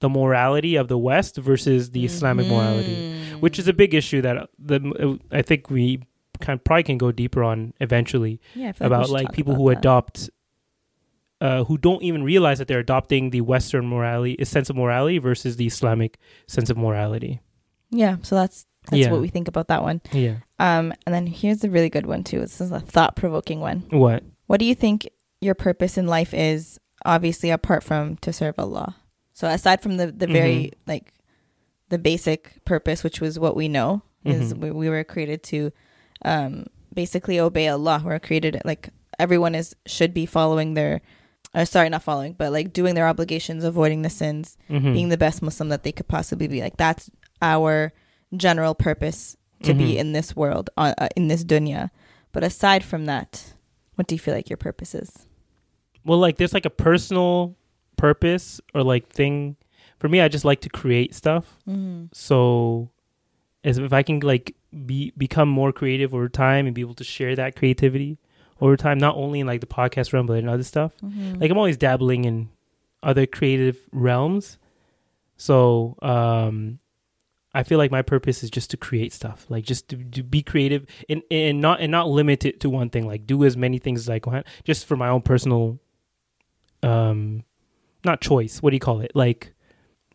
the 0.00 0.08
morality 0.08 0.76
of 0.76 0.88
the 0.88 0.98
west 0.98 1.36
versus 1.36 1.90
the 1.90 2.04
islamic 2.04 2.46
morality 2.46 2.94
Mm-hmm. 2.96 3.40
which 3.40 3.58
is 3.58 3.68
a 3.68 3.72
big 3.72 3.94
issue 3.94 4.20
that 4.22 4.48
the 4.58 5.18
i 5.30 5.42
think 5.42 5.70
we 5.70 6.02
can 6.40 6.58
probably 6.58 6.82
can 6.82 6.98
go 6.98 7.12
deeper 7.12 7.42
on 7.44 7.72
eventually 7.80 8.40
yeah 8.54 8.68
I 8.70 8.72
feel 8.72 8.88
we 8.88 8.94
about 8.94 9.10
like 9.10 9.26
talk 9.26 9.34
people 9.34 9.52
about 9.54 9.62
who 9.62 9.68
that. 9.70 9.78
adopt 9.78 10.30
uh, 11.40 11.64
who 11.64 11.76
don't 11.76 12.02
even 12.04 12.22
realize 12.22 12.58
that 12.58 12.68
they're 12.68 12.78
adopting 12.78 13.30
the 13.30 13.40
western 13.40 13.86
morality 13.88 14.36
sense 14.44 14.70
of 14.70 14.76
morality 14.76 15.18
versus 15.18 15.56
the 15.56 15.66
islamic 15.66 16.18
sense 16.46 16.70
of 16.70 16.76
morality 16.76 17.40
yeah 17.90 18.16
so 18.22 18.34
that's 18.36 18.66
That's 18.90 18.98
Yeah. 19.06 19.12
what 19.12 19.20
we 19.20 19.28
think 19.28 19.46
about 19.46 19.68
that 19.68 19.82
one. 19.84 20.00
Yeah. 20.10 20.38
Um, 20.58 20.92
and 21.06 21.14
then 21.14 21.26
here's 21.28 21.62
a 21.62 21.70
really 21.70 21.88
good 21.88 22.04
one 22.04 22.24
too. 22.24 22.40
This 22.40 22.60
is 22.60 22.72
a 22.72 22.80
thought 22.80 23.14
provoking 23.14 23.60
one. 23.60 23.84
What? 23.90 24.24
What 24.46 24.58
do 24.60 24.66
you 24.66 24.74
think 24.74 25.08
your 25.40 25.54
purpose 25.54 25.96
in 25.98 26.06
life 26.06 26.34
is? 26.34 26.78
Obviously, 27.04 27.50
apart 27.50 27.82
from 27.82 28.16
to 28.18 28.32
serve 28.32 28.54
Allah. 28.58 28.96
So 29.32 29.48
aside 29.48 29.80
from 29.80 29.96
the 29.96 30.12
the 30.12 30.26
very 30.26 30.54
Mm-hmm. 30.70 30.90
like 30.90 31.12
the 31.88 31.98
basic 31.98 32.64
purpose, 32.64 33.02
which 33.02 33.20
was 33.20 33.38
what 33.38 33.56
we 33.56 33.68
know, 33.68 34.02
is 34.24 34.54
Mhm. 34.54 34.58
we, 34.60 34.70
we 34.70 34.88
were 34.88 35.02
created 35.04 35.42
to 35.44 35.72
um, 36.24 36.66
basically 36.94 37.40
obey 37.40 37.66
Allah. 37.68 38.02
We're 38.04 38.18
created 38.20 38.60
like 38.64 38.90
everyone 39.18 39.54
is 39.54 39.74
should 39.86 40.14
be 40.14 40.26
following 40.26 40.74
their. 40.74 41.00
Uh, 41.54 41.66
sorry, 41.66 41.90
not 41.90 42.02
following, 42.02 42.32
but 42.32 42.50
like 42.50 42.72
doing 42.72 42.94
their 42.94 43.06
obligations, 43.08 43.62
avoiding 43.62 44.00
the 44.02 44.08
sins, 44.08 44.56
Mhm. 44.70 44.94
being 44.94 45.08
the 45.10 45.18
best 45.18 45.42
Muslim 45.42 45.68
that 45.68 45.82
they 45.82 45.92
could 45.92 46.08
possibly 46.08 46.46
be. 46.48 46.62
Like 46.62 46.78
that's 46.78 47.10
our 47.42 47.92
general 48.34 48.74
purpose 48.74 49.36
to 49.64 49.74
be 49.74 49.94
Mhm. 49.94 49.98
in 49.98 50.12
this 50.12 50.34
world, 50.34 50.70
uh, 50.78 50.94
uh, 50.96 51.08
in 51.14 51.28
this 51.28 51.44
dunya. 51.44 51.90
But 52.32 52.42
aside 52.42 52.82
from 52.82 53.04
that, 53.04 53.52
what 54.02 54.08
do 54.08 54.16
you 54.16 54.18
feel 54.18 54.34
like 54.34 54.50
your 54.50 54.56
purpose 54.56 54.94
is? 54.96 55.26
well, 56.04 56.18
like 56.18 56.36
there's 56.36 56.54
like 56.54 56.66
a 56.66 56.70
personal 56.70 57.56
purpose 57.96 58.60
or 58.74 58.82
like 58.82 59.08
thing. 59.08 59.56
For 59.98 60.08
me, 60.08 60.20
I 60.20 60.28
just 60.28 60.44
like 60.44 60.60
to 60.62 60.68
create 60.68 61.14
stuff. 61.14 61.58
Mm-hmm. 61.68 62.06
So, 62.12 62.90
as 63.62 63.78
if 63.78 63.92
I 63.92 64.02
can 64.02 64.20
like 64.20 64.56
be 64.84 65.12
become 65.16 65.48
more 65.48 65.72
creative 65.72 66.14
over 66.14 66.28
time 66.28 66.66
and 66.66 66.74
be 66.74 66.80
able 66.80 66.94
to 66.94 67.04
share 67.04 67.36
that 67.36 67.56
creativity 67.56 68.18
over 68.60 68.76
time, 68.76 68.98
not 68.98 69.16
only 69.16 69.40
in 69.40 69.46
like 69.46 69.60
the 69.60 69.66
podcast 69.66 70.12
realm 70.12 70.26
but 70.26 70.34
in 70.34 70.48
other 70.48 70.64
stuff. 70.64 70.92
Mm-hmm. 71.02 71.40
Like 71.40 71.50
I'm 71.50 71.58
always 71.58 71.76
dabbling 71.76 72.24
in 72.24 72.48
other 73.02 73.26
creative 73.26 73.78
realms. 73.92 74.58
So, 75.36 75.96
um, 76.02 76.78
I 77.54 77.62
feel 77.62 77.78
like 77.78 77.90
my 77.90 78.02
purpose 78.02 78.42
is 78.42 78.50
just 78.50 78.70
to 78.70 78.76
create 78.76 79.12
stuff, 79.12 79.46
like 79.50 79.64
just 79.64 79.88
to, 79.88 79.96
to 79.96 80.22
be 80.22 80.42
creative 80.42 80.86
and 81.08 81.22
and 81.30 81.60
not 81.60 81.80
and 81.80 81.92
not 81.92 82.08
limit 82.08 82.44
it 82.44 82.60
to 82.60 82.70
one 82.70 82.88
thing. 82.88 83.06
Like 83.06 83.26
do 83.26 83.44
as 83.44 83.56
many 83.56 83.78
things 83.78 84.00
as 84.00 84.08
I 84.08 84.18
can, 84.18 84.44
just 84.64 84.86
for 84.86 84.96
my 84.96 85.08
own 85.08 85.20
personal, 85.20 85.78
um, 86.82 87.44
not 88.04 88.20
choice. 88.20 88.62
What 88.62 88.70
do 88.70 88.76
you 88.76 88.80
call 88.80 89.00
it? 89.00 89.12
Like 89.14 89.52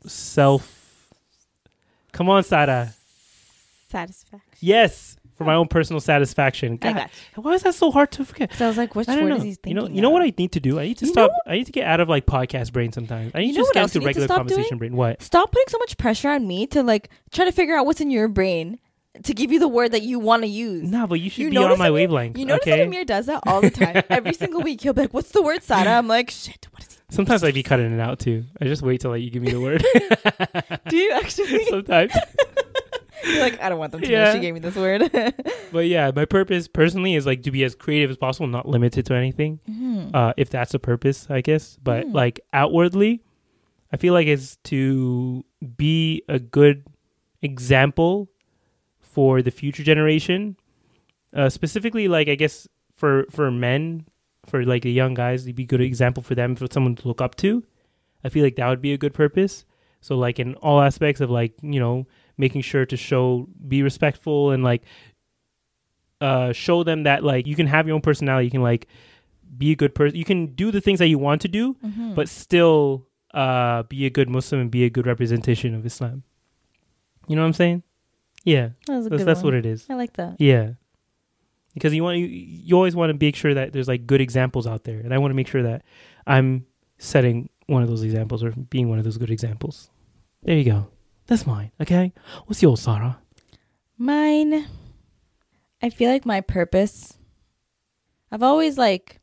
self. 0.05 1.13
Come 2.11 2.29
on, 2.29 2.43
Sada. 2.43 2.93
Satisfaction. 3.89 4.57
Yes, 4.59 5.17
for 5.37 5.43
my 5.43 5.53
oh. 5.53 5.59
own 5.59 5.67
personal 5.67 5.99
satisfaction. 5.99 6.77
God, 6.77 7.09
why 7.35 7.53
is 7.53 7.63
that 7.63 7.75
so 7.75 7.91
hard 7.91 8.11
to 8.13 8.25
forget? 8.25 8.53
So 8.53 8.65
I 8.65 8.67
was 8.67 8.77
like, 8.77 8.95
which 8.95 9.07
don't 9.07 9.21
word 9.23 9.29
know. 9.29 9.35
is 9.37 9.43
he 9.43 9.57
You 9.65 9.73
know, 9.75 9.87
you 9.87 10.01
know 10.01 10.09
what? 10.09 10.21
I 10.23 10.33
need 10.37 10.51
to 10.53 10.59
do? 10.59 10.79
I 10.79 10.83
need 10.85 10.97
to 10.97 11.05
You 11.05 11.11
stop. 11.11 11.31
I 11.45 11.53
need 11.53 11.65
to 11.65 11.71
get 11.71 11.87
out 11.87 11.99
of 11.99 12.09
like 12.09 12.25
podcast 12.25 12.73
brain 12.73 12.91
sometimes. 12.91 13.31
I 13.35 13.39
need 13.39 13.47
You 13.47 13.53
to 13.53 13.59
just 13.59 13.73
get 13.73 13.83
into 13.83 14.01
regular 14.01 14.27
conversation 14.27 14.63
doing? 14.69 14.79
brain. 14.79 14.95
What? 14.95 15.21
Stop 15.21 15.51
putting 15.51 15.67
so 15.69 15.77
much 15.77 15.97
pressure 15.97 16.29
on 16.29 16.47
me 16.47 16.67
to 16.67 16.83
like 16.83 17.09
try 17.31 17.45
to 17.45 17.51
figure 17.51 17.75
out 17.77 17.85
what's 17.85 18.01
in 18.01 18.11
your 18.11 18.27
brain 18.27 18.79
to 19.23 19.33
give 19.33 19.51
you 19.51 19.59
the 19.59 19.67
word 19.67 19.93
that 19.93 20.03
you 20.03 20.19
want 20.19 20.43
to 20.43 20.47
use. 20.47 20.89
Nah, 20.89 21.07
but 21.07 21.19
you 21.19 21.29
should 21.29 21.43
You 21.43 21.49
be 21.49 21.57
on 21.57 21.77
my 21.77 21.87
Amir- 21.87 21.93
wavelength. 21.93 22.37
You 22.37 22.45
notice 22.45 22.67
okay. 22.67 22.77
that 22.77 22.87
Amir 22.87 23.05
does 23.05 23.25
that 23.27 23.41
all 23.47 23.61
the 23.61 23.69
time. 23.71 24.03
Every 24.09 24.33
single 24.35 24.61
week, 24.61 24.81
he'll 24.81 24.93
be 24.93 25.01
like, 25.01 25.13
"What's 25.13 25.31
the 25.31 25.41
word, 25.41 25.63
Sada?" 25.63 25.89
I'm 25.89 26.07
like, 26.07 26.29
"Shit, 26.29 26.67
what 26.71 26.83
is 26.83 26.93
he?" 26.93 26.97
Sometimes 27.09 27.43
I'd 27.43 27.53
be 27.53 27.63
cutting 27.63 27.91
it 27.91 27.99
out 27.99 28.19
too. 28.19 28.43
I 28.61 28.65
just 28.65 28.81
wait 28.83 29.01
till 29.01 29.11
like 29.11 29.21
you 29.23 29.29
give 29.31 29.41
me 29.41 29.51
the 29.51 29.61
word. 29.61 29.83
Do 30.89 30.97
you 30.97 31.11
actually? 31.15 31.65
Sometimes, 31.65 32.13
You're 33.25 33.39
like, 33.41 33.59
I 33.61 33.69
don't 33.69 33.79
want 33.79 33.91
them 33.91 34.01
to 34.01 34.07
know 34.07 34.13
Yeah. 34.13 34.33
she 34.33 34.39
gave 34.39 34.53
me 34.53 34.59
this 34.59 34.75
word. 34.75 35.09
but 35.71 35.87
yeah, 35.87 36.11
my 36.15 36.25
purpose 36.25 36.67
personally 36.67 37.15
is 37.15 37.25
like 37.25 37.43
to 37.43 37.51
be 37.51 37.63
as 37.63 37.75
creative 37.75 38.09
as 38.11 38.17
possible, 38.17 38.47
not 38.47 38.67
limited 38.67 39.05
to 39.07 39.13
anything. 39.15 39.59
Mhm. 39.69 40.13
Uh, 40.13 40.33
if 40.37 40.49
that's 40.49 40.73
a 40.73 40.79
purpose, 40.79 41.27
I 41.29 41.41
guess. 41.41 41.77
But 41.83 42.05
Mm. 42.07 42.13
like 42.13 42.39
outwardly, 42.53 43.21
I 43.91 43.97
feel 43.97 44.13
like 44.13 44.27
it's 44.27 44.57
to 44.65 45.43
be 45.77 46.23
a 46.27 46.39
good 46.39 46.83
example 47.41 48.29
for 48.99 49.41
the 49.41 49.51
future 49.51 49.83
generation. 49.83 50.57
Uh, 51.33 51.49
specifically, 51.49 52.07
like 52.07 52.27
I 52.27 52.35
guess 52.35 52.67
for 52.93 53.25
for 53.29 53.51
men, 53.51 54.05
for 54.45 54.63
like 54.65 54.83
the 54.83 54.91
young 54.91 55.13
guys, 55.13 55.45
to 55.45 55.53
be 55.53 55.63
a 55.63 55.65
good 55.65 55.81
example 55.81 56.23
for 56.23 56.35
them, 56.35 56.55
for 56.55 56.67
someone 56.71 56.95
to 56.95 57.07
look 57.07 57.21
up 57.21 57.35
to. 57.35 57.63
I 58.23 58.29
feel 58.29 58.43
like 58.43 58.55
that 58.57 58.67
would 58.69 58.81
be 58.81 58.93
a 58.93 58.97
good 58.97 59.13
purpose. 59.13 59.65
So 60.01 60.15
like 60.17 60.39
in 60.39 60.55
all 60.55 60.81
aspects 60.81 61.21
of 61.21 61.29
like 61.29 61.53
you 61.61 61.79
know 61.79 62.07
making 62.37 62.61
sure 62.61 62.85
to 62.85 62.95
show 62.97 63.47
be 63.67 63.81
respectful 63.83 64.51
and 64.51 64.63
like 64.63 64.83
uh 66.21 66.51
show 66.53 66.83
them 66.83 67.03
that 67.03 67.23
like 67.23 67.45
you 67.47 67.55
can 67.55 67.67
have 67.67 67.87
your 67.87 67.95
own 67.95 68.01
personality 68.01 68.45
you 68.45 68.51
can 68.51 68.61
like 68.63 68.87
be 69.57 69.71
a 69.71 69.75
good 69.75 69.93
person 69.93 70.15
you 70.17 70.25
can 70.25 70.47
do 70.55 70.71
the 70.71 70.81
things 70.81 70.99
that 70.99 71.07
you 71.07 71.17
want 71.19 71.41
to 71.41 71.47
do 71.47 71.75
Mhm. 71.85 72.15
but 72.15 72.27
still 72.29 73.07
uh 73.33 73.83
be 73.83 74.05
a 74.05 74.09
good 74.09 74.29
muslim 74.29 74.61
and 74.61 74.71
be 74.71 74.83
a 74.83 74.89
good 74.89 75.05
representation 75.05 75.75
of 75.75 75.85
islam. 75.85 76.23
You 77.27 77.35
know 77.35 77.41
what 77.41 77.47
i'm 77.47 77.53
saying? 77.53 77.83
Yeah. 78.45 78.69
That 78.87 79.09
that's, 79.09 79.23
that's 79.25 79.43
what 79.43 79.53
it 79.53 79.65
is. 79.65 79.85
I 79.89 79.95
like 79.95 80.13
that. 80.13 80.37
yeah. 80.39 80.71
Because 81.73 81.93
you 81.93 82.01
want 82.03 82.17
you, 82.17 82.25
you 82.25 82.75
always 82.75 82.95
want 82.95 83.11
to 83.11 83.25
make 83.25 83.35
sure 83.35 83.53
that 83.53 83.73
there's 83.73 83.87
like 83.87 84.07
good 84.07 84.21
examples 84.21 84.65
out 84.65 84.83
there 84.85 84.99
and 84.99 85.13
i 85.13 85.17
want 85.17 85.31
to 85.31 85.35
make 85.35 85.47
sure 85.47 85.61
that 85.63 85.83
i'm 86.25 86.65
setting 86.97 87.49
one 87.67 87.83
of 87.83 87.89
those 87.89 88.01
examples 88.03 88.43
or 88.43 88.51
being 88.51 88.89
one 88.89 88.97
of 88.97 89.03
those 89.03 89.17
good 89.17 89.29
examples. 89.29 89.89
There 90.43 90.55
you 90.57 90.63
go 90.63 90.87
that's 91.27 91.45
mine 91.45 91.71
okay 91.81 92.11
what's 92.45 92.61
yours 92.63 92.81
Sara 92.81 93.19
Mine, 93.99 94.67
I 95.81 95.89
feel 95.89 96.11
like 96.11 96.23
my 96.23 96.41
purpose. 96.41 97.17
I've 98.31 98.43
always 98.43 98.77
like 98.77 99.19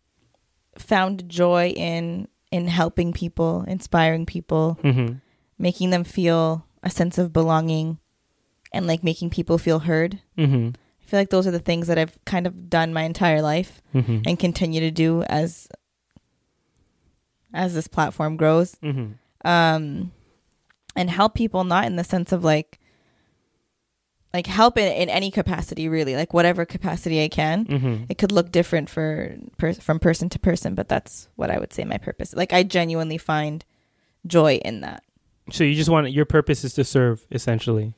found 0.76 1.28
joy 1.28 1.68
in 1.68 2.26
in 2.50 2.66
helping 2.66 3.12
people, 3.12 3.64
inspiring 3.68 4.26
people, 4.26 4.78
mm-hmm 4.82 5.18
making 5.56 5.90
them 5.90 6.02
feel 6.02 6.66
a 6.82 6.90
sense 6.90 7.16
of 7.16 7.32
belonging, 7.32 7.98
and 8.72 8.88
like 8.88 9.04
making 9.04 9.30
people 9.30 9.58
feel 9.58 9.78
heard. 9.78 10.18
mm-hmm 10.36 10.70
I 11.00 11.06
feel 11.06 11.20
like 11.20 11.30
those 11.30 11.46
are 11.46 11.52
the 11.52 11.60
things 11.60 11.86
that 11.86 11.98
I've 11.98 12.18
kind 12.24 12.44
of 12.46 12.68
done 12.68 12.92
my 12.92 13.02
entire 13.02 13.42
life 13.42 13.80
mm-hmm 13.94 14.22
and 14.26 14.36
continue 14.38 14.80
to 14.80 14.90
do 14.90 15.22
as 15.22 15.68
as 17.52 17.74
this 17.74 17.86
platform 17.86 18.36
grows. 18.36 18.74
mm-hmm 18.82 19.12
um 19.48 20.10
and 20.96 21.10
help 21.10 21.34
people 21.34 21.64
not 21.64 21.84
in 21.86 21.96
the 21.96 22.04
sense 22.04 22.32
of 22.32 22.44
like 22.44 22.78
like 24.32 24.46
help 24.46 24.76
in, 24.78 24.90
in 24.92 25.08
any 25.08 25.30
capacity 25.30 25.88
really 25.88 26.16
like 26.16 26.32
whatever 26.34 26.64
capacity 26.64 27.22
i 27.22 27.28
can 27.28 27.64
mm-hmm 27.66 28.04
it 28.08 28.18
could 28.18 28.32
look 28.32 28.50
different 28.50 28.88
for 28.90 29.36
per, 29.58 29.72
from 29.74 29.98
person 29.98 30.28
to 30.28 30.38
person 30.38 30.74
but 30.74 30.88
that's 30.88 31.28
what 31.36 31.50
i 31.50 31.58
would 31.58 31.72
say 31.72 31.84
my 31.84 31.98
purpose 31.98 32.34
like 32.34 32.52
i 32.52 32.62
genuinely 32.62 33.18
find 33.18 33.64
joy 34.26 34.54
in 34.64 34.80
that 34.80 35.02
So 35.52 35.62
you 35.64 35.74
just 35.74 35.90
want 35.90 36.10
your 36.12 36.24
purpose 36.24 36.64
is 36.64 36.74
to 36.74 36.84
serve 36.84 37.26
essentially 37.30 37.94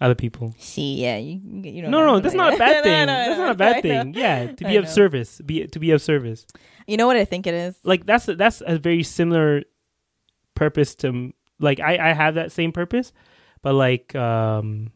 other 0.00 0.14
people. 0.14 0.54
see 0.58 1.02
yeah 1.02 1.16
you, 1.16 1.40
you 1.62 1.82
don't 1.82 1.90
No, 1.90 2.00
know. 2.00 2.06
no, 2.14 2.20
that's 2.20 2.34
not 2.34 2.54
a 2.54 2.56
bad 2.56 2.82
thing. 2.84 3.06
no, 3.06 3.12
that's 3.12 3.38
no, 3.38 3.46
not 3.46 3.52
a 3.52 3.58
bad 3.58 3.82
thing. 3.82 4.14
Yeah, 4.14 4.52
to 4.52 4.64
be 4.70 4.76
of 4.76 4.88
service, 4.88 5.40
be 5.44 5.66
to 5.66 5.78
be 5.78 5.90
of 5.90 6.00
service. 6.00 6.46
you 6.86 6.96
know 6.96 7.06
what 7.06 7.16
i 7.16 7.24
think 7.24 7.46
it 7.46 7.54
is 7.54 7.76
Like 7.84 8.06
that's 8.06 8.26
that's 8.26 8.62
a 8.66 8.78
very 8.78 9.02
similar 9.02 9.62
purpose 10.54 10.94
to 10.96 11.32
like 11.58 11.80
I 11.80 12.10
I 12.10 12.12
have 12.12 12.34
that 12.34 12.52
same 12.52 12.72
purpose, 12.72 13.12
but 13.62 13.74
like 13.74 14.14
um 14.14 14.90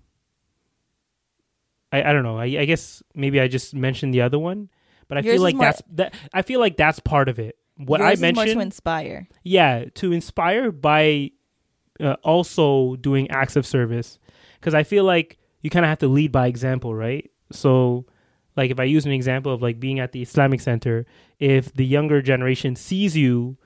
I 1.93 2.03
I 2.03 2.13
don't 2.13 2.23
know. 2.23 2.39
I 2.39 2.45
I 2.45 2.65
guess 2.65 3.03
maybe 3.15 3.41
I 3.41 3.49
just 3.49 3.75
mentioned 3.75 4.15
the 4.15 4.23
other 4.23 4.39
one, 4.39 4.69
but 5.09 5.19
I 5.19 5.21
Yours 5.21 5.37
feel 5.37 5.43
like 5.43 5.55
more- 5.57 5.65
that's 5.67 5.83
that 5.93 6.15
I 6.33 6.43
feel 6.43 6.61
like 6.61 6.77
that's 6.77 7.01
part 7.01 7.29
of 7.29 7.39
it. 7.39 7.57
What 7.77 8.01
I 8.01 8.15
mentioned 8.17 8.53
to 8.53 8.61
inspire 8.61 9.29
yeah 9.43 9.87
to 9.95 10.13
inspire 10.13 10.71
by 10.71 11.31
uh, 12.01 12.17
also 12.23 12.97
doing 12.97 13.31
acts 13.31 13.57
of 13.57 13.67
service 13.67 14.19
because 14.61 14.75
i 14.75 14.83
feel 14.83 15.05
like 15.05 15.39
you 15.63 15.71
kind 15.71 15.85
of 15.85 15.89
have 15.89 15.99
to 15.99 16.09
lead 16.09 16.31
by 16.33 16.47
example 16.47 16.95
right 16.95 17.31
so 17.51 18.05
like 18.57 18.71
if 18.71 18.79
i 18.79 18.85
use 18.85 19.07
an 19.07 19.13
example 19.13 19.53
of 19.53 19.63
like 19.63 19.81
being 19.81 20.01
at 20.01 20.13
the 20.13 20.23
islamic 20.23 20.61
center 20.61 21.07
if 21.39 21.73
the 21.75 21.85
younger 21.85 22.21
generation 22.23 22.77
sees 22.77 23.17
you 23.17 23.57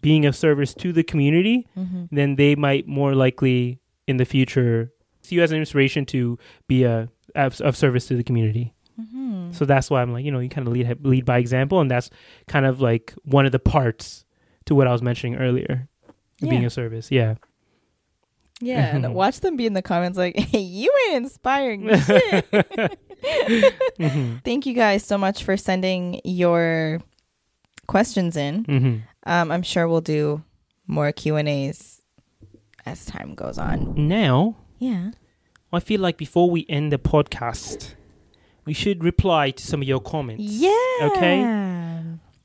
being 0.00 0.26
of 0.26 0.34
service 0.36 0.74
to 0.74 0.92
the 0.92 1.02
community 1.02 1.66
mm-hmm. 1.76 2.04
then 2.12 2.36
they 2.36 2.54
might 2.54 2.86
more 2.86 3.14
likely 3.14 3.80
in 4.06 4.16
the 4.16 4.24
future 4.24 4.92
see 5.22 5.34
you 5.36 5.42
as 5.42 5.50
an 5.52 5.58
inspiration 5.58 6.06
to 6.06 6.38
be 6.68 6.84
a 6.84 7.08
of, 7.34 7.60
of 7.60 7.76
service 7.76 8.06
to 8.06 8.16
the 8.16 8.24
community 8.24 8.72
Mm-hmm. 9.00 9.52
so 9.52 9.64
that's 9.64 9.90
why 9.90 10.02
i'm 10.02 10.12
like 10.12 10.24
you 10.24 10.32
know 10.32 10.40
you 10.40 10.48
kind 10.48 10.66
of 10.66 10.72
lead 10.72 10.98
lead 11.06 11.24
by 11.24 11.38
example 11.38 11.80
and 11.80 11.88
that's 11.88 12.10
kind 12.48 12.66
of 12.66 12.80
like 12.80 13.14
one 13.22 13.46
of 13.46 13.52
the 13.52 13.60
parts 13.60 14.24
to 14.66 14.74
what 14.74 14.88
i 14.88 14.92
was 14.92 15.02
mentioning 15.02 15.36
earlier 15.38 15.88
being 16.40 16.62
Yeah. 16.62 16.66
of 16.66 16.72
service 16.72 17.08
yeah 17.12 17.34
yeah 18.60 18.96
and 18.96 19.14
watch 19.22 19.38
them 19.38 19.54
be 19.56 19.66
in 19.66 19.74
the 19.74 19.82
comments 19.82 20.18
like 20.18 20.34
hey 20.50 20.58
you 20.58 20.92
ain't 21.06 21.16
inspiring 21.26 21.86
me 21.86 21.96
shit 22.00 22.44
hmm 24.00 24.36
Thank 24.44 24.66
you 24.66 24.74
guys 24.74 25.04
so 25.04 25.16
much 25.16 25.44
for 25.44 25.56
sending 25.56 26.20
your 26.24 27.00
questions 27.86 28.36
in. 28.36 28.64
hmm 28.64 28.96
Um, 29.24 29.50
I'm 29.50 29.62
sure 29.62 29.86
we'll 29.88 30.00
do 30.00 30.42
more 30.86 31.10
Q 31.12 31.36
and 31.36 31.48
A's 31.48 32.00
as 32.86 33.04
time 33.04 33.34
goes 33.34 33.58
on. 33.58 33.94
now 34.08 34.56
Yeah. 34.78 35.10
i 35.72 35.80
feel 35.80 36.00
like 36.00 36.16
before 36.16 36.48
we 36.48 36.64
end 36.70 36.90
the 36.90 36.96
podcast 36.98 37.94
we 38.64 38.72
should 38.72 39.04
reply 39.04 39.50
to 39.50 39.62
some 39.62 39.82
of 39.82 39.88
your 39.88 40.00
comments 40.00 40.42
Yeah. 40.42 40.70
Okay. 41.02 41.42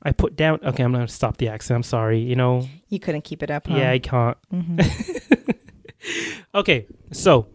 i 0.02 0.12
put 0.12 0.36
down 0.36 0.58
okay 0.62 0.82
i'm 0.82 0.92
gonna 0.92 1.08
stop 1.08 1.38
the 1.38 1.48
accent 1.48 1.76
i'm 1.76 1.82
sorry 1.82 2.18
you 2.20 2.36
know 2.36 2.68
You 2.90 3.00
couldn't 3.00 3.22
keep 3.24 3.42
it 3.42 3.50
up. 3.50 3.66
Huh? 3.68 3.76
yeah 3.76 3.90
i 3.92 3.98
can't 3.98 4.36
Mhm. 4.52 5.54
okay 6.54 6.86
so 7.12 7.46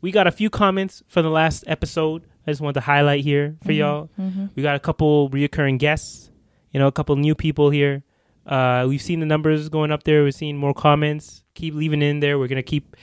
we 0.00 0.10
got 0.10 0.26
a 0.26 0.32
few 0.32 0.50
comments 0.50 1.02
from 1.08 1.22
the 1.24 1.30
last 1.30 1.64
episode. 1.66 2.22
I 2.46 2.50
just 2.52 2.60
wanted 2.60 2.74
to 2.74 2.80
highlight 2.82 3.24
here 3.24 3.56
for 3.64 3.72
y'all. 3.72 4.08
We 4.54 4.62
got 4.62 4.76
a 4.76 4.78
couple 4.78 5.28
reoccurring 5.30 5.78
guests, 5.78 6.30
you 6.70 6.78
know, 6.78 6.86
a 6.86 6.92
couple 6.92 7.16
new 7.16 7.34
people 7.34 7.70
here. 7.70 8.04
Uh, 8.46 8.86
we've 8.88 9.02
seen 9.02 9.20
the 9.20 9.26
numbers 9.26 9.68
going 9.68 9.90
up 9.90 10.04
there. 10.04 10.22
We've 10.24 10.34
seen 10.34 10.56
more 10.56 10.72
comments. 10.74 11.42
Keep 11.54 11.74
leaving 11.74 12.02
in 12.02 12.20
there. 12.20 12.38
We're 12.38 12.48
gonna 12.48 12.62
keep 12.62 12.96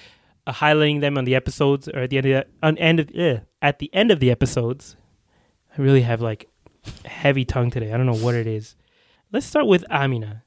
uh, 0.48 0.54
highlighting 0.54 1.02
them 1.02 1.18
on 1.18 1.26
the 1.26 1.36
episodes 1.36 1.88
or 1.90 2.00
at 2.00 2.10
the 2.10 2.18
end 2.18 2.26
of 2.28 2.32
the, 2.46 2.68
on 2.68 2.78
end 2.78 3.00
of 3.00 3.10
uh, 3.18 3.40
at 3.62 3.80
the 3.80 3.94
end 3.94 4.12
of 4.12 4.20
the 4.20 4.32
episodes. 4.32 4.96
I 5.78 5.82
really 5.82 6.02
have 6.02 6.22
like 6.22 6.50
heavy 7.06 7.46
tongue 7.46 7.72
today. 7.72 7.92
I 7.92 7.98
don't 7.98 8.06
know 8.06 8.16
what 8.16 8.36
it 8.36 8.48
is. 8.48 8.76
Let's 9.32 9.46
start 9.46 9.66
with 9.68 9.84
Amina. 9.90 10.44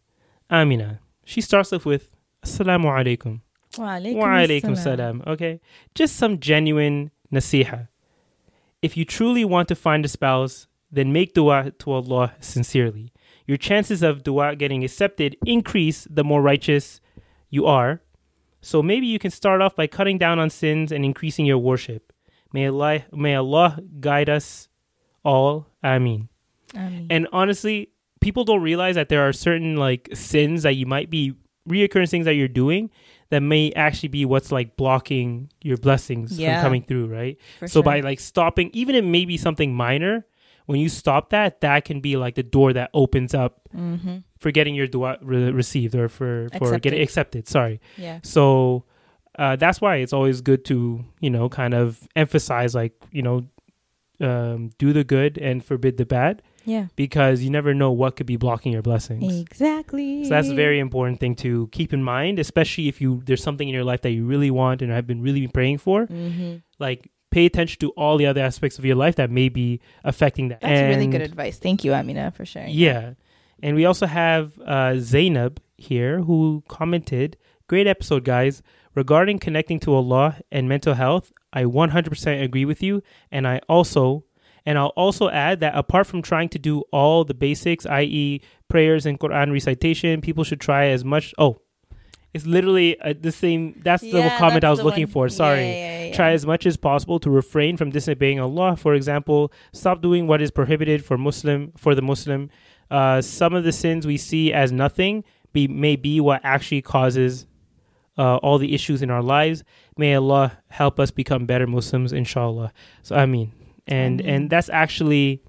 Amina. 0.51 1.01
She 1.25 1.41
starts 1.41 1.73
off 1.73 1.85
with 1.85 2.09
Assalamu 2.45 2.85
alaikum. 2.85 3.41
Wa 3.77 3.97
alaikum 3.99 4.15
Wa 4.17 4.27
alaikum 4.29 4.71
assalam. 4.71 4.77
salam. 4.83 5.23
Okay. 5.27 5.61
Just 5.95 6.17
some 6.17 6.39
genuine 6.39 7.11
nasiha. 7.33 7.89
If 8.83 8.97
you 8.97 9.05
truly 9.05 9.45
want 9.45 9.69
to 9.69 9.75
find 9.75 10.05
a 10.05 10.09
spouse, 10.09 10.69
then 10.93 11.13
make 11.13 11.35
dua 11.35 11.73
to 11.81 11.91
Allah 11.91 12.35
sincerely. 12.41 13.13
Your 13.47 13.57
chances 13.57 14.03
of 14.03 14.23
dua 14.23 14.57
getting 14.57 14.83
accepted 14.85 15.37
increase 15.47 16.07
the 16.11 16.25
more 16.25 16.43
righteous 16.43 17.01
you 17.51 17.67
are. 17.67 18.01
So 18.61 18.83
maybe 18.83 19.07
you 19.07 19.19
can 19.19 19.31
start 19.31 19.61
off 19.61 19.77
by 19.77 19.87
cutting 19.87 20.19
down 20.19 20.39
on 20.39 20.51
sins 20.51 20.91
and 20.91 21.05
increasing 21.05 21.47
your 21.47 21.59
worship. 21.59 22.13
May 22.53 22.67
Allah, 22.69 23.05
may 23.13 23.37
Allah 23.37 23.79
guide 24.01 24.29
us 24.29 24.69
all. 25.25 25.69
Ameen. 25.85 26.29
Ameen. 26.75 27.07
And 27.11 27.29
honestly, 27.33 27.91
people 28.21 28.45
don't 28.45 28.63
realize 28.63 28.97
that 28.97 29.09
there 29.09 29.27
are 29.29 29.33
certain 29.33 29.77
like 29.77 30.09
sins 30.15 30.65
that 30.65 30.75
you 30.75 30.87
might 30.87 31.11
be 31.11 31.35
reoccurring 31.69 32.09
things 32.11 32.25
that 32.25 32.35
you're 32.35 32.49
doing 32.49 32.91
that 33.31 33.41
may 33.41 33.73
actually 33.73 34.09
be 34.09 34.25
what's 34.25 34.51
like 34.53 34.77
blocking 34.77 35.51
your 35.63 35.77
blessings 35.77 36.39
Yeah. 36.39 36.57
from 36.61 36.67
coming 36.67 36.83
through, 36.83 37.07
right? 37.07 37.39
For 37.59 37.67
so 37.69 37.75
sure. 37.79 37.83
by 37.83 38.01
like 38.01 38.21
stopping, 38.21 38.71
even 38.73 38.95
if 38.95 39.05
it 39.05 39.07
may 39.07 39.25
be 39.25 39.37
something 39.37 39.75
minor, 39.75 40.25
when 40.67 40.79
you 40.81 40.89
stop 40.89 41.31
that, 41.31 41.61
that 41.63 41.85
can 41.85 42.01
be 42.01 42.17
like 42.17 42.35
the 42.35 42.43
door 42.43 42.73
that 42.75 42.91
opens 42.95 43.35
up 43.35 43.61
Mm-hmm. 43.77 44.19
for 44.39 44.51
getting 44.51 44.75
your 44.75 44.87
dua 44.87 45.19
re- 45.21 45.51
received 45.51 45.95
or 45.95 46.09
for 46.09 46.49
for 46.53 46.57
Accepted. 46.57 46.83
getting 46.83 47.03
accepted. 47.03 47.49
Sorry. 47.49 47.81
Yeah. 47.99 48.21
So 48.23 48.85
uh, 49.39 49.57
that's 49.57 49.83
why 49.83 49.97
it's 49.97 50.15
always 50.15 50.41
good 50.41 50.65
to 50.67 51.05
you 51.21 51.29
know 51.31 51.49
kind 51.51 51.75
of 51.75 52.09
emphasize 52.17 52.75
like 52.75 52.95
you 53.13 53.21
know 53.23 53.45
um, 54.21 54.71
do 54.79 54.93
the 54.95 55.05
good 55.05 55.37
and 55.37 55.63
forbid 55.63 55.99
the 55.99 56.07
bad 56.07 56.41
Yeah. 56.65 56.87
because 56.97 57.43
you 57.43 57.51
never 57.51 57.75
know 57.75 57.93
what 57.93 58.17
could 58.17 58.25
be 58.27 58.37
blocking 58.39 58.73
your 58.73 58.81
blessings. 58.81 59.41
Exactly. 59.43 60.25
So 60.25 60.31
that's 60.31 60.49
a 60.49 60.55
very 60.55 60.79
important 60.79 61.21
thing 61.21 61.35
to 61.37 61.69
keep 61.71 61.93
in 61.93 62.03
mind, 62.03 62.39
especially 62.39 62.89
if 62.89 62.99
you 63.01 63.21
there's 63.27 63.43
something 63.43 63.69
in 63.69 63.75
your 63.75 63.85
life 63.85 64.01
that 64.03 64.13
you 64.13 64.25
really 64.25 64.51
want 64.51 64.81
and 64.81 64.91
have 64.91 65.07
been 65.07 65.21
really 65.21 65.47
praying 65.49 65.79
for. 65.79 66.07
Mm-hmm. 66.07 66.57
Like 66.79 67.11
pay 67.31 67.47
attention 67.47 67.79
to 67.81 67.91
all 67.91 68.17
the 68.17 68.27
other 68.27 68.41
aspects 68.41 68.79
of 68.79 68.85
your 68.85 68.97
life 68.97 69.17
that 69.17 69.31
may 69.31 69.49
be 69.49 69.81
affecting 70.05 70.49
that. 70.49 70.61
That's 70.61 70.97
really 70.97 71.07
good 71.07 71.23
advice. 71.23 71.59
Thank 71.59 71.85
you, 71.85 71.93
Amina, 71.93 72.31
for 72.31 72.45
sharing. 72.45 72.73
Yeah. 72.73 73.15
And 73.63 73.75
we 73.75 73.85
also 73.85 74.07
have 74.07 74.59
uh, 74.61 74.99
Zainab 74.99 75.61
here 75.77 76.21
who 76.21 76.63
commented, 76.69 77.37
Great 77.69 77.87
episode, 77.87 78.25
guys. 78.25 78.63
Regarding 78.95 79.39
connecting 79.39 79.79
to 79.81 79.95
Allah 79.95 80.39
and 80.51 80.69
mental 80.69 80.95
health, 80.95 81.33
I 81.53 81.65
100% 81.65 82.43
agree 82.43 82.65
with 82.65 82.83
you. 82.83 83.03
And 83.31 83.47
I 83.47 83.61
also, 83.69 84.25
and 84.65 84.79
I'll 84.79 84.95
also 84.97 85.29
add 85.29 85.61
that 85.61 85.77
apart 85.77 86.07
from 86.07 86.23
trying 86.23 86.49
to 86.51 86.59
do 86.59 86.81
all 86.93 87.25
the 87.25 87.35
basics, 87.35 87.85
i.e., 87.87 88.41
prayers 88.69 89.05
and 89.05 89.19
Quran 89.19 89.53
recitation, 89.53 90.21
people 90.21 90.45
should 90.45 90.61
try 90.61 90.87
as 90.87 91.05
much. 91.05 91.35
Oh, 91.39 91.61
it's 92.37 92.47
literally 92.47 92.91
uh, 93.01 93.15
the 93.29 93.33
same. 93.33 93.81
That's 93.85 94.03
the 94.03 94.19
Yeah, 94.19 94.39
comment 94.39 94.63
I 94.65 94.71
was 94.71 94.83
looking 94.83 95.07
one. 95.07 95.13
for. 95.13 95.29
Sorry 95.29 95.67
yeah, 95.69 96.05
yeah, 96.07 96.15
try 96.15 96.31
as 96.33 96.45
much 96.53 96.67
as 96.71 96.77
possible 96.77 97.19
to 97.21 97.31
refrain 97.31 97.77
from 97.77 97.91
disobeying 97.91 98.39
Allah. 98.47 98.77
For 98.77 98.93
example, 98.95 99.53
stop 99.73 100.01
doing 100.03 100.27
what 100.31 100.41
is 100.41 100.51
prohibited 100.51 101.05
for 101.05 101.17
Muslim 101.19 101.73
for 101.77 101.95
the 101.95 102.03
Muslim. 102.03 102.51
Uh, 102.91 103.21
some 103.21 103.53
of 103.59 103.65
the 103.65 103.73
sins 103.73 104.07
we 104.07 104.17
see 104.17 104.53
as 104.53 104.71
nothing 104.71 105.25
be 105.53 105.67
may 105.67 105.97
be 105.97 106.21
what 106.21 106.41
actually 106.45 106.83
causes 106.83 107.47
uh, 108.19 108.37
all 108.37 108.59
the 108.59 108.75
issues 108.75 109.03
in 109.03 109.11
our 109.11 109.23
lives. 109.23 109.65
May 109.97 110.15
Allah 110.15 110.59
help 110.69 111.01
us 111.01 111.11
become 111.11 111.47
better 111.47 111.67
Muslims, 111.67 112.13
inshallah. 112.13 112.73
So 113.03 113.17
I 113.17 113.27
mean, 113.27 113.53
and 113.87 114.21
and 114.21 114.51
that's 114.51 114.69
actually 114.69 115.43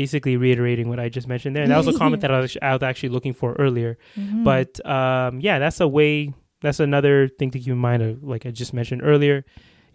basically 0.00 0.38
reiterating 0.38 0.88
what 0.88 0.98
I 0.98 1.10
just 1.10 1.28
mentioned 1.28 1.54
there. 1.54 1.62
And 1.62 1.70
that 1.72 1.76
was 1.84 1.94
a 1.94 1.98
comment 2.02 2.20
that 2.24 2.30
I 2.30 2.40
was, 2.40 2.56
I 2.62 2.72
was 2.72 2.82
actually 2.82 3.10
looking 3.10 3.34
for 3.34 3.52
earlier. 3.64 3.98
Mhm. 4.16 4.44
But 4.44 4.70
um, 4.86 5.40
yeah, 5.40 5.58
that's 5.58 5.78
a 5.80 5.86
way. 5.98 6.32
That's 6.62 6.80
another 6.80 7.28
thing 7.28 7.50
to 7.50 7.58
keep 7.58 7.68
in 7.68 7.76
mind. 7.76 8.02
Of, 8.02 8.24
like 8.24 8.46
I 8.46 8.50
just 8.50 8.72
mentioned 8.72 9.02
earlier, 9.04 9.44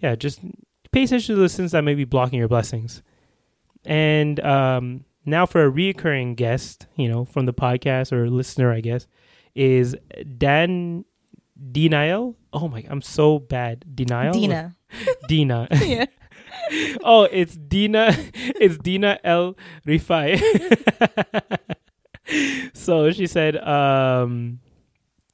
yeah, 0.03 0.13
just 0.15 0.41
pay 0.91 1.03
attention 1.05 1.35
to 1.35 1.41
the 1.41 1.49
sins 1.49 1.71
that 1.71 1.83
may 1.83 1.95
be 1.95 2.05
blocking 2.05 2.37
your 2.37 2.47
blessings. 2.47 3.01
And 3.83 4.39
um, 4.41 5.05
now 5.25 5.47
for 5.47 5.65
a 5.65 5.71
reoccurring 5.71 6.35
guest, 6.35 6.85
you 6.95 7.09
know, 7.09 7.25
from 7.25 7.47
the 7.47 7.53
podcast 7.53 8.11
or 8.11 8.29
listener, 8.29 8.71
I 8.71 8.81
guess, 8.81 9.07
is 9.55 9.95
Dan 10.37 11.05
Denial. 11.71 12.35
Oh 12.53 12.67
my, 12.67 12.83
I'm 12.89 13.01
so 13.01 13.39
bad. 13.39 13.85
Denial. 13.95 14.33
Dina. 14.33 14.75
Dina. 15.27 15.67
yeah. 15.81 16.05
oh, 17.03 17.27
it's 17.31 17.55
Dina. 17.55 18.15
It's 18.57 18.77
Dina 18.77 19.19
El 19.23 19.57
Rifai. 19.85 20.39
so 22.73 23.11
she 23.11 23.27
said, 23.27 23.57
um, 23.57 24.59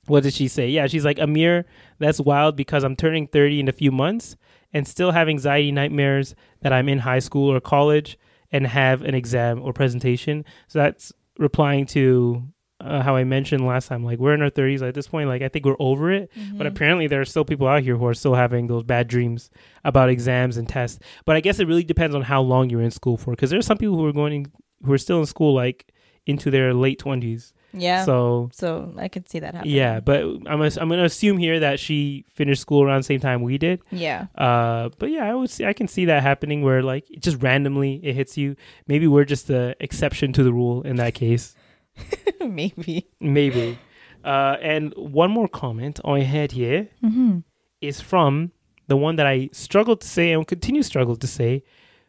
what 0.07 0.23
did 0.23 0.33
she 0.33 0.47
say? 0.47 0.69
Yeah, 0.69 0.87
she's 0.87 1.05
like, 1.05 1.19
Amir, 1.19 1.65
that's 1.99 2.19
wild 2.19 2.55
because 2.55 2.83
I'm 2.83 2.95
turning 2.95 3.27
30 3.27 3.59
in 3.61 3.67
a 3.67 3.71
few 3.71 3.91
months 3.91 4.35
and 4.73 4.87
still 4.87 5.11
have 5.11 5.29
anxiety 5.29 5.71
nightmares 5.71 6.35
that 6.61 6.73
I'm 6.73 6.89
in 6.89 6.99
high 6.99 7.19
school 7.19 7.51
or 7.51 7.59
college 7.59 8.17
and 8.51 8.65
have 8.65 9.01
an 9.03 9.13
exam 9.13 9.61
or 9.61 9.73
presentation. 9.73 10.43
So 10.67 10.79
that's 10.79 11.13
replying 11.37 11.85
to 11.87 12.43
uh, 12.83 13.01
how 13.01 13.15
I 13.15 13.23
mentioned 13.23 13.65
last 13.65 13.87
time. 13.87 14.03
Like, 14.03 14.19
we're 14.19 14.33
in 14.33 14.41
our 14.41 14.49
30s 14.49 14.87
at 14.87 14.93
this 14.93 15.07
point. 15.07 15.29
Like, 15.29 15.41
I 15.41 15.49
think 15.49 15.65
we're 15.65 15.75
over 15.79 16.11
it. 16.11 16.29
Mm-hmm. 16.37 16.57
But 16.57 16.67
apparently, 16.67 17.07
there 17.07 17.21
are 17.21 17.25
still 17.25 17.45
people 17.45 17.67
out 17.67 17.83
here 17.83 17.97
who 17.97 18.05
are 18.05 18.13
still 18.13 18.35
having 18.35 18.67
those 18.67 18.83
bad 18.83 19.07
dreams 19.07 19.49
about 19.83 20.09
exams 20.09 20.57
and 20.57 20.67
tests. 20.67 20.99
But 21.25 21.35
I 21.35 21.39
guess 21.41 21.59
it 21.59 21.67
really 21.67 21.83
depends 21.83 22.15
on 22.15 22.21
how 22.23 22.41
long 22.41 22.69
you're 22.69 22.81
in 22.81 22.91
school 22.91 23.17
for. 23.17 23.31
Because 23.31 23.49
there's 23.49 23.65
some 23.65 23.77
people 23.77 23.95
who 23.95 24.05
are 24.05 24.13
going, 24.13 24.51
who 24.85 24.93
are 24.93 24.97
still 24.97 25.19
in 25.19 25.25
school 25.25 25.53
like 25.53 25.91
into 26.25 26.51
their 26.51 26.73
late 26.73 26.99
20s. 26.99 27.53
Yeah. 27.73 28.03
So, 28.03 28.49
So 28.51 28.93
I 28.97 29.07
could 29.07 29.29
see 29.29 29.39
that 29.39 29.55
happening. 29.55 29.73
yeah, 29.73 30.01
but 30.01 30.21
I'm 30.23 30.61
I'm 30.61 30.89
gonna 30.89 31.05
assume 31.05 31.37
here 31.37 31.61
that 31.61 31.79
she 31.79 32.25
finished 32.29 32.61
school 32.61 32.83
around 32.83 32.99
the 32.99 33.03
same 33.05 33.21
time 33.21 33.41
we 33.41 33.57
did. 33.57 33.81
Yeah. 33.91 34.25
Uh, 34.35 34.89
but 34.99 35.09
yeah, 35.09 35.29
I 35.29 35.33
would 35.33 35.49
see 35.49 35.63
I 35.63 35.71
can 35.71 35.87
see 35.87 36.05
that 36.05 36.21
happening 36.21 36.63
where 36.63 36.83
like 36.83 37.09
it 37.09 37.21
just 37.21 37.41
randomly 37.41 38.01
it 38.03 38.13
hits 38.13 38.37
you. 38.37 38.57
Maybe 38.87 39.07
we're 39.07 39.23
just 39.23 39.47
the 39.47 39.77
exception 39.79 40.33
to 40.33 40.43
the 40.43 40.51
rule 40.51 40.81
in 40.81 40.97
that 40.97 41.13
case. 41.13 41.55
Maybe. 42.45 43.07
Maybe. 43.19 43.77
Uh, 44.23 44.57
and 44.61 44.93
one 44.95 45.31
more 45.31 45.47
comment 45.47 45.99
I 46.05 46.19
had 46.21 46.51
here 46.51 46.89
Mm-hmm. 47.03 47.39
is 47.81 48.01
from 48.01 48.51
the 48.87 48.97
one 48.97 49.15
that 49.15 49.25
I 49.25 49.49
struggled 49.51 50.01
to 50.01 50.07
say 50.07 50.31
and 50.31 50.45
continue 50.47 50.81
to 50.81 50.87
struggle 50.87 51.15
to 51.15 51.27
say, 51.27 51.63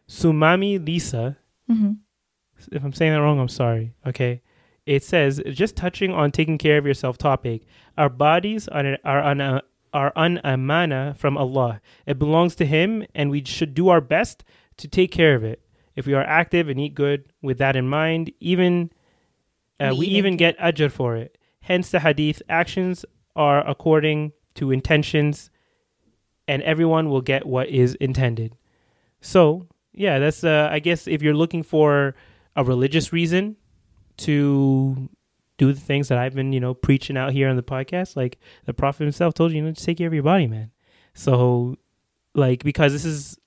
Sumami 0.07 0.85
Lisa. 0.85 1.37
Mm-hmm. 1.71 1.91
If 2.71 2.83
I'm 2.83 2.93
saying 2.93 3.13
that 3.13 3.21
wrong, 3.21 3.39
I'm 3.39 3.49
sorry. 3.49 3.93
Okay. 4.05 4.41
It 4.85 5.03
says, 5.03 5.41
just 5.51 5.75
touching 5.75 6.11
on 6.11 6.31
taking 6.31 6.57
care 6.57 6.77
of 6.77 6.85
yourself 6.85 7.17
topic. 7.17 7.63
Our 7.97 8.09
bodies 8.09 8.67
are 8.67 8.97
are 9.05 9.21
an, 9.21 9.39
uh, 9.41 9.61
are 9.93 10.11
an 10.15 10.41
amana 10.43 11.15
from 11.17 11.37
Allah. 11.37 11.79
It 12.05 12.19
belongs 12.19 12.55
to 12.55 12.65
Him, 12.65 13.05
and 13.15 13.29
we 13.31 13.43
should 13.45 13.73
do 13.73 13.87
our 13.89 14.01
best 14.01 14.43
to 14.77 14.87
take 14.87 15.11
care 15.11 15.35
of 15.35 15.43
it. 15.43 15.61
If 15.95 16.05
we 16.05 16.13
are 16.13 16.23
active 16.23 16.67
and 16.67 16.79
eat 16.79 16.95
good 16.95 17.31
with 17.41 17.59
that 17.59 17.75
in 17.77 17.87
mind, 17.87 18.31
even 18.41 18.91
uh, 19.83 19.91
We 19.91 19.99
we, 19.99 20.05
even 20.07 20.17
even 20.17 20.37
get 20.37 20.57
ajr 20.59 20.91
for 20.91 21.15
it. 21.15 21.37
Hence 21.61 21.91
the 21.91 21.99
hadith 21.99 22.41
actions 22.49 23.05
are 23.35 23.67
according 23.67 24.33
to 24.55 24.71
intentions 24.71 25.49
and 26.47 26.61
everyone 26.63 27.09
will 27.09 27.21
get 27.21 27.45
what 27.45 27.69
is 27.69 27.95
intended. 27.95 28.55
So, 29.21 29.67
yeah, 29.93 30.19
that's 30.19 30.43
uh 30.43 30.67
I 30.71 30.79
guess 30.79 31.07
if 31.07 31.21
you're 31.21 31.33
looking 31.33 31.63
for 31.63 32.15
a 32.55 32.63
religious 32.63 33.13
reason 33.13 33.55
to 34.17 35.09
do 35.57 35.71
the 35.73 35.79
things 35.79 36.07
that 36.09 36.17
I've 36.17 36.35
been, 36.35 36.51
you 36.53 36.59
know, 36.59 36.73
preaching 36.73 37.17
out 37.17 37.31
here 37.31 37.49
on 37.49 37.55
the 37.55 37.63
podcast, 37.63 38.15
like 38.15 38.39
the 38.65 38.73
prophet 38.73 39.03
himself 39.03 39.33
told 39.33 39.51
you, 39.51 39.57
you 39.57 39.63
know, 39.63 39.71
just 39.71 39.85
take 39.85 39.97
care 39.97 40.07
of 40.07 40.13
your 40.13 40.23
body, 40.23 40.47
man. 40.47 40.71
So, 41.13 41.77
like 42.35 42.63
because 42.63 42.91
this 42.91 43.05
is 43.05 43.37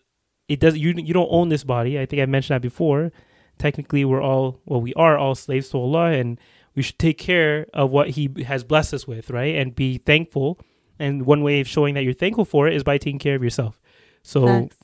it 0.49 0.61
does 0.61 0.77
you 0.79 0.95
you 0.97 1.13
don't 1.13 1.29
own 1.31 1.49
this 1.49 1.65
body. 1.65 1.99
I 2.01 2.07
think 2.07 2.23
I 2.23 2.27
mentioned 2.27 2.55
that 2.55 2.63
before. 2.63 3.13
Technically, 3.59 4.05
we're 4.05 4.23
all 4.23 4.61
well, 4.67 4.81
we 4.81 4.93
are 4.95 5.17
all 5.19 5.35
slaves 5.35 5.71
to 5.71 5.79
Allah, 5.79 6.13
and 6.13 6.39
we 6.75 6.83
should 6.83 6.99
take 6.99 7.19
care 7.19 7.67
of 7.73 7.91
what 7.91 8.11
He 8.11 8.31
has 8.47 8.65
blessed 8.65 8.95
us 8.95 9.07
with, 9.07 9.31
right? 9.31 9.55
And 9.57 9.75
be 9.75 9.99
thankful. 9.99 10.59
And 10.99 11.27
one 11.27 11.43
way 11.43 11.61
of 11.61 11.69
showing 11.69 11.95
that 11.95 12.05
you're 12.05 12.13
thankful 12.15 12.45
for 12.45 12.69
it 12.69 12.75
is 12.75 12.83
by 12.83 12.99
taking 12.99 13.19
care 13.19 13.35
of 13.35 13.43
yourself. 13.43 13.81
So, 14.23 14.63
Facts. 14.63 14.77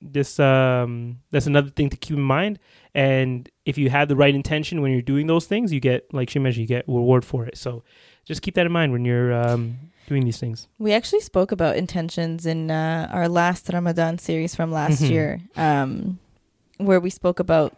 this 0.00 0.38
um 0.40 1.18
that's 1.30 1.46
another 1.46 1.70
thing 1.70 1.90
to 1.90 1.96
keep 1.96 2.16
in 2.16 2.22
mind 2.22 2.56
and 2.94 3.48
if 3.64 3.76
you 3.76 3.90
have 3.90 4.06
the 4.08 4.14
right 4.14 4.32
intention 4.34 4.80
when 4.80 4.92
you're 4.92 5.02
doing 5.02 5.26
those 5.26 5.44
things 5.46 5.72
you 5.72 5.80
get 5.80 6.06
like 6.14 6.30
she 6.30 6.38
mentioned 6.38 6.60
you 6.62 6.68
get 6.68 6.84
reward 6.86 7.24
for 7.24 7.44
it 7.44 7.58
so 7.58 7.82
just 8.24 8.40
keep 8.40 8.54
that 8.54 8.64
in 8.64 8.70
mind 8.70 8.92
when 8.92 9.04
you're 9.04 9.32
um 9.34 9.76
doing 10.06 10.24
these 10.24 10.38
things 10.38 10.68
We 10.78 10.92
actually 10.92 11.20
spoke 11.20 11.50
about 11.50 11.74
intentions 11.76 12.46
in 12.46 12.70
uh, 12.70 13.08
our 13.12 13.28
last 13.28 13.68
Ramadan 13.72 14.18
series 14.18 14.54
from 14.54 14.70
last 14.70 15.02
Mhm. 15.02 15.10
year, 15.10 15.40
um, 15.56 16.18
where 16.78 17.00
we 17.00 17.10
spoke 17.10 17.40
about, 17.40 17.76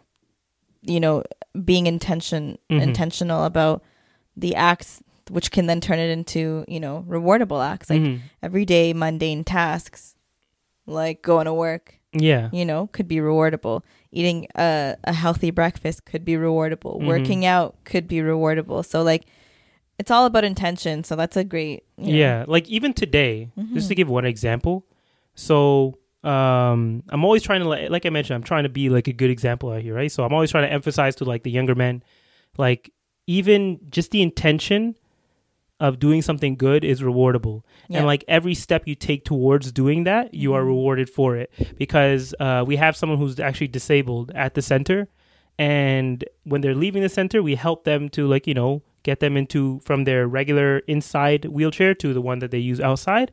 you 0.81 0.99
know, 0.99 1.23
being 1.65 1.85
intention 1.87 2.57
Mhm. 2.69 2.81
intentional 2.81 3.43
about 3.45 3.83
the 4.35 4.55
acts, 4.55 5.01
which 5.29 5.51
can 5.51 5.67
then 5.67 5.79
turn 5.81 5.99
it 5.99 6.09
into, 6.09 6.65
you 6.67 6.79
know, 6.79 7.05
rewardable 7.07 7.63
acts 7.65 7.89
like 7.89 8.01
Mhm. 8.01 8.19
everyday 8.41 8.93
mundane 8.93 9.43
tasks, 9.43 10.15
like 10.85 11.21
going 11.21 11.45
to 11.45 11.53
work. 11.53 11.95
yeah 12.13 12.49
You 12.51 12.65
know, 12.65 12.87
could 12.91 13.07
be 13.07 13.17
rewardable. 13.17 13.83
Eating 14.11 14.45
a, 14.55 14.97
a 15.05 15.13
healthy 15.13 15.49
breakfast 15.51 16.03
could 16.03 16.25
be 16.25 16.33
rewardable. 16.33 16.99
Mhm. 16.99 17.05
Working 17.05 17.45
out 17.45 17.75
could 17.85 18.05
be 18.07 18.17
rewardable. 18.17 18.83
So 18.83 19.01
like, 19.01 19.23
it's 19.97 20.11
all 20.11 20.25
about 20.25 20.43
intention. 20.43 21.03
So 21.05 21.15
that's 21.15 21.37
a 21.37 21.43
great. 21.45 21.83
you 21.97 22.11
know, 22.11 22.17
Yeah, 22.17 22.45
like 22.47 22.67
even 22.67 22.91
today, 22.93 23.51
just 23.73 23.87
to 23.87 23.93
Mhm. 23.93 23.97
give 23.97 24.09
one 24.09 24.25
example. 24.25 24.83
So, 25.35 25.97
um, 26.23 27.03
I'm 27.09 27.23
always 27.23 27.41
trying 27.43 27.61
to 27.61 27.67
like, 27.67 27.89
like 27.89 28.05
I 28.05 28.09
mentioned, 28.09 28.35
I'm 28.35 28.43
trying 28.43 28.63
to 28.63 28.69
be 28.69 28.89
like 28.89 29.07
a 29.07 29.13
good 29.13 29.29
example 29.31 29.71
out 29.71 29.81
here, 29.81 29.95
right? 29.95 30.11
So 30.11 30.23
I'm 30.23 30.33
always 30.33 30.51
trying 30.51 30.67
to 30.67 30.71
emphasize 30.73 31.15
to 31.17 31.25
like 31.25 31.43
the 31.43 31.51
younger 31.51 31.75
men, 31.75 32.03
like 32.57 32.91
even 33.27 33.79
just 33.89 34.11
the 34.11 34.21
intention 34.21 34.95
of 35.79 35.97
doing 35.97 36.21
something 36.21 36.55
good 36.55 36.83
is 36.83 37.01
rewardable, 37.01 37.63
Yeah. 37.89 37.97
and 37.99 38.05
like 38.07 38.23
every 38.27 38.53
step 38.53 38.83
you 38.87 38.93
take 38.93 39.25
towards 39.25 39.71
doing 39.71 40.03
that, 40.03 40.31
you 40.33 40.53
are 40.53 40.61
Mhm. 40.61 40.67
rewarded 40.67 41.09
for 41.09 41.35
it 41.37 41.51
because 41.77 42.35
uh, 42.39 42.63
we 42.67 42.75
have 42.75 42.95
someone 42.95 43.17
who's 43.17 43.39
actually 43.39 43.67
disabled 43.69 44.31
at 44.35 44.53
the 44.53 44.61
center, 44.61 45.07
and 45.57 46.23
when 46.43 46.61
they're 46.61 46.75
leaving 46.75 47.01
the 47.01 47.09
center, 47.09 47.41
we 47.41 47.55
help 47.55 47.83
them 47.83 48.09
to 48.09 48.27
like 48.27 48.45
you 48.45 48.53
know 48.53 48.83
get 49.03 49.21
them 49.21 49.35
into 49.35 49.79
from 49.79 50.03
their 50.03 50.27
regular 50.27 50.79
inside 50.87 51.45
wheelchair 51.45 51.95
to 51.95 52.13
the 52.13 52.21
one 52.21 52.37
that 52.39 52.51
they 52.51 52.59
use 52.59 52.79
outside. 52.79 53.31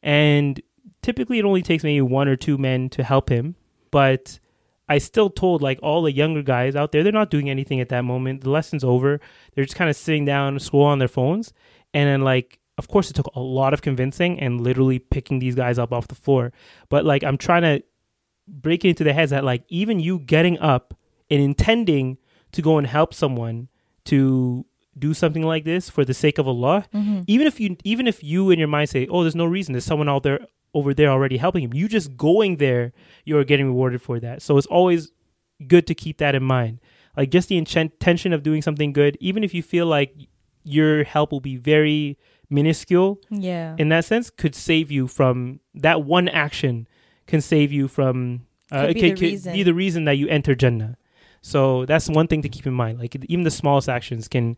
And 0.00 0.60
typically 1.02 1.38
it 1.38 1.44
only 1.44 1.62
takes 1.62 1.84
maybe 1.84 2.00
one 2.00 2.28
or 2.28 2.36
two 2.36 2.58
men 2.58 2.88
to 2.90 3.02
help 3.04 3.28
him, 3.28 3.56
but 3.90 4.38
I 4.88 4.98
still 4.98 5.30
told 5.30 5.62
like 5.62 5.78
all 5.82 6.02
the 6.02 6.12
younger 6.12 6.42
guys 6.42 6.74
out 6.74 6.92
there, 6.92 7.02
they're 7.02 7.12
not 7.12 7.30
doing 7.30 7.48
anything 7.48 7.80
at 7.80 7.88
that 7.90 8.02
moment. 8.02 8.42
The 8.42 8.50
lesson's 8.50 8.84
over. 8.84 9.20
They're 9.54 9.64
just 9.64 9.76
kind 9.76 9.88
of 9.88 9.96
sitting 9.96 10.24
down, 10.24 10.58
scroll 10.58 10.84
on 10.84 10.98
their 10.98 11.08
phones, 11.08 11.52
and 11.94 12.08
then 12.08 12.22
like 12.22 12.58
of 12.76 12.88
course 12.88 13.10
it 13.10 13.14
took 13.14 13.30
a 13.34 13.40
lot 13.40 13.74
of 13.74 13.82
convincing 13.82 14.40
and 14.40 14.60
literally 14.60 14.98
picking 14.98 15.38
these 15.38 15.54
guys 15.54 15.78
up 15.78 15.92
off 15.92 16.08
the 16.08 16.14
floor. 16.14 16.52
But 16.88 17.04
like 17.04 17.22
I'm 17.22 17.36
trying 17.36 17.62
to 17.62 17.84
break 18.48 18.84
it 18.84 18.88
into 18.88 19.04
their 19.04 19.14
heads 19.14 19.30
that 19.30 19.44
like 19.44 19.64
even 19.68 20.00
you 20.00 20.18
getting 20.18 20.58
up 20.58 20.94
and 21.30 21.40
intending 21.40 22.18
to 22.52 22.62
go 22.62 22.78
and 22.78 22.86
help 22.86 23.14
someone 23.14 23.68
to 24.06 24.66
do 24.98 25.14
something 25.14 25.42
like 25.42 25.64
this 25.64 25.88
for 25.88 26.04
the 26.04 26.14
sake 26.14 26.38
of 26.38 26.46
Allah, 26.48 26.84
Mhm. 26.94 27.24
even 27.26 27.46
if 27.46 27.60
you 27.60 27.76
even 27.84 28.06
if 28.06 28.22
you 28.24 28.50
in 28.50 28.58
your 28.58 28.68
mind 28.68 28.88
say, 28.90 29.06
"Oh, 29.08 29.22
there's 29.22 29.36
no 29.36 29.44
reason. 29.46 29.72
There's 29.72 29.84
someone 29.84 30.08
out 30.08 30.22
there 30.24 30.40
over 30.74 30.92
there 30.94 31.08
already 31.10 31.36
helping 31.36 31.62
him." 31.64 31.72
You 31.74 31.88
just 31.88 32.16
going 32.16 32.56
there, 32.56 32.92
you're 33.24 33.44
getting 33.44 33.66
rewarded 33.66 34.02
for 34.02 34.18
that. 34.20 34.42
So 34.42 34.56
it's 34.58 34.66
always 34.66 35.12
good 35.66 35.86
to 35.86 35.94
keep 35.94 36.18
that 36.18 36.34
in 36.34 36.42
mind. 36.42 36.80
Like 37.16 37.30
just 37.30 37.48
the 37.48 37.56
intention 37.58 38.32
of 38.32 38.42
doing 38.42 38.62
something 38.62 38.92
good, 38.92 39.16
even 39.20 39.44
if 39.44 39.52
you 39.54 39.62
feel 39.62 39.86
like 39.86 40.14
your 40.64 41.04
help 41.04 41.32
will 41.32 41.40
be 41.40 41.56
very 41.56 42.18
minuscule 42.50 43.20
Yeah. 43.30 43.76
in 43.78 43.88
that 43.90 44.04
sense, 44.04 44.28
could 44.30 44.54
save 44.54 44.90
you 44.90 45.06
from 45.06 45.60
that 45.74 46.04
one 46.04 46.28
action. 46.28 46.86
Can 47.26 47.40
save 47.40 47.72
you 47.72 47.86
from 47.88 48.42
uh, 48.72 48.86
Could 48.86 48.90
it 48.90 48.94
be 49.20 49.36
could 49.36 49.52
be 49.52 49.62
the 49.62 49.74
reason 49.74 50.04
that 50.04 50.16
you 50.18 50.28
enter 50.28 50.54
Jannah. 50.54 50.96
So 51.42 51.84
that's 51.86 52.08
one 52.08 52.26
thing 52.26 52.42
to 52.42 52.48
keep 52.48 52.66
in 52.66 52.72
mind. 52.74 52.98
Like 52.98 53.16
even 53.28 53.44
the 53.44 53.50
smallest 53.50 53.88
actions 53.88 54.28
can 54.28 54.56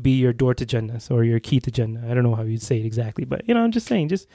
be 0.00 0.12
your 0.12 0.32
door 0.32 0.54
to 0.54 0.64
Jannah 0.64 1.00
or 1.10 1.24
your 1.24 1.40
key 1.40 1.60
to 1.60 1.70
Jannah. 1.70 2.04
I 2.10 2.14
don't 2.14 2.22
know 2.22 2.34
how 2.34 2.42
you'd 2.42 2.62
say 2.62 2.78
it 2.80 2.86
exactly, 2.86 3.24
but 3.24 3.46
you 3.48 3.54
know, 3.54 3.62
I'm 3.62 3.72
just 3.72 3.86
saying, 3.86 4.08
just 4.08 4.26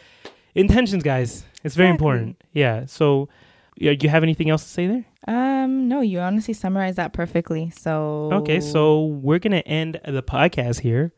intentions, 0.56 1.04
guys. 1.04 1.44
It's 1.64 1.76
very 1.76 1.90
Exactly. 1.90 1.92
important. 1.92 2.44
Yeah. 2.54 2.86
So, 2.86 3.30
yeah, 3.78 3.94
do 3.94 4.06
you 4.06 4.10
have 4.10 4.24
anything 4.24 4.50
else 4.50 4.64
to 4.64 4.70
say 4.70 4.88
there? 4.88 5.06
Um, 5.28 5.88
no, 5.88 6.02
you 6.02 6.20
honestly 6.20 6.54
summarized 6.54 6.98
that 6.98 7.14
perfectly. 7.14 7.70
So 7.72 8.30
Okay, 8.34 8.60
so 8.60 9.06
we're 9.06 9.40
gonna 9.40 9.58
end 9.66 10.00
the 10.08 10.24
podcast 10.24 10.80
here. 10.82 11.14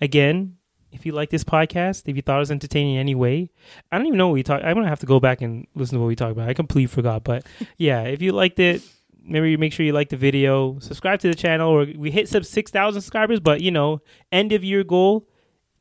Again, 0.00 0.56
if 0.90 1.06
you 1.06 1.12
like 1.12 1.30
this 1.30 1.44
podcast, 1.44 2.02
if 2.06 2.16
you 2.16 2.22
thought 2.22 2.36
it 2.36 2.40
was 2.40 2.50
entertaining 2.50 2.94
in 2.94 3.00
any 3.00 3.14
way, 3.14 3.50
I 3.90 3.96
don't 3.98 4.06
even 4.06 4.18
know 4.18 4.28
what 4.28 4.34
we 4.34 4.42
talk. 4.42 4.62
I'm 4.64 4.74
gonna 4.74 4.88
have 4.88 5.00
to 5.00 5.06
go 5.06 5.20
back 5.20 5.40
and 5.40 5.66
listen 5.74 5.96
to 5.96 6.00
what 6.00 6.08
we 6.08 6.16
talked 6.16 6.32
about. 6.32 6.48
I 6.48 6.54
completely 6.54 6.88
forgot, 6.88 7.24
but 7.24 7.46
yeah, 7.78 8.02
if 8.02 8.20
you 8.20 8.32
liked 8.32 8.58
it, 8.58 8.82
maybe 9.24 9.50
you 9.50 9.58
make 9.58 9.72
sure 9.72 9.84
you 9.86 9.92
like 9.92 10.08
the 10.08 10.16
video, 10.16 10.78
subscribe 10.80 11.20
to 11.20 11.28
the 11.28 11.34
channel. 11.34 11.70
Or 11.70 11.86
we 11.96 12.10
hit 12.10 12.28
sub 12.28 12.44
six 12.44 12.70
thousand 12.70 13.02
subscribers, 13.02 13.40
but 13.40 13.60
you 13.60 13.70
know, 13.70 14.00
end 14.30 14.52
of 14.52 14.62
year 14.64 14.84
goal, 14.84 15.26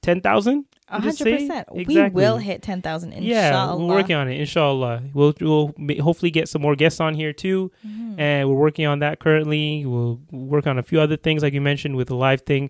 ten 0.02 0.22
thousand. 0.22 0.66
a 0.90 1.00
hundred 1.02 1.18
percent, 1.20 1.68
we 1.74 2.10
will 2.10 2.38
hit 2.38 2.62
ten 2.62 2.82
thousand. 2.82 3.14
Yeah, 3.24 3.74
we're 3.76 3.86
working 3.88 4.16
on 4.16 4.28
it. 4.30 4.40
Inshallah, 4.40 5.04
we'll 5.14 5.34
we'll 5.40 5.74
hopefully 6.02 6.32
get 6.32 6.50
some 6.50 6.62
more 6.62 6.76
guests 6.76 7.00
on 7.00 7.14
here 7.16 7.34
too, 7.34 7.72
Mm-hmm. 7.88 8.20
and 8.20 8.50
we're 8.50 8.56
working 8.56 8.86
on 8.86 9.00
that 9.00 9.20
currently. 9.20 9.86
We'll 9.86 10.20
work 10.32 10.68
on 10.68 10.78
a 10.78 10.84
few 10.84 11.00
other 11.00 11.18
things 11.18 11.44
like 11.44 11.54
you 11.54 11.62
mentioned 11.62 11.96
with 11.96 12.08
the 12.10 12.16
live 12.16 12.42
thing. 12.42 12.70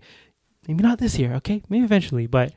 Maybe 0.68 0.82
not 0.84 0.98
this 1.00 1.18
year, 1.18 1.34
okay? 1.34 1.62
Maybe 1.68 1.84
eventually, 1.84 2.28
but 2.28 2.52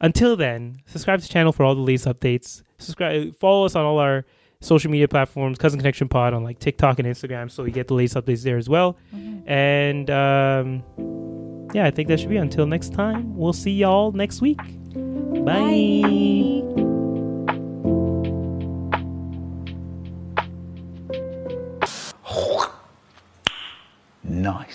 until 0.00 0.36
then, 0.36 0.78
subscribe 0.86 1.18
to 1.20 1.26
the 1.26 1.32
channel 1.32 1.50
for 1.52 1.64
all 1.64 1.74
the 1.74 1.80
latest 1.80 2.06
updates. 2.06 2.62
Subscribe, 2.78 3.34
follow 3.36 3.64
us 3.66 3.74
on 3.74 3.84
all 3.84 3.98
our 3.98 4.24
social 4.60 4.90
media 4.90 5.06
platforms, 5.08 5.58
Cousin 5.58 5.78
Connection 5.78 6.08
Pod 6.08 6.34
on 6.34 6.42
like 6.42 6.58
TikTok 6.58 6.98
and 6.98 7.06
Instagram, 7.06 7.50
so 7.50 7.64
you 7.64 7.70
get 7.70 7.88
the 7.88 7.94
latest 7.94 8.16
updates 8.16 8.42
there 8.42 8.56
as 8.56 8.68
well. 8.68 8.96
Mm-hmm. 9.14 9.48
And 9.48 10.10
um, 10.10 10.82
yeah, 11.74 11.86
I 11.86 11.90
think 11.90 12.08
that 12.08 12.20
should 12.20 12.28
be. 12.30 12.36
Until 12.36 12.66
next 12.66 12.92
time, 12.92 13.36
we'll 13.36 13.52
see 13.52 13.72
y'all 13.72 14.12
next 14.12 14.40
week. 14.40 14.58
Bye. 15.44 16.02
Bye. 16.02 16.84
Nice. 24.24 24.68